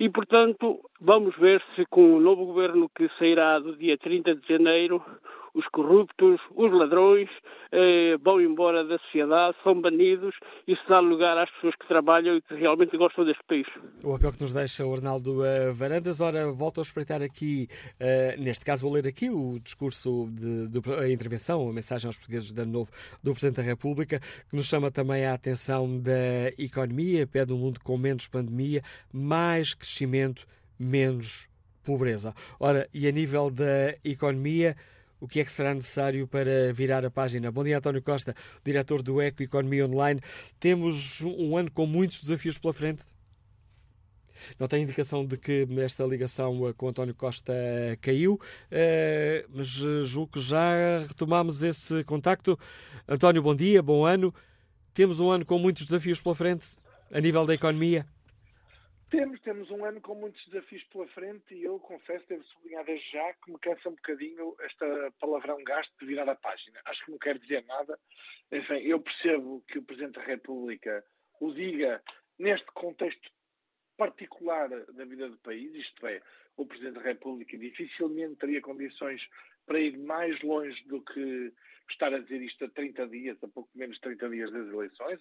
E, 0.00 0.08
portanto, 0.08 0.80
vamos 0.98 1.36
ver 1.36 1.62
se 1.76 1.84
com 1.90 2.16
o 2.16 2.20
novo 2.20 2.46
governo 2.46 2.88
que 2.88 3.08
sairá 3.18 3.58
do 3.58 3.76
dia 3.76 3.98
30 3.98 4.34
de 4.34 4.48
janeiro, 4.48 5.04
os 5.54 5.66
corruptos, 5.68 6.40
os 6.54 6.72
ladrões 6.72 7.28
eh, 7.72 8.16
vão 8.22 8.40
embora 8.40 8.84
da 8.84 8.98
sociedade, 8.98 9.56
são 9.62 9.80
banidos 9.80 10.34
e 10.66 10.76
se 10.76 10.82
dá 10.88 11.00
lugar 11.00 11.36
às 11.38 11.50
pessoas 11.50 11.74
que 11.76 11.86
trabalham 11.86 12.36
e 12.36 12.42
que 12.42 12.54
realmente 12.54 12.96
gostam 12.96 13.24
deste 13.24 13.42
país. 13.44 13.66
O 14.02 14.12
papel 14.12 14.32
que 14.32 14.40
nos 14.40 14.52
deixa 14.52 14.84
o 14.84 14.92
Arnaldo 14.92 15.42
Varandas. 15.72 16.20
Ora, 16.20 16.50
volto 16.52 16.80
a 16.80 16.82
espreitar 16.82 17.22
aqui, 17.22 17.68
uh, 18.00 18.40
neste 18.40 18.64
caso 18.64 18.82
vou 18.82 18.92
ler 18.92 19.06
aqui 19.06 19.30
o 19.30 19.58
discurso, 19.62 20.28
de, 20.32 20.68
de, 20.68 20.92
a 20.94 21.10
intervenção, 21.10 21.68
a 21.68 21.72
mensagem 21.72 22.08
aos 22.08 22.16
portugueses 22.16 22.52
de 22.52 22.60
ano 22.60 22.72
novo 22.72 22.90
do 23.22 23.32
Presidente 23.32 23.56
da 23.56 23.62
República, 23.62 24.20
que 24.48 24.56
nos 24.56 24.66
chama 24.66 24.90
também 24.90 25.24
a 25.24 25.34
atenção 25.34 25.98
da 25.98 26.48
economia, 26.58 27.26
pede 27.26 27.52
um 27.52 27.58
mundo 27.58 27.80
com 27.80 27.96
menos 27.96 28.26
pandemia, 28.28 28.82
mais 29.12 29.74
crescimento, 29.74 30.46
menos 30.78 31.48
pobreza. 31.82 32.34
Ora, 32.58 32.88
e 32.92 33.08
a 33.08 33.12
nível 33.12 33.50
da 33.50 33.94
economia, 34.04 34.76
o 35.20 35.28
que 35.28 35.40
é 35.40 35.44
que 35.44 35.52
será 35.52 35.74
necessário 35.74 36.26
para 36.26 36.72
virar 36.72 37.04
a 37.04 37.10
página. 37.10 37.52
Bom 37.52 37.62
dia, 37.62 37.78
António 37.78 38.02
Costa, 38.02 38.34
diretor 38.64 39.02
do 39.02 39.20
Eco 39.20 39.42
Economia 39.42 39.86
Online. 39.86 40.20
Temos 40.58 41.20
um 41.20 41.56
ano 41.56 41.70
com 41.70 41.86
muitos 41.86 42.20
desafios 42.20 42.58
pela 42.58 42.72
frente. 42.72 43.02
Não 44.58 44.66
tem 44.66 44.82
indicação 44.82 45.24
de 45.24 45.36
que 45.36 45.68
esta 45.80 46.02
ligação 46.04 46.66
eh, 46.66 46.72
com 46.72 46.88
António 46.88 47.14
Costa 47.14 47.52
caiu, 48.00 48.40
eh, 48.70 49.44
mas 49.50 49.82
eh, 49.84 50.02
julgo 50.02 50.32
que 50.32 50.40
já 50.40 50.98
retomamos 51.06 51.62
esse 51.62 52.02
contacto. 52.04 52.58
António, 53.06 53.42
bom 53.42 53.54
dia, 53.54 53.82
bom 53.82 54.04
ano. 54.06 54.34
Temos 54.94 55.20
um 55.20 55.30
ano 55.30 55.44
com 55.44 55.58
muitos 55.58 55.84
desafios 55.84 56.22
pela 56.22 56.34
frente 56.34 56.64
a 57.12 57.20
nível 57.20 57.44
da 57.44 57.54
economia. 57.54 58.06
Temos, 59.10 59.40
temos 59.40 59.68
um 59.72 59.84
ano 59.84 60.00
com 60.00 60.14
muitos 60.14 60.44
desafios 60.46 60.84
pela 60.84 61.06
frente 61.08 61.52
e 61.52 61.64
eu 61.64 61.80
confesso, 61.80 62.24
devo 62.28 62.44
sublinhar 62.44 62.84
desde 62.84 63.10
já 63.10 63.32
que 63.34 63.50
me 63.50 63.58
cansa 63.58 63.88
um 63.88 63.96
bocadinho 63.96 64.54
esta 64.60 65.12
palavrão 65.18 65.64
gasto 65.64 65.92
de 65.98 66.06
virar 66.06 66.28
a 66.28 66.36
página. 66.36 66.80
Acho 66.84 67.04
que 67.04 67.10
não 67.10 67.18
quer 67.18 67.36
dizer 67.40 67.64
nada. 67.66 67.98
Enfim, 68.52 68.74
eu 68.74 69.00
percebo 69.00 69.64
que 69.66 69.78
o 69.78 69.82
Presidente 69.82 70.14
da 70.14 70.22
República 70.22 71.04
o 71.40 71.52
diga 71.52 72.00
neste 72.38 72.66
contexto 72.72 73.28
particular 73.96 74.68
da 74.68 75.04
vida 75.04 75.28
do 75.28 75.38
país, 75.38 75.74
isto 75.74 76.06
é, 76.06 76.22
o 76.56 76.64
Presidente 76.64 76.94
da 76.94 77.02
República 77.02 77.58
dificilmente 77.58 78.36
teria 78.36 78.60
condições 78.60 79.20
para 79.66 79.80
ir 79.80 79.98
mais 79.98 80.40
longe 80.42 80.82
do 80.84 81.02
que 81.02 81.52
estar 81.90 82.14
a 82.14 82.18
dizer 82.18 82.40
isto 82.42 82.64
a 82.64 82.68
30 82.68 83.08
dias, 83.08 83.42
a 83.42 83.48
pouco 83.48 83.68
menos 83.74 83.96
de 83.96 84.02
30 84.02 84.28
dias 84.30 84.52
das 84.52 84.68
eleições, 84.68 85.18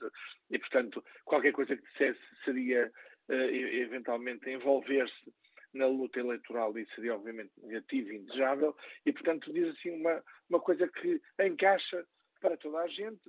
e, 0.50 0.60
portanto, 0.60 1.04
qualquer 1.26 1.52
coisa 1.52 1.76
que 1.76 1.84
dissesse 1.84 2.20
seria 2.46 2.92
eventualmente 3.30 4.50
envolver-se 4.50 5.34
na 5.74 5.86
luta 5.86 6.20
eleitoral 6.20 6.78
e 6.78 6.86
seria 6.96 7.16
obviamente 7.16 7.52
negativo 7.62 8.12
e 8.12 8.18
indesejável 8.18 8.76
e 9.06 9.14
portanto 9.14 9.54
diz 9.54 9.68
assim 9.70 9.92
uma, 9.92 10.24
uma 10.50 10.60
coisa 10.60 10.88
que 10.88 11.22
encaixa 11.40 12.04
para 12.42 12.58
toda 12.58 12.80
a 12.80 12.88
gente 12.88 13.22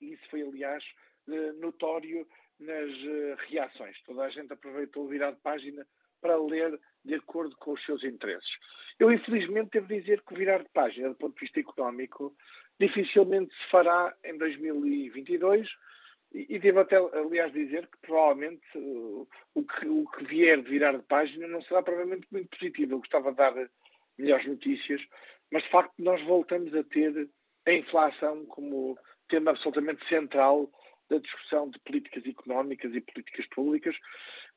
e 0.00 0.12
isso 0.12 0.28
foi 0.30 0.42
aliás 0.42 0.84
uh, 1.28 1.52
notório 1.60 2.26
nas 2.58 2.90
uh, 2.90 3.36
reações. 3.48 4.00
Toda 4.04 4.24
a 4.24 4.30
gente 4.30 4.52
aproveitou 4.52 5.08
virar 5.08 5.32
de 5.32 5.40
página 5.40 5.86
para 6.20 6.36
ler 6.36 6.78
de 7.04 7.14
acordo 7.14 7.54
com 7.56 7.72
os 7.72 7.84
seus 7.84 8.02
interesses. 8.02 8.50
Eu, 8.98 9.12
infelizmente, 9.12 9.70
devo 9.72 9.86
dizer 9.86 10.22
que 10.22 10.34
virar 10.34 10.62
de 10.62 10.68
página, 10.70 11.10
do 11.10 11.14
ponto 11.14 11.34
de 11.34 11.40
vista 11.40 11.60
económico, 11.60 12.34
dificilmente 12.80 13.54
se 13.54 13.70
fará 13.70 14.14
em 14.24 14.36
2022 14.38 15.68
e, 16.36 16.58
devo 16.58 16.80
até, 16.80 16.96
aliás, 16.96 17.50
dizer 17.52 17.86
que 17.86 17.98
provavelmente 18.02 18.66
uh, 18.76 19.26
o, 19.54 19.64
que, 19.64 19.88
o 19.88 20.06
que 20.10 20.24
vier 20.24 20.60
de 20.60 20.68
virar 20.68 20.92
de 20.92 21.02
página 21.04 21.48
não 21.48 21.62
será 21.62 21.82
provavelmente 21.82 22.26
muito 22.30 22.50
positivo. 22.50 22.92
Eu 22.94 22.98
gostava 22.98 23.30
de 23.30 23.38
dar 23.38 23.54
melhores 24.18 24.46
notícias, 24.46 25.00
mas 25.50 25.62
de 25.62 25.70
facto 25.70 25.94
nós 25.98 26.22
voltamos 26.24 26.74
a 26.74 26.84
ter 26.84 27.28
a 27.66 27.72
inflação 27.72 28.44
como 28.46 28.98
tema 29.28 29.52
absolutamente 29.52 30.06
central 30.08 30.70
da 31.08 31.18
discussão 31.18 31.70
de 31.70 31.78
políticas 31.80 32.26
económicas 32.26 32.94
e 32.94 33.00
políticas 33.00 33.46
públicas. 33.46 33.96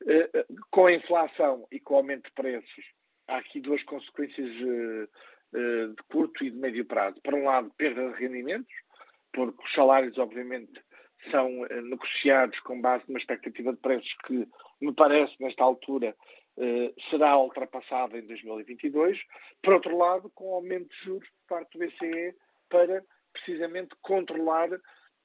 Uh, 0.02 0.38
uh, 0.38 0.66
com 0.70 0.84
a 0.84 0.92
inflação 0.92 1.66
e 1.72 1.80
com 1.80 1.94
o 1.94 1.96
aumento 1.96 2.24
de 2.26 2.32
preços, 2.32 2.84
há 3.26 3.38
aqui 3.38 3.58
duas 3.58 3.82
consequências 3.84 4.50
de 4.52 6.02
curto 6.08 6.44
e 6.44 6.50
de 6.50 6.56
médio 6.56 6.84
prazo. 6.84 7.20
Por 7.22 7.34
um 7.34 7.44
lado, 7.44 7.72
perda 7.76 8.12
de 8.12 8.20
rendimentos, 8.20 8.72
porque 9.32 9.60
os 9.64 9.72
salários, 9.72 10.16
obviamente, 10.16 10.80
são 11.30 11.66
eh, 11.66 11.80
negociados 11.82 12.58
com 12.60 12.80
base 12.80 13.04
numa 13.08 13.18
expectativa 13.18 13.72
de 13.72 13.78
preços 13.78 14.12
que, 14.26 14.46
me 14.80 14.92
parece, 14.94 15.34
nesta 15.40 15.62
altura, 15.62 16.14
eh, 16.58 16.92
será 17.10 17.36
ultrapassada 17.38 18.18
em 18.18 18.26
2022. 18.26 19.18
Por 19.62 19.74
outro 19.74 19.96
lado, 19.96 20.30
com 20.30 20.54
aumento 20.54 20.88
de 20.88 21.04
juros 21.04 21.28
por 21.28 21.56
parte 21.56 21.78
do 21.78 21.84
BCE 21.84 22.34
para, 22.68 23.04
precisamente, 23.32 23.94
controlar 24.00 24.68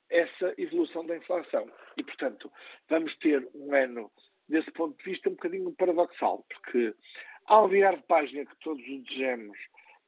essa 0.09 0.53
evolução 0.57 1.05
da 1.05 1.17
inflação. 1.17 1.69
E, 1.97 2.03
portanto, 2.03 2.51
vamos 2.89 3.15
ter 3.17 3.47
um 3.53 3.73
ano, 3.73 4.11
desse 4.47 4.71
ponto 4.71 4.97
de 4.97 5.11
vista, 5.11 5.29
um 5.29 5.33
bocadinho 5.33 5.73
paradoxal, 5.73 6.45
porque 6.49 6.93
ao 7.45 7.67
virar 7.67 7.95
de 7.95 8.03
página 8.03 8.45
que 8.45 8.55
todos 8.59 8.83
o 8.87 9.01
desejamos 9.03 9.57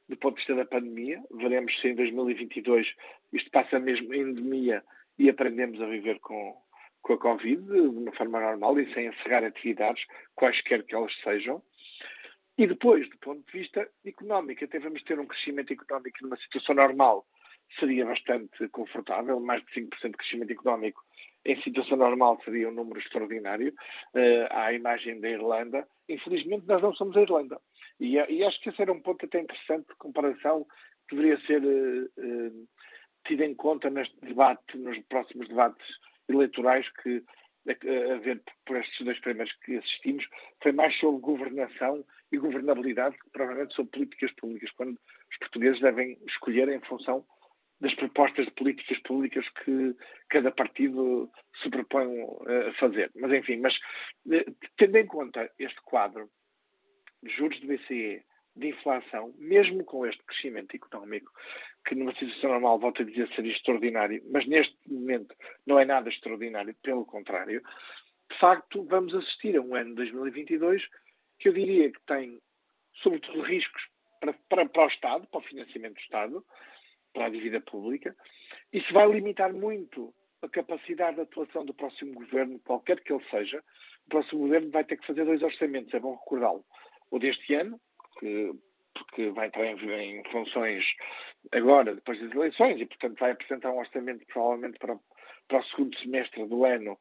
do 0.10 0.16
ponto 0.18 0.36
de 0.36 0.40
vista 0.40 0.56
da 0.56 0.66
pandemia, 0.66 1.22
veremos 1.32 1.78
se 1.82 1.90
em 1.90 1.96
2022 1.96 2.88
isto 3.34 3.52
passa 3.52 3.78
mesmo 3.80 4.14
em 4.14 4.22
endemia 4.22 4.84
e 5.18 5.30
aprendemos 5.30 5.82
a 5.82 5.86
viver 5.86 6.20
com, 6.20 6.56
com 7.02 7.14
a 7.14 7.18
Covid 7.18 7.64
de 7.64 7.80
uma 7.80 8.12
forma 8.14 8.40
normal 8.40 8.80
e 8.80 8.94
sem 8.94 9.08
encerrar 9.08 9.44
atividades, 9.44 10.04
quaisquer 10.36 10.84
que 10.84 10.96
elas 10.96 11.14
sejam. 11.22 11.62
E 12.58 12.66
depois, 12.66 13.08
do 13.10 13.18
ponto 13.20 13.46
de 13.46 13.60
vista 13.60 13.88
económico, 14.06 14.64
até 14.64 14.80
vamos 14.80 15.04
ter 15.04 15.20
um 15.20 15.28
crescimento 15.28 15.72
económico 15.72 16.18
numa 16.22 16.38
situação 16.38 16.74
normal, 16.74 17.28
seria 17.80 18.06
bastante 18.06 18.68
confortável, 18.70 19.40
mais 19.40 19.64
de 19.66 19.82
5% 19.82 20.12
de 20.12 20.18
crescimento 20.18 20.52
económico 20.52 21.04
em 21.48 21.62
situação 21.62 21.98
normal 21.98 22.40
seria 22.44 22.68
um 22.68 22.74
número 22.74 23.00
extraordinário. 23.00 23.74
Uh, 24.14 24.48
à 24.52 24.74
imagem 24.74 25.20
da 25.22 25.30
Irlanda, 25.30 25.88
infelizmente 26.10 26.68
nós 26.68 26.82
não 26.82 26.94
somos 26.94 27.16
a 27.16 27.22
Irlanda. 27.22 27.60
E, 28.00 28.16
e, 28.16 28.44
acho 28.44 28.60
que 28.62 28.70
esse 28.70 28.82
era 28.82 28.92
um 28.92 29.02
ponto 29.02 29.26
até 29.26 29.40
interessante 29.40 29.88
de 29.88 29.96
comparação 29.96 30.68
que 31.08 31.16
deveria 31.16 31.40
ser 31.46 31.64
uh, 31.64 32.06
uh, 32.18 32.68
tido 33.28 33.44
em 33.44 33.54
conta 33.54 33.90
neste 33.90 34.16
debate, 34.22 34.78
nos 34.78 34.98
próximos 35.08 35.48
debates 35.48 35.86
eleitorais 36.30 36.90
que, 37.02 37.24
a, 37.68 38.14
a 38.14 38.18
ver 38.18 38.42
por 38.66 38.78
estes 38.78 39.06
dois 39.06 39.20
primeiros 39.20 39.54
que 39.64 39.78
assistimos, 39.78 40.26
foi 40.62 40.72
mais 40.72 40.98
sobre 41.00 41.22
governação 41.22 42.04
e 42.32 42.38
governabilidade 42.38 43.18
que 43.18 43.30
provavelmente 43.32 43.76
sobre 43.76 43.92
políticas 43.92 44.32
públicas, 44.34 44.72
quando 44.72 44.98
os 45.32 45.38
portugueses 45.40 45.80
devem 45.82 46.18
escolher 46.28 46.70
em 46.70 46.80
função 46.82 47.26
das 47.80 47.94
propostas 47.94 48.46
de 48.46 48.52
políticas 48.54 48.98
públicas 49.00 49.48
que 49.64 49.96
cada 50.30 50.52
partido 50.52 51.32
se 51.62 51.70
propõe 51.70 52.08
a 52.24 52.74
fazer. 52.74 53.12
Mas, 53.16 53.32
enfim, 53.32 53.58
mas 53.58 53.78
eh, 54.32 54.46
tendo 54.78 54.98
em 54.98 55.06
conta 55.06 55.50
este 55.60 55.80
quadro 55.84 56.28
de 57.22 57.30
juros 57.36 57.60
do 57.60 57.68
BCE, 57.68 58.24
de 58.58 58.70
inflação, 58.70 59.34
mesmo 59.38 59.84
com 59.84 60.06
este 60.06 60.22
crescimento 60.24 60.76
económico, 60.76 61.32
que 61.86 61.96
numa 61.96 62.14
situação 62.14 62.52
normal, 62.52 62.80
volta 62.80 63.04
a 63.04 63.06
dizer, 63.06 63.28
seria 63.36 63.52
extraordinário, 63.52 64.22
mas 64.32 64.46
neste 64.48 64.76
momento 64.88 65.36
não 65.66 65.80
é 65.80 65.86
nada 65.86 66.10
extraordinário, 66.10 66.76
pelo 66.82 67.06
contrário, 67.06 67.62
de 68.30 68.38
facto, 68.40 68.84
vamos 68.84 69.16
assistir 69.16 69.56
a 69.56 69.62
um 69.62 69.74
ano 69.76 69.92
de 69.92 69.96
2022 69.96 70.84
que 71.40 71.50
eu 71.50 71.54
diria 71.54 71.92
que 71.92 72.02
tem, 72.06 72.40
sobretudo, 73.02 73.42
riscos 73.42 73.82
para, 74.20 74.34
para, 74.50 74.68
para 74.68 74.86
o 74.86 74.88
Estado, 74.88 75.28
para 75.28 75.40
o 75.40 75.44
financiamento 75.44 75.96
do 75.96 76.02
Estado, 76.02 76.46
para 77.14 77.26
a 77.26 77.30
dívida 77.30 77.62
pública. 77.62 78.16
Isso 78.74 78.92
vai 78.94 79.08
limitar 79.12 79.54
muito 79.54 80.14
a 80.42 80.50
capacidade 80.50 81.16
de 81.16 81.22
atuação 81.22 81.66
do 81.66 81.74
próximo 81.74 82.14
governo, 82.14 82.60
qualquer 82.60 83.00
que 83.02 83.14
ele 83.14 83.24
seja. 83.30 83.64
O 84.06 84.10
próximo 84.10 84.42
governo 84.42 84.70
vai 84.72 84.84
ter 84.84 84.98
que 84.98 85.08
fazer 85.08 85.26
dois 85.26 85.42
orçamentos, 85.42 85.94
é 85.94 86.00
bom 86.00 86.16
recordá-lo. 86.16 86.64
O 87.10 87.20
deste 87.20 87.54
ano, 87.54 87.80
que, 88.20 88.52
porque 88.94 89.30
vai 89.32 89.48
entrar 89.48 89.66
em, 89.66 90.24
funções 90.32 90.84
agora, 91.52 91.96
depois 91.96 92.20
das 92.20 92.32
eleições, 92.32 92.80
e 92.82 92.86
portanto 92.86 93.20
vai 93.20 93.32
apresentar 93.32 93.72
um 93.72 93.80
orçamento 93.80 94.26
provavelmente 94.28 94.78
para, 94.80 94.98
para 95.48 95.60
o 95.60 95.64
segundo 95.66 95.98
semestre 96.00 96.46
do 96.46 96.66
ano, 96.66 96.98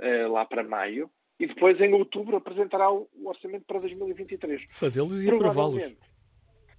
eh, 0.00 0.26
lá 0.26 0.44
para 0.44 0.62
maio, 0.62 1.10
e 1.40 1.46
depois 1.46 1.80
em 1.80 1.92
outubro 1.94 2.36
apresentará 2.36 2.90
o, 2.90 3.08
o 3.14 3.28
orçamento 3.28 3.64
para 3.66 3.80
2023. 3.80 4.66
Fazê-los 4.70 5.22
e 5.22 5.30
aprová-los 5.30 5.96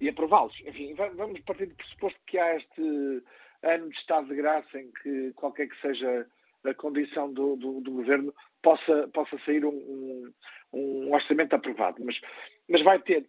e 0.00 0.08
aprová-los. 0.08 0.58
Enfim, 0.66 0.94
vamos 0.94 1.38
partir 1.40 1.66
do 1.66 1.74
pressuposto 1.74 2.18
que 2.26 2.38
há 2.38 2.56
este 2.56 3.22
ano 3.62 3.90
de 3.90 3.96
estado 3.96 4.28
de 4.28 4.34
graça 4.34 4.80
em 4.80 4.90
que 5.02 5.32
qualquer 5.34 5.68
que 5.68 5.80
seja 5.80 6.26
a 6.64 6.74
condição 6.74 7.32
do, 7.32 7.56
do, 7.56 7.80
do 7.80 7.92
governo 7.92 8.34
possa, 8.62 9.08
possa 9.12 9.38
sair 9.44 9.64
um, 9.64 9.70
um, 9.70 10.32
um, 10.72 11.12
orçamento 11.12 11.54
aprovado. 11.54 12.02
Mas, 12.04 12.18
mas 12.68 12.82
vai 12.82 12.98
ter 13.00 13.26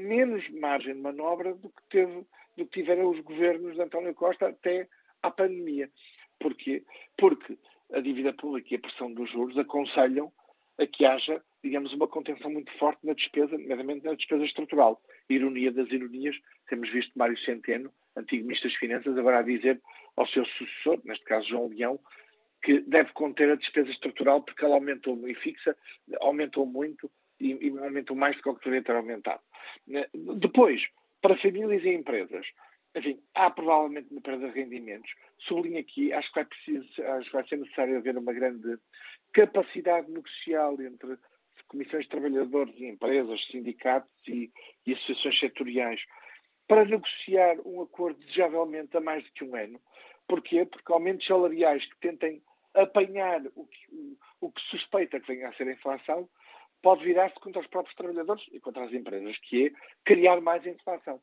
menos 0.00 0.48
margem 0.50 0.94
de 0.94 1.00
manobra 1.00 1.54
do 1.54 1.68
que, 1.68 1.82
teve, 1.90 2.24
do 2.56 2.66
que 2.66 2.80
tiveram 2.80 3.10
os 3.10 3.20
governos 3.20 3.74
de 3.74 3.82
António 3.82 4.14
Costa 4.14 4.48
até 4.48 4.88
à 5.22 5.30
pandemia. 5.30 5.90
Porquê? 6.38 6.82
Porque 7.18 7.58
a 7.92 8.00
dívida 8.00 8.32
pública 8.32 8.68
e 8.70 8.76
a 8.76 8.80
pressão 8.80 9.12
dos 9.12 9.30
juros 9.30 9.58
aconselham 9.58 10.32
a 10.78 10.86
que 10.86 11.04
haja, 11.04 11.42
digamos, 11.62 11.92
uma 11.92 12.08
contenção 12.08 12.50
muito 12.50 12.72
forte 12.78 13.04
na 13.06 13.12
despesa, 13.12 13.58
nomeadamente 13.58 14.04
na 14.04 14.14
despesa 14.14 14.44
estrutural. 14.44 15.00
Ironia 15.28 15.70
das 15.70 15.90
ironias, 15.90 16.36
temos 16.68 16.90
visto 16.90 17.12
Mário 17.18 17.38
Centeno, 17.40 17.92
antigo 18.16 18.44
Ministro 18.44 18.70
das 18.70 18.78
Finanças, 18.78 19.18
agora 19.18 19.40
a 19.40 19.42
dizer 19.42 19.80
ao 20.16 20.26
seu 20.28 20.44
sucessor, 20.46 21.00
neste 21.04 21.24
caso 21.24 21.48
João 21.48 21.68
Leão, 21.68 22.00
que 22.62 22.80
deve 22.80 23.12
conter 23.12 23.50
a 23.50 23.56
despesa 23.56 23.90
estrutural 23.90 24.42
porque 24.42 24.64
ela 24.64 24.74
aumentou 24.74 25.28
e 25.28 25.34
fixa, 25.34 25.76
aumentou 26.20 26.66
muito 26.66 27.10
e, 27.38 27.52
e 27.52 27.78
aumentou 27.78 28.16
mais 28.16 28.36
do 28.36 28.42
que 28.42 28.48
o 28.48 28.54
que 28.54 28.64
deveria 28.64 28.84
ter 28.84 28.96
aumentado. 28.96 29.40
Depois, 30.36 30.82
para 31.20 31.36
famílias 31.38 31.84
e 31.84 31.90
empresas, 31.90 32.46
enfim, 32.94 33.20
há 33.34 33.50
provavelmente 33.50 34.10
uma 34.10 34.20
perda 34.20 34.48
de 34.48 34.60
rendimentos. 34.60 35.10
Sublinho 35.40 35.78
aqui, 35.78 36.12
acho 36.12 36.28
que 36.28 36.34
vai, 36.34 36.44
preciso, 36.44 37.02
acho 37.02 37.26
que 37.26 37.36
vai 37.36 37.46
ser 37.46 37.56
necessário 37.58 37.96
haver 37.96 38.16
uma 38.16 38.32
grande 38.32 38.78
capacidade 39.32 40.10
negocial 40.10 40.80
entre 40.80 41.16
comissões 41.68 42.04
de 42.04 42.10
trabalhadores 42.10 42.74
e 42.78 42.86
empresas, 42.86 43.46
sindicatos 43.46 44.10
e, 44.26 44.50
e 44.86 44.92
associações 44.92 45.38
setoriais 45.38 46.00
para 46.66 46.84
negociar 46.84 47.56
um 47.64 47.82
acordo 47.82 48.18
desejavelmente 48.20 48.96
a 48.96 49.00
mais 49.00 49.24
do 49.24 49.32
que 49.32 49.44
um 49.44 49.54
ano. 49.54 49.80
Porquê? 50.26 50.64
Porque 50.64 50.92
aumentos 50.92 51.26
salariais 51.26 51.84
que 51.84 51.98
tentem 51.98 52.42
apanhar 52.74 53.42
o 53.54 53.66
que, 53.66 53.86
o, 53.92 54.16
o 54.40 54.52
que 54.52 54.60
suspeita 54.62 55.20
que 55.20 55.26
venha 55.26 55.48
a 55.48 55.52
ser 55.54 55.68
a 55.68 55.72
inflação 55.72 56.28
pode 56.82 57.04
virar-se 57.04 57.34
contra 57.40 57.60
os 57.60 57.66
próprios 57.68 57.96
trabalhadores 57.96 58.44
e 58.52 58.60
contra 58.60 58.84
as 58.84 58.92
empresas, 58.92 59.36
que 59.38 59.66
é 59.66 59.70
criar 60.04 60.40
mais 60.40 60.64
inflação 60.66 61.20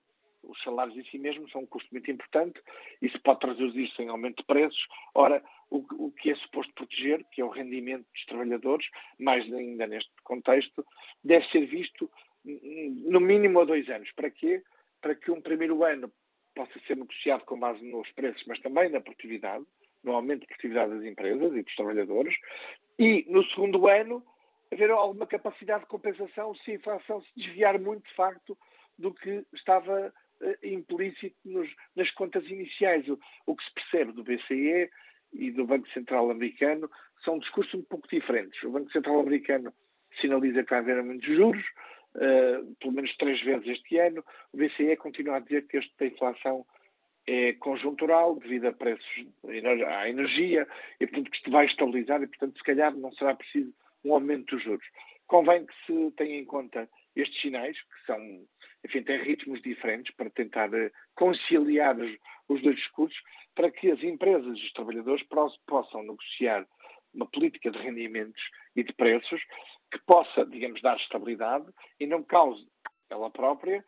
os 0.48 0.62
salários 0.64 0.98
em 0.98 1.04
si 1.06 1.18
mesmos 1.18 1.52
são 1.52 1.62
um 1.62 1.66
custo 1.66 1.90
muito 1.92 2.10
importante, 2.10 2.60
isso 3.02 3.20
pode 3.22 3.40
traduzir-se 3.40 4.02
em 4.02 4.10
aumento 4.10 4.38
de 4.38 4.46
preços. 4.46 4.88
Ora, 5.14 5.44
o, 5.70 5.84
o, 6.06 6.12
que 6.12 6.32
é 6.32 6.36
suposto 6.36 6.74
proteger, 6.74 7.24
que 7.32 7.42
é 7.42 7.46
o 7.46 7.50
rendimento 7.50 8.06
dos 8.14 8.26
trabalhadores, 8.26 8.88
mais 9.20 9.52
ainda 9.54 9.88
neste 9.88 10.12
contexto, 10.24 10.86
deve 11.24 11.46
ser 11.50 11.66
visto 11.66 12.10
no 12.44 13.20
mínimo 13.20 13.60
a 13.60 13.66
dois 13.66 13.88
anos. 13.90 14.12
Para 14.14 14.30
quê? 14.30 14.64
Para 15.02 15.16
que 15.16 15.32
um 15.32 15.42
primeiro 15.42 15.84
ano 15.84 16.12
possa 16.56 16.80
ser 16.88 16.96
negociado 16.96 17.44
com 17.46 17.60
base 17.60 17.84
nos 17.86 18.10
preços, 18.12 18.44
mas 18.48 18.60
também 18.60 18.90
na 18.90 19.02
produtividade, 19.02 19.66
no 20.04 20.14
aumento 20.14 20.42
de 20.42 20.48
produtividade 20.48 20.94
das 20.94 21.04
empresas 21.04 21.56
e 21.56 21.62
dos 21.62 21.76
trabalhadores, 21.76 22.36
e 22.98 23.26
no 23.28 23.44
segundo 23.50 23.88
ano 23.88 24.24
haver 24.72 24.92
alguma 24.92 25.28
capacidade 25.28 25.84
de 25.84 25.90
compensação 25.90 26.54
se 26.56 26.72
a 26.72 26.76
inflação 26.76 27.22
se 27.22 27.30
desviar 27.36 27.80
muito, 27.80 28.08
de 28.08 28.16
facto, 28.16 28.58
do 28.98 29.14
que 29.14 29.46
estava 29.54 30.14
uh, 30.42 30.66
implícito 30.66 31.36
nos, 31.46 31.70
nas 31.96 32.10
contas 32.12 32.46
iniciais. 32.46 33.08
O, 33.08 33.20
o, 33.46 33.56
que 33.56 33.64
se 33.64 33.74
percebe 33.74 34.12
do 34.12 34.24
BCE 34.24 34.90
e 35.34 35.52
do 35.52 35.66
Banco 35.66 35.88
Central 35.90 36.30
Americano 36.32 36.90
são 37.24 37.40
discursos 37.40 37.74
um 37.74 37.84
pouco 37.84 38.08
diferentes. 38.08 38.62
O 38.64 38.72
Banco 38.72 38.92
Central 38.92 39.20
Americano 39.20 39.74
sinaliza 40.20 40.64
que 40.64 40.70
vai 40.70 40.80
haver 40.80 41.04
muitos 41.04 41.28
juros, 41.28 41.64
uh, 42.16 42.76
pelo 42.80 42.94
menos 42.94 43.16
três 43.18 43.42
vezes 43.42 43.68
este 43.68 43.98
ano. 43.98 44.24
O 44.52 44.58
BCE 44.58 44.96
continua 44.98 45.38
a 45.38 45.40
dizer 45.40 45.68
que 45.68 45.78
esta 45.78 46.06
inflação 46.06 46.66
é 47.28 47.54
conjuntural, 47.54 48.36
devido 48.38 48.68
a 48.68 48.72
preços 48.72 49.28
à 49.86 50.10
energia, 50.10 50.66
e 51.00 51.06
portanto 51.06 51.30
que 51.30 51.38
isto 51.38 51.52
vai 51.52 51.66
estabilizar 51.66 52.24
e 52.24 52.28
portanto 52.28 52.58
se 52.58 52.64
calhar 52.64 52.96
não 52.96 53.12
será 53.12 53.36
preciso 53.36 53.74
um 54.08 54.14
aumento 54.14 54.56
dos 54.56 54.64
juros. 54.64 54.86
Convém 55.28 55.66
que 55.66 55.74
se 55.86 56.12
tenha 56.12 56.40
em 56.40 56.46
conta 56.46 56.90
estes 57.16 57.42
sinais, 57.42 57.78
que 57.78 58.06
são, 58.06 58.18
enfim, 58.86 59.04
têm 59.04 59.22
ritmos 59.22 59.62
diferentes 59.62 60.16
para 60.16 60.30
tentar 60.30 60.74
eh, 60.74 60.92
conciliar 61.16 61.98
os, 62.48 62.62
dois 62.62 62.76
discursos, 62.76 63.20
para 63.54 63.72
que 63.72 63.92
as 63.92 64.02
empresas 64.04 64.58
e 64.58 64.64
os 64.64 64.74
trabalhadores 64.74 65.26
possam 65.68 66.02
negociar 66.04 66.66
uma 67.14 67.28
política 67.28 67.72
de 67.72 67.80
rendimentos 67.80 68.42
e 68.76 68.84
de 68.84 68.94
preços 68.94 69.42
que 69.92 70.00
possa, 70.06 70.46
digamos, 70.46 70.82
dar 70.82 70.96
estabilidade 70.98 71.66
e 72.00 72.06
não 72.06 72.24
cause 72.24 72.66
ela 73.10 73.30
própria, 73.30 73.84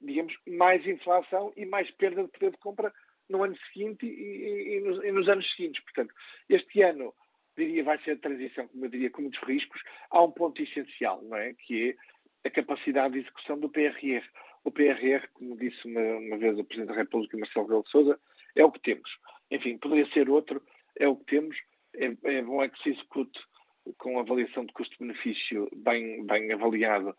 digamos, 0.00 0.34
mais 0.46 0.84
inflação 0.86 1.52
e 1.56 1.66
mais 1.66 1.90
perda 1.92 2.24
de 2.24 2.30
poder 2.30 2.52
de 2.52 2.58
compra 2.58 2.92
no 3.28 3.42
ano 3.42 3.56
seguinte 3.72 4.06
e, 4.06 4.08
e, 4.08 4.76
e, 4.76 4.80
nos, 4.80 5.04
e 5.04 5.12
nos, 5.12 5.28
anos 5.28 5.50
seguintes. 5.54 5.82
Portanto, 5.84 6.14
este 6.48 6.82
ano, 6.82 7.14
diria, 7.56 7.84
vai 7.84 7.98
ser 8.02 8.12
a 8.12 8.16
transição, 8.16 8.68
como 8.68 8.84
eu 8.84 8.90
diria, 8.90 9.10
com 9.10 9.22
muitos 9.22 9.42
riscos. 9.42 9.82
Há 10.10 10.22
um 10.22 10.30
ponto 10.30 10.62
essencial, 10.62 11.22
não 11.22 11.36
é? 11.36 11.54
Que 11.54 11.96
é 12.44 12.48
a 12.48 12.50
capacidade 12.50 13.14
de 13.14 13.20
execução 13.20 13.58
do 13.58 13.68
PRR. 13.68 14.24
O 14.64 14.70
PRR, 14.70 15.26
como 15.34 15.56
disse 15.56 15.86
uma, 15.86 16.00
uma 16.18 16.36
vez 16.38 16.58
o 16.58 16.64
Presidente 16.64 16.88
da 16.88 17.00
República, 17.00 17.36
Marcelo 17.36 17.66
Rebelo 17.66 17.84
de 17.84 17.90
Sousa, 17.90 18.20
é 18.54 18.64
o 18.64 18.72
que 18.72 18.80
temos. 18.80 19.10
Enfim, 19.50 19.78
poderia 19.78 20.06
ser 20.12 20.30
outro, 20.30 20.62
é 20.98 21.08
o 21.08 21.16
que 21.16 21.24
temos. 21.24 21.56
é, 21.94 22.16
é 22.24 22.42
bom 22.42 22.62
é 22.62 22.68
que 22.68 22.82
se 22.82 22.90
execute 22.90 23.38
com 23.98 24.18
avaliação 24.18 24.64
de 24.64 24.72
custo-benefício 24.72 25.68
bem, 25.76 26.24
bem 26.24 26.52
avaliado 26.52 27.14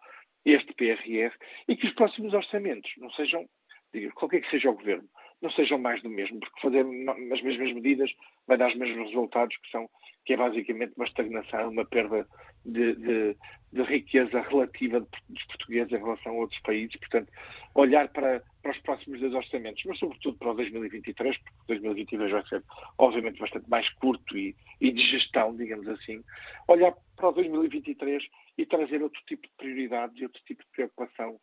este 0.45 0.73
PRR 0.73 1.33
e 1.67 1.75
que 1.75 1.87
os 1.87 1.93
próximos 1.93 2.33
orçamentos 2.33 2.91
não 2.97 3.09
sejam, 3.11 3.47
digo, 3.93 4.13
qualquer 4.13 4.41
que 4.41 4.49
seja 4.49 4.69
o 4.69 4.75
governo, 4.75 5.07
não 5.43 5.51
sejam 5.51 5.77
mais 5.77 6.01
do 6.01 6.09
mesmo, 6.09 6.39
porque 6.39 6.61
fazer 6.61 6.85
as 7.33 7.41
mesmas 7.41 7.73
medidas 7.73 8.09
vai 8.47 8.57
dar 8.57 8.69
os 8.69 8.75
mesmos 8.75 9.09
resultados, 9.09 9.55
que 9.57 9.69
são 9.69 9.89
que 10.25 10.33
é 10.33 10.37
basicamente 10.37 10.93
uma 10.95 11.05
estagnação, 11.05 11.69
uma 11.69 11.83
perda 11.83 12.25
de, 12.65 12.95
de, 12.95 13.37
de, 13.73 13.83
riqueza 13.83 14.39
relativa 14.39 15.01
dos 15.01 15.43
portugueses 15.47 15.91
em 15.91 15.97
relação 15.97 16.31
a 16.31 16.35
outros 16.35 16.61
países. 16.61 16.95
Portanto, 16.95 17.29
olhar 17.75 18.07
para, 18.07 18.41
para 18.61 18.71
os 18.71 18.77
próximos 18.79 19.19
dois 19.19 19.33
orçamentos, 19.33 19.83
mas 19.85 19.99
sobretudo 19.99 20.37
para 20.37 20.51
o 20.51 20.53
2023, 20.53 21.37
porque 21.37 21.57
2022 21.67 22.31
vai 22.31 22.47
ser, 22.47 22.63
obviamente, 22.97 23.37
bastante 23.37 23.69
mais 23.69 23.89
curto 23.95 24.37
e, 24.37 24.55
e 24.79 24.91
de 24.93 25.11
gestão, 25.11 25.53
digamos 25.57 25.89
assim. 25.89 26.23
Olhar 26.69 26.95
para 27.17 27.27
o 27.27 27.33
2023 27.33 28.23
e 28.57 28.65
trazer 28.65 29.03
outro 29.03 29.21
tipo 29.27 29.45
de 29.45 29.53
prioridades 29.57 30.17
e 30.21 30.23
outro 30.23 30.41
tipo 30.45 30.63
de 30.63 30.69
preocupação 30.69 31.37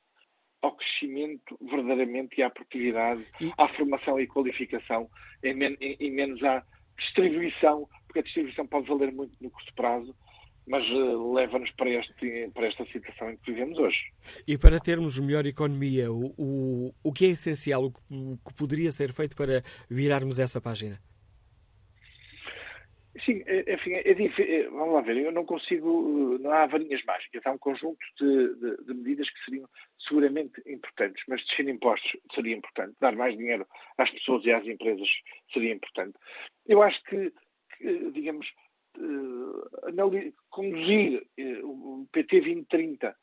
ao 0.62 0.73
crescimento 0.73 1.59
verdadeiramente 1.61 2.39
e 2.39 2.43
à 2.43 2.51
produtividade, 2.51 3.24
e... 3.41 3.51
à 3.57 3.69
formação 3.69 4.20
e 4.20 4.27
qualificação, 4.27 5.09
e, 5.43 5.55
men 5.55 5.77
e, 5.81 6.11
menos 6.11 6.43
à 6.45 6.65
distribuição, 6.99 7.89
porque 8.07 8.20
a 8.20 8.23
distribuição 8.23 8.66
pode 8.66 8.89
valer 8.89 9.12
muito 9.12 9.32
no 9.41 9.51
curto 9.51 9.74
prazo, 9.74 10.15
mas 10.66 10.87
uh, 10.91 11.32
leva-nos 11.32 11.70
para, 11.73 11.91
este, 11.91 12.51
para 12.55 12.66
esta 12.66 12.85
situação 12.87 13.31
em 13.31 13.37
que 13.39 13.51
vivemos 13.53 13.78
hoje. 13.78 14.12
E 14.47 14.59
para 14.59 14.78
termos 14.78 15.19
melhor 15.19 15.47
economia, 15.47 16.12
o, 16.12 16.35
o, 16.39 16.95
o 17.03 17.12
que 17.12 17.27
é 17.27 17.28
essencial, 17.31 17.85
o 17.85 17.91
que, 17.91 18.01
o 18.11 18.39
que 18.47 18.55
poderia 18.55 18.93
ser 18.93 19.12
feito 19.12 19.35
para 19.35 19.65
virarmos 19.89 20.39
essa 20.39 20.61
página? 20.61 21.01
Sim, 23.24 23.43
é, 23.47 23.74
enfim, 23.74 23.93
é, 23.95 24.11
é, 24.11 24.69
vamos 24.69 24.95
lá 24.95 25.01
ver, 25.01 25.16
eu 25.16 25.32
não 25.32 25.45
consigo, 25.45 26.39
não 26.39 26.53
há 26.53 26.66
varinhas 26.66 27.03
mágicas, 27.05 27.43
há 27.45 27.51
um 27.51 27.59
conjunto 27.59 27.99
de, 28.16 28.55
de, 28.55 28.85
de, 28.85 28.95
medidas 28.95 29.28
que 29.28 29.45
seriam 29.45 29.69
seguramente 29.99 30.62
importantes, 30.65 31.23
mas 31.27 31.45
descer 31.45 31.69
impostos 31.69 32.16
seria 32.32 32.55
importante, 32.55 32.95
dar 33.01 33.16
mais 33.16 33.37
dinheiro 33.37 33.66
às 33.99 34.09
pessoas 34.11 34.45
e 34.45 34.53
às 34.53 34.65
empresas 34.65 35.09
seria 35.53 35.74
importante. 35.74 36.16
Eu 36.66 36.82
acho 36.82 37.03
que, 37.05 37.32
que 37.78 38.11
digamos, 38.12 38.47
uh, 38.99 40.32
conduzir 40.51 41.27
uh, 41.41 41.66
o 41.66 42.09
PT 42.12 42.41
2030 42.41 43.16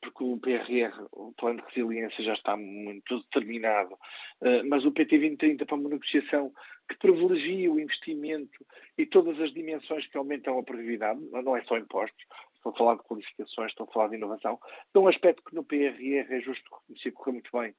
porque 0.00 0.24
o 0.24 0.38
PRR, 0.38 1.06
o 1.12 1.32
Plano 1.32 1.60
de 1.60 1.66
Resiliência, 1.68 2.24
já 2.24 2.34
está 2.34 2.56
muito 2.56 3.20
determinado, 3.22 3.94
uh, 3.94 4.68
mas 4.68 4.84
o 4.84 4.92
PT 4.92 5.18
2030 5.18 5.66
para 5.66 5.76
uma 5.76 5.88
negociação 5.88 6.52
que 6.88 6.96
privilegie 6.98 7.68
o 7.68 7.80
investimento 7.80 8.64
e 8.96 9.04
todas 9.06 9.40
as 9.40 9.52
dimensões 9.52 10.06
que 10.06 10.16
aumentam 10.16 10.58
a 10.58 10.62
produtividade, 10.62 11.20
não 11.32 11.56
é 11.56 11.62
só 11.64 11.76
impostos, 11.76 12.24
estou 12.54 12.72
a 12.72 12.76
falar 12.76 12.94
de 12.96 13.02
qualificações, 13.02 13.70
estou 13.70 13.86
a 13.88 13.92
falar 13.92 14.08
de 14.08 14.16
inovação, 14.16 14.58
de 14.94 15.00
um 15.00 15.08
aspecto 15.08 15.42
que 15.42 15.54
no 15.54 15.64
PRR 15.64 16.32
é 16.32 16.40
justo 16.40 16.64
reconhecer 16.70 17.10
que 17.10 17.16
correu 17.16 17.34
muito 17.34 17.50
bem, 17.52 17.74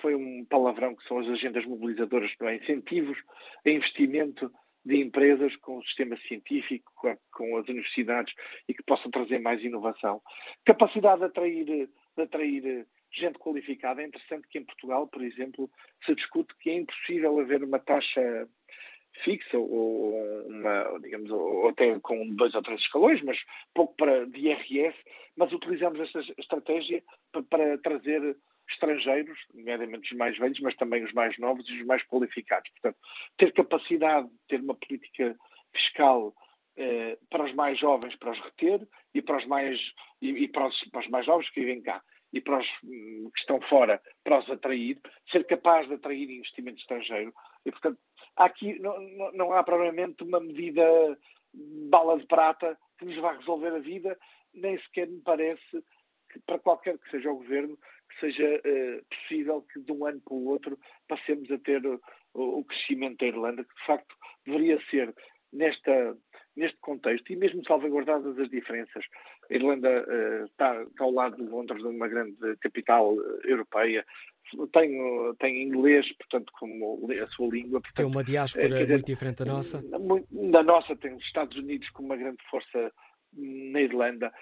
foi 0.00 0.14
um 0.14 0.44
palavrão 0.44 0.94
que 0.94 1.06
são 1.06 1.18
as 1.18 1.28
agendas 1.28 1.64
mobilizadoras, 1.64 2.30
não 2.40 2.48
é? 2.48 2.56
incentivos 2.56 3.18
a 3.66 3.70
investimento 3.70 4.52
de 4.84 4.96
empresas 4.96 5.54
com 5.56 5.78
o 5.78 5.84
sistema 5.84 6.16
científico, 6.28 6.92
com 7.32 7.56
as 7.56 7.68
universidades 7.68 8.32
e 8.68 8.74
que 8.74 8.82
possam 8.82 9.10
trazer 9.10 9.38
mais 9.38 9.62
inovação. 9.62 10.22
Capacidade 10.64 11.20
de 11.20 11.26
atrair, 11.26 11.64
de 11.64 12.22
atrair 12.22 12.86
gente 13.12 13.38
qualificada. 13.38 14.02
É 14.02 14.06
interessante 14.06 14.48
que 14.48 14.58
em 14.58 14.64
Portugal, 14.64 15.06
por 15.08 15.22
exemplo, 15.22 15.70
se 16.04 16.14
discute 16.14 16.54
que 16.60 16.70
é 16.70 16.74
impossível 16.74 17.38
haver 17.40 17.62
uma 17.62 17.78
taxa 17.78 18.48
fixa 19.24 19.58
ou 19.58 20.46
uma, 20.46 20.98
digamos, 21.00 21.30
ou 21.30 21.68
até 21.68 21.98
com 22.00 22.34
dois 22.34 22.54
ou 22.54 22.62
três 22.62 22.80
escalões, 22.80 23.22
mas 23.22 23.38
pouco 23.74 23.96
para 23.96 24.26
de 24.26 24.38
IRS, 24.38 24.96
mas 25.36 25.52
utilizamos 25.52 25.98
esta 26.00 26.20
estratégia 26.38 27.02
para, 27.32 27.42
para 27.42 27.78
trazer 27.78 28.36
estrangeiros, 28.70 29.38
nomeadamente 29.54 30.12
os 30.12 30.18
mais 30.18 30.36
velhos, 30.38 30.60
mas 30.60 30.76
também 30.76 31.04
os 31.04 31.12
mais 31.12 31.36
novos 31.38 31.68
e 31.68 31.80
os 31.80 31.86
mais 31.86 32.02
qualificados. 32.04 32.70
Portanto, 32.70 32.98
ter 33.36 33.52
capacidade 33.52 34.28
de 34.28 34.38
ter 34.48 34.60
uma 34.60 34.74
política 34.74 35.36
fiscal 35.72 36.34
eh, 36.76 37.18
para 37.28 37.44
os 37.44 37.52
mais 37.54 37.78
jovens 37.78 38.14
para 38.16 38.30
os 38.30 38.38
reter 38.38 38.86
e 39.12 39.20
para 39.20 39.38
os 39.38 39.46
mais 39.46 39.80
e, 40.22 40.30
e 40.30 40.48
para, 40.48 40.68
os, 40.68 40.84
para 40.90 41.00
os 41.00 41.08
mais 41.08 41.26
novos 41.26 41.50
que 41.50 41.60
vivem 41.60 41.82
cá 41.82 42.02
e 42.32 42.40
para 42.40 42.58
os 42.58 42.66
hum, 42.84 43.30
que 43.34 43.40
estão 43.40 43.60
fora 43.62 44.00
para 44.22 44.38
os 44.38 44.50
atrair, 44.50 45.00
ser 45.30 45.44
capaz 45.46 45.88
de 45.88 45.94
atrair 45.94 46.30
investimento 46.30 46.78
estrangeiro. 46.78 47.32
E, 47.64 47.70
portanto, 47.70 47.98
aqui 48.36 48.78
não, 48.78 49.00
não, 49.00 49.32
não 49.32 49.52
há 49.52 49.64
provavelmente 49.64 50.22
uma 50.22 50.38
medida 50.38 51.18
bala 51.90 52.18
de 52.18 52.26
prata 52.26 52.78
que 52.98 53.06
nos 53.06 53.16
vá 53.16 53.32
resolver 53.32 53.74
a 53.74 53.80
vida, 53.80 54.18
nem 54.54 54.78
sequer 54.82 55.08
me 55.08 55.20
parece 55.20 55.84
que 56.30 56.38
para 56.46 56.58
qualquer 56.58 56.98
que 56.98 57.10
seja 57.10 57.30
o 57.30 57.38
governo 57.38 57.78
seja 58.20 58.44
uh, 58.44 59.04
possível 59.08 59.62
que 59.72 59.80
de 59.80 59.92
um 59.92 60.06
ano 60.06 60.20
para 60.20 60.34
o 60.34 60.48
outro 60.48 60.78
passemos 61.08 61.50
a 61.50 61.58
ter 61.58 61.84
o, 61.86 62.00
o 62.34 62.64
crescimento 62.64 63.18
da 63.18 63.26
Irlanda, 63.26 63.64
que 63.64 63.74
de 63.74 63.86
facto 63.86 64.14
deveria 64.44 64.80
ser 64.90 65.14
nesta, 65.52 66.16
neste 66.56 66.78
contexto, 66.80 67.32
e 67.32 67.36
mesmo 67.36 67.64
salvaguardadas 67.64 68.38
as 68.38 68.50
diferenças, 68.50 69.04
a 69.50 69.54
Irlanda 69.54 69.88
uh, 69.88 70.44
está, 70.44 70.82
está, 70.82 71.04
ao 71.04 71.10
lado 71.10 71.36
de 71.36 71.50
Londres, 71.50 71.80
de 71.82 71.88
uma 71.88 72.08
grande 72.08 72.56
capital 72.60 73.14
uh, 73.14 73.40
europeia, 73.44 74.04
tem, 74.72 74.98
tem 75.38 75.62
inglês, 75.62 76.10
portanto, 76.16 76.50
como 76.58 77.06
a 77.12 77.26
sua 77.28 77.48
língua. 77.48 77.80
Portanto, 77.80 77.96
tem 77.96 78.06
uma 78.06 78.24
diáspora 78.24 78.68
dizer, 78.68 78.88
muito 78.88 79.06
diferente 79.06 79.38
da 79.38 79.44
nossa? 79.44 79.82
Da 80.50 80.62
nossa, 80.62 80.96
tem 80.96 81.14
os 81.14 81.24
Estados 81.24 81.56
Unidos 81.56 81.88
com 81.90 82.02
uma 82.02 82.16
grande 82.16 82.42
força 82.50 82.90
na 83.34 83.82
Irlanda. 83.82 84.32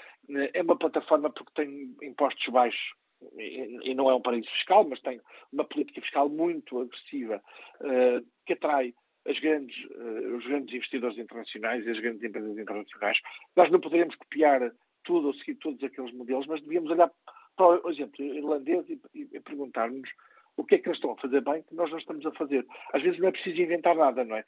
É 0.52 0.62
uma 0.62 0.78
plataforma 0.78 1.28
porque 1.30 1.50
tem 1.56 1.96
impostos 2.02 2.46
baixos 2.52 2.94
e, 3.38 3.94
não 3.94 4.10
é 4.10 4.14
um 4.14 4.20
paraíso 4.20 4.50
fiscal, 4.50 4.84
mas 4.84 5.00
tem 5.00 5.20
uma 5.52 5.64
política 5.64 6.00
fiscal 6.00 6.28
muito 6.28 6.80
agressiva 6.80 7.42
uh, 7.80 8.26
que 8.44 8.52
atrai 8.52 8.94
grandes, 9.40 9.76
uh, 9.90 10.36
os 10.36 10.46
grandes 10.46 10.74
investidores 10.74 11.18
internacionais 11.18 11.84
e 11.86 11.90
as 11.90 12.00
grandes 12.00 12.22
empresas 12.22 12.58
internacionais. 12.58 13.18
Nós 13.56 13.70
não 13.70 13.80
poderíamos 13.80 14.14
copiar 14.16 14.72
tudo 15.04 15.28
ou 15.28 15.34
seguir 15.34 15.54
todos 15.56 15.82
aqueles 15.82 16.12
modelos, 16.12 16.46
mas 16.46 16.60
devíamos 16.60 16.90
olhar 16.90 17.10
para 17.56 17.86
o 17.86 17.90
exemplo 17.90 18.24
irlandês 18.24 18.84
e, 19.14 19.40
perguntar-nos 19.40 20.10
o 20.56 20.64
que 20.64 20.76
é 20.76 20.78
que 20.78 20.88
eles 20.88 20.98
estão 20.98 21.12
a 21.12 21.16
fazer 21.16 21.42
bem 21.42 21.62
que 21.62 21.74
nós 21.74 21.90
não 21.90 21.98
estamos 21.98 22.24
a 22.26 22.32
fazer. 22.32 22.66
Às 22.92 23.02
vezes 23.02 23.18
não 23.18 23.28
é 23.28 23.32
preciso 23.32 23.60
inventar 23.60 23.94
nada, 23.94 24.24
não 24.24 24.36
é? 24.36 24.44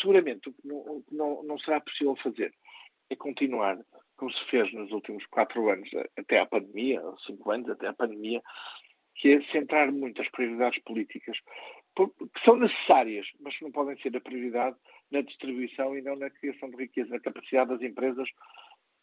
Seguramente 0.00 0.48
o 0.48 0.52
que 0.52 0.66
não, 0.66 1.04
não, 1.10 1.42
não 1.42 1.58
será 1.58 1.80
possível 1.80 2.14
fazer 2.16 2.52
é 3.08 3.16
continuar 3.16 3.78
como 4.16 4.32
se 4.32 4.44
fez 4.46 4.72
nos 4.72 4.90
últimos 4.92 5.24
quatro 5.26 5.68
anos, 5.70 5.88
até 6.18 6.38
à 6.38 6.46
pandemia, 6.46 7.02
ou 7.02 7.18
cinco 7.20 7.50
anos 7.50 7.68
até 7.70 7.88
à 7.88 7.92
pandemia, 7.92 8.42
que 9.16 9.32
é 9.32 9.42
centrar 9.52 9.90
muito 9.92 10.20
as 10.20 10.28
prioridades 10.30 10.82
políticas, 10.82 11.38
que 11.96 12.44
são 12.44 12.56
necessárias, 12.56 13.26
mas 13.40 13.56
que 13.56 13.64
não 13.64 13.72
podem 13.72 13.96
ser 13.98 14.14
a 14.16 14.20
prioridade 14.20 14.76
na 15.10 15.22
distribuição 15.22 15.96
e 15.96 16.02
não 16.02 16.16
na 16.16 16.30
criação 16.30 16.68
de 16.70 16.76
riqueza, 16.76 17.10
na 17.10 17.20
capacidade 17.20 17.70
das 17.70 17.82
empresas 17.82 18.28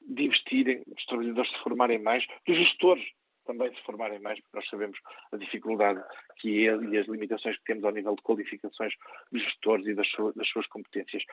de 0.02 0.24
investirem, 0.26 0.84
dos 0.86 1.06
trabalhadores 1.06 1.52
se 1.52 1.64
formarem 1.64 2.00
mais, 2.00 2.26
dos 2.46 2.58
gestores 2.58 3.04
também 3.46 3.74
se 3.74 3.82
formarem 3.84 4.20
mais, 4.20 4.40
porque 4.40 4.58
nós 4.58 4.70
sabemos 4.70 4.98
a 5.32 5.38
dificuldade 5.38 6.02
que 6.38 6.68
é 6.68 6.76
e 6.76 6.98
as 6.98 7.08
limitações 7.08 7.58
que 7.58 7.64
temos 7.66 7.84
ao 7.84 7.92
nível 7.92 8.16
de 8.16 8.22
qualificações 8.22 8.94
dos 9.32 9.44
gestores 9.44 9.86
e 9.88 9.94
das 9.94 10.08
suas, 10.10 10.34
das 10.36 10.48
suas 10.50 10.68
competências. 10.68 11.24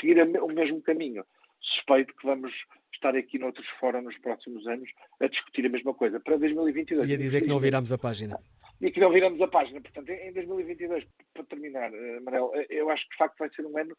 Seguir 0.00 0.20
o 0.20 0.48
mesmo 0.48 0.82
caminho. 0.82 1.24
Suspeito 1.60 2.14
que 2.14 2.26
vamos 2.26 2.52
estar 2.92 3.14
aqui 3.16 3.38
noutros 3.38 3.66
fóruns 3.78 4.04
nos 4.04 4.18
próximos 4.18 4.66
anos 4.66 4.88
a 5.20 5.26
discutir 5.26 5.66
a 5.66 5.68
mesma 5.68 5.94
coisa. 5.94 6.20
Para 6.20 6.36
2022. 6.36 7.08
E 7.08 7.14
a 7.14 7.16
dizer 7.16 7.42
que 7.42 7.48
não 7.48 7.58
viramos 7.58 7.92
a 7.92 7.98
página. 7.98 8.38
E 8.80 8.90
que 8.90 9.00
não 9.00 9.10
viramos 9.10 9.40
a 9.40 9.48
página. 9.48 9.80
Portanto, 9.80 10.08
em 10.10 10.32
2022, 10.32 11.04
para 11.34 11.44
terminar, 11.44 11.92
eh, 11.92 12.20
Manel, 12.20 12.50
eh, 12.54 12.66
eu 12.70 12.90
acho 12.90 13.04
que 13.04 13.10
de 13.10 13.16
facto 13.16 13.38
vai 13.38 13.50
ser 13.50 13.66
um 13.66 13.76
ano 13.76 13.96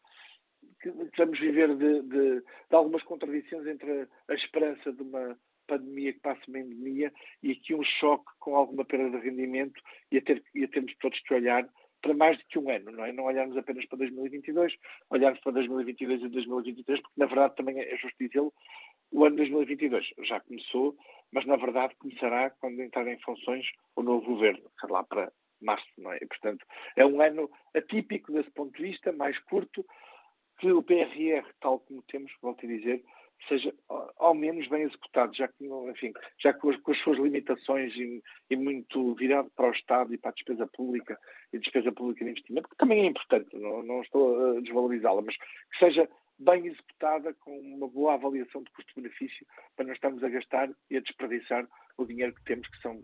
que 0.80 0.90
vamos 1.16 1.38
viver 1.38 1.76
de, 1.76 2.02
de, 2.02 2.40
de 2.40 2.76
algumas 2.76 3.02
contradições 3.04 3.66
entre 3.66 4.08
a 4.28 4.34
esperança 4.34 4.92
de 4.92 5.02
uma 5.02 5.38
pandemia 5.66 6.12
que 6.12 6.20
passa 6.20 6.40
uma 6.48 6.58
endemia 6.58 7.12
e 7.42 7.52
aqui 7.52 7.74
um 7.74 7.84
choque 7.84 8.30
com 8.38 8.56
alguma 8.56 8.84
perda 8.84 9.18
de 9.18 9.28
rendimento 9.28 9.80
e 10.10 10.18
a, 10.18 10.22
ter, 10.22 10.42
e 10.54 10.64
a 10.64 10.68
termos 10.68 10.94
todos 10.98 11.18
que 11.20 11.34
olhar 11.34 11.68
para 12.02 12.14
mais 12.14 12.36
do 12.36 12.44
que 12.44 12.58
um 12.58 12.68
ano, 12.68 12.90
não 12.90 13.04
é? 13.04 13.12
Não 13.12 13.24
olharmos 13.24 13.56
apenas 13.56 13.86
para 13.86 13.98
2022, 13.98 14.74
olharmos 15.08 15.40
para 15.40 15.52
2022 15.52 16.22
e 16.22 16.28
2023, 16.28 17.00
porque 17.00 17.20
na 17.20 17.26
verdade 17.26 17.56
também 17.56 17.78
é 17.80 17.96
justo 17.96 18.16
dizê-lo, 18.20 18.52
o 19.12 19.24
ano 19.24 19.36
2022 19.36 20.10
já 20.24 20.40
começou, 20.40 20.96
mas 21.32 21.46
na 21.46 21.56
verdade 21.56 21.94
começará 21.96 22.50
quando 22.50 22.80
entrar 22.80 23.06
em 23.06 23.18
funções 23.20 23.66
o 23.96 24.02
novo 24.02 24.26
governo, 24.26 24.62
sei 24.80 24.90
lá 24.90 25.04
para 25.04 25.32
março, 25.60 25.86
não 25.96 26.12
é? 26.12 26.18
E, 26.20 26.26
portanto, 26.26 26.66
é 26.96 27.06
um 27.06 27.22
ano 27.22 27.48
atípico 27.74 28.32
desse 28.32 28.50
ponto 28.50 28.76
de 28.76 28.82
vista, 28.82 29.12
mais 29.12 29.38
curto, 29.44 29.86
que 30.58 30.72
o 30.72 30.82
PRR, 30.82 31.46
tal 31.60 31.78
como 31.80 32.02
temos, 32.02 32.32
volto 32.42 32.64
a 32.66 32.68
dizer, 32.68 33.02
seja 33.48 33.74
ao 34.18 34.34
menos 34.34 34.68
bem 34.68 34.82
executado, 34.82 35.34
já 35.34 35.48
que, 35.48 35.66
enfim, 35.90 36.12
já 36.38 36.50
as, 36.50 36.76
com 36.80 36.92
as 36.92 36.98
suas 36.98 37.18
limitações 37.18 37.94
e, 37.96 38.22
e, 38.50 38.56
muito 38.56 39.14
virado 39.14 39.50
para 39.56 39.68
o 39.68 39.72
Estado 39.72 40.14
e 40.14 40.18
para 40.18 40.30
a 40.30 40.34
despesa 40.34 40.66
pública 40.66 41.18
e 41.52 41.58
despesa 41.58 41.92
pública 41.92 42.24
de 42.24 42.30
investimento, 42.30 42.68
que 42.68 42.76
também 42.76 43.00
é 43.00 43.06
importante, 43.06 43.56
não, 43.56 43.82
não 43.82 44.02
estou 44.02 44.56
a 44.56 44.60
desvalorizá-la, 44.60 45.22
mas 45.22 45.36
que 45.36 45.78
seja 45.78 46.08
bem 46.38 46.66
executada, 46.66 47.34
com 47.34 47.58
uma 47.58 47.88
boa 47.88 48.14
avaliação 48.14 48.62
de 48.62 48.70
custo-benefício, 48.72 49.46
para 49.76 49.86
não 49.86 49.92
estarmos 49.92 50.22
a 50.24 50.28
gastar 50.28 50.70
e 50.90 50.96
a 50.96 51.00
desperdiçar 51.00 51.66
o 51.96 52.04
dinheiro 52.04 52.34
que 52.34 52.44
temos, 52.44 52.68
que 52.68 52.80
são 52.80 53.02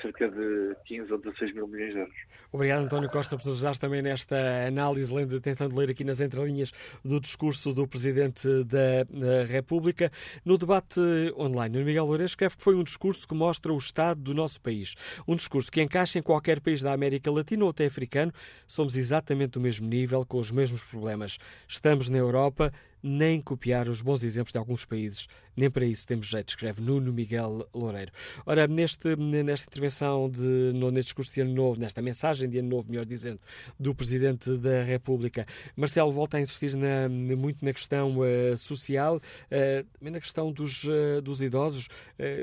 cerca 0.00 0.28
de 0.28 0.76
15 0.86 1.12
ou 1.12 1.18
16 1.18 1.54
mil 1.54 1.66
milhões 1.66 1.92
de 1.92 1.98
euros. 2.00 2.14
Obrigado, 2.52 2.84
António 2.84 3.08
Costa, 3.08 3.36
por 3.36 3.46
nos 3.46 3.56
ajudar 3.56 3.76
também 3.76 4.02
nesta 4.02 4.36
análise, 4.66 5.14
lendo, 5.14 5.40
tentando 5.40 5.76
ler 5.76 5.90
aqui 5.90 6.04
nas 6.04 6.20
entrelinhas 6.20 6.72
do 7.04 7.20
discurso 7.20 7.72
do 7.72 7.86
Presidente 7.86 8.46
da, 8.64 9.44
República. 9.44 10.10
No 10.44 10.58
debate 10.58 11.00
online, 11.36 11.80
o 11.80 11.84
Miguel 11.84 12.04
Loureiro 12.04 12.26
escreve 12.26 12.56
que 12.56 12.62
foi 12.62 12.74
um 12.74 12.82
discurso 12.82 13.26
que 13.26 13.34
mostra 13.34 13.72
o 13.72 13.78
estado 13.78 14.20
do 14.20 14.34
nosso 14.34 14.60
país. 14.60 14.94
Um 15.26 15.36
discurso 15.36 15.70
que 15.70 15.80
encaixa 15.80 16.18
em 16.18 16.22
qualquer 16.22 16.60
país 16.60 16.82
da 16.82 16.92
América 16.92 17.30
Latina 17.30 17.64
ou 17.64 17.70
até 17.70 17.86
africano. 17.86 18.32
Somos 18.66 18.96
exatamente 18.96 19.52
do 19.52 19.60
mesmo 19.60 19.88
nível, 19.88 20.24
com 20.24 20.38
os 20.38 20.50
mesmos 20.50 20.82
problemas. 20.84 21.38
Estamos 21.68 22.08
na 22.08 22.18
Europa, 22.18 22.72
nem 23.06 23.40
copiar 23.40 23.88
os 23.88 24.02
bons 24.02 24.24
exemplos 24.24 24.52
de 24.52 24.58
alguns 24.58 24.84
países. 24.84 25.28
Nem 25.56 25.70
para 25.70 25.86
isso 25.86 26.06
temos 26.06 26.26
jeito, 26.26 26.50
escreve 26.50 26.82
Nuno 26.82 27.10
Miguel 27.12 27.66
Loureiro. 27.72 28.12
Ora, 28.44 28.66
neste, 28.66 29.16
nesta 29.16 29.66
intervenção, 29.70 30.28
de, 30.28 30.72
neste 30.92 31.06
discurso 31.06 31.32
de 31.32 31.40
Ano 31.40 31.54
Novo, 31.54 31.80
nesta 31.80 32.02
mensagem 32.02 32.46
de 32.46 32.58
Ano 32.58 32.68
Novo, 32.68 32.90
melhor 32.90 33.06
dizendo, 33.06 33.40
do 33.80 33.94
Presidente 33.94 34.54
da 34.58 34.82
República, 34.82 35.46
Marcelo 35.74 36.12
volta 36.12 36.36
a 36.36 36.40
insistir 36.42 36.76
na, 36.76 37.08
muito 37.08 37.64
na 37.64 37.72
questão 37.72 38.18
uh, 38.18 38.56
social, 38.56 39.16
uh, 39.16 39.84
também 39.98 40.12
na 40.12 40.20
questão 40.20 40.52
dos, 40.52 40.84
uh, 40.84 41.22
dos 41.22 41.40
idosos. 41.40 41.88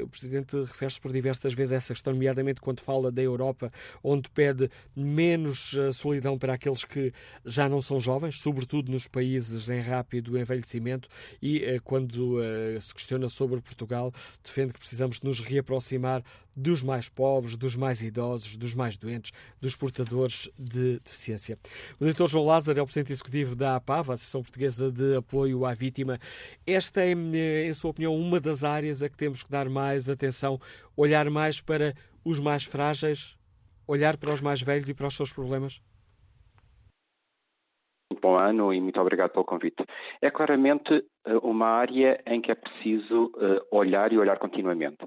o 0.01 0.07
Presidente 0.07 0.55
refere-se 0.63 0.99
por 0.99 1.11
diversas 1.13 1.53
vezes 1.53 1.73
a 1.73 1.75
essa 1.75 1.93
questão, 1.93 2.13
nomeadamente 2.13 2.61
quando 2.61 2.79
fala 2.79 3.11
da 3.11 3.21
Europa, 3.21 3.71
onde 4.03 4.27
pede 4.29 4.71
menos 4.95 5.75
solidão 5.93 6.37
para 6.39 6.53
aqueles 6.53 6.83
que 6.83 7.13
já 7.45 7.69
não 7.69 7.81
são 7.81 7.99
jovens, 7.99 8.41
sobretudo 8.41 8.91
nos 8.91 9.07
países 9.07 9.69
em 9.69 9.81
rápido 9.81 10.35
envelhecimento 10.37 10.52
envelhecimento 10.53 11.09
e 11.41 11.63
eh, 11.63 11.79
quando 11.83 12.41
eh, 12.41 12.77
se 12.79 12.93
questiona 12.93 13.27
sobre 13.29 13.61
Portugal, 13.61 14.13
defende 14.43 14.73
que 14.73 14.79
precisamos 14.79 15.21
nos 15.21 15.39
reaproximar 15.39 16.23
dos 16.55 16.81
mais 16.81 17.09
pobres, 17.09 17.55
dos 17.55 17.75
mais 17.75 18.01
idosos, 18.01 18.55
dos 18.57 18.75
mais 18.75 18.97
doentes, 18.97 19.31
dos 19.59 19.75
portadores 19.75 20.49
de 20.57 20.99
deficiência. 20.99 21.57
O 21.99 22.03
diretor 22.03 22.27
João 22.27 22.45
Lázaro 22.45 22.79
é 22.79 22.81
o 22.81 22.85
presidente 22.85 23.11
executivo 23.11 23.55
da 23.55 23.75
APAV, 23.75 24.11
a 24.11 24.13
Associação 24.13 24.41
Portuguesa 24.41 24.91
de 24.91 25.15
Apoio 25.15 25.65
à 25.65 25.73
Vítima. 25.73 26.19
Esta 26.65 27.01
é, 27.01 27.11
eh, 27.11 27.67
em 27.67 27.73
sua 27.73 27.91
opinião, 27.91 28.15
uma 28.15 28.39
das 28.39 28.63
áreas 28.63 29.01
a 29.01 29.09
que 29.09 29.17
temos 29.17 29.43
que 29.43 29.49
dar 29.49 29.69
mais 29.69 30.09
atenção, 30.09 30.59
olhar 30.95 31.29
mais 31.29 31.59
para 31.59 31.95
os 32.23 32.39
mais 32.39 32.63
frágeis, 32.63 33.35
olhar 33.87 34.17
para 34.17 34.33
os 34.33 34.41
mais 34.41 34.61
velhos 34.61 34.87
e 34.87 34.93
para 34.93 35.07
os 35.07 35.15
seus 35.15 35.31
problemas? 35.31 35.81
Bom 38.21 38.35
ano 38.37 38.73
e 38.73 38.81
muito 38.81 38.99
obrigado 38.99 39.31
pelo 39.31 39.45
convite. 39.45 39.83
É 40.21 40.29
claramente 40.29 41.05
eh, 41.25 41.37
uma 41.41 41.67
área 41.67 42.21
em 42.25 42.41
que 42.41 42.51
é 42.51 42.55
preciso 42.55 43.31
eh, 43.37 43.61
olhar 43.71 44.11
e 44.11 44.17
olhar 44.17 44.37
continuamente. 44.37 45.05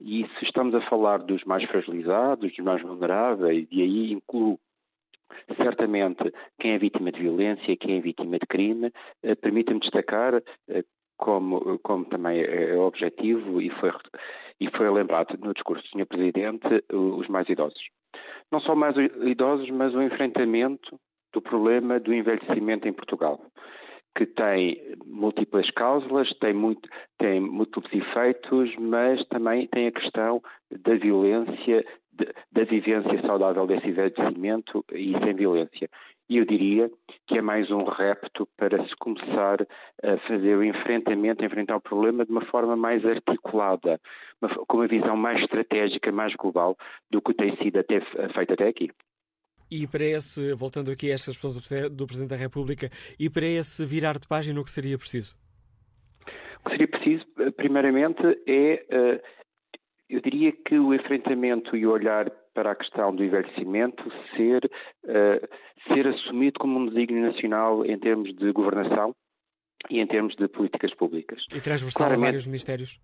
E 0.00 0.26
se 0.38 0.44
estamos 0.44 0.74
a 0.74 0.80
falar 0.82 1.18
dos 1.18 1.44
mais 1.44 1.64
fragilizados, 1.64 2.50
dos 2.50 2.64
mais 2.64 2.82
vulneráveis, 2.82 3.66
e 3.70 3.82
aí 3.82 4.12
incluo 4.12 4.58
certamente 5.56 6.32
quem 6.58 6.72
é 6.72 6.78
vítima 6.78 7.12
de 7.12 7.20
violência, 7.20 7.76
quem 7.76 7.98
é 7.98 8.00
vítima 8.00 8.38
de 8.38 8.46
crime, 8.46 8.92
eh, 9.22 9.34
permita-me 9.34 9.80
destacar 9.80 10.42
como, 11.16 11.78
como 11.80 12.04
também 12.04 12.40
é 12.40 12.76
objetivo 12.76 13.60
e 13.60 13.70
foi, 13.70 13.90
e 14.60 14.70
foi 14.70 14.88
lembrado 14.88 15.36
no 15.42 15.52
discurso 15.52 15.82
do 15.82 15.98
Sr. 15.98 16.06
Presidente, 16.06 16.84
os 16.92 17.26
mais 17.28 17.48
idosos. 17.48 17.82
Não 18.50 18.60
só 18.60 18.74
mais 18.74 18.96
idosos, 18.96 19.68
mas 19.70 19.94
o 19.94 20.00
enfrentamento 20.00 20.98
do 21.32 21.40
problema 21.40 22.00
do 22.00 22.12
envelhecimento 22.12 22.88
em 22.88 22.92
Portugal, 22.92 23.40
que 24.16 24.26
tem 24.26 24.96
múltiplas 25.06 25.70
causas, 25.70 26.32
tem, 26.40 26.52
muito, 26.52 26.88
tem 27.18 27.40
múltiplos 27.40 27.92
efeitos, 27.92 28.74
mas 28.76 29.24
também 29.26 29.66
tem 29.68 29.86
a 29.86 29.92
questão 29.92 30.42
da 30.70 30.94
violência, 30.94 31.84
de, 32.12 32.26
da 32.50 32.64
vivência 32.64 33.20
saudável 33.22 33.66
desse 33.66 33.88
envelhecimento 33.88 34.84
e 34.92 35.12
sem 35.18 35.34
violência. 35.34 35.88
E 36.28 36.36
eu 36.36 36.44
diria 36.44 36.90
que 37.26 37.38
é 37.38 37.40
mais 37.40 37.70
um 37.70 37.84
repto 37.84 38.46
para 38.56 38.84
se 38.86 38.94
começar 38.96 39.66
a 40.02 40.18
fazer 40.26 40.56
o 40.56 40.64
enfrentamento, 40.64 41.42
enfrentar 41.42 41.76
o 41.76 41.80
problema 41.80 42.24
de 42.26 42.30
uma 42.30 42.44
forma 42.44 42.76
mais 42.76 43.04
articulada, 43.06 43.98
com 44.66 44.76
uma 44.76 44.86
visão 44.86 45.16
mais 45.16 45.40
estratégica, 45.40 46.12
mais 46.12 46.34
global 46.34 46.76
do 47.10 47.22
que 47.22 47.32
tem 47.32 47.56
sido 47.56 47.78
até, 47.78 48.00
feito 48.34 48.52
até 48.52 48.68
aqui. 48.68 48.90
E 49.70 49.86
para 49.86 50.04
esse, 50.04 50.52
voltando 50.54 50.90
aqui 50.90 51.10
a 51.10 51.14
estas 51.14 51.34
expressões 51.34 51.90
do 51.90 52.06
Presidente 52.06 52.30
da 52.30 52.36
República, 52.36 52.90
e 53.18 53.28
para 53.28 53.46
esse 53.46 53.84
virar 53.84 54.18
de 54.18 54.26
página, 54.26 54.60
o 54.60 54.64
que 54.64 54.70
seria 54.70 54.96
preciso? 54.96 55.36
O 56.60 56.64
que 56.64 56.70
seria 56.70 56.88
preciso, 56.88 57.26
eh, 57.38 57.50
primeiramente, 57.50 58.22
é, 58.46 58.86
eh, 58.88 59.22
eu 60.08 60.20
diria 60.20 60.52
que 60.52 60.78
o 60.78 60.94
enfrentamento 60.94 61.76
e 61.76 61.86
o 61.86 61.90
olhar 61.90 62.30
para 62.54 62.72
a 62.72 62.74
questão 62.74 63.14
do 63.14 63.22
envelhecimento 63.22 64.02
ser, 64.34 64.68
eh, 65.06 65.48
ser 65.86 66.08
assumido 66.08 66.58
como 66.58 66.78
um 66.78 66.86
desígnio 66.86 67.22
nacional 67.22 67.84
em 67.84 67.98
termos 67.98 68.34
de 68.34 68.50
governação 68.52 69.14
e 69.88 70.00
em 70.00 70.06
termos 70.06 70.34
de 70.34 70.48
políticas 70.48 70.92
públicas. 70.94 71.44
E 71.54 71.60
transversal 71.60 72.06
Claramente, 72.06 72.24
a 72.24 72.26
vários 72.26 72.46
ministérios? 72.46 73.00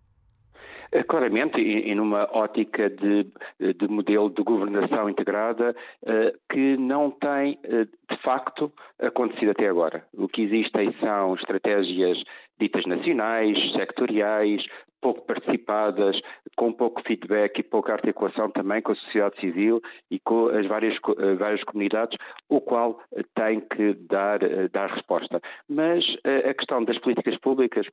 Eh, 0.95 1.03
claramente, 1.03 1.61
e, 1.61 1.93
numa 1.93 2.29
ótica 2.33 2.89
de, 2.89 3.25
de, 3.59 3.89
modelo 3.89 4.31
de 4.31 4.45
governação 4.45 5.11
integrada 5.11 5.75
eh, 6.07 6.33
que 6.49 6.77
não 6.77 7.11
tem, 7.11 7.59
eh, 7.65 7.85
de 7.85 8.23
facto, 8.23 8.73
acontecido 9.01 9.51
até 9.51 9.67
agora. 9.67 10.07
O 10.17 10.29
que 10.29 10.43
existem 10.43 10.93
são 11.01 11.35
estratégias 11.35 12.23
ditas 12.61 12.87
nacionais, 12.87 13.59
sectoriais, 13.73 14.65
pouco 15.03 15.23
participadas, 15.27 16.17
com 16.57 16.73
pouco 16.73 17.03
feedback 17.03 17.59
e 17.59 17.65
pouca 17.65 17.93
articulação 17.93 18.49
também 18.53 18.81
com 18.81 18.93
a 18.93 18.95
sociedade 18.95 19.41
civil 19.41 19.83
e 20.09 20.21
com 20.21 20.47
as 20.47 20.65
várias, 20.67 20.97
várias 21.37 21.65
comunidades, 21.65 22.17
o 22.49 22.61
qual 22.61 23.01
tem 23.35 23.61
que 23.61 23.95
dar, 24.09 24.39
dar 24.73 24.91
resposta. 24.91 25.43
Mas 25.69 26.05
a 26.49 26.55
questão 26.55 26.83
das 26.85 26.99
políticas 26.99 27.37
públicas 27.39 27.87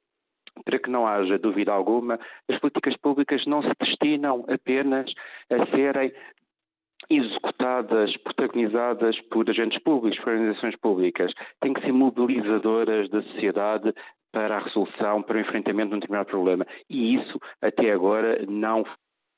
para 0.66 0.80
que 0.80 0.90
não 0.90 1.08
haja 1.08 1.38
dúvida 1.38 1.72
alguma, 1.72 2.20
as 2.50 2.60
políticas 2.60 2.96
públicas 2.98 3.46
não 3.46 3.62
se 3.62 3.72
destinam 3.80 4.46
apenas 4.48 5.12
a 5.50 5.66
serem 5.76 6.12
executadas, 7.10 8.16
protagonizadas 8.18 9.20
por 9.22 9.50
agentes 9.50 9.80
públicos, 9.80 10.20
por 10.20 10.34
organizações 10.34 10.76
públicas. 10.78 11.34
Têm 11.60 11.74
que 11.74 11.82
ser 11.82 11.92
mobilizadoras 11.92 13.10
da 13.10 13.22
sociedade 13.24 13.94
para 14.32 14.58
a 14.58 14.60
resolução, 14.60 15.22
para 15.22 15.38
o 15.38 15.42
enfrentamento 15.42 15.90
de 15.90 15.96
um 15.96 16.00
determinado 16.00 16.30
problema. 16.30 16.66
E 16.90 17.16
isso, 17.16 17.40
até 17.62 17.92
agora, 17.92 18.46
não 18.48 18.86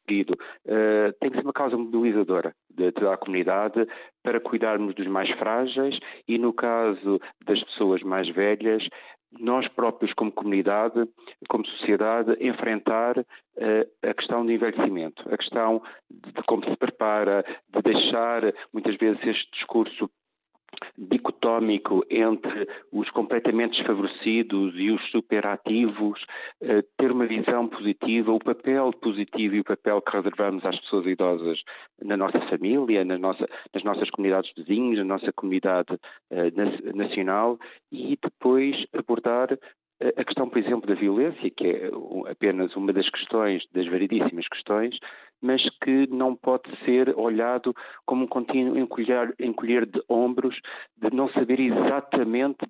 Uh, 0.09 1.13
tem 1.19 1.29
que 1.29 1.37
ser 1.37 1.43
uma 1.43 1.53
causa 1.53 1.77
mobilizadora 1.77 2.53
de 2.69 2.91
toda 2.91 3.13
a 3.13 3.17
comunidade 3.17 3.87
para 4.21 4.39
cuidarmos 4.39 4.93
dos 4.95 5.07
mais 5.07 5.29
frágeis 5.31 5.97
e, 6.27 6.37
no 6.37 6.53
caso 6.53 7.19
das 7.45 7.63
pessoas 7.63 8.01
mais 8.03 8.27
velhas, 8.29 8.87
nós 9.39 9.67
próprios, 9.69 10.13
como 10.13 10.31
comunidade, 10.31 11.07
como 11.49 11.65
sociedade, 11.65 12.35
enfrentar 12.39 13.17
uh, 13.17 14.07
a 14.09 14.13
questão 14.13 14.45
do 14.45 14.51
envelhecimento, 14.51 15.23
a 15.31 15.37
questão 15.37 15.81
de, 16.09 16.31
de 16.31 16.43
como 16.43 16.63
se 16.63 16.75
prepara, 16.75 17.43
de 17.69 17.81
deixar 17.81 18.41
muitas 18.71 18.95
vezes 18.97 19.21
este 19.25 19.51
discurso 19.51 20.09
dicotómico 20.97 22.05
entre 22.09 22.67
os 22.91 23.09
completamente 23.11 23.77
desfavorecidos 23.77 24.73
e 24.75 24.91
os 24.91 25.01
superativos, 25.11 26.23
eh, 26.61 26.83
ter 26.97 27.11
uma 27.11 27.25
visão 27.25 27.67
positiva, 27.67 28.31
o 28.31 28.39
papel 28.39 28.91
positivo 28.93 29.55
e 29.55 29.59
o 29.59 29.63
papel 29.63 30.01
que 30.01 30.15
reservamos 30.15 30.65
às 30.65 30.79
pessoas 30.79 31.05
idosas 31.05 31.61
na 32.01 32.17
nossa 32.17 32.39
família, 32.41 33.03
na 33.03 33.17
nossa, 33.17 33.47
nas 33.73 33.83
nossas 33.83 34.09
comunidades 34.09 34.51
vizinhas, 34.55 34.99
na 34.99 35.05
nossa 35.05 35.31
comunidade 35.33 35.97
eh, 36.31 36.51
nacional 36.93 37.57
e 37.91 38.17
depois 38.21 38.85
abordar 38.93 39.57
a 40.17 40.23
questão, 40.23 40.49
por 40.49 40.57
exemplo, 40.57 40.87
da 40.87 40.95
violência, 40.95 41.49
que 41.49 41.67
é 41.67 41.91
apenas 42.29 42.75
uma 42.75 42.91
das 42.91 43.09
questões, 43.09 43.65
das 43.71 43.87
variedíssimas 43.87 44.47
questões, 44.47 44.97
mas 45.41 45.61
que 45.81 46.07
não 46.07 46.35
pode 46.35 46.69
ser 46.85 47.17
olhado 47.17 47.73
como 48.05 48.25
um 48.25 48.27
contínuo 48.27 48.77
encolher, 48.77 49.33
encolher 49.39 49.85
de 49.85 50.01
ombros, 50.09 50.59
de 50.97 51.15
não 51.15 51.29
saber 51.29 51.59
exatamente 51.59 52.65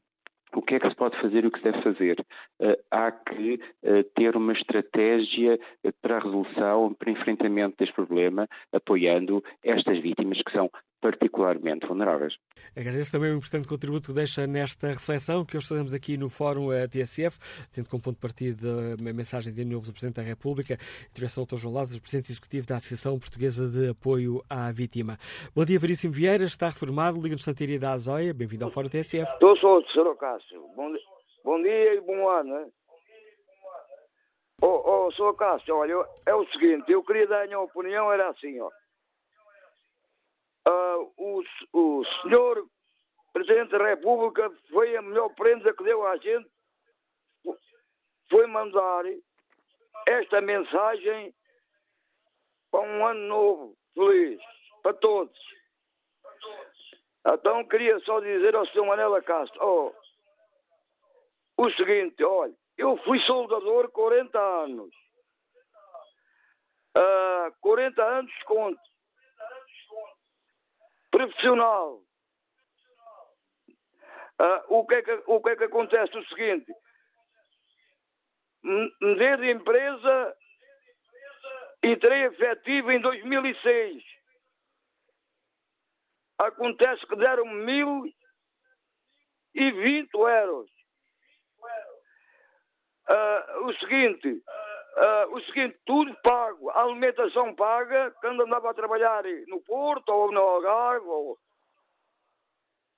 o 0.56 0.62
que 0.62 0.76
é 0.76 0.80
que 0.80 0.90
se 0.90 0.96
pode 0.96 1.20
fazer 1.20 1.44
e 1.44 1.48
o 1.48 1.52
que 1.52 1.58
se 1.58 1.64
deve 1.64 1.82
fazer. 1.82 2.24
Há 2.92 3.12
que 3.12 3.60
ter 4.16 4.36
uma 4.36 4.54
estratégia 4.54 5.60
para 6.02 6.18
a 6.18 6.20
resolução, 6.20 6.94
para 6.94 7.10
o 7.10 7.12
enfrentamento 7.12 7.76
deste 7.78 7.96
problema, 7.96 8.48
apoiando 8.72 9.44
estas 9.64 9.98
vítimas 10.00 10.40
que 10.44 10.52
são 10.52 10.70
particularmente 11.04 11.86
vulneráveis. 11.86 12.34
Agradeço 12.78 13.12
também 13.12 13.34
o 13.34 13.36
importante 13.36 13.68
contributo 13.68 14.08
que 14.08 14.14
deixa 14.14 14.48
nesta 14.48 14.88
reflexão 14.88 15.44
que 15.44 15.58
hoje 15.58 15.68
fazemos 15.68 15.94
aqui 15.94 16.16
no 16.16 16.30
Fórum 16.30 16.70
TSF, 16.90 17.38
tendo 17.74 17.90
como 17.90 18.02
ponto 18.02 18.16
de 18.16 18.22
partida 18.22 18.68
a 18.98 19.14
mensagem 19.14 19.54
de 19.54 19.66
novo 19.66 19.86
do 19.86 19.92
Presidente 19.92 20.16
da 20.16 20.22
República, 20.22 20.78
intervenção 21.12 21.44
do 21.44 21.50
Dr. 21.50 21.58
João 21.58 21.74
Lázaro, 21.76 22.02
Presidente 22.02 22.32
Executivo 22.32 22.66
da 22.66 22.78
Associação 22.78 23.20
Portuguesa 23.20 23.68
de 23.68 23.90
Apoio 23.90 24.42
à 24.50 24.72
Vítima. 24.72 25.18
Bom 25.54 25.66
dia, 25.66 25.78
Veríssimo 25.78 26.14
Vieira, 26.14 26.46
está 26.46 26.68
reformado, 26.68 27.22
Liga 27.22 27.36
de 27.36 27.44
Santaria 27.44 27.78
da 27.78 27.92
Azóia, 27.92 28.34
bem-vindo 28.34 28.64
ao 28.64 28.72
Fórum 28.72 28.88
TSF. 28.88 29.30
Estou 29.34 29.58
só, 29.58 29.76
Sr. 29.92 30.16
Cássio. 30.16 30.64
Bom 30.76 30.90
dia. 30.90 31.02
Bom 31.44 31.62
dia 31.62 31.96
e 31.96 32.02
bom 32.02 32.30
ano. 32.30 32.72
Oh, 34.62 34.82
oh, 34.86 35.12
Sr. 35.12 35.36
Cássio, 35.36 35.76
olha, 35.76 36.06
é 36.26 36.34
o 36.34 36.46
seguinte, 36.46 36.90
eu 36.90 37.04
queria 37.04 37.28
dar 37.28 37.44
a 37.44 37.48
minha 37.48 37.60
opinião, 37.60 38.10
era 38.14 38.30
assim, 38.30 38.62
ó. 38.62 38.70
Uh, 40.68 41.12
o, 41.18 41.44
o 41.74 42.06
senhor 42.22 42.66
Presidente 43.34 43.72
da 43.72 43.84
República 43.84 44.50
foi 44.70 44.96
a 44.96 45.02
melhor 45.02 45.30
prenda 45.34 45.74
que 45.74 45.84
deu 45.84 46.06
à 46.06 46.16
gente, 46.18 46.48
foi 48.30 48.46
mandar 48.46 49.04
esta 50.08 50.40
mensagem 50.40 51.34
para 52.72 52.82
um 52.82 53.06
ano 53.06 53.28
novo, 53.28 53.78
feliz, 53.96 54.40
para 54.84 54.94
todos. 54.94 55.40
Então 57.28 57.68
queria 57.68 58.00
só 58.02 58.20
dizer 58.20 58.56
ao 58.56 58.66
Sr. 58.68 58.86
Manela 58.86 59.22
Castro, 59.22 59.60
oh, 59.64 59.94
o 61.58 61.72
seguinte, 61.72 62.24
olha, 62.24 62.54
eu 62.78 62.98
fui 62.98 63.20
soldador 63.22 63.90
40 63.92 64.40
anos. 64.40 64.94
Uh, 66.96 67.52
40 67.62 68.04
anos 68.04 68.32
desconto. 68.32 68.93
Profissional. 71.14 72.02
Uh, 74.42 74.60
o, 74.68 74.84
que 74.88 74.96
é 74.96 75.04
que, 75.04 75.24
o 75.28 75.40
que 75.44 75.50
é 75.52 75.56
que 75.56 75.66
acontece? 75.66 76.18
O 76.18 76.26
seguinte, 76.26 76.74
mudei 78.64 79.38
de 79.38 79.52
empresa 79.52 80.36
e 81.84 81.96
terei 81.98 82.24
efetivo 82.24 82.92
em 82.92 83.00
2006. 83.00 84.04
Acontece 86.40 87.06
que 87.06 87.16
deram 87.16 87.46
1.020 87.46 90.10
euros. 90.16 90.68
Uh, 93.08 93.66
o 93.66 93.74
seguinte, 93.76 94.44
uh, 94.98 95.36
o 95.36 95.42
seguinte, 95.46 95.78
tudo 95.86 96.16
pago, 96.22 96.70
a 96.70 96.84
alimentação 96.84 97.54
paga, 97.56 98.12
quando 98.22 98.44
andava 98.44 98.70
a 98.70 98.74
trabalhar 98.74 99.24
no 99.48 99.62
Porto 99.62 100.10
ou 100.10 100.32
no 100.32 100.42
Algarve, 100.42 101.06
ou 101.06 101.38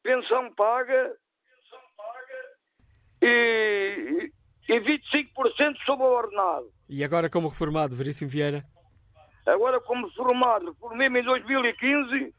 pensão 0.03 0.53
paga 0.53 1.15
e, 3.21 4.31
e 4.69 4.79
25% 4.79 5.77
sobre 5.85 6.05
o 6.05 6.09
ordenado. 6.09 6.71
E 6.87 7.03
agora 7.03 7.29
como 7.29 7.47
reformado, 7.47 7.95
Veríssimo 7.95 8.29
Vieira? 8.29 8.63
Agora 9.45 9.79
como 9.79 10.07
reformado, 10.07 10.71
reformei-me 10.71 11.21
em 11.21 11.23
2015. 11.23 12.33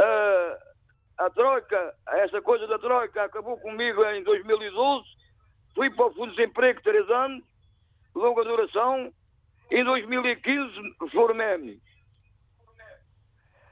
Uh, 0.00 0.70
a 1.18 1.28
Troika, 1.30 1.94
essa 2.08 2.40
coisa 2.40 2.66
da 2.66 2.78
Troika 2.78 3.24
acabou 3.24 3.58
comigo 3.58 4.02
em 4.06 4.22
2012 4.22 5.19
Fui 5.74 5.90
para 5.90 6.06
o 6.06 6.14
Fundo 6.14 6.30
de 6.30 6.36
Desemprego 6.36 6.80
três 6.82 7.10
anos, 7.10 7.44
longa 8.14 8.44
duração. 8.44 9.12
Em 9.70 9.84
2015 9.84 10.72
formei-me. 11.12 11.80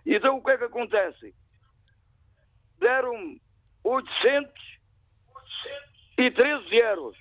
Então 0.07 0.37
o 0.39 0.43
que 0.43 0.53
é 0.53 0.59
que 0.59 0.65
acontece? 0.65 1.35
Deram-me 2.79 3.43
813 3.85 6.77
euros. 6.77 7.17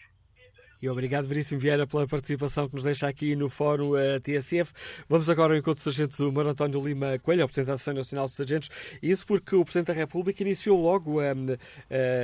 E 0.79 0.87
obrigado, 0.87 1.25
Veríssimo 1.25 1.59
Vieira, 1.59 1.87
pela 1.87 2.05
participação 2.05 2.69
que 2.69 2.75
nos 2.75 2.83
deixa 2.83 3.07
aqui 3.07 3.35
no 3.35 3.49
Fórum 3.49 3.93
uh, 3.93 3.97
eh, 3.97 4.19
TSF. 4.19 4.71
Vamos 5.09 5.27
agora 5.27 5.53
ao 5.53 5.57
encontro 5.57 5.81
do 5.81 5.83
Sargento 5.83 6.31
Mar 6.31 6.45
António 6.45 6.79
Lima 6.79 7.17
Coelho, 7.17 7.43
o 7.43 7.47
Presidente 7.47 7.67
da 7.67 7.73
Associação 7.73 7.95
Nacional 7.95 8.27
de 8.27 8.33
Sargentos. 8.33 8.69
Isso 9.01 9.25
porque 9.25 9.55
o 9.55 9.63
Presidente 9.63 9.87
da 9.87 9.93
República 9.93 10.43
iniciou 10.43 10.79
logo 10.79 11.19
uh, 11.19 11.23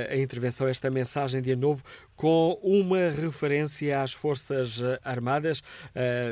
a 0.08 0.16
intervenção, 0.16 0.68
esta 0.68 0.88
mensagem 0.88 1.42
de 1.42 1.50
ano 1.50 1.62
novo, 1.62 1.82
com 2.16 2.58
uma 2.62 3.10
referência 3.10 4.00
às 4.00 4.12
Forças 4.12 4.80
Armadas, 5.02 5.62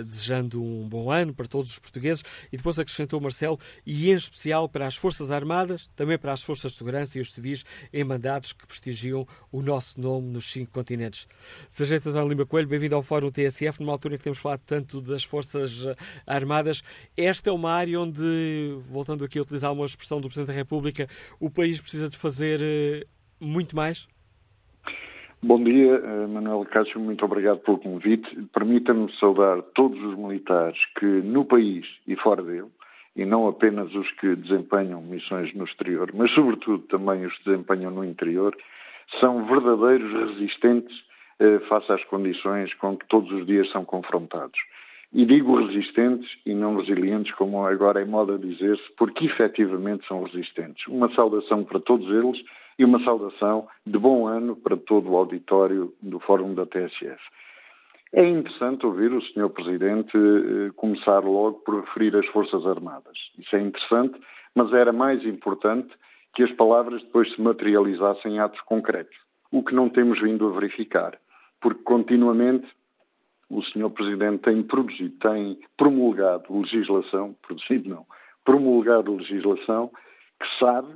desejando 0.05 0.63
um 0.63 0.89
bom 0.89 1.11
ano 1.11 1.35
para 1.35 1.47
todos 1.47 1.71
os 1.71 1.79
portugueses. 1.79 2.23
E 2.53 2.57
depois 2.57 2.79
acrescentou 2.79 3.21
Marcelo, 3.21 3.59
e 3.85 4.11
em 4.11 4.15
especial 4.15 4.69
para 4.69 4.87
as 4.87 4.97
Forças 4.97 5.31
Armadas, 5.31 5.91
também 5.97 6.19
para 6.19 6.33
as 6.33 6.43
Forças 6.43 6.73
de 6.73 6.79
Segurança 6.79 7.19
e 7.19 7.21
os 7.21 7.33
civis 7.33 7.65
em 7.93 8.05
mandados 8.05 8.53
que 8.53 8.67
prestigiam 8.67 9.27
o 9.51 9.63
nosso 9.63 10.01
nome 10.01 10.29
nos 10.29 10.51
cinco 10.53 10.73
continentes. 10.73 11.27
Sargento 11.69 12.09
António 12.09 12.29
Lima 12.29 12.47
Coelho, 12.47 12.69
bem-vindo 12.69 12.95
ao 12.95 13.03
Fórum 13.03 13.31
TSF, 13.31 13.81
numa 13.81 13.93
altura 13.93 14.15
em 14.15 14.19
que 14.19 14.25
temos 14.25 14.39
falado 14.39 14.63
tanto 14.67 15.01
das 15.01 15.25
Forças 15.25 15.85
eh, 15.87 15.97
Armadas. 16.27 16.83
Esta 17.17 17.51
é 17.51 17.53
uma 17.53 17.71
área 17.71 18.01
onde, 18.01 18.23
voltando 18.91 19.25
aqui 19.25 19.39
a 19.39 19.43
utilizar 19.43 19.73
uma 19.73 19.87
expressão 19.87 20.21
do 20.21 20.29
Presidente 20.29 20.49
da 20.49 20.55
República, 20.55 21.09
o 21.41 21.51
país 21.51 21.81
precisa 21.81 22.09
de 22.09 22.17
fazer 22.17 22.61
eh, 22.63 23.07
muito 23.41 23.75
mais? 23.75 24.07
Bom 25.45 25.61
dia, 25.61 25.95
eh, 25.97 26.27
Manuel 26.29 26.65
Cássio, 26.67 27.01
muito 27.01 27.25
obrigado 27.25 27.59
pelo 27.63 27.77
convite. 27.77 28.31
Permita-me 28.55 29.13
saudar 29.19 29.61
todos 29.75 30.01
os 30.01 30.17
militares 30.17 30.79
que 30.97 31.05
no 31.05 31.45
país 31.45 31.85
e 32.07 32.15
fora 32.15 32.45
dele, 32.45 32.69
e 33.17 33.25
não 33.25 33.49
apenas 33.49 33.93
os 33.93 34.09
que 34.13 34.37
desempenham 34.37 35.03
missões 35.03 35.53
no 35.53 35.65
exterior, 35.65 36.13
mas 36.15 36.31
sobretudo 36.31 36.85
também 36.85 37.27
os 37.27 37.37
que 37.39 37.51
desempenham 37.51 37.91
no 37.91 38.05
interior, 38.05 38.57
são 39.19 39.45
verdadeiros 39.45 40.31
resistentes 40.31 40.97
eh, 41.41 41.59
face 41.69 41.91
às 41.91 42.05
condições 42.05 42.73
com 42.75 42.97
que 42.97 43.09
todos 43.09 43.33
os 43.33 43.45
dias 43.45 43.69
são 43.73 43.85
confrontados. 43.85 44.61
E 45.13 45.27
digo 45.27 45.57
resistentes 45.57 46.31
e 46.47 46.55
não 46.55 46.77
resilientes, 46.77 47.35
como 47.35 47.67
agora 47.67 48.01
é 48.01 48.05
moda 48.05 48.39
dizer-se, 48.39 48.93
porque 48.97 49.27
efetivamente 49.27 50.07
são 50.07 50.23
resistentes. 50.23 50.87
Uma 50.87 51.13
saudação 51.15 51.65
para 51.65 51.81
todos 51.81 52.09
eles 52.09 52.41
e 52.79 52.85
uma 52.85 53.03
saudação 53.05 53.69
de 53.87 53.99
bom 53.99 54.27
ano 54.27 54.57
para 54.57 54.77
todo 54.77 55.11
o 55.11 55.17
auditório 55.17 55.93
do 56.01 56.19
Fórum 56.21 56.55
da 56.55 56.67
TSF. 56.67 57.21
É 58.13 58.27
interessante 58.29 58.85
ouvir 58.85 59.13
o 59.13 59.23
Sr. 59.23 59.49
Presidente 59.51 60.17
eh, 60.17 60.71
começar 60.77 61.21
logo 61.21 61.61
por 61.61 61.81
referir 61.81 62.15
as 62.17 62.27
Forças 62.27 62.67
Armadas. 62.67 63.17
Isso 63.39 63.57
é 63.57 63.61
interessante, 63.61 64.21
mas 64.55 64.73
era 64.73 64.93
mais 64.93 65.25
importante 65.25 65.89
que 66.35 66.43
as 66.43 66.53
palavras 66.53 67.03
depois 67.03 67.33
se 67.35 67.41
materializassem 67.41 68.35
em 68.35 68.39
atos 68.39 68.61
concretos, 68.63 69.17
o 69.51 69.63
que 69.63 69.75
não 69.75 69.89
temos 69.89 70.21
vindo 70.21 70.47
a 70.47 70.53
verificar 70.53 71.19
porque 71.63 71.83
continuamente 71.85 72.67
o 73.49 73.63
Sr. 73.63 73.89
Presidente 73.91 74.43
tem 74.43 74.63
produzido, 74.63 75.17
tem 75.21 75.59
promulgado 75.77 76.61
legislação, 76.61 77.35
produzido 77.41 77.89
não, 77.89 78.07
promulgado 78.45 79.15
legislação 79.15 79.91
que 80.41 80.59
sabe 80.59 80.95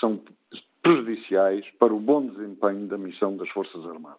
são 0.00 0.20
prejudiciais 0.82 1.64
para 1.78 1.92
o 1.92 2.00
bom 2.00 2.26
desempenho 2.26 2.86
da 2.86 2.98
missão 2.98 3.36
das 3.36 3.48
Forças 3.50 3.84
Armadas. 3.86 4.18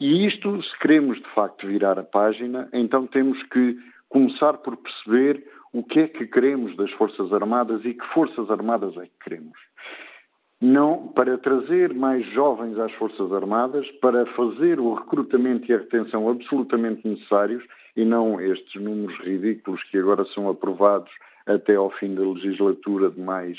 E 0.00 0.26
isto, 0.26 0.62
se 0.62 0.78
queremos 0.78 1.18
de 1.18 1.28
facto 1.34 1.66
virar 1.66 1.98
a 1.98 2.04
página, 2.04 2.68
então 2.72 3.06
temos 3.06 3.42
que 3.44 3.76
começar 4.08 4.54
por 4.58 4.76
perceber 4.76 5.44
o 5.72 5.82
que 5.82 6.00
é 6.00 6.08
que 6.08 6.26
queremos 6.26 6.76
das 6.76 6.90
Forças 6.92 7.32
Armadas 7.32 7.84
e 7.84 7.94
que 7.94 8.06
Forças 8.08 8.50
Armadas 8.50 8.96
é 8.96 9.02
que 9.02 9.24
queremos 9.24 9.58
não 10.62 11.08
para 11.08 11.36
trazer 11.38 11.92
mais 11.92 12.24
jovens 12.32 12.78
às 12.78 12.92
Forças 12.92 13.32
Armadas, 13.32 13.90
para 14.00 14.24
fazer 14.26 14.78
o 14.78 14.94
recrutamento 14.94 15.68
e 15.68 15.74
a 15.74 15.78
retenção 15.78 16.28
absolutamente 16.28 17.06
necessários 17.06 17.64
e 17.96 18.04
não 18.04 18.40
estes 18.40 18.80
números 18.80 19.18
ridículos 19.18 19.82
que 19.90 19.98
agora 19.98 20.24
são 20.26 20.48
aprovados 20.48 21.10
até 21.46 21.74
ao 21.74 21.90
fim 21.90 22.14
da 22.14 22.22
legislatura 22.22 23.10
de 23.10 23.20
mais 23.20 23.58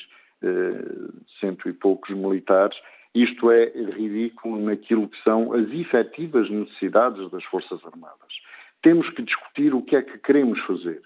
cento 1.39 1.69
e 1.69 1.73
poucos 1.73 2.15
militares. 2.15 2.77
Isto 3.15 3.51
é 3.51 3.65
ridículo 3.65 4.59
naquilo 4.59 5.07
que 5.07 5.21
são 5.23 5.53
as 5.53 5.69
efetivas 5.71 6.49
necessidades 6.49 7.29
das 7.31 7.43
Forças 7.45 7.83
Armadas. 7.85 8.33
Temos 8.81 9.09
que 9.11 9.21
discutir 9.21 9.73
o 9.73 9.81
que 9.81 9.95
é 9.95 10.01
que 10.01 10.17
queremos 10.17 10.59
fazer 10.61 11.01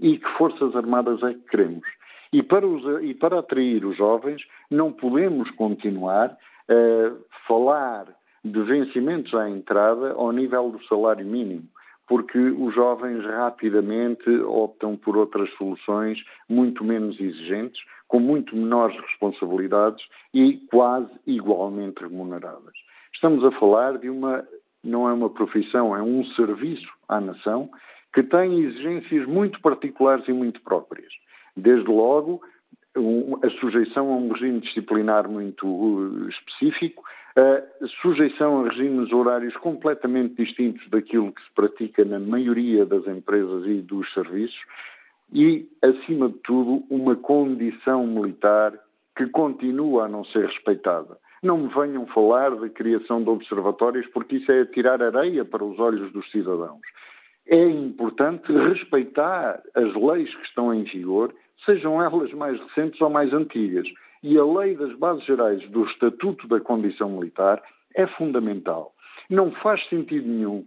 e 0.00 0.18
que 0.18 0.28
Forças 0.30 0.74
Armadas 0.74 1.22
é 1.22 1.34
que 1.34 1.48
queremos. 1.48 1.86
E 2.32 2.42
para, 2.42 2.66
os, 2.66 3.02
e 3.02 3.14
para 3.14 3.38
atrair 3.38 3.84
os 3.84 3.96
jovens, 3.96 4.42
não 4.70 4.92
podemos 4.92 5.50
continuar 5.52 6.36
a 6.68 7.46
falar 7.46 8.06
de 8.44 8.62
vencimentos 8.62 9.32
à 9.34 9.48
entrada 9.48 10.12
ao 10.12 10.32
nível 10.32 10.70
do 10.70 10.84
salário 10.86 11.24
mínimo, 11.24 11.64
porque 12.08 12.38
os 12.38 12.74
jovens 12.74 13.24
rapidamente 13.24 14.28
optam 14.40 14.96
por 14.96 15.16
outras 15.16 15.48
soluções 15.54 16.22
muito 16.48 16.84
menos 16.84 17.18
exigentes, 17.20 17.80
com 18.08 18.20
muito 18.20 18.54
menores 18.56 18.96
responsabilidades 19.00 20.04
e 20.32 20.58
quase 20.70 21.10
igualmente 21.26 22.00
remuneradas. 22.00 22.74
Estamos 23.12 23.44
a 23.44 23.50
falar 23.52 23.98
de 23.98 24.08
uma, 24.08 24.46
não 24.82 25.08
é 25.08 25.12
uma 25.12 25.30
profissão, 25.30 25.96
é 25.96 26.02
um 26.02 26.24
serviço 26.34 26.88
à 27.08 27.20
nação 27.20 27.70
que 28.14 28.22
tem 28.22 28.60
exigências 28.60 29.26
muito 29.26 29.60
particulares 29.60 30.26
e 30.28 30.32
muito 30.32 30.60
próprias. 30.62 31.12
Desde 31.56 31.90
logo, 31.90 32.42
a 33.42 33.50
sujeição 33.60 34.10
a 34.10 34.16
um 34.16 34.32
regime 34.32 34.60
disciplinar 34.60 35.28
muito 35.28 35.66
uh, 35.66 36.28
específico, 36.28 37.04
a 37.36 37.86
sujeição 38.00 38.64
a 38.64 38.68
regimes 38.70 39.12
horários 39.12 39.54
completamente 39.58 40.42
distintos 40.42 40.88
daquilo 40.88 41.32
que 41.32 41.42
se 41.42 41.50
pratica 41.54 42.04
na 42.04 42.18
maioria 42.18 42.86
das 42.86 43.06
empresas 43.06 43.66
e 43.66 43.82
dos 43.82 44.10
serviços 44.14 44.58
e, 45.32 45.68
acima 45.82 46.28
de 46.28 46.38
tudo, 46.38 46.84
uma 46.88 47.16
condição 47.16 48.06
militar 48.06 48.72
que 49.16 49.26
continua 49.26 50.04
a 50.04 50.08
não 50.08 50.24
ser 50.24 50.46
respeitada. 50.46 51.18
Não 51.42 51.58
me 51.58 51.68
venham 51.68 52.06
falar 52.06 52.54
de 52.56 52.70
criação 52.70 53.22
de 53.22 53.30
observatórios, 53.30 54.06
porque 54.08 54.36
isso 54.36 54.50
é 54.50 54.64
tirar 54.66 55.02
areia 55.02 55.44
para 55.44 55.64
os 55.64 55.78
olhos 55.78 56.12
dos 56.12 56.30
cidadãos. 56.30 56.80
É 57.46 57.64
importante 57.64 58.52
respeitar 58.52 59.62
as 59.74 59.94
leis 59.94 60.34
que 60.34 60.46
estão 60.46 60.74
em 60.74 60.82
vigor, 60.84 61.34
sejam 61.64 62.02
elas 62.02 62.32
mais 62.32 62.60
recentes 62.60 63.00
ou 63.00 63.10
mais 63.10 63.32
antigas. 63.32 63.86
E 64.22 64.36
a 64.38 64.44
lei 64.44 64.74
das 64.74 64.92
bases 64.94 65.24
gerais 65.24 65.62
do 65.70 65.84
Estatuto 65.84 66.48
da 66.48 66.60
Condição 66.60 67.10
Militar 67.10 67.62
é 67.94 68.06
fundamental. 68.06 68.92
Não 69.30 69.52
faz 69.52 69.86
sentido 69.88 70.26
nenhum 70.28 70.66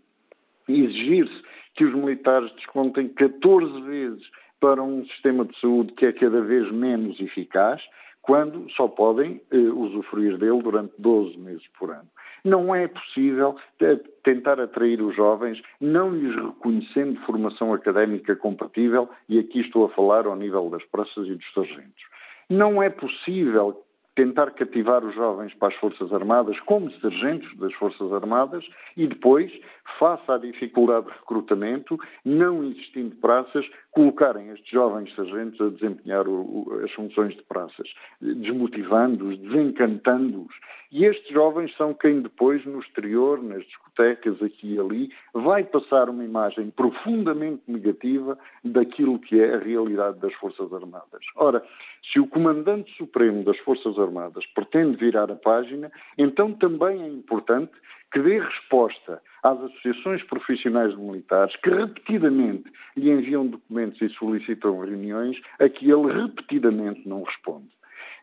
exigir-se 0.67 1.41
que 1.75 1.83
os 1.83 1.93
militares 1.93 2.51
descontem 2.53 3.09
14 3.09 3.81
vezes 3.81 4.25
para 4.59 4.81
um 4.81 5.05
sistema 5.05 5.45
de 5.45 5.57
saúde 5.59 5.93
que 5.93 6.05
é 6.05 6.11
cada 6.11 6.41
vez 6.41 6.71
menos 6.71 7.19
eficaz, 7.19 7.81
quando 8.21 8.69
só 8.71 8.87
podem 8.87 9.41
eh, 9.51 9.57
usufruir 9.57 10.37
dele 10.37 10.61
durante 10.61 10.93
12 10.99 11.37
meses 11.37 11.65
por 11.79 11.89
ano. 11.89 12.07
Não 12.43 12.75
é 12.75 12.87
possível 12.87 13.55
eh, 13.81 13.99
tentar 14.23 14.59
atrair 14.59 15.01
os 15.01 15.15
jovens 15.15 15.61
não 15.79 16.11
lhes 16.11 16.35
reconhecendo 16.35 17.19
formação 17.21 17.73
académica 17.73 18.35
compatível, 18.35 19.09
e 19.27 19.39
aqui 19.39 19.61
estou 19.61 19.85
a 19.85 19.89
falar 19.89 20.25
ao 20.25 20.35
nível 20.35 20.69
das 20.69 20.83
praças 20.85 21.27
e 21.27 21.35
dos 21.35 21.53
sargentos. 21.53 22.03
Não 22.49 22.83
é 22.83 22.89
possível 22.89 23.83
tentar 24.19 24.51
cativar 24.51 25.01
os 25.05 25.15
jovens 25.15 25.53
para 25.53 25.69
as 25.69 25.75
Forças 25.75 26.11
Armadas 26.11 26.59
como 26.65 26.91
sargentos 26.99 27.55
das 27.57 27.73
Forças 27.75 28.11
Armadas 28.11 28.65
e 28.97 29.07
depois, 29.07 29.49
face 29.97 30.29
à 30.29 30.37
dificuldade 30.37 31.05
de 31.05 31.13
recrutamento, 31.13 31.97
não 32.25 32.65
existindo 32.65 33.15
praças, 33.15 33.65
colocarem 33.91 34.49
estes 34.49 34.69
jovens 34.69 35.15
sargentos 35.15 35.61
a 35.61 35.69
desempenhar 35.69 36.27
o, 36.27 36.41
o, 36.41 36.81
as 36.83 36.91
funções 36.91 37.33
de 37.33 37.41
praças, 37.43 37.87
desmotivando-os, 38.19 39.37
desencantando-os. 39.39 40.53
E 40.91 41.05
estes 41.05 41.31
jovens 41.31 41.73
são 41.77 41.93
quem 41.93 42.21
depois, 42.21 42.65
no 42.65 42.79
exterior, 42.79 43.41
nas 43.41 43.63
discotecas, 43.63 44.41
aqui 44.41 44.73
e 44.73 44.79
ali, 44.79 45.11
vai 45.33 45.63
passar 45.63 46.09
uma 46.09 46.25
imagem 46.25 46.71
profundamente 46.71 47.61
negativa 47.67 48.37
daquilo 48.63 49.19
que 49.19 49.39
é 49.39 49.53
a 49.53 49.59
realidade 49.59 50.19
das 50.19 50.33
Forças 50.33 50.73
Armadas. 50.73 51.23
Ora, 51.35 51.63
se 52.11 52.19
o 52.19 52.27
Comandante 52.27 52.91
Supremo 52.97 53.43
das 53.43 53.57
Forças 53.59 53.99
Armadas 53.99 54.08
pretende 54.53 54.97
virar 54.97 55.31
a 55.31 55.35
página, 55.35 55.91
então 56.17 56.53
também 56.53 57.01
é 57.01 57.07
importante 57.07 57.71
que 58.11 58.19
dê 58.19 58.39
resposta 58.39 59.21
às 59.43 59.59
associações 59.61 60.23
profissionais 60.23 60.91
de 60.95 61.01
militares 61.01 61.55
que 61.57 61.69
repetidamente 61.69 62.71
lhe 62.97 63.11
enviam 63.11 63.47
documentos 63.47 64.01
e 64.01 64.09
solicitam 64.09 64.79
reuniões 64.79 65.39
a 65.59 65.69
que 65.69 65.89
ele 65.91 66.11
repetidamente 66.11 67.07
não 67.07 67.23
responde. 67.23 67.69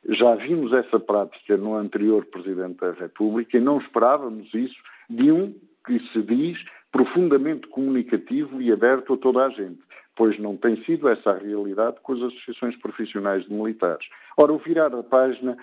Já 0.09 0.35
vimos 0.37 0.73
essa 0.73 1.01
prática 1.01 1.57
no 1.57 1.75
anterior 1.75 2.25
Presidente 2.27 2.79
da 2.79 2.93
República 2.93 3.57
e 3.57 3.61
não 3.61 3.79
esperávamos 3.79 4.53
isso 4.55 4.77
de 5.09 5.31
um 5.33 5.55
que 5.87 5.99
se 6.13 6.23
diz 6.23 6.59
profundamente 6.93 7.67
comunicativo 7.69 8.61
e 8.61 8.73
aberto 8.73 9.15
a 9.15 9.17
toda 9.17 9.47
a 9.47 9.51
gente, 9.51 9.81
pois 10.17 10.39
não 10.39 10.57
tem 10.57 10.83
sido 10.85 11.09
essa 11.09 11.31
a 11.31 11.39
realidade 11.39 11.99
com 12.03 12.15
as 12.15 12.23
associações 12.23 12.75
profissionais 12.77 13.45
de 13.45 13.53
militares. 13.53 14.07
Ora, 14.37 14.53
o 14.53 14.59
virar 14.59 14.93
a 14.95 15.03
página 15.03 15.57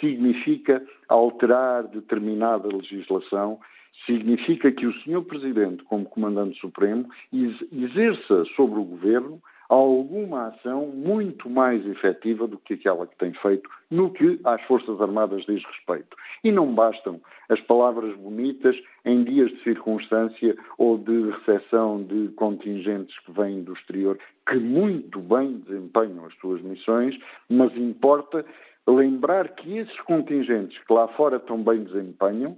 significa 0.00 0.82
alterar 1.08 1.84
determinada 1.88 2.68
legislação, 2.68 3.58
significa 4.06 4.70
que 4.70 4.86
o 4.86 4.92
Sr. 5.02 5.22
Presidente, 5.22 5.82
como 5.84 6.04
Comandante 6.04 6.58
Supremo, 6.60 7.08
exerça 7.32 8.44
sobre 8.56 8.78
o 8.78 8.84
Governo 8.84 9.42
alguma 9.68 10.48
ação 10.48 10.86
muito 10.86 11.48
mais 11.50 11.86
efetiva 11.86 12.46
do 12.46 12.56
que 12.58 12.74
aquela 12.74 13.06
que 13.06 13.16
tem 13.16 13.32
feito 13.34 13.68
no 13.90 14.10
que 14.10 14.40
às 14.44 14.62
Forças 14.62 15.00
Armadas 15.00 15.44
diz 15.44 15.62
respeito. 15.64 16.16
E 16.42 16.50
não 16.50 16.74
bastam 16.74 17.20
as 17.48 17.60
palavras 17.62 18.16
bonitas 18.16 18.76
em 19.04 19.24
dias 19.24 19.50
de 19.50 19.62
circunstância 19.62 20.56
ou 20.78 20.96
de 20.96 21.30
recepção 21.30 22.02
de 22.02 22.28
contingentes 22.28 23.18
que 23.20 23.32
vêm 23.32 23.62
do 23.62 23.74
exterior, 23.74 24.18
que 24.48 24.56
muito 24.56 25.20
bem 25.20 25.58
desempenham 25.58 26.24
as 26.24 26.34
suas 26.38 26.62
missões, 26.62 27.18
mas 27.48 27.74
importa 27.76 28.44
lembrar 28.86 29.48
que 29.50 29.76
esses 29.76 30.00
contingentes 30.02 30.78
que 30.78 30.92
lá 30.92 31.08
fora 31.08 31.38
também 31.38 31.84
desempenham, 31.84 32.56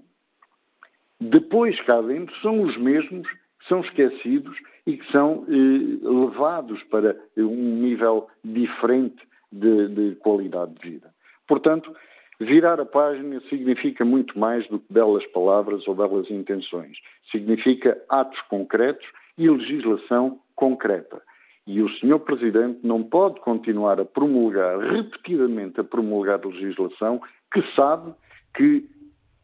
depois 1.21 1.79
cá 1.83 2.01
dentro 2.01 2.35
são 2.41 2.63
os 2.63 2.77
mesmos 2.77 3.27
são 3.69 3.81
esquecidos 3.81 4.57
e 4.87 4.97
que 4.97 5.13
são 5.13 5.45
eh, 5.49 6.07
levados 6.07 6.83
para 6.85 7.17
um 7.37 7.81
nível 7.81 8.29
diferente 8.45 9.23
de, 9.53 9.89
de 9.89 10.17
qualidade 10.17 10.75
de 10.75 10.91
vida. 10.91 11.11
Portanto, 11.47 11.95
virar 12.39 12.81
a 12.81 12.87
página 12.87 13.41
significa 13.49 14.05
muito 14.05 14.39
mais 14.39 14.67
do 14.69 14.79
que 14.79 14.93
belas 14.93 15.27
palavras 15.27 15.87
ou 15.87 15.95
belas 15.95 16.31
intenções. 16.31 16.97
Significa 17.31 18.01
atos 18.09 18.41
concretos 18.43 19.07
e 19.37 19.49
legislação 19.49 20.41
concreta. 20.55 21.21
E 21.67 21.83
o 21.83 21.89
Sr. 21.89 22.19
Presidente 22.21 22.81
não 22.83 23.03
pode 23.03 23.41
continuar 23.41 24.01
a 24.01 24.05
promulgar, 24.05 24.79
repetidamente 24.79 25.81
a 25.81 25.85
promulgar 25.85 26.45
legislação 26.45 27.21
que 27.53 27.63
sabe 27.75 28.13
que 28.55 28.89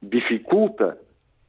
dificulta 0.02 0.98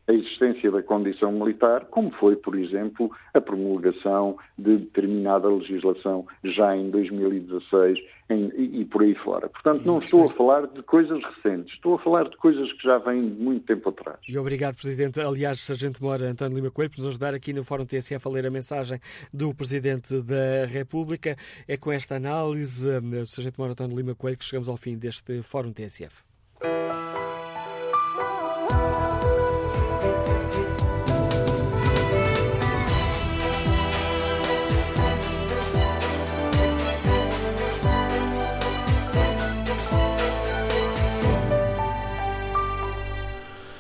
a 0.08 0.14
existência 0.14 0.72
da 0.72 0.82
condição 0.82 1.32
militar, 1.32 1.86
como 1.86 2.12
foi, 2.12 2.36
por 2.36 2.58
exemplo, 2.58 3.12
a 3.34 3.42
promulgação 3.42 4.38
de 4.58 4.78
determinada 4.78 5.50
legislação 5.50 6.26
já 6.44 6.76
em 6.76 6.90
2016 6.90 8.00
em, 8.30 8.52
e, 8.56 8.82
e, 8.82 8.86
por 8.86 9.04
aí 9.04 9.16
fora. 9.16 9.50
Portanto, 9.50 9.86
não 9.86 10.00
estou 10.00 10.26
a 10.26 10.30
falar 10.30 10.68
de 10.68 10.82
coisas 10.84 11.22
recentes, 11.24 11.74
estou 11.74 11.96
a 11.96 12.00
falar 12.00 12.30
de 12.30 12.38
coisas 12.38 12.72
que 12.74 12.84
já 12.84 12.98
vêm 12.98 13.30
de 13.30 13.42
muito 13.42 13.66
tempo 13.66 13.90
atrás. 13.90 14.18
E 14.28 14.38
obrigado, 14.38 14.76
Presidente. 14.76 15.20
Aliás, 15.20 15.60
Sargento 15.60 16.04
Mora 16.04 16.30
António 16.30 16.56
Lima 16.56 16.72
Coelho, 16.72 16.92
por 16.92 17.00
nos 17.00 17.08
ajudar 17.08 17.34
aqui 17.34 17.54
no 17.54 17.64
Fórum 17.64 17.86
TSF 17.86 18.28
a 18.28 18.32
ler 18.32 18.46
a 18.46 18.52
mensagem 18.52 19.00
do 19.34 19.54
Presidente 19.54 20.22
da 20.24 20.66
República. 20.66 21.36
É 21.68 21.78
com 21.78 21.92
esta 21.92 22.16
análise, 22.16 22.90
eh, 22.90 23.26
Sargento 23.26 23.60
Mora 23.60 23.74
António 23.74 23.96
Lima 23.96 24.16
Coelho, 24.16 24.38
que 24.38 24.46
chegamos 24.46 24.70
ao 24.70 24.78
fim 24.78 24.98
deste 24.98 25.42
Fórum 25.42 25.72
TSF. 25.72 26.24